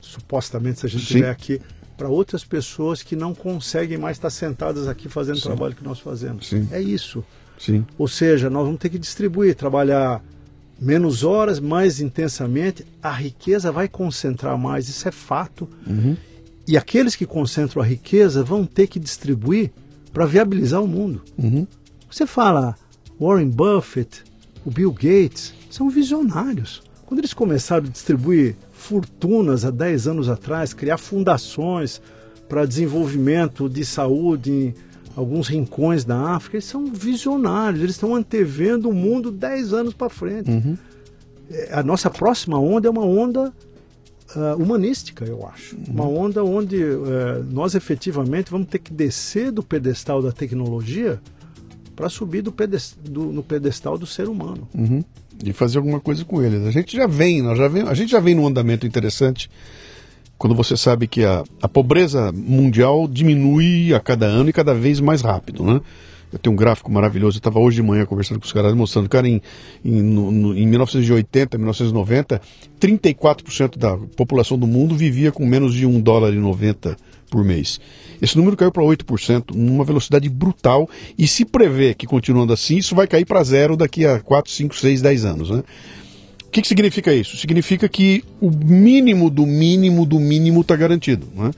supostamente, 0.02 0.80
se 0.80 0.86
a 0.86 0.90
gente 0.90 1.04
estiver 1.04 1.30
aqui, 1.30 1.62
para 1.98 2.10
outras 2.10 2.44
pessoas 2.44 3.02
que 3.02 3.16
não 3.16 3.34
conseguem 3.34 3.98
mais 3.98 4.18
estar 4.18 4.30
sentadas 4.30 4.88
aqui 4.88 5.08
fazendo 5.08 5.38
Sim. 5.38 5.42
o 5.42 5.46
trabalho 5.46 5.76
que 5.76 5.84
nós 5.84 6.00
fazemos. 6.00 6.48
Sim. 6.48 6.68
É 6.72 6.82
isso. 6.82 7.24
Sim. 7.58 7.86
Ou 7.98 8.08
seja, 8.08 8.50
nós 8.50 8.66
vamos 8.66 8.80
ter 8.80 8.90
que 8.90 9.00
distribuir, 9.00 9.56
trabalhar 9.56 10.22
menos 10.80 11.24
horas, 11.24 11.60
mais 11.60 12.02
intensamente, 12.02 12.86
a 13.02 13.12
riqueza 13.12 13.72
vai 13.72 13.88
concentrar 13.88 14.58
mais, 14.58 14.90
isso 14.90 15.08
é 15.08 15.12
fato. 15.12 15.70
Uhum. 15.88 16.18
E 16.68 16.78
aqueles 16.78 17.16
que 17.16 17.26
concentram 17.26 17.82
a 17.82 17.86
riqueza 17.86 18.44
vão 18.44 18.66
ter 18.66 18.88
que 18.88 19.00
distribuir 19.00 19.72
para 20.14 20.26
viabilizar 20.26 20.82
o 20.82 20.88
mundo. 20.88 21.22
Uhum. 21.38 21.68
Você 22.10 22.26
fala 22.26 22.76
Warren 23.20 23.50
Buffett, 23.50 24.24
o 24.66 24.72
Bill 24.72 24.92
Gates, 24.92 25.54
são 25.70 25.90
visionários. 25.90 26.82
Quando 27.06 27.20
eles 27.20 27.34
começaram 27.34 27.86
a 27.86 27.90
distribuir 27.90 28.56
fortunas 28.72 29.66
há 29.66 29.72
10 29.72 30.08
anos 30.08 30.30
atrás, 30.30 30.74
criar 30.74 30.98
fundações 30.98 32.02
para 32.48 32.66
desenvolvimento 32.66 33.68
de 33.68 33.84
saúde 33.84 34.52
em 34.52 34.76
alguns 35.16 35.48
rincões 35.48 36.06
da 36.06 36.36
África, 36.36 36.58
eles 36.58 36.66
são 36.66 36.86
visionários, 36.86 37.82
eles 37.82 37.96
estão 37.96 38.16
antevendo 38.16 38.90
o 38.90 38.94
mundo 38.94 39.32
10 39.32 39.74
anos 39.74 39.94
para 39.94 40.10
frente. 40.10 40.50
Uhum. 40.50 40.78
A 41.72 41.84
nossa 41.84 42.10
próxima 42.10 42.58
onda 42.58 42.88
é 42.88 42.92
uma 42.92 43.06
onda 43.06 43.54
uh, 44.36 44.62
humanística, 44.62 45.26
eu 45.26 45.46
acho. 45.48 45.76
Uhum. 45.76 45.84
Uma 45.90 46.08
onda 46.08 46.44
onde 46.44 46.84
uh, 46.84 47.44
nós 47.50 47.76
efetivamente 47.76 48.52
vamos 48.52 48.68
ter 48.68 48.80
que 48.80 48.94
descer 48.94 49.52
do 49.52 49.64
pedestal 49.64 50.22
da 50.22 50.32
tecnologia 50.32 51.20
para 51.96 52.10
subir 52.10 52.42
do 52.42 52.54
do, 53.04 53.26
no 53.26 53.44
pedestal 53.44 53.98
do 53.98 54.06
ser 54.06 54.28
humano. 54.28 54.68
Uhum. 54.74 55.04
de 55.36 55.54
fazer 55.54 55.78
alguma 55.78 56.00
coisa 56.00 56.26
com 56.26 56.42
eles. 56.42 56.66
A 56.66 56.72
gente 56.72 56.96
já 56.96 57.08
vem, 57.08 57.42
nós 57.42 57.58
já 57.58 57.68
vem, 57.68 57.84
a 57.84 57.94
gente 57.94 58.12
já 58.12 58.20
vem 58.20 58.36
num 58.36 58.48
andamento 58.48 58.88
interessante 58.88 59.50
quando 60.38 60.56
você 60.56 60.76
sabe 60.76 61.08
que 61.08 61.24
a, 61.24 61.44
a 61.62 61.70
pobreza 61.70 62.32
mundial 62.32 63.08
diminui 63.08 63.94
a 63.94 64.00
cada 64.00 64.26
ano 64.26 64.50
e 64.50 64.54
cada 64.54 64.74
vez 64.74 65.00
mais 65.00 65.22
rápido, 65.22 65.64
né? 65.64 65.80
Eu 66.34 66.40
tenho 66.40 66.54
um 66.54 66.58
gráfico 66.58 66.92
maravilhoso. 66.92 67.38
Eu 67.38 67.40
estava 67.40 67.60
hoje 67.60 67.76
de 67.76 67.84
manhã 67.84 68.06
conversando 68.06 68.40
com 68.40 68.46
os 68.46 68.52
caras, 68.52 68.74
mostrando, 68.74 69.08
cara, 69.08 69.28
em, 69.28 69.40
em, 69.86 70.02
no, 70.02 70.58
em 70.58 70.66
1980, 70.66 71.58
1990, 71.58 72.42
34% 72.82 73.78
da 73.78 73.96
população 73.96 74.58
do 74.58 74.66
mundo 74.66 74.96
vivia 74.96 75.32
com 75.32 75.46
menos 75.46 75.76
de 75.76 75.86
1 75.86 76.02
dólar 76.02 76.34
e 76.34 76.38
90 76.38 76.98
por 77.30 77.44
mês. 77.44 77.80
Esse 78.22 78.36
número 78.36 78.58
caiu 78.58 78.72
para 78.72 78.84
8%, 78.84 79.56
numa 79.56 79.84
velocidade 79.84 80.28
brutal, 80.28 80.90
e 81.18 81.28
se 81.28 81.46
prevê 81.46 81.94
que 81.94 82.08
continuando 82.08 82.52
assim, 82.52 82.78
isso 82.78 82.96
vai 82.96 83.08
cair 83.08 83.26
para 83.26 83.44
zero 83.44 83.78
daqui 83.78 84.06
a 84.06 84.20
4, 84.20 84.52
5, 84.52 84.76
6, 84.76 85.02
10 85.02 85.26
anos. 85.26 85.50
Né? 85.52 85.64
O 86.46 86.50
que, 86.50 86.62
que 86.62 86.68
significa 86.68 87.14
isso? 87.14 87.38
Significa 87.38 87.88
que 87.90 88.24
o 88.40 88.50
mínimo 88.50 89.30
do 89.30 89.46
mínimo 89.46 90.06
do 90.06 90.20
mínimo 90.20 90.62
está 90.62 90.76
garantido. 90.76 91.28
Né? 91.36 91.52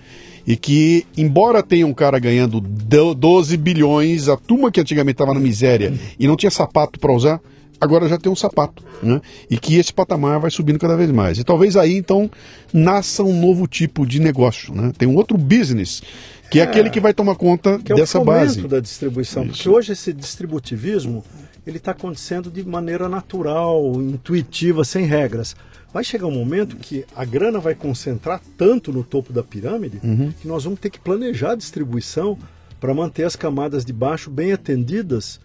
E 0.45 0.55
que, 0.55 1.05
embora 1.17 1.63
tenha 1.63 1.88
um 1.88 1.93
cara 1.93 2.19
ganhando 2.19 2.59
12 2.61 3.57
bilhões, 3.57 4.30
a 4.30 4.38
turma 4.38 4.72
que 4.72 4.80
antigamente 4.80 5.15
estava 5.15 5.34
na 5.34 5.39
miséria 5.39 5.93
e 6.19 6.27
não 6.27 6.35
tinha 6.35 6.51
sapato 6.51 6.99
para 6.99 7.11
usar, 7.11 7.41
agora 7.80 8.07
já 8.07 8.17
tem 8.17 8.31
um 8.31 8.35
sapato, 8.35 8.84
né? 9.01 9.22
E 9.49 9.57
que 9.57 9.76
esse 9.76 9.93
patamar 9.93 10.39
vai 10.39 10.51
subindo 10.51 10.80
cada 10.80 10.95
vez 10.95 11.09
mais. 11.11 11.39
E 11.39 11.43
talvez 11.43 11.76
aí 11.76 11.97
então 11.97 12.30
nasça 12.73 13.23
um 13.23 13.39
novo 13.39 13.67
tipo 13.67 14.05
de 14.05 14.19
negócio, 14.19 14.73
né? 14.73 14.91
Tem 14.97 15.07
um 15.07 15.15
outro 15.15 15.38
business 15.38 16.01
que 16.49 16.59
é, 16.59 16.63
é 16.63 16.65
aquele 16.65 16.89
que 16.89 16.99
vai 16.99 17.13
tomar 17.13 17.35
conta 17.35 17.80
que 17.80 17.93
dessa 17.93 18.17
é 18.17 18.22
o 18.22 18.23
base 18.23 18.61
da 18.67 18.80
distribuição, 18.80 19.43
Isso. 19.43 19.53
porque 19.53 19.69
hoje 19.69 19.93
esse 19.93 20.13
distributivismo 20.13 21.23
ele 21.65 21.77
está 21.77 21.91
acontecendo 21.91 22.51
de 22.51 22.63
maneira 22.63 23.09
natural, 23.09 23.93
intuitiva, 24.01 24.83
sem 24.83 25.05
regras 25.05 25.55
vai 25.95 26.03
chegar 26.03 26.27
um 26.27 26.31
momento 26.31 26.75
que 26.75 27.05
a 27.15 27.23
grana 27.23 27.57
vai 27.57 27.73
concentrar 27.73 28.41
tanto 28.57 28.91
no 28.91 29.01
topo 29.01 29.31
da 29.31 29.41
pirâmide 29.41 30.01
uhum. 30.03 30.29
que 30.29 30.45
nós 30.45 30.65
vamos 30.65 30.77
ter 30.77 30.89
que 30.89 30.99
planejar 30.99 31.51
a 31.51 31.55
distribuição 31.55 32.37
para 32.81 32.93
manter 32.93 33.23
as 33.23 33.37
camadas 33.37 33.85
de 33.85 33.93
baixo 33.93 34.29
bem 34.29 34.51
atendidas 34.51 35.39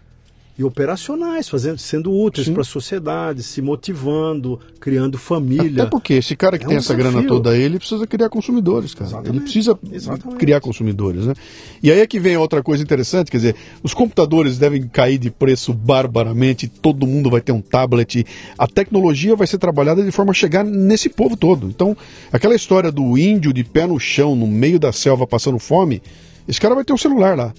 e 0.61 0.65
operacionais, 0.65 1.49
fazendo, 1.49 1.79
sendo 1.79 2.13
úteis 2.13 2.47
para 2.51 2.61
a 2.61 2.65
sociedade, 2.65 3.43
se 3.43 3.63
motivando, 3.63 4.61
criando 4.79 5.17
família. 5.17 5.85
Até 5.85 5.91
porque 5.91 6.13
esse 6.13 6.37
cara 6.37 6.59
que 6.59 6.65
é 6.67 6.69
tem 6.69 6.77
um 6.77 6.79
essa 6.79 6.95
desafio. 6.95 7.13
grana 7.13 7.27
toda 7.27 7.53
aí, 7.53 7.63
ele 7.63 7.79
precisa 7.79 8.07
criar 8.07 8.29
consumidores, 8.29 8.93
cara. 8.93 9.07
Exatamente. 9.09 9.31
Ele 9.31 9.41
precisa 9.41 9.79
Exatamente. 9.91 10.39
criar 10.39 10.61
consumidores, 10.61 11.25
né? 11.25 11.33
E 11.83 11.91
aí 11.91 12.01
é 12.01 12.07
que 12.07 12.21
vem 12.21 12.37
outra 12.37 12.63
coisa 12.63 12.83
interessante, 12.83 13.31
quer 13.31 13.39
dizer, 13.39 13.57
os 13.83 13.95
computadores 13.95 14.59
devem 14.59 14.87
cair 14.87 15.17
de 15.17 15.31
preço 15.31 15.73
barbaramente, 15.73 16.69
todo 16.69 17.07
mundo 17.07 17.31
vai 17.31 17.41
ter 17.41 17.53
um 17.53 17.63
tablet, 17.63 18.27
a 18.59 18.67
tecnologia 18.67 19.35
vai 19.35 19.47
ser 19.47 19.57
trabalhada 19.57 20.05
de 20.05 20.11
forma 20.11 20.33
a 20.33 20.35
chegar 20.35 20.63
nesse 20.63 21.09
povo 21.09 21.39
todo. 21.39 21.69
Então, 21.69 21.97
aquela 22.31 22.55
história 22.55 22.93
do 22.93 23.17
índio 23.17 23.51
de 23.51 23.65
pé 23.65 23.87
no 23.87 23.99
chão, 23.99 24.37
no 24.37 24.47
meio 24.47 24.79
da 24.79 24.93
selva, 24.93 25.27
passando 25.27 25.59
fome, 25.59 26.03
esse 26.47 26.61
cara 26.61 26.75
vai 26.75 26.85
ter 26.85 26.93
um 26.93 26.99
celular 26.99 27.35
lá 27.35 27.55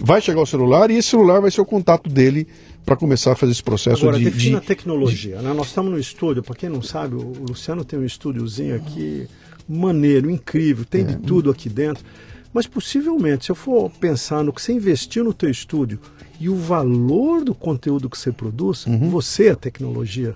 vai 0.00 0.20
chegar 0.20 0.40
o 0.40 0.46
celular 0.46 0.90
e 0.90 0.96
esse 0.96 1.10
celular 1.10 1.40
vai 1.40 1.50
ser 1.50 1.60
o 1.60 1.66
contato 1.66 2.08
dele 2.08 2.46
para 2.84 2.96
começar 2.96 3.32
a 3.32 3.36
fazer 3.36 3.52
esse 3.52 3.62
processo 3.62 4.02
Agora, 4.02 4.18
de. 4.18 4.24
Defina 4.24 4.60
de, 4.60 4.66
tecnologia. 4.66 5.40
Né? 5.40 5.52
Nós 5.52 5.68
estamos 5.68 5.92
no 5.92 5.98
estúdio, 5.98 6.42
para 6.42 6.54
quem 6.54 6.68
não 6.68 6.82
sabe, 6.82 7.14
o 7.14 7.32
Luciano 7.48 7.84
tem 7.84 7.98
um 7.98 8.04
estúdiozinho 8.04 8.76
aqui 8.76 9.26
maneiro, 9.68 10.30
incrível, 10.30 10.84
tem 10.84 11.02
é. 11.02 11.04
de 11.04 11.16
tudo 11.16 11.50
aqui 11.50 11.68
dentro. 11.68 12.04
Mas 12.52 12.66
possivelmente, 12.66 13.46
se 13.46 13.50
eu 13.50 13.56
for 13.56 13.90
pensar 13.90 14.44
no 14.44 14.52
que 14.52 14.62
você 14.62 14.72
investiu 14.72 15.24
no 15.24 15.34
teu 15.34 15.50
estúdio 15.50 15.98
e 16.38 16.48
o 16.48 16.54
valor 16.54 17.42
do 17.42 17.54
conteúdo 17.54 18.08
que 18.08 18.16
você 18.16 18.30
produz, 18.30 18.86
uhum. 18.86 19.10
você 19.10 19.48
é 19.48 19.50
a 19.50 19.56
tecnologia. 19.56 20.34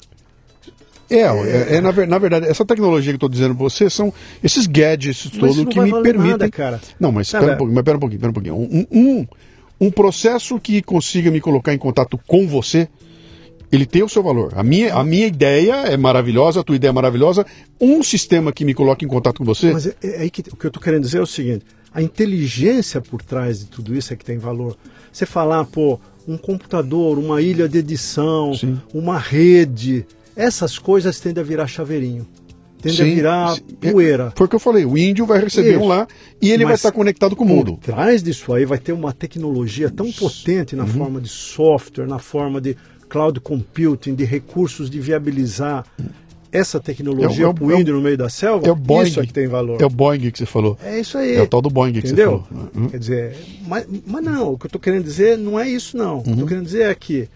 É, 1.11 1.21
é, 1.21 1.77
é 1.77 1.81
na, 1.81 1.93
na, 2.07 2.19
verdade, 2.19 2.47
essa 2.47 2.65
tecnologia 2.65 3.13
que 3.13 3.15
eu 3.15 3.17
estou 3.17 3.29
dizendo 3.29 3.55
para 3.55 3.63
você 3.63 3.89
são 3.89 4.13
esses 4.43 4.67
gadgets 4.67 5.31
todos 5.31 5.65
que 5.65 5.81
me 5.81 5.91
permitem. 6.03 6.31
Nada, 6.31 6.51
cara. 6.51 6.81
Não, 7.01 7.11
mas 7.11 7.29
espera 7.29 7.55
um 7.55 7.57
pouquinho, 7.57 7.75
mas 7.75 7.85
pera 7.85 7.97
um 7.97 8.01
pouquinho, 8.01 8.21
pera 8.21 8.31
um 8.31 8.35
pouquinho. 8.35 8.57
Um, 8.57 8.87
um, 8.91 9.27
um 9.81 9.91
processo 9.91 10.59
que 10.59 10.83
consiga 10.83 11.31
me 11.31 11.41
colocar 11.41 11.73
em 11.73 11.79
contato 11.79 12.19
com 12.27 12.47
você, 12.47 12.89
ele 13.71 13.87
tem 13.87 14.03
o 14.03 14.09
seu 14.09 14.23
valor. 14.23 14.53
A 14.57 14.63
minha, 14.63 14.95
a 14.95 15.05
minha 15.05 15.27
ideia 15.27 15.75
é 15.87 15.97
maravilhosa, 15.97 16.61
a 16.61 16.65
tua 16.65 16.77
ideia 16.77 16.91
é 16.91 16.93
maravilhosa. 16.93 17.47
Um 17.81 18.03
sistema 18.03 18.53
que 18.53 18.65
me 18.65 18.75
coloque 18.75 19.05
em 19.05 19.09
contato 19.09 19.39
com 19.39 19.45
você. 19.45 19.73
Mas 19.73 19.87
é, 19.87 19.95
é 20.03 20.21
aí 20.21 20.31
que 20.31 20.41
o 20.41 20.57
que 20.57 20.67
eu 20.67 20.69
estou 20.69 20.83
querendo 20.83 21.03
dizer 21.03 21.19
é 21.19 21.23
o 21.23 21.27
seguinte: 21.27 21.65
a 21.93 22.03
inteligência 22.03 23.01
por 23.01 23.23
trás 23.23 23.61
de 23.61 23.67
tudo 23.67 23.95
isso 23.95 24.13
é 24.13 24.17
que 24.17 24.25
tem 24.25 24.39
valor. 24.39 24.77
Você 25.13 25.27
falar, 25.27 25.65
pô, 25.65 26.01
um 26.27 26.37
computador, 26.37 27.19
uma 27.19 27.41
ilha 27.41 27.69
de 27.69 27.79
edição, 27.79 28.55
Sim. 28.55 28.81
uma 28.93 29.19
rede, 29.19 30.07
essas 30.35 30.79
coisas 30.79 31.21
tendem 31.21 31.43
a 31.43 31.47
virar 31.47 31.67
chaveirinho. 31.67 32.27
Tende 32.81 32.97
sim, 32.97 33.03
a 33.03 33.15
virar 33.15 33.55
sim. 33.55 33.63
poeira. 33.93 34.33
Foi 34.37 34.47
o 34.47 34.49
que 34.49 34.57
eu 34.57 34.61
falei, 34.61 34.85
o 34.85 34.97
índio 34.97 35.27
vai 35.27 35.41
receber 35.41 35.73
Isso. 35.73 35.81
um 35.81 35.89
lá 35.89 36.07
e 36.41 36.51
ele 36.51 36.65
Mas 36.65 36.69
vai 36.69 36.75
estar 36.77 36.93
conectado 36.93 37.35
com 37.35 37.45
o 37.45 37.47
mundo. 37.47 37.77
Por 37.77 37.93
trás 37.93 38.23
disso 38.23 38.53
aí 38.53 38.65
vai 38.65 38.79
ter 38.79 38.93
uma 38.93 39.13
tecnologia 39.13 39.91
tão 39.91 40.13
potente 40.13 40.77
na 40.77 40.85
uhum. 40.85 40.91
forma 40.91 41.21
de 41.21 41.29
software, 41.29 42.07
na 42.07 42.19
forma 42.19 42.61
de 42.61 42.77
cloud 43.09 43.41
computing, 43.41 44.15
de 44.15 44.25
recursos 44.25 44.89
de 44.89 45.01
viabilizar 45.01 45.85
essa 46.51 46.81
tecnologia 46.81 47.47
é, 47.47 47.49
é, 47.49 47.55
o 47.61 47.79
índio 47.79 47.95
no 47.95 48.01
meio 48.01 48.17
da 48.17 48.29
selva, 48.29 48.67
é 48.67 48.71
o 48.71 48.75
Boeing, 48.75 49.09
isso 49.09 49.21
é 49.21 49.27
que 49.27 49.33
tem 49.33 49.47
valor. 49.47 49.81
É 49.81 49.85
o 49.85 49.91
Boeing 49.91 50.31
que 50.31 50.39
você 50.39 50.47
falou. 50.47 50.79
É 50.83 50.99
isso 50.99 51.19
aí. 51.19 51.35
É 51.35 51.43
o 51.43 51.47
tal 51.47 51.61
do 51.61 51.69
Boeing 51.69 51.99
Entendeu? 51.99 52.41
que 52.41 52.49
você 52.49 52.55
falou. 52.55 52.71
Uhum. 52.75 52.89
Quer 52.89 52.99
dizer, 52.99 53.37
mas, 53.67 53.87
mas 54.07 54.25
não, 54.25 54.53
o 54.53 54.59
que 54.59 54.65
eu 54.65 54.69
estou 54.69 54.81
querendo 54.81 55.05
dizer 55.05 55.37
não 55.37 55.59
é 55.59 55.69
isso 55.69 55.97
não. 55.97 56.17
Uhum. 56.17 56.21
O 56.21 56.23
que 56.23 56.29
eu 56.29 56.33
estou 56.33 56.43
uhum. 56.43 56.49
querendo 56.49 56.65
dizer 56.65 56.83
é 56.85 56.95
que 56.95 57.29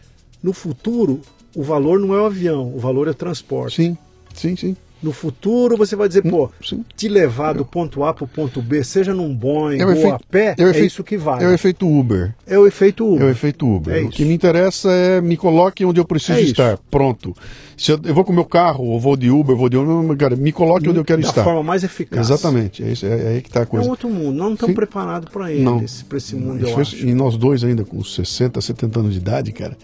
no 0.42 0.52
futuro 0.52 1.20
o 1.54 1.62
valor 1.62 2.00
não 2.00 2.14
é 2.14 2.22
o 2.22 2.24
avião, 2.24 2.74
o 2.74 2.78
valor 2.78 3.06
é 3.06 3.10
o 3.10 3.14
transporte. 3.14 3.76
Sim, 3.76 3.96
sim, 4.34 4.56
sim. 4.56 4.76
No 5.02 5.12
futuro 5.12 5.76
você 5.76 5.96
vai 5.96 6.06
dizer, 6.06 6.22
pô, 6.22 6.48
sim. 6.62 6.84
te 6.96 7.08
levar 7.08 7.54
do 7.54 7.64
ponto 7.64 8.04
A 8.04 8.14
para 8.14 8.24
o 8.24 8.28
ponto 8.28 8.62
B, 8.62 8.84
seja 8.84 9.12
num 9.12 9.34
Boeing 9.34 9.80
é 9.80 9.84
ou 9.84 9.92
efeito, 9.92 10.14
a 10.14 10.20
pé, 10.30 10.54
é, 10.56 10.62
é 10.62 10.68
efeito, 10.68 10.86
isso 10.86 11.04
que 11.04 11.16
vale. 11.16 11.44
É 11.44 11.48
o 11.48 11.52
efeito 11.52 11.88
Uber. 11.88 12.32
É 12.46 12.56
o 12.56 12.66
efeito 12.66 13.04
Uber. 13.04 13.22
É 13.22 13.26
o 13.26 13.30
efeito 13.30 13.66
Uber. 13.66 13.96
É 13.96 14.02
o 14.02 14.08
que 14.08 14.24
me 14.24 14.32
interessa 14.32 14.92
é 14.92 15.20
me 15.20 15.36
coloque 15.36 15.84
onde 15.84 15.98
eu 15.98 16.04
preciso 16.04 16.38
é 16.38 16.42
estar. 16.42 16.78
Pronto. 16.90 17.34
Se 17.76 17.90
eu, 17.90 18.00
eu, 18.04 18.14
vou 18.14 18.24
com 18.24 18.30
o 18.32 18.34
meu 18.34 18.44
carro, 18.44 18.84
ou 18.84 19.00
vou 19.00 19.16
de 19.16 19.28
Uber, 19.28 19.56
vou 19.56 19.68
de 19.68 19.76
Uber, 19.76 20.16
cara, 20.16 20.36
me 20.36 20.52
coloque 20.52 20.88
onde 20.88 20.98
eu 20.98 21.04
quero 21.04 21.20
da 21.20 21.28
estar. 21.28 21.40
Da 21.40 21.44
forma 21.44 21.64
mais 21.64 21.82
eficaz. 21.82 22.30
Exatamente. 22.30 22.84
É, 22.84 22.92
isso, 22.92 23.04
é, 23.04 23.08
é 23.08 23.28
aí 23.28 23.42
que 23.42 23.48
está 23.48 23.62
a 23.62 23.66
coisa. 23.66 23.86
É 23.86 23.90
outro 23.90 24.08
mundo. 24.08 24.36
Não 24.36 24.54
estamos 24.54 24.76
preparados 24.76 25.28
para 25.30 25.50
ele, 25.50 25.64
para 26.08 26.18
esse 26.18 26.36
mundo, 26.36 26.64
eu 26.64 26.78
acho. 26.78 26.96
E 27.04 27.12
nós 27.12 27.36
dois 27.36 27.64
ainda, 27.64 27.84
com 27.84 28.04
60, 28.04 28.60
70 28.60 29.00
anos 29.00 29.12
de 29.14 29.18
idade, 29.18 29.50
cara 29.50 29.76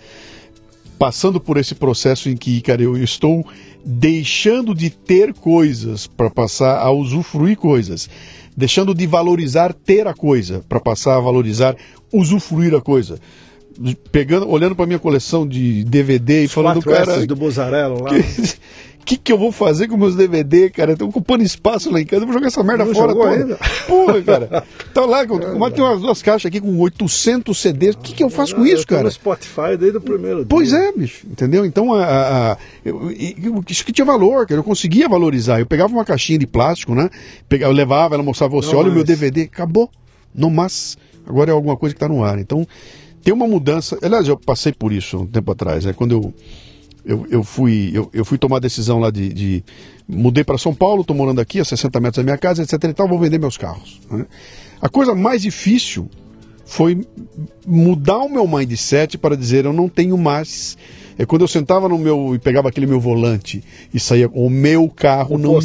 passando 0.99 1.41
por 1.41 1.57
esse 1.57 1.75
processo 1.75 2.29
em 2.29 2.37
que, 2.37 2.61
cara, 2.61 2.83
eu 2.83 2.97
estou 2.97 3.47
deixando 3.85 4.75
de 4.75 4.91
ter 4.91 5.33
coisas 5.33 6.07
para 6.07 6.29
passar 6.29 6.79
a 6.79 6.91
usufruir 6.91 7.57
coisas, 7.57 8.11
deixando 8.57 8.95
de 8.95 9.07
valorizar 9.07 9.73
ter 9.73 10.07
a 10.07 10.15
coisa 10.15 10.65
para 10.69 10.81
passar 10.81 11.17
a 11.17 11.21
valorizar 11.21 11.77
usufruir 12.13 12.75
a 12.75 12.81
coisa. 12.81 13.19
Pegando, 14.11 14.49
olhando 14.51 14.75
para 14.75 14.87
minha 14.87 14.99
coleção 14.99 15.47
de 15.47 15.85
DVD 15.85 16.43
e 16.43 16.47
Os 16.47 16.53
falando, 16.53 16.83
cara, 16.83 17.25
do 17.25 17.37
Bozarello 17.37 18.03
lá. 18.03 18.11
Que, 18.11 18.25
que, 19.05 19.17
que 19.17 19.33
eu 19.33 19.39
vou 19.39 19.51
fazer 19.51 19.89
com 19.89 19.97
meus 19.97 20.15
DVD, 20.15 20.71
cara? 20.71 20.97
Tô 20.97 21.07
ocupando 21.07 21.43
espaço 21.43 21.91
lá 21.91 22.01
em 22.01 22.05
casa, 22.05 22.23
eu 22.23 22.27
vou 22.27 22.35
jogar 22.35 22.49
essa 22.49 22.63
merda 22.63 22.85
não 22.85 22.95
fora 22.95 23.15
toda. 23.15 23.31
Ainda? 23.31 23.59
Porra, 23.87 24.23
cara. 24.23 24.65
Então 24.91 25.07
lá, 25.09 25.23
é, 25.23 25.27
tem 25.27 25.85
umas 25.85 26.01
duas 26.01 26.23
caixas 26.23 26.47
aqui 26.47 26.61
com 26.61 26.79
800 26.79 27.57
CDs, 27.57 27.95
o 27.95 27.99
que, 27.99 28.13
que 28.13 28.23
eu 28.23 28.31
faço 28.31 28.55
com 28.55 28.67
isso, 28.67 28.87
cara? 28.87 29.05
no 29.05 29.11
Spotify 29.11 29.77
desde 29.79 29.99
o 29.99 30.01
primeiro 30.01 30.45
Pois 30.47 30.69
dia. 30.69 30.79
é, 30.79 30.93
bicho, 30.93 31.27
entendeu? 31.31 31.65
Então, 31.65 31.95
a, 31.95 32.05
a, 32.05 32.53
a 32.53 32.59
eu, 32.85 33.11
eu, 33.11 33.65
isso 33.69 33.85
que 33.85 33.93
tinha 33.93 34.05
valor, 34.05 34.47
cara. 34.47 34.61
Eu 34.61 34.65
conseguia 34.65 35.09
valorizar. 35.09 35.59
Eu 35.61 35.67
pegava 35.67 35.93
uma 35.93 36.05
caixinha 36.05 36.39
de 36.39 36.47
plástico, 36.47 36.95
né? 36.95 37.09
Pegava, 37.49 37.73
eu 37.73 37.77
levava, 37.77 38.15
ela 38.15 38.23
mostrava 38.23 38.55
você, 38.55 38.73
não 38.73 38.81
olha 38.81 38.91
o 38.91 38.95
meu 38.95 39.05
DVD, 39.05 39.43
acabou. 39.43 39.91
Não 40.35 40.51
mais. 40.51 40.97
Agora 41.27 41.51
é 41.51 41.55
alguma 41.55 41.77
coisa 41.77 41.95
que 41.95 42.03
está 42.03 42.09
no 42.13 42.23
ar. 42.25 42.39
Então, 42.39 42.67
tem 43.23 43.33
uma 43.33 43.47
mudança. 43.47 43.99
Aliás, 44.03 44.29
eu 44.29 44.37
passei 44.37 44.73
por 44.73 44.93
isso 44.93 45.19
um 45.19 45.27
tempo 45.27 45.51
atrás, 45.53 45.85
né? 45.85 45.93
Quando 45.93 46.13
eu 46.13 46.35
eu, 47.05 47.27
eu, 47.31 47.43
fui, 47.43 47.91
eu, 47.95 48.11
eu, 48.13 48.25
fui 48.25 48.39
tomar 48.39 48.57
a 48.57 48.61
decisão 48.61 48.99
lá 48.99 49.11
de. 49.11 49.33
de 49.33 49.65
mudei 50.07 50.45
para 50.45 50.59
São 50.59 50.75
Paulo, 50.75 51.03
estou 51.03 51.17
morando 51.17 51.41
aqui 51.41 51.61
a 51.61 51.65
60 51.65 52.01
metros 52.01 52.17
da 52.17 52.23
minha 52.25 52.39
casa, 52.39 52.63
etc. 52.63 52.85
e 52.85 52.93
tal, 52.93 53.09
vou 53.09 53.19
vender 53.19 53.39
meus 53.39 53.57
carros. 53.57 54.01
Né? 54.11 54.27
A 54.81 54.89
coisa 54.89 55.15
mais 55.15 55.43
difícil 55.43 56.09
foi 56.65 57.07
mudar 57.67 58.19
o 58.19 58.29
meu 58.29 58.47
mindset 58.47 59.17
para 59.17 59.37
dizer 59.37 59.65
eu 59.65 59.73
não 59.73 59.89
tenho 59.89 60.17
mais. 60.17 60.77
É 61.17 61.27
quando 61.27 61.43
eu 61.43 61.49
sentava 61.49 61.89
no 61.89 61.99
meu 61.99 62.35
e 62.35 62.39
pegava 62.39 62.69
aquele 62.69 62.87
meu 62.87 63.01
volante 63.01 63.65
e 63.93 63.99
saía 63.99 64.29
o 64.29 64.49
meu 64.49 64.89
carro, 64.89 65.35
o 65.35 65.39
não, 65.39 65.59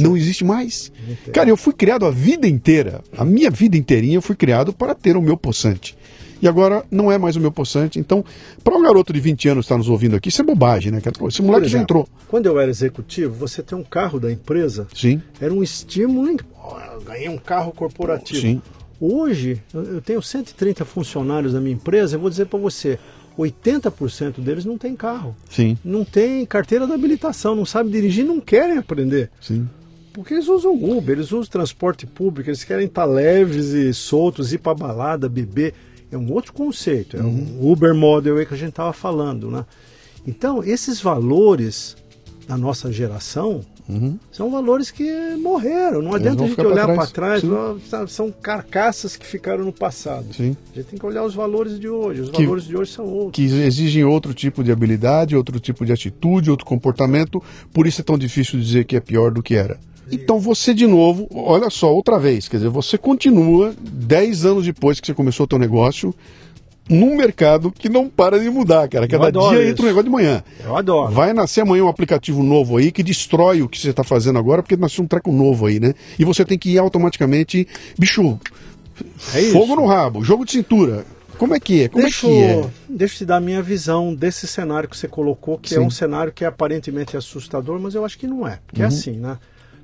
não 0.00 0.16
existe 0.16 0.44
mais. 0.44 0.90
Cara, 1.32 1.48
eu 1.48 1.56
fui 1.56 1.72
criado 1.72 2.04
a 2.04 2.10
vida 2.10 2.48
inteira, 2.48 3.02
a 3.16 3.24
minha 3.24 3.48
vida 3.48 3.76
inteirinha 3.76 4.16
eu 4.16 4.22
fui 4.22 4.34
criado 4.34 4.72
para 4.72 4.96
ter 4.96 5.16
o 5.16 5.22
meu 5.22 5.36
possante 5.36 5.96
e 6.40 6.48
agora 6.48 6.84
não 6.90 7.10
é 7.10 7.18
mais 7.18 7.36
o 7.36 7.40
meu 7.40 7.50
possante. 7.50 7.98
Então, 7.98 8.24
para 8.62 8.76
um 8.76 8.82
garoto 8.82 9.12
de 9.12 9.20
20 9.20 9.48
anos 9.48 9.64
estar 9.64 9.76
nos 9.76 9.88
ouvindo 9.88 10.16
aqui, 10.16 10.28
isso 10.28 10.42
é 10.42 10.44
bobagem, 10.44 10.92
né? 10.92 11.00
Esse 11.28 11.42
moleque 11.42 11.66
exemplo, 11.66 11.68
já 11.68 11.78
entrou. 11.80 12.08
Quando 12.28 12.46
eu 12.46 12.58
era 12.58 12.70
executivo, 12.70 13.34
você 13.34 13.62
ter 13.62 13.74
um 13.74 13.84
carro 13.84 14.18
da 14.20 14.30
empresa 14.30 14.86
Sim. 14.94 15.22
era 15.40 15.52
um 15.52 15.62
estímulo. 15.62 16.28
Em... 16.28 16.36
Oh, 16.62 17.00
ganhei 17.04 17.28
um 17.28 17.38
carro 17.38 17.72
corporativo. 17.72 18.40
Sim. 18.40 18.62
Hoje, 19.00 19.62
eu 19.74 20.00
tenho 20.00 20.22
130 20.22 20.84
funcionários 20.84 21.52
na 21.52 21.60
minha 21.60 21.74
empresa, 21.74 22.16
eu 22.16 22.20
vou 22.20 22.30
dizer 22.30 22.46
para 22.46 22.58
você, 22.58 22.98
80% 23.38 24.40
deles 24.40 24.64
não 24.64 24.78
tem 24.78 24.96
carro, 24.96 25.36
Sim, 25.50 25.76
não 25.84 26.02
tem 26.02 26.46
carteira 26.46 26.86
de 26.86 26.94
habilitação, 26.94 27.54
não 27.54 27.66
sabe 27.66 27.90
dirigir, 27.90 28.24
não 28.24 28.40
querem 28.40 28.78
aprender. 28.78 29.30
sim. 29.40 29.68
Porque 30.14 30.32
eles 30.32 30.48
usam 30.48 30.72
Uber, 30.72 31.14
eles 31.14 31.30
usam 31.30 31.44
transporte 31.44 32.06
público, 32.06 32.48
eles 32.48 32.64
querem 32.64 32.86
estar 32.86 33.04
leves 33.04 33.66
e 33.74 33.92
soltos, 33.92 34.50
ir 34.50 34.56
para 34.56 34.74
balada, 34.74 35.28
beber. 35.28 35.74
É 36.10 36.16
um 36.16 36.32
outro 36.32 36.52
conceito, 36.52 37.16
é 37.16 37.22
um 37.22 37.70
Uber 37.70 37.94
model 37.94 38.36
aí 38.36 38.46
que 38.46 38.54
a 38.54 38.56
gente 38.56 38.70
estava 38.70 38.92
falando, 38.92 39.50
né? 39.50 39.64
Então, 40.26 40.62
esses 40.62 41.00
valores 41.00 41.96
da 42.46 42.56
nossa 42.56 42.92
geração 42.92 43.62
são 44.32 44.50
valores 44.50 44.90
que 44.90 45.36
morreram. 45.36 46.02
Não 46.02 46.12
adianta 46.14 46.42
a 46.42 46.46
gente 46.48 46.60
olhar 46.60 46.84
trás. 46.86 46.96
para 46.96 47.06
trás, 47.40 47.42
sabe, 47.88 48.10
são 48.10 48.32
carcaças 48.32 49.16
que 49.16 49.24
ficaram 49.24 49.64
no 49.64 49.72
passado. 49.72 50.26
Sim. 50.34 50.56
A 50.72 50.76
gente 50.76 50.86
tem 50.88 50.98
que 50.98 51.06
olhar 51.06 51.22
os 51.24 51.34
valores 51.34 51.78
de 51.78 51.88
hoje. 51.88 52.22
Os 52.22 52.30
Que- 52.30 52.42
valores 52.42 52.64
de 52.64 52.76
hoje 52.76 52.90
são 52.90 53.04
outros. 53.06 53.32
Que 53.36 53.44
exigem 53.62 54.02
outro 54.04 54.34
tipo 54.34 54.64
de 54.64 54.72
habilidade, 54.72 55.36
outro 55.36 55.60
tipo 55.60 55.84
de 55.86 55.92
atitude, 55.92 56.50
outro 56.50 56.66
comportamento. 56.66 57.40
Por 57.72 57.86
isso 57.86 58.00
é 58.00 58.04
tão 58.04 58.18
difícil 58.18 58.58
dizer 58.58 58.84
que 58.84 58.96
é 58.96 59.00
pior 59.00 59.30
do 59.30 59.40
que 59.42 59.54
era. 59.54 59.78
Então 60.10 60.38
você 60.38 60.72
de 60.72 60.86
novo, 60.86 61.28
olha 61.34 61.68
só, 61.70 61.92
outra 61.92 62.18
vez, 62.18 62.48
quer 62.48 62.58
dizer, 62.58 62.68
você 62.68 62.96
continua 62.96 63.74
10 63.80 64.44
anos 64.44 64.64
depois 64.64 65.00
que 65.00 65.06
você 65.06 65.14
começou 65.14 65.44
o 65.44 65.46
teu 65.48 65.58
negócio 65.58 66.14
num 66.88 67.16
mercado 67.16 67.72
que 67.72 67.88
não 67.88 68.08
para 68.08 68.38
de 68.38 68.48
mudar, 68.48 68.88
cara. 68.88 69.08
Cada 69.08 69.30
dia 69.32 69.40
isso. 69.62 69.70
entra 69.70 69.82
um 69.82 69.86
negócio 69.88 70.04
de 70.04 70.10
manhã. 70.10 70.44
Eu 70.64 70.76
adoro. 70.76 71.12
Vai 71.12 71.32
nascer 71.32 71.62
amanhã 71.62 71.84
um 71.84 71.88
aplicativo 71.88 72.42
novo 72.44 72.76
aí 72.76 72.92
que 72.92 73.02
destrói 73.02 73.60
o 73.62 73.68
que 73.68 73.78
você 73.80 73.90
está 73.90 74.04
fazendo 74.04 74.38
agora, 74.38 74.62
porque 74.62 74.76
nasceu 74.76 75.02
um 75.02 75.06
treco 75.08 75.32
novo 75.32 75.66
aí, 75.66 75.80
né? 75.80 75.94
E 76.16 76.24
você 76.24 76.44
tem 76.44 76.56
que 76.56 76.70
ir 76.70 76.78
automaticamente, 76.78 77.66
bicho, 77.98 78.38
É 79.34 79.40
isso. 79.40 79.52
fogo 79.52 79.74
no 79.74 79.84
rabo, 79.86 80.22
jogo 80.22 80.44
de 80.44 80.52
cintura. 80.52 81.04
Como 81.38 81.54
é 81.54 81.60
que 81.60 81.82
é? 81.82 81.88
Como 81.88 82.02
deixa, 82.02 82.26
é 82.26 82.30
que 82.30 82.42
é? 82.42 82.70
deixa 82.88 83.14
eu 83.14 83.18
te 83.18 83.24
dar 83.26 83.36
a 83.36 83.40
minha 83.40 83.60
visão 83.60 84.14
desse 84.14 84.46
cenário 84.46 84.88
que 84.88 84.96
você 84.96 85.06
colocou, 85.08 85.58
que 85.58 85.74
é 85.74 85.78
Sim. 85.78 85.84
um 85.84 85.90
cenário 85.90 86.32
que 86.32 86.44
é 86.44 86.46
aparentemente 86.46 87.16
assustador, 87.16 87.78
mas 87.78 87.94
eu 87.94 88.04
acho 88.04 88.16
que 88.16 88.26
não 88.28 88.46
é. 88.48 88.60
Porque 88.66 88.80
Uhum. 88.80 88.84
é 88.86 88.88
assim, 88.88 89.12
né? 89.18 89.36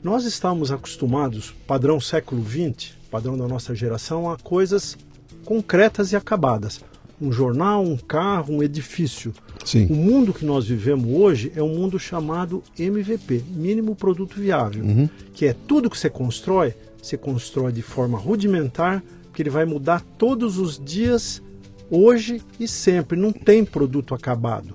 Nós 0.02 0.24
estamos 0.24 0.72
acostumados, 0.72 1.54
padrão 1.66 2.00
século 2.00 2.44
XX, 2.44 2.92
padrão 3.10 3.36
da 3.36 3.46
nossa 3.46 3.74
geração, 3.74 4.30
a 4.30 4.36
coisas 4.36 4.96
concretas 5.44 6.12
e 6.12 6.16
acabadas. 6.16 6.80
Um 7.20 7.30
jornal, 7.30 7.84
um 7.84 7.96
carro, 7.96 8.54
um 8.56 8.62
edifício. 8.62 9.32
O 9.62 9.66
Sim. 9.66 9.86
mundo 9.86 10.34
que 10.34 10.44
nós 10.44 10.66
vivemos 10.66 11.08
hoje 11.08 11.52
é 11.54 11.62
um 11.62 11.68
mundo 11.68 11.98
chamado 12.00 12.64
MVP, 12.76 13.44
mínimo 13.48 13.94
produto 13.94 14.40
viável, 14.40 14.82
Uhum. 14.84 15.08
que 15.32 15.46
é 15.46 15.54
tudo 15.68 15.88
que 15.88 15.96
você 15.96 16.10
constrói, 16.10 16.74
você 17.00 17.16
constrói 17.16 17.70
de 17.70 17.82
forma 17.82 18.18
rudimentar, 18.18 19.04
porque 19.24 19.40
ele 19.40 19.50
vai 19.50 19.64
mudar 19.64 20.00
todos 20.18 20.58
os 20.58 20.80
dias, 20.84 21.40
hoje 21.88 22.42
e 22.58 22.66
sempre. 22.66 23.16
Não 23.16 23.32
tem 23.32 23.64
produto 23.64 24.14
acabado. 24.16 24.74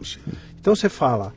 Então 0.59 0.73
você 0.73 0.87
fala, 0.87 1.33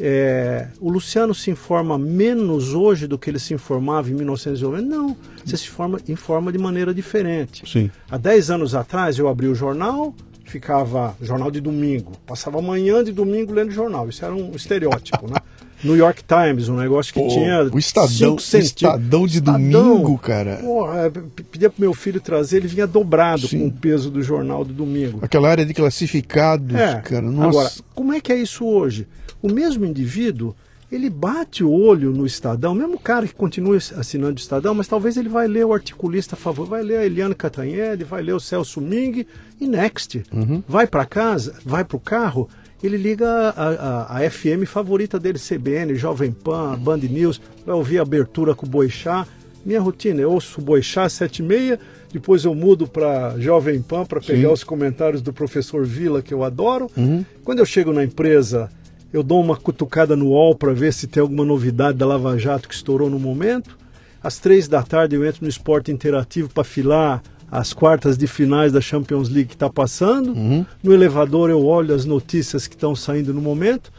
é, 0.00 0.68
o 0.80 0.90
Luciano 0.90 1.34
se 1.34 1.50
informa 1.50 1.98
menos 1.98 2.74
hoje 2.74 3.06
do 3.06 3.18
que 3.18 3.30
ele 3.30 3.38
se 3.38 3.54
informava 3.54 4.10
em 4.10 4.14
1990? 4.14 4.82
Não, 4.88 5.16
você 5.44 5.56
se 5.56 5.68
forma, 5.68 6.00
informa 6.08 6.50
de 6.50 6.58
maneira 6.58 6.94
diferente. 6.94 7.68
Sim. 7.70 7.90
Há 8.10 8.16
10 8.16 8.50
anos 8.50 8.74
atrás 8.74 9.18
eu 9.18 9.28
abri 9.28 9.46
o 9.46 9.54
jornal, 9.54 10.14
ficava 10.44 11.16
jornal 11.20 11.50
de 11.50 11.60
domingo, 11.60 12.12
passava 12.26 12.60
manhã 12.60 13.02
de 13.04 13.12
domingo 13.12 13.52
lendo 13.52 13.70
jornal. 13.70 14.08
Isso 14.08 14.24
era 14.24 14.34
um 14.34 14.52
estereótipo, 14.52 15.30
né? 15.30 15.36
New 15.84 15.96
York 15.96 16.22
Times, 16.24 16.68
um 16.68 16.76
negócio 16.76 17.12
que 17.12 17.20
Pô, 17.20 17.28
tinha 17.28 17.64
o 17.72 17.78
Estadão, 17.78 18.38
cinco 18.38 18.40
o. 18.40 18.58
Estadão 18.58 19.26
de 19.26 19.38
Estadão. 19.38 19.60
domingo, 19.70 20.18
cara. 20.18 20.56
Porra, 20.56 21.06
é, 21.06 21.10
pedia 21.50 21.70
pro 21.70 21.80
meu 21.80 21.92
filho 21.94 22.20
trazer, 22.20 22.58
ele 22.58 22.68
vinha 22.68 22.86
dobrado 22.86 23.48
Sim. 23.48 23.58
com 23.60 23.66
o 23.66 23.72
peso 23.72 24.10
do 24.10 24.22
jornal 24.22 24.64
do 24.64 24.72
domingo. 24.72 25.18
Aquela 25.22 25.48
área 25.48 25.66
de 25.66 25.74
classificados, 25.74 26.74
É, 26.76 27.00
cara. 27.00 27.22
Nossa. 27.30 27.48
Agora, 27.48 27.70
como 27.94 28.12
é 28.12 28.20
que 28.20 28.32
é 28.32 28.36
isso 28.36 28.64
hoje? 28.64 29.06
O 29.42 29.50
mesmo 29.52 29.84
indivíduo, 29.84 30.54
ele 30.90 31.08
bate 31.10 31.64
o 31.64 31.70
olho 31.70 32.12
no 32.12 32.24
Estadão, 32.26 32.74
mesmo 32.74 32.94
o 32.94 33.00
cara 33.00 33.26
que 33.26 33.34
continua 33.34 33.76
assinando 33.76 34.34
o 34.34 34.38
Estadão, 34.38 34.74
mas 34.74 34.86
talvez 34.86 35.16
ele 35.16 35.28
vai 35.28 35.48
ler 35.48 35.64
o 35.66 35.72
articulista 35.72 36.34
a 36.36 36.38
favor, 36.38 36.66
vai 36.66 36.82
ler 36.82 36.98
a 36.98 37.04
Eliane 37.06 37.34
Catanhede, 37.34 38.04
vai 38.04 38.22
ler 38.22 38.34
o 38.34 38.40
Celso 38.40 38.80
Ming 38.80 39.26
e 39.60 39.66
next. 39.66 40.22
Uhum. 40.32 40.62
Vai 40.68 40.86
para 40.86 41.04
casa, 41.06 41.54
vai 41.64 41.82
para 41.84 41.96
o 41.96 42.00
carro, 42.00 42.48
ele 42.82 42.96
liga 42.96 43.28
a, 43.28 43.68
a- 43.68 44.18
a 44.18 44.30
FM 44.30 44.64
favorita 44.66 45.18
dele, 45.18 45.38
CBN, 45.38 45.94
Jovem 45.94 46.32
Pan, 46.32 46.78
Band 46.78 46.98
News, 46.98 47.40
vai 47.64 47.74
ouvir 47.74 47.98
a 47.98 48.02
abertura 48.02 48.54
com 48.54 48.66
o 48.66 48.68
Boixá. 48.68 49.26
Minha 49.64 49.80
rotina, 49.80 50.20
eu 50.20 50.32
ouço 50.32 50.60
o 50.60 50.64
Boixá 50.64 51.08
7 51.08 51.38
e 51.38 51.42
meia, 51.44 51.78
depois 52.12 52.44
eu 52.44 52.54
mudo 52.54 52.86
para 52.88 53.38
Jovem 53.38 53.80
Pan 53.80 54.04
para 54.04 54.20
pegar 54.20 54.48
Sim. 54.48 54.54
os 54.54 54.64
comentários 54.64 55.22
do 55.22 55.32
professor 55.32 55.84
Vila, 55.84 56.20
que 56.20 56.34
eu 56.34 56.42
adoro. 56.42 56.90
Uhum. 56.96 57.24
Quando 57.44 57.60
eu 57.60 57.64
chego 57.66 57.92
na 57.92 58.02
empresa, 58.02 58.68
eu 59.12 59.22
dou 59.22 59.40
uma 59.40 59.56
cutucada 59.56 60.16
no 60.16 60.30
UOL 60.30 60.56
para 60.56 60.72
ver 60.72 60.92
se 60.92 61.06
tem 61.06 61.20
alguma 61.20 61.44
novidade 61.44 61.96
da 61.98 62.06
Lava 62.06 62.36
Jato 62.36 62.68
que 62.68 62.74
estourou 62.74 63.08
no 63.08 63.18
momento. 63.20 63.78
Às 64.20 64.38
três 64.38 64.66
da 64.66 64.82
tarde 64.82 65.14
eu 65.14 65.24
entro 65.24 65.42
no 65.42 65.48
esporte 65.48 65.92
interativo 65.92 66.48
para 66.48 66.64
filar 66.64 67.22
as 67.52 67.74
quartas 67.74 68.16
de 68.16 68.26
finais 68.26 68.72
da 68.72 68.80
Champions 68.80 69.28
League 69.28 69.50
que 69.50 69.54
está 69.54 69.68
passando. 69.68 70.32
Uhum. 70.32 70.64
No 70.82 70.94
elevador 70.94 71.50
eu 71.50 71.62
olho 71.62 71.94
as 71.94 72.06
notícias 72.06 72.66
que 72.66 72.74
estão 72.74 72.96
saindo 72.96 73.34
no 73.34 73.42
momento. 73.42 73.92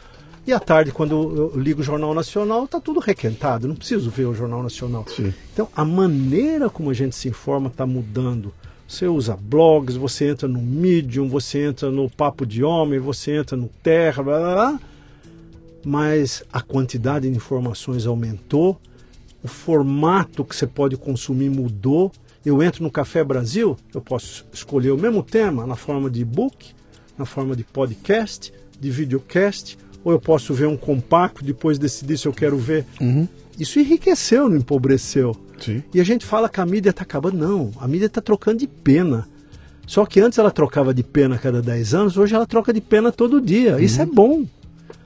E 0.44 0.52
à 0.52 0.58
tarde, 0.58 0.90
quando 0.90 1.12
eu 1.54 1.58
ligo 1.58 1.80
o 1.80 1.84
Jornal 1.84 2.12
Nacional, 2.12 2.64
está 2.64 2.80
tudo 2.80 2.98
requentado. 2.98 3.68
Não 3.68 3.76
preciso 3.76 4.10
ver 4.10 4.24
o 4.24 4.34
Jornal 4.34 4.60
Nacional. 4.60 5.06
Sim. 5.06 5.32
Então, 5.52 5.68
a 5.74 5.84
maneira 5.84 6.68
como 6.68 6.90
a 6.90 6.92
gente 6.92 7.14
se 7.14 7.28
informa 7.28 7.68
está 7.68 7.86
mudando. 7.86 8.52
Você 8.88 9.06
usa 9.06 9.38
blogs, 9.40 9.96
você 9.96 10.28
entra 10.28 10.48
no 10.48 10.60
Medium, 10.60 11.28
você 11.28 11.64
entra 11.64 11.92
no 11.92 12.10
Papo 12.10 12.44
de 12.44 12.64
Homem, 12.64 12.98
você 12.98 13.36
entra 13.36 13.56
no 13.56 13.70
Terra, 13.84 14.22
blá 14.22 14.38
blá 14.40 14.54
blá. 14.54 14.80
Mas 15.84 16.42
a 16.52 16.60
quantidade 16.60 17.30
de 17.30 17.34
informações 17.34 18.04
aumentou, 18.04 18.80
o 19.42 19.48
formato 19.48 20.44
que 20.44 20.56
você 20.56 20.66
pode 20.66 20.96
consumir 20.96 21.50
mudou. 21.50 22.10
Eu 22.44 22.62
entro 22.62 22.82
no 22.82 22.90
Café 22.90 23.24
Brasil, 23.24 23.76
eu 23.94 24.02
posso 24.02 24.44
escolher 24.52 24.90
o 24.90 24.98
mesmo 24.98 25.22
tema 25.22 25.66
na 25.66 25.76
forma 25.76 26.10
de 26.10 26.20
e-book, 26.20 26.72
na 27.16 27.24
forma 27.24 27.56
de 27.56 27.64
podcast, 27.64 28.52
de 28.78 28.90
videocast, 28.90 29.78
ou 30.04 30.12
eu 30.12 30.20
posso 30.20 30.52
ver 30.52 30.66
um 30.66 30.76
compacto, 30.76 31.42
depois 31.42 31.78
decidir 31.78 32.18
se 32.18 32.26
eu 32.26 32.32
quero 32.32 32.58
ver. 32.58 32.84
Uhum. 33.00 33.26
Isso 33.58 33.80
enriqueceu, 33.80 34.48
não 34.48 34.58
empobreceu. 34.58 35.34
Sim. 35.58 35.82
E 35.94 36.00
a 36.00 36.04
gente 36.04 36.26
fala 36.26 36.48
que 36.48 36.60
a 36.60 36.66
mídia 36.66 36.90
está 36.90 37.02
acabando. 37.02 37.38
Não, 37.38 37.70
a 37.80 37.88
mídia 37.88 38.06
está 38.06 38.20
trocando 38.20 38.58
de 38.58 38.66
pena. 38.66 39.26
Só 39.86 40.04
que 40.04 40.20
antes 40.20 40.38
ela 40.38 40.50
trocava 40.50 40.92
de 40.92 41.02
pena 41.02 41.36
a 41.36 41.38
cada 41.38 41.62
10 41.62 41.94
anos, 41.94 42.16
hoje 42.16 42.34
ela 42.34 42.46
troca 42.46 42.72
de 42.72 42.80
pena 42.80 43.10
todo 43.10 43.40
dia. 43.40 43.80
Isso 43.80 44.02
é 44.02 44.06
bom. 44.06 44.44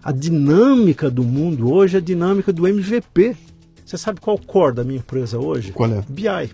A 0.03 0.11
dinâmica 0.11 1.11
do 1.11 1.23
mundo 1.23 1.73
hoje 1.73 1.97
é 1.97 1.99
a 1.99 2.03
dinâmica 2.03 2.53
do 2.53 2.67
MVP. 2.67 3.37
Você 3.85 3.97
sabe 3.97 4.21
qual 4.21 4.37
o 4.37 4.41
core 4.41 4.75
da 4.75 4.85
minha 4.85 4.99
empresa 4.99 5.39
hoje? 5.39 5.73
Qual 5.73 5.91
é? 5.91 6.05
BI. 6.09 6.51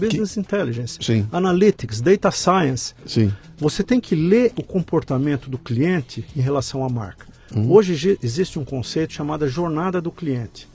Business 0.00 0.36
Intelligence. 0.36 0.98
Sim. 1.00 1.26
Analytics, 1.32 2.00
Data 2.00 2.30
Science. 2.30 2.94
Sim. 3.06 3.32
Você 3.58 3.82
tem 3.82 4.00
que 4.00 4.14
ler 4.14 4.52
o 4.56 4.62
comportamento 4.62 5.48
do 5.50 5.58
cliente 5.58 6.24
em 6.36 6.40
relação 6.40 6.84
à 6.84 6.88
marca. 6.88 7.26
Hoje 7.68 7.94
ge- 7.96 8.18
existe 8.22 8.58
um 8.58 8.64
conceito 8.64 9.12
chamado 9.12 9.48
jornada 9.48 10.00
do 10.00 10.10
cliente, 10.12 10.68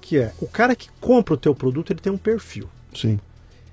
que 0.00 0.18
é 0.18 0.32
o 0.40 0.46
cara 0.46 0.74
que 0.74 0.88
compra 1.00 1.34
o 1.34 1.36
teu 1.36 1.54
produto, 1.54 1.92
ele 1.92 2.00
tem 2.00 2.12
um 2.12 2.18
perfil. 2.18 2.68
Sim. 2.94 3.20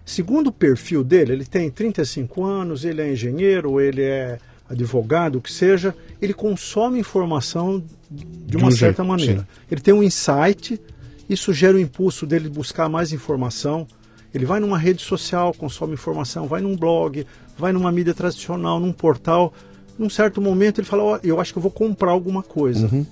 Segundo 0.06 0.48
o 0.48 0.52
perfil 0.52 1.04
dele, 1.04 1.34
ele 1.34 1.46
tem 1.46 1.70
35 1.72 2.44
anos, 2.44 2.86
ele 2.86 3.02
é 3.02 3.12
engenheiro, 3.12 3.82
ele 3.82 4.04
é 4.04 4.38
advogado, 4.70 5.38
o 5.38 5.42
que 5.42 5.52
seja, 5.52 5.96
ele 6.22 6.34
consome 6.34 7.00
informação 7.00 7.84
de 8.12 8.56
uma 8.58 8.68
um 8.68 8.72
certa 8.72 9.02
jeito, 9.02 9.06
maneira. 9.08 9.40
sim. 9.42 9.48
Ele 9.72 9.82
tem 9.82 9.94
um 9.94 10.04
insight, 10.04 10.80
isso 11.28 11.52
gera 11.54 11.76
o 11.76 11.80
impulso 11.80 12.26
dele 12.28 12.50
buscar 12.50 12.88
mais 12.88 13.12
informação. 13.12 13.88
Ele 14.34 14.46
vai 14.46 14.60
numa 14.60 14.78
rede 14.78 15.02
social, 15.02 15.54
consome 15.54 15.94
informação, 15.94 16.48
vai 16.48 16.62
num 16.62 16.76
blog, 16.76 17.26
vai 17.58 17.72
numa 17.72 17.92
mídia 17.92 18.14
tradicional, 18.14 18.80
num 18.80 18.92
portal. 18.92 19.54
Num 19.98 20.10
certo 20.10 20.42
momento 20.42 20.80
ele 20.80 20.88
fala, 20.88 21.04
ó, 21.04 21.20
eu 21.24 21.40
acho 21.40 21.54
que 21.54 21.60
eu 21.60 21.62
vou 21.62 21.72
comprar 21.72 22.12
alguma 22.12 22.42
coisa. 22.42 22.88
Uhum. 22.88 23.06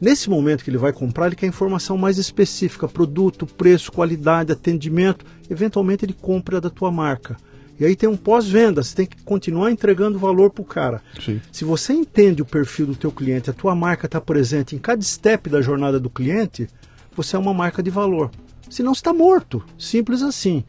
Nesse 0.00 0.30
momento 0.30 0.62
que 0.62 0.70
ele 0.70 0.78
vai 0.78 0.92
comprar, 0.92 1.26
ele 1.26 1.36
quer 1.36 1.46
informação 1.46 1.96
mais 1.96 2.18
específica, 2.18 2.86
produto, 2.88 3.46
preço, 3.46 3.90
qualidade, 3.90 4.52
atendimento. 4.52 5.24
Eventualmente 5.50 6.04
ele 6.04 6.12
compra 6.12 6.60
da 6.60 6.70
tua 6.70 6.90
marca. 6.90 7.36
E 7.80 7.84
aí 7.84 7.94
tem 7.94 8.08
um 8.08 8.16
pós-venda, 8.16 8.82
você 8.82 8.94
tem 8.94 9.06
que 9.06 9.22
continuar 9.22 9.70
entregando 9.70 10.18
valor 10.18 10.50
para 10.50 10.62
o 10.62 10.64
cara. 10.64 11.00
Sim. 11.24 11.40
Se 11.52 11.64
você 11.64 11.92
entende 11.92 12.42
o 12.42 12.44
perfil 12.44 12.86
do 12.86 12.96
teu 12.96 13.12
cliente, 13.12 13.50
a 13.50 13.52
tua 13.52 13.74
marca 13.74 14.06
está 14.06 14.20
presente 14.20 14.74
em 14.74 14.78
cada 14.78 15.00
step 15.02 15.48
da 15.48 15.62
jornada 15.62 16.00
do 16.00 16.10
cliente, 16.10 16.68
você 17.14 17.36
é 17.36 17.38
uma 17.38 17.54
marca 17.54 17.80
de 17.80 17.90
valor. 17.90 18.30
Senão 18.68 18.94
você 18.94 19.00
está 19.00 19.12
morto. 19.12 19.64
Simples 19.78 20.22
assim. 20.22 20.64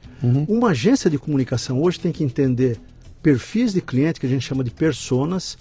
Uma 0.47 0.69
agência 0.69 1.09
de 1.09 1.17
comunicação 1.17 1.81
hoje 1.81 1.99
tem 1.99 2.11
que 2.11 2.23
entender 2.23 2.79
perfis 3.21 3.73
de 3.73 3.81
cliente, 3.81 4.19
que 4.19 4.25
a 4.25 4.29
gente 4.29 4.45
chama 4.45 4.63
de 4.63 4.71
personas, 4.71 5.57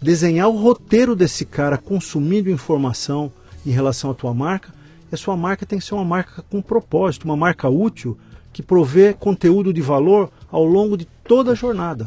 desenhar 0.00 0.48
o 0.48 0.56
roteiro 0.56 1.16
desse 1.16 1.44
cara 1.44 1.78
consumindo 1.78 2.50
informação 2.50 3.32
em 3.64 3.70
relação 3.70 4.10
à 4.10 4.14
tua 4.14 4.34
marca. 4.34 4.72
E 5.10 5.14
a 5.14 5.18
sua 5.18 5.36
marca 5.36 5.66
tem 5.66 5.78
que 5.78 5.84
ser 5.84 5.94
uma 5.94 6.04
marca 6.04 6.42
com 6.50 6.62
propósito, 6.62 7.24
uma 7.24 7.36
marca 7.36 7.68
útil 7.68 8.18
que 8.52 8.62
provê 8.62 9.14
conteúdo 9.14 9.72
de 9.72 9.80
valor 9.80 10.30
ao 10.50 10.64
longo 10.64 10.96
de 10.96 11.06
toda 11.24 11.52
a 11.52 11.54
jornada. 11.54 12.04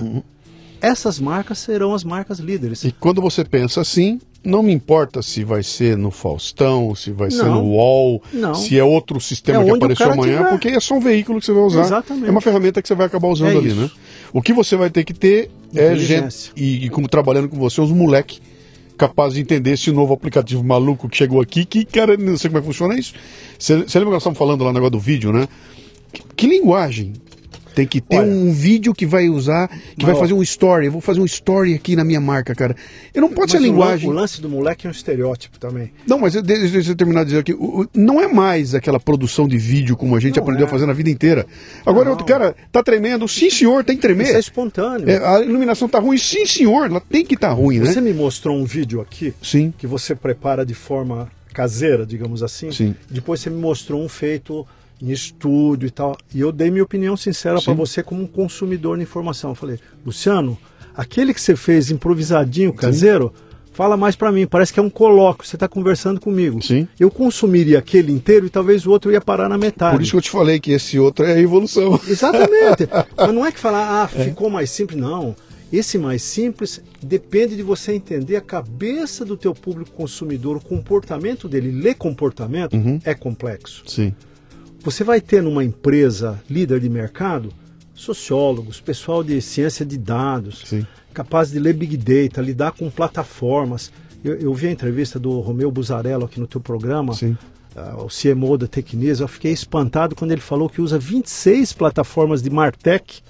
essas 0.81 1.17
marcas 1.17 1.59
serão 1.59 1.93
as 1.93 2.03
marcas 2.03 2.39
líderes. 2.39 2.83
E 2.83 2.91
quando 2.91 3.21
você 3.21 3.45
pensa 3.45 3.79
assim, 3.79 4.19
não 4.43 4.61
me 4.61 4.73
importa 4.73 5.21
se 5.21 5.43
vai 5.43 5.63
ser 5.63 5.97
no 5.97 6.11
Faustão, 6.11 6.93
se 6.95 7.11
vai 7.11 7.31
ser 7.31 7.43
Não. 7.43 7.63
no 7.63 7.69
UOL, 7.71 8.21
Não. 8.33 8.53
se 8.53 8.77
é 8.77 8.83
outro 8.83 9.19
sistema 9.21 9.61
É 9.61 9.65
que 9.65 9.71
apareceu 9.71 10.11
amanhã, 10.11 10.37
tiver. 10.37 10.49
porque 10.49 10.67
é 10.69 10.79
só 10.79 10.95
um 10.95 10.99
veículo 10.99 11.39
que 11.39 11.45
você 11.45 11.53
vai 11.53 11.63
usar. 11.63 11.81
Exatamente. 11.81 12.27
É 12.27 12.31
uma 12.31 12.41
ferramenta 12.41 12.81
que 12.81 12.87
você 12.87 12.95
vai 12.95 13.05
acabar 13.07 13.27
usando 13.29 13.51
É 13.53 13.57
ali, 13.57 13.67
isso. 13.69 13.77
né? 13.79 13.89
O 14.33 14.41
que 14.41 14.51
você 14.53 14.75
vai 14.75 14.89
ter 14.89 15.03
que 15.03 15.13
ter 15.13 15.49
é 15.75 15.95
gente, 15.95 16.51
e, 16.55 16.85
e 16.85 16.89
como 16.89 17.07
trabalhando 17.07 17.47
com 17.49 17.57
você, 17.57 17.79
uns 17.81 17.91
moleque 17.91 18.39
capaz 18.97 19.33
de 19.33 19.41
entender 19.41 19.71
esse 19.71 19.91
novo 19.91 20.13
aplicativo 20.13 20.63
maluco 20.63 21.09
que 21.09 21.17
chegou 21.17 21.41
aqui, 21.41 21.65
que, 21.65 21.83
cara, 21.83 22.15
não 22.15 22.37
sei 22.37 22.49
como 22.49 22.59
é 22.59 22.61
que 22.61 22.67
funciona 22.67 22.97
isso. 22.97 23.13
Você, 23.57 23.73
lembra 23.75 23.87
que 23.89 24.03
nós 24.11 24.17
estamos 24.21 24.37
falando 24.37 24.61
lá 24.63 24.69
no 24.69 24.73
negócio 24.75 24.91
do 24.91 24.99
vídeo, 24.99 25.31
né? 25.33 25.47
Que, 26.11 26.21
que 26.35 26.47
linguagem? 26.47 27.13
Tem 27.75 27.87
que 27.87 27.99
ter 27.99 28.17
Olha. 28.17 28.27
um 28.31 28.51
vídeo 28.51 28.93
que 28.93 29.05
vai 29.05 29.29
usar, 29.29 29.67
que 29.97 30.05
vai 30.05 30.13
ó. 30.13 30.19
fazer 30.19 30.33
um 30.33 30.41
story. 30.43 30.85
Eu 30.85 30.91
vou 30.91 31.01
fazer 31.01 31.19
um 31.19 31.25
story 31.25 31.73
aqui 31.73 31.95
na 31.95 32.03
minha 32.03 32.21
marca, 32.21 32.53
cara. 32.53 32.75
Eu 33.13 33.21
não 33.21 33.29
pode 33.29 33.51
ser 33.51 33.57
lan- 33.59 33.65
linguagem. 33.65 34.09
O 34.09 34.13
lance 34.13 34.39
do 34.41 34.47
moleque 34.49 34.85
é 34.85 34.89
um 34.89 34.91
estereótipo 34.91 35.57
também. 35.57 35.91
Não, 36.07 36.19
mas 36.19 36.35
eu- 36.35 36.41
deixa 36.41 36.91
eu 36.91 36.95
terminar 36.95 37.21
de 37.23 37.29
dizer 37.29 37.39
aqui. 37.39 37.55
Não 37.95 38.21
é 38.21 38.27
mais 38.27 38.75
aquela 38.75 38.99
produção 38.99 39.47
de 39.47 39.57
vídeo 39.57 39.97
como 39.97 40.15
a 40.15 40.19
gente 40.19 40.37
Não 40.37 40.43
aprendeu 40.43 40.65
é. 40.65 40.67
a 40.67 40.71
fazer 40.71 40.85
na 40.85 40.93
vida 40.93 41.09
inteira. 41.09 41.45
Agora, 41.85 42.05
Não. 42.05 42.11
outro 42.11 42.25
cara, 42.25 42.55
tá 42.71 42.83
tremendo. 42.83 43.27
Sim, 43.27 43.49
senhor, 43.49 43.83
tem 43.83 43.95
que 43.95 44.01
tremer. 44.01 44.25
Isso 44.27 44.35
é 44.35 44.39
espontâneo. 44.39 45.09
É, 45.09 45.17
a 45.25 45.41
iluminação 45.41 45.89
tá 45.89 45.99
ruim. 45.99 46.17
Sim, 46.17 46.45
senhor, 46.45 46.85
ela 46.89 47.01
tem 47.01 47.25
que 47.25 47.33
estar 47.35 47.49
tá 47.49 47.53
ruim, 47.53 47.79
né? 47.79 47.91
Você 47.91 48.01
me 48.01 48.13
mostrou 48.13 48.55
um 48.57 48.65
vídeo 48.65 49.01
aqui 49.01 49.33
Sim. 49.41 49.73
que 49.77 49.87
você 49.87 50.13
prepara 50.13 50.65
de 50.65 50.73
forma 50.73 51.27
caseira, 51.53 52.05
digamos 52.05 52.41
assim. 52.43 52.71
Sim. 52.71 52.95
Depois 53.09 53.39
você 53.39 53.49
me 53.49 53.59
mostrou 53.59 54.03
um 54.03 54.09
feito 54.09 54.65
em 55.03 55.11
estúdio 55.11 55.85
e 55.87 55.91
tal. 55.91 56.17
E 56.33 56.39
eu 56.39 56.51
dei 56.51 56.71
minha 56.71 56.83
opinião 56.83 57.17
sincera 57.17 57.55
para 57.61 57.73
Sim. 57.73 57.75
você 57.77 58.01
como 58.01 58.21
um 58.23 58.27
consumidor 58.27 58.97
de 58.97 59.03
informação. 59.03 59.51
Eu 59.51 59.55
falei, 59.55 59.77
Luciano, 60.05 60.57
aquele 60.95 61.33
que 61.33 61.41
você 61.41 61.55
fez 61.55 61.91
improvisadinho, 61.91 62.71
caseiro, 62.71 63.33
fala 63.73 63.97
mais 63.97 64.15
para 64.15 64.31
mim. 64.31 64.47
Parece 64.47 64.71
que 64.71 64.79
é 64.79 64.83
um 64.83 64.89
colóquio. 64.89 65.45
Você 65.45 65.57
está 65.57 65.67
conversando 65.67 66.21
comigo. 66.21 66.61
Sim. 66.63 66.87
Eu 66.97 67.11
consumiria 67.11 67.79
aquele 67.79 68.13
inteiro 68.13 68.45
e 68.45 68.49
talvez 68.49 68.85
o 68.85 68.91
outro 68.91 69.11
ia 69.11 69.19
parar 69.19 69.49
na 69.49 69.57
metade. 69.57 69.95
Por 69.97 70.01
isso 70.01 70.11
que 70.11 70.17
eu 70.17 70.21
te 70.21 70.29
falei 70.29 70.59
que 70.59 70.71
esse 70.71 70.97
outro 70.97 71.25
é 71.25 71.33
a 71.33 71.39
evolução. 71.39 71.99
Exatamente. 72.07 72.87
Mas 73.17 73.33
não 73.33 73.45
é 73.45 73.51
que 73.51 73.59
falar, 73.59 74.03
ah, 74.03 74.07
ficou 74.07 74.49
mais 74.49 74.69
simples. 74.69 74.97
Não. 74.99 75.35
Esse 75.71 75.97
mais 75.97 76.21
simples 76.21 76.81
depende 77.01 77.55
de 77.55 77.63
você 77.63 77.93
entender 77.93 78.35
a 78.35 78.41
cabeça 78.41 79.25
do 79.25 79.35
teu 79.35 79.55
público 79.55 79.89
consumidor, 79.91 80.57
o 80.57 80.61
comportamento 80.63 81.49
dele. 81.49 81.71
Ler 81.71 81.95
comportamento 81.95 82.75
Uhum. 82.75 82.99
é 83.03 83.15
complexo. 83.15 83.83
Sim. 83.87 84.13
Você 84.83 85.01
vai 85.01 85.21
ter 85.21 85.41
numa 85.41 85.63
empresa 85.63 86.43
líder 86.49 86.81
de 86.81 86.89
mercado 86.89 87.53
sociólogos, 87.93 88.81
pessoal 88.81 89.23
de 89.23 89.41
ciência 89.41 89.85
de 89.85 89.97
dados, 89.97 90.63
Sim. 90.65 90.85
capaz 91.13 91.51
de 91.51 91.59
ler 91.59 91.73
Big 91.73 91.95
Data, 91.95 92.41
lidar 92.41 92.73
com 92.73 92.89
plataformas. 92.89 93.93
Eu, 94.21 94.35
eu 94.35 94.53
vi 94.53 94.67
a 94.67 94.71
entrevista 94.71 95.17
do 95.17 95.39
Romeu 95.39 95.71
Buzarello 95.71 96.25
aqui 96.25 96.37
no 96.37 96.47
teu 96.47 96.59
programa, 96.59 97.13
Sim. 97.13 97.37
ah, 97.77 97.95
o 97.97 98.07
CMO 98.07 98.57
da 98.57 98.67
Tecnisa. 98.67 99.23
Eu 99.23 99.27
fiquei 99.29 99.53
espantado 99.53 100.15
quando 100.17 100.31
ele 100.31 100.41
falou 100.41 100.67
que 100.67 100.81
usa 100.81 100.99
26 100.99 101.71
plataformas 101.71 102.41
de 102.41 102.49
Martech 102.49 103.23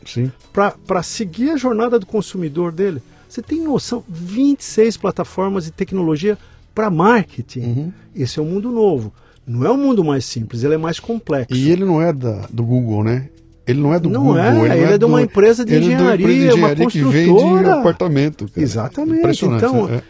para 0.52 1.04
seguir 1.04 1.52
a 1.52 1.58
jornada 1.58 2.00
do 2.00 2.06
consumidor 2.08 2.72
dele. 2.72 3.00
Você 3.30 3.44
tem 3.44 3.62
noção? 3.62 4.04
26 4.10 4.98
plataformas 4.98 5.66
de 5.66 5.72
tecnologia 5.72 6.36
para 6.74 6.90
marketing. 6.90 7.60
Uhum. 7.60 7.94
Esse 8.16 8.40
é 8.40 8.42
um 8.42 8.46
mundo 8.46 8.72
novo. 8.72 9.14
Não 9.46 9.66
é 9.66 9.72
um 9.72 9.78
mundo 9.78 10.04
mais 10.04 10.24
simples, 10.26 10.64
ele 10.64 10.76
é 10.76 10.78
mais 10.78 11.00
complexo. 11.00 11.54
E 11.56 11.70
ele 11.70 11.84
não 11.86 12.02
é 12.02 12.14
da, 12.14 12.48
do 12.52 12.64
Google, 12.64 13.04
né? 13.04 13.28
Ele 13.68 13.80
não 13.82 13.94
é 13.94 14.00
do 14.00 14.10
Não 14.10 14.24
Google. 14.26 14.40
é, 14.40 14.78
ele 14.78 14.94
é 14.94 14.98
de 14.98 15.06
uma 15.06 15.22
empresa 15.22 15.64
de 15.66 15.74
ele 15.74 15.94
é 15.94 15.96
de 15.98 16.02
uma 16.04 16.14
empresa 16.16 16.18
de 16.18 16.34
engenharia, 16.34 16.56
uma 16.56 16.72
engenharia 16.74 16.88
que 16.88 17.02
vende 17.02 17.30
construtora. 17.32 17.74
apartamento. 17.76 18.46
cara. 18.50 18.62
Exatamente. 18.62 19.46
Então, 19.46 19.88
né? 19.88 20.02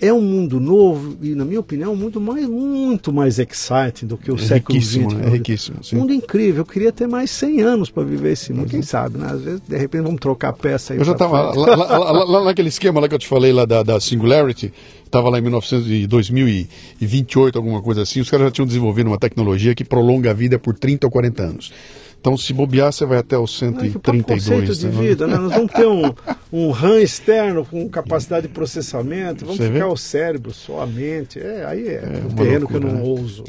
é 0.00 0.10
um 0.10 0.22
mundo 0.22 0.58
novo 0.58 1.14
e, 1.20 1.34
na 1.34 1.44
minha 1.44 1.60
opinião, 1.60 1.92
um 1.92 1.96
mundo 1.96 2.18
mais, 2.18 2.46
muito 2.48 3.12
mais 3.12 3.38
exciting 3.38 4.06
do 4.06 4.16
que 4.16 4.32
o 4.32 4.36
É 4.36 4.38
século 4.38 4.80
XX. 4.80 5.12
né? 5.12 5.26
É 5.26 5.28
riquíssimo. 5.28 5.84
Sim. 5.84 5.96
Um 5.96 5.98
mundo 6.00 6.14
incrível. 6.14 6.62
Eu 6.62 6.64
queria 6.66 6.90
ter 6.90 7.06
mais 7.06 7.30
100 7.30 7.60
anos 7.60 7.90
para 7.90 8.02
viver 8.02 8.32
esse 8.32 8.50
mundo. 8.54 8.70
Quem 8.70 8.80
sabe, 8.80 9.18
né? 9.18 9.26
Às 9.30 9.42
vezes, 9.42 9.60
de 9.68 9.76
repente, 9.76 10.02
vamos 10.02 10.18
trocar 10.20 10.54
peça 10.54 10.94
aí. 10.94 10.98
Eu 10.98 11.04
já 11.04 11.12
estava 11.12 11.50
lá, 11.52 11.76
lá- 11.76 11.98
lá- 12.12 12.24
lá 12.24 12.44
naquele 12.44 12.68
esquema 12.70 12.98
lá 13.00 13.08
que 13.08 13.14
eu 13.14 13.18
te 13.18 13.28
falei 13.28 13.52
lá 13.52 13.66
da, 13.66 13.82
da 13.82 14.00
Singularity, 14.00 14.72
estava 15.06 15.30
lá 15.30 15.38
em 15.38 15.42
1900 15.42 15.90
e 15.90 16.06
2028, 16.06 17.56
alguma 17.56 17.80
coisa 17.80 18.02
assim, 18.02 18.20
os 18.20 18.28
caras 18.30 18.46
já 18.46 18.50
tinham 18.50 18.66
desenvolvido 18.66 19.08
uma 19.08 19.18
tecnologia 19.18 19.74
que 19.74 19.84
prolonga 19.84 20.30
a 20.30 20.34
vida 20.34 20.58
por 20.58 20.76
30 20.76 21.06
ou 21.06 21.10
40 21.10 21.42
anos. 21.42 21.72
Então, 22.20 22.36
se 22.36 22.52
bobear, 22.52 22.92
você 22.92 23.06
vai 23.06 23.18
até 23.18 23.38
os 23.38 23.60
Não, 23.62 23.68
é 23.68 23.72
que 23.72 23.96
o 23.96 24.00
próprio 24.00 24.24
132. 24.24 24.44
conceito 24.44 24.74
de 24.80 24.86
né? 24.96 25.08
vida, 25.08 25.26
né? 25.28 25.36
Nós 25.36 25.52
vamos 25.52 25.72
ter 25.72 25.86
um, 25.86 26.12
um 26.52 26.70
RAM 26.72 27.00
externo 27.00 27.64
com 27.64 27.88
capacidade 27.88 28.48
de 28.48 28.52
processamento, 28.52 29.44
vamos 29.44 29.58
Você 29.58 29.68
vê? 29.68 29.74
ficar 29.74 29.88
o 29.88 29.96
cérebro, 29.96 30.52
só 30.52 30.80
a 30.80 30.86
mente. 30.86 31.38
É, 31.38 31.64
aí 31.64 31.86
é, 31.86 32.02
um 32.24 32.28
uma 32.28 32.36
terreno 32.42 32.66
que 32.66 32.74
eu 32.74 32.80
loucura, 32.80 33.00
não 33.00 33.14
né? 33.14 33.20
ouso. 33.20 33.44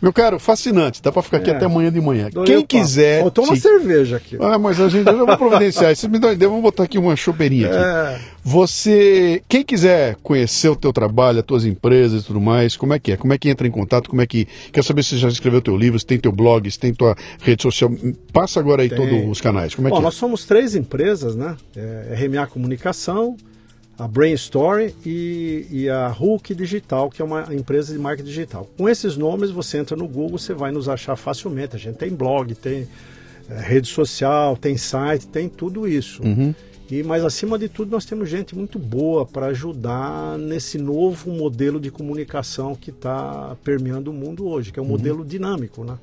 Meu 0.00 0.12
caro, 0.12 0.38
fascinante. 0.38 1.02
Dá 1.02 1.10
para 1.10 1.22
ficar 1.22 1.38
aqui 1.38 1.50
É. 1.50 1.56
até 1.56 1.64
amanhã 1.66 1.90
de 1.90 2.00
manhã. 2.00 2.28
Quem 2.46 2.64
quiser. 2.64 3.20
Faltou 3.22 3.44
uma 3.44 3.54
te- 3.54 3.60
cerveja 3.60 4.16
aqui. 4.16 4.36
ó. 4.38 4.52
Ah, 4.52 4.58
mas 4.58 4.80
a 4.80 4.88
gente 4.88 5.08
eu 5.08 5.26
vou 5.26 5.36
providenciar. 5.36 5.94
Você 5.94 6.06
me 6.06 6.18
dá 6.18 6.28
uma 6.28 6.34
ideia, 6.34 6.48
vamos 6.48 6.62
botar 6.62 6.84
aqui 6.84 6.96
uma 6.98 7.16
chopeirinha 7.16 7.66
aqui. 7.66 7.76
É. 7.76 8.20
Você, 8.44 9.42
quem 9.48 9.62
quiser 9.64 10.16
conhecer 10.22 10.68
o 10.68 10.76
teu 10.76 10.92
trabalho, 10.92 11.40
as 11.40 11.44
tuas 11.44 11.64
empresas 11.64 12.22
e 12.22 12.26
tudo 12.26 12.40
mais, 12.40 12.76
como 12.76 12.92
é 12.94 12.98
que 12.98 13.12
é? 13.12 13.16
Como 13.16 13.32
é 13.32 13.38
que 13.38 13.48
entra 13.50 13.66
em 13.66 13.70
contato? 13.70 14.08
Como 14.08 14.22
é 14.22 14.26
que 14.26 14.46
quer 14.72 14.82
saber 14.84 15.02
se 15.02 15.10
você 15.10 15.18
já 15.18 15.28
escreveu 15.28 15.60
teu 15.60 15.76
livro, 15.76 15.98
se 15.98 16.06
tem 16.06 16.18
teu 16.18 16.32
blog, 16.32 16.70
se 16.70 16.78
tem 16.78 16.92
tua 16.94 17.16
rede 17.42 17.62
social? 17.62 17.90
Passa 18.32 18.60
agora 18.60 18.82
aí 18.82 18.88
Tem. 18.88 18.98
todos 18.98 19.28
os 19.30 19.40
canais. 19.40 19.74
Como 19.74 19.88
é 19.88 19.90
Bom, 19.90 19.96
que 19.96 20.02
é? 20.02 20.04
nós 20.04 20.14
somos 20.14 20.44
três 20.44 20.74
empresas, 20.74 21.34
né? 21.36 21.56
É, 21.76 22.14
RMA 22.14 22.46
Comunicação, 22.46 23.36
a 23.98 24.06
Brain 24.06 24.32
Story 24.34 24.94
e, 25.04 25.66
e 25.70 25.88
a 25.88 26.06
Hulk 26.06 26.54
Digital, 26.54 27.10
que 27.10 27.20
é 27.20 27.24
uma 27.24 27.52
empresa 27.52 27.92
de 27.92 27.98
marketing 27.98 28.28
digital. 28.28 28.70
Com 28.76 28.88
esses 28.88 29.16
nomes, 29.16 29.50
você 29.50 29.78
entra 29.78 29.96
no 29.96 30.06
Google, 30.06 30.38
você 30.38 30.54
vai 30.54 30.70
nos 30.70 30.88
achar 30.88 31.16
facilmente. 31.16 31.74
A 31.74 31.78
gente 31.78 31.96
tem 31.96 32.10
blog, 32.10 32.54
tem 32.54 32.86
é, 33.50 33.60
rede 33.60 33.88
social, 33.88 34.56
tem 34.56 34.76
site, 34.76 35.26
tem 35.26 35.48
tudo 35.48 35.88
isso. 35.88 36.22
Uhum. 36.22 36.54
E, 36.88 37.02
mas 37.02 37.24
acima 37.24 37.58
de 37.58 37.68
tudo, 37.68 37.90
nós 37.90 38.04
temos 38.04 38.30
gente 38.30 38.56
muito 38.56 38.78
boa 38.78 39.26
para 39.26 39.46
ajudar 39.46 40.38
nesse 40.38 40.78
novo 40.78 41.32
modelo 41.32 41.80
de 41.80 41.90
comunicação 41.90 42.76
que 42.76 42.90
está 42.90 43.56
permeando 43.64 44.12
o 44.12 44.14
mundo 44.14 44.46
hoje, 44.46 44.72
que 44.72 44.78
é 44.78 44.82
um 44.82 44.86
modelo 44.86 45.24
dinâmico, 45.24 45.84
né? 45.84 45.98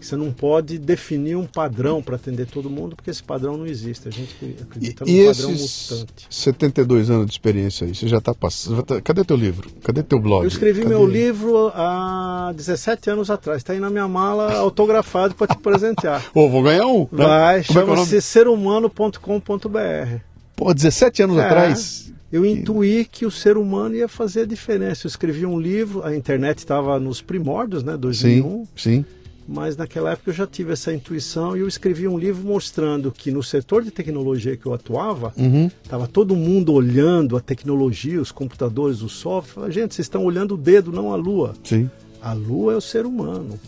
Você 0.00 0.14
não 0.16 0.32
pode 0.32 0.78
definir 0.78 1.36
um 1.36 1.44
padrão 1.44 2.00
para 2.02 2.16
atender 2.16 2.46
todo 2.46 2.70
mundo, 2.70 2.94
porque 2.94 3.10
esse 3.10 3.22
padrão 3.22 3.56
não 3.56 3.66
existe. 3.66 4.06
A 4.06 4.10
gente 4.12 4.32
acredita 4.62 5.04
e 5.06 5.20
num 5.22 5.26
padrão 5.26 5.50
mutante. 5.50 6.26
72 6.30 7.10
anos 7.10 7.26
de 7.26 7.32
experiência 7.32 7.86
aí, 7.86 7.94
você 7.94 8.06
já 8.06 8.18
está 8.18 8.32
passando. 8.32 8.82
tá- 8.84 9.00
Cadê 9.00 9.24
teu 9.24 9.36
livro? 9.36 9.68
Cadê 9.82 10.02
teu 10.02 10.20
blog? 10.20 10.42
Eu 10.44 10.48
escrevi 10.48 10.82
Cadê- 10.82 10.94
meu 10.94 11.06
livro 11.06 11.72
há 11.74 12.52
17 12.56 13.10
anos 13.10 13.28
atrás. 13.30 13.58
Está 13.58 13.72
aí 13.72 13.80
na 13.80 13.90
minha 13.90 14.06
mala, 14.08 14.52
autografado 14.54 15.34
para 15.34 15.48
te 15.54 15.58
presentear. 15.60 16.24
Ô, 16.32 16.48
vou 16.48 16.62
ganhar 16.62 16.86
um. 16.86 17.00
né? 17.10 17.24
Vai, 17.24 17.56
é 17.56 17.60
é 17.60 17.62
chama-se 17.62 18.20
serhumano.com.br. 19.18 20.20
Pô, 20.56 20.74
17 20.74 21.22
anos 21.22 21.38
É. 21.38 21.44
atrás. 21.44 22.12
Eu 22.30 22.44
intuí 22.44 23.06
que 23.10 23.24
o 23.24 23.30
ser 23.30 23.56
humano 23.56 23.94
ia 23.94 24.06
fazer 24.06 24.42
a 24.42 24.46
diferença. 24.46 25.06
Eu 25.06 25.08
escrevi 25.08 25.46
um 25.46 25.58
livro, 25.58 26.04
a 26.04 26.14
internet 26.14 26.58
estava 26.58 27.00
nos 27.00 27.22
primórdios, 27.22 27.82
né, 27.82 27.96
2001, 27.96 28.66
Sim, 28.66 28.68
sim. 28.76 29.04
Mas 29.50 29.78
naquela 29.78 30.12
época 30.12 30.28
eu 30.30 30.34
já 30.34 30.46
tive 30.46 30.72
essa 30.74 30.92
intuição 30.92 31.56
e 31.56 31.60
eu 31.60 31.66
escrevi 31.66 32.06
um 32.06 32.18
livro 32.18 32.44
mostrando 32.46 33.10
que 33.10 33.30
no 33.30 33.42
setor 33.42 33.82
de 33.82 33.90
tecnologia 33.90 34.56
que 34.58 34.66
eu 34.66 34.74
atuava, 34.74 35.32
Uhum. 35.38 35.70
estava 35.82 36.06
todo 36.06 36.36
mundo 36.36 36.74
olhando 36.74 37.34
a 37.34 37.40
tecnologia, 37.40 38.20
os 38.20 38.30
computadores, 38.30 39.00
o 39.00 39.08
software. 39.08 39.70
Gente, 39.70 39.94
vocês 39.94 40.04
estão 40.04 40.22
olhando 40.24 40.54
o 40.54 40.58
dedo, 40.58 40.92
não 40.92 41.12
a 41.12 41.16
lua. 41.16 41.54
Sim. 41.64 41.90
A 42.20 42.34
lua 42.34 42.74
é 42.74 42.76
o 42.76 42.80
ser 42.80 43.06
humano. 43.06 43.58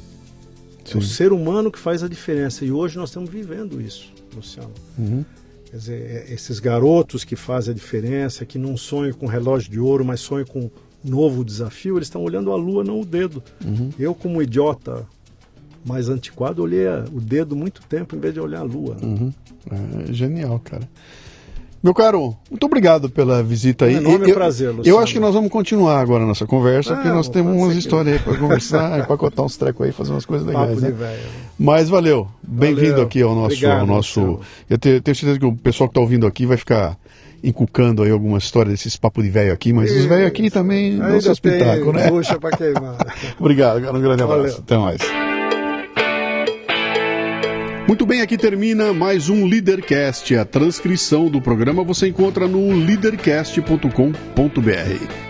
É 0.85 0.93
Sim. 0.93 0.99
o 0.99 1.03
ser 1.03 1.33
humano 1.33 1.71
que 1.73 1.79
faz 1.79 2.03
a 2.03 2.09
diferença. 2.09 2.63
E 2.65 2.71
hoje 2.71 2.99
nós 2.99 3.09
estamos 3.09 3.31
vivendo 3.31 3.81
isso, 3.81 4.13
Luciano. 4.37 4.71
Uhum. 4.99 5.25
Quer 5.71 5.77
dizer, 5.77 6.27
é- 6.29 6.35
esses 6.35 6.59
garotos 6.59 7.25
que 7.25 7.37
fazem 7.37 7.73
a 7.73 7.75
diferença, 7.75 8.45
que 8.45 8.59
não 8.59 8.77
sonham 8.77 9.15
com 9.15 9.27
relógio 9.27 9.71
de 9.71 9.79
ouro, 9.81 10.05
mas 10.05 10.21
sonham 10.21 10.45
com 10.47 10.63
um 10.63 10.71
novo 11.03 11.43
desafio, 11.45 11.97
eles 11.97 12.07
estão 12.09 12.23
olhando 12.23 12.51
a 12.53 12.57
lua, 12.57 12.83
não 12.85 13.01
o 13.01 13.05
dedo. 13.07 13.43
Uhum. 13.65 13.91
Eu, 13.99 14.15
como 14.15 14.43
idiota 14.43 15.07
mais 15.85 16.09
antiquado, 16.09 16.63
olhei 16.63 16.87
o 17.13 17.21
dedo 17.21 17.57
muito 17.57 17.81
tempo 17.89 18.15
em 18.15 18.19
vez 18.19 18.35
de 18.35 18.41
olhar 18.41 18.61
a 18.61 18.65
lua. 18.65 18.95
né? 18.95 19.01
Uhum. 19.03 19.33
É 20.09 20.13
genial, 20.13 20.61
cara. 20.63 20.83
Meu 21.83 21.95
caro, 21.95 22.37
muito 22.51 22.67
obrigado 22.67 23.09
pela 23.09 23.43
visita 23.43 23.87
aí. 23.87 23.95
Um 23.97 24.01
enorme 24.01 24.29
eu, 24.29 24.35
prazer, 24.35 24.69
Eu 24.69 24.77
Luciano. 24.77 24.99
acho 24.99 25.15
que 25.15 25.19
nós 25.21 25.33
vamos 25.33 25.51
continuar 25.51 25.99
agora 26.01 26.25
a 26.25 26.27
nossa 26.27 26.45
conversa, 26.47 26.93
Ah, 26.93 26.97
porque 26.97 27.09
nós 27.09 27.25
vou 27.27 27.33
temos 27.33 27.57
umas 27.57 27.73
que- 27.73 27.79
histórias 27.79 28.15
aí 28.17 28.23
para 28.23 28.37
conversar, 28.37 29.01
empacotar 29.01 29.47
uns 29.47 29.57
trecos 29.57 29.87
aí, 29.87 29.91
fazer 29.93 30.11
umas 30.13 30.27
coisas 30.27 30.47
legais, 30.47 30.69
Papo 30.69 30.81
né? 30.83 30.91
de 30.91 30.93
velho. 30.93 31.23
Mas 31.59 31.89
valeu, 31.89 32.29
bem-vindo 32.43 33.01
aqui 33.01 33.23
ao 33.23 33.35
nosso. 33.35 33.55
Obrigado, 33.57 33.81
ao 33.81 33.87
nosso 33.87 34.41
eu 34.69 34.77
te- 34.77 35.01
tenho 35.01 35.15
certeza 35.17 35.39
que 35.39 35.47
o 35.47 35.57
pessoal 35.57 35.89
que 35.89 35.93
está 35.93 36.03
ouvindo 36.03 36.27
aqui 36.27 36.45
vai 36.45 36.59
ficar 36.59 36.99
encucando 37.43 38.03
aí 38.03 38.11
alguma 38.11 38.37
história 38.37 38.71
desses 38.71 38.97
papos 38.97 39.25
de 39.25 39.31
velho 39.31 39.51
aqui, 39.55 39.73
mas 39.73 39.91
os 39.91 40.05
velhos 40.05 40.27
aqui 40.27 40.51
também 40.51 40.99
dão 40.99 41.19
seu 41.19 41.33
espetáculo, 41.33 41.95
né? 41.95 42.11
bucha 42.11 42.39
pra 42.39 42.51
queimar. 42.51 42.99
Obrigado, 43.41 43.81
cara, 43.81 43.97
um 43.97 44.03
grande 44.03 44.23
abraço. 44.23 44.43
Valeu. 44.43 44.59
Até 44.59 44.77
mais. 44.77 45.40
Muito 47.91 48.07
bem, 48.07 48.23
aqui 48.23 48.39
termina 48.39 48.93
mais 48.93 49.29
um 49.29 49.45
Leadercast. 49.45 50.37
A 50.37 50.45
transcrição 50.45 51.29
do 51.29 51.43
programa 51.43 51.83
você 51.83 52.07
encontra 52.07 52.47
no 52.47 52.73
leadercast.com.br. 52.73 55.30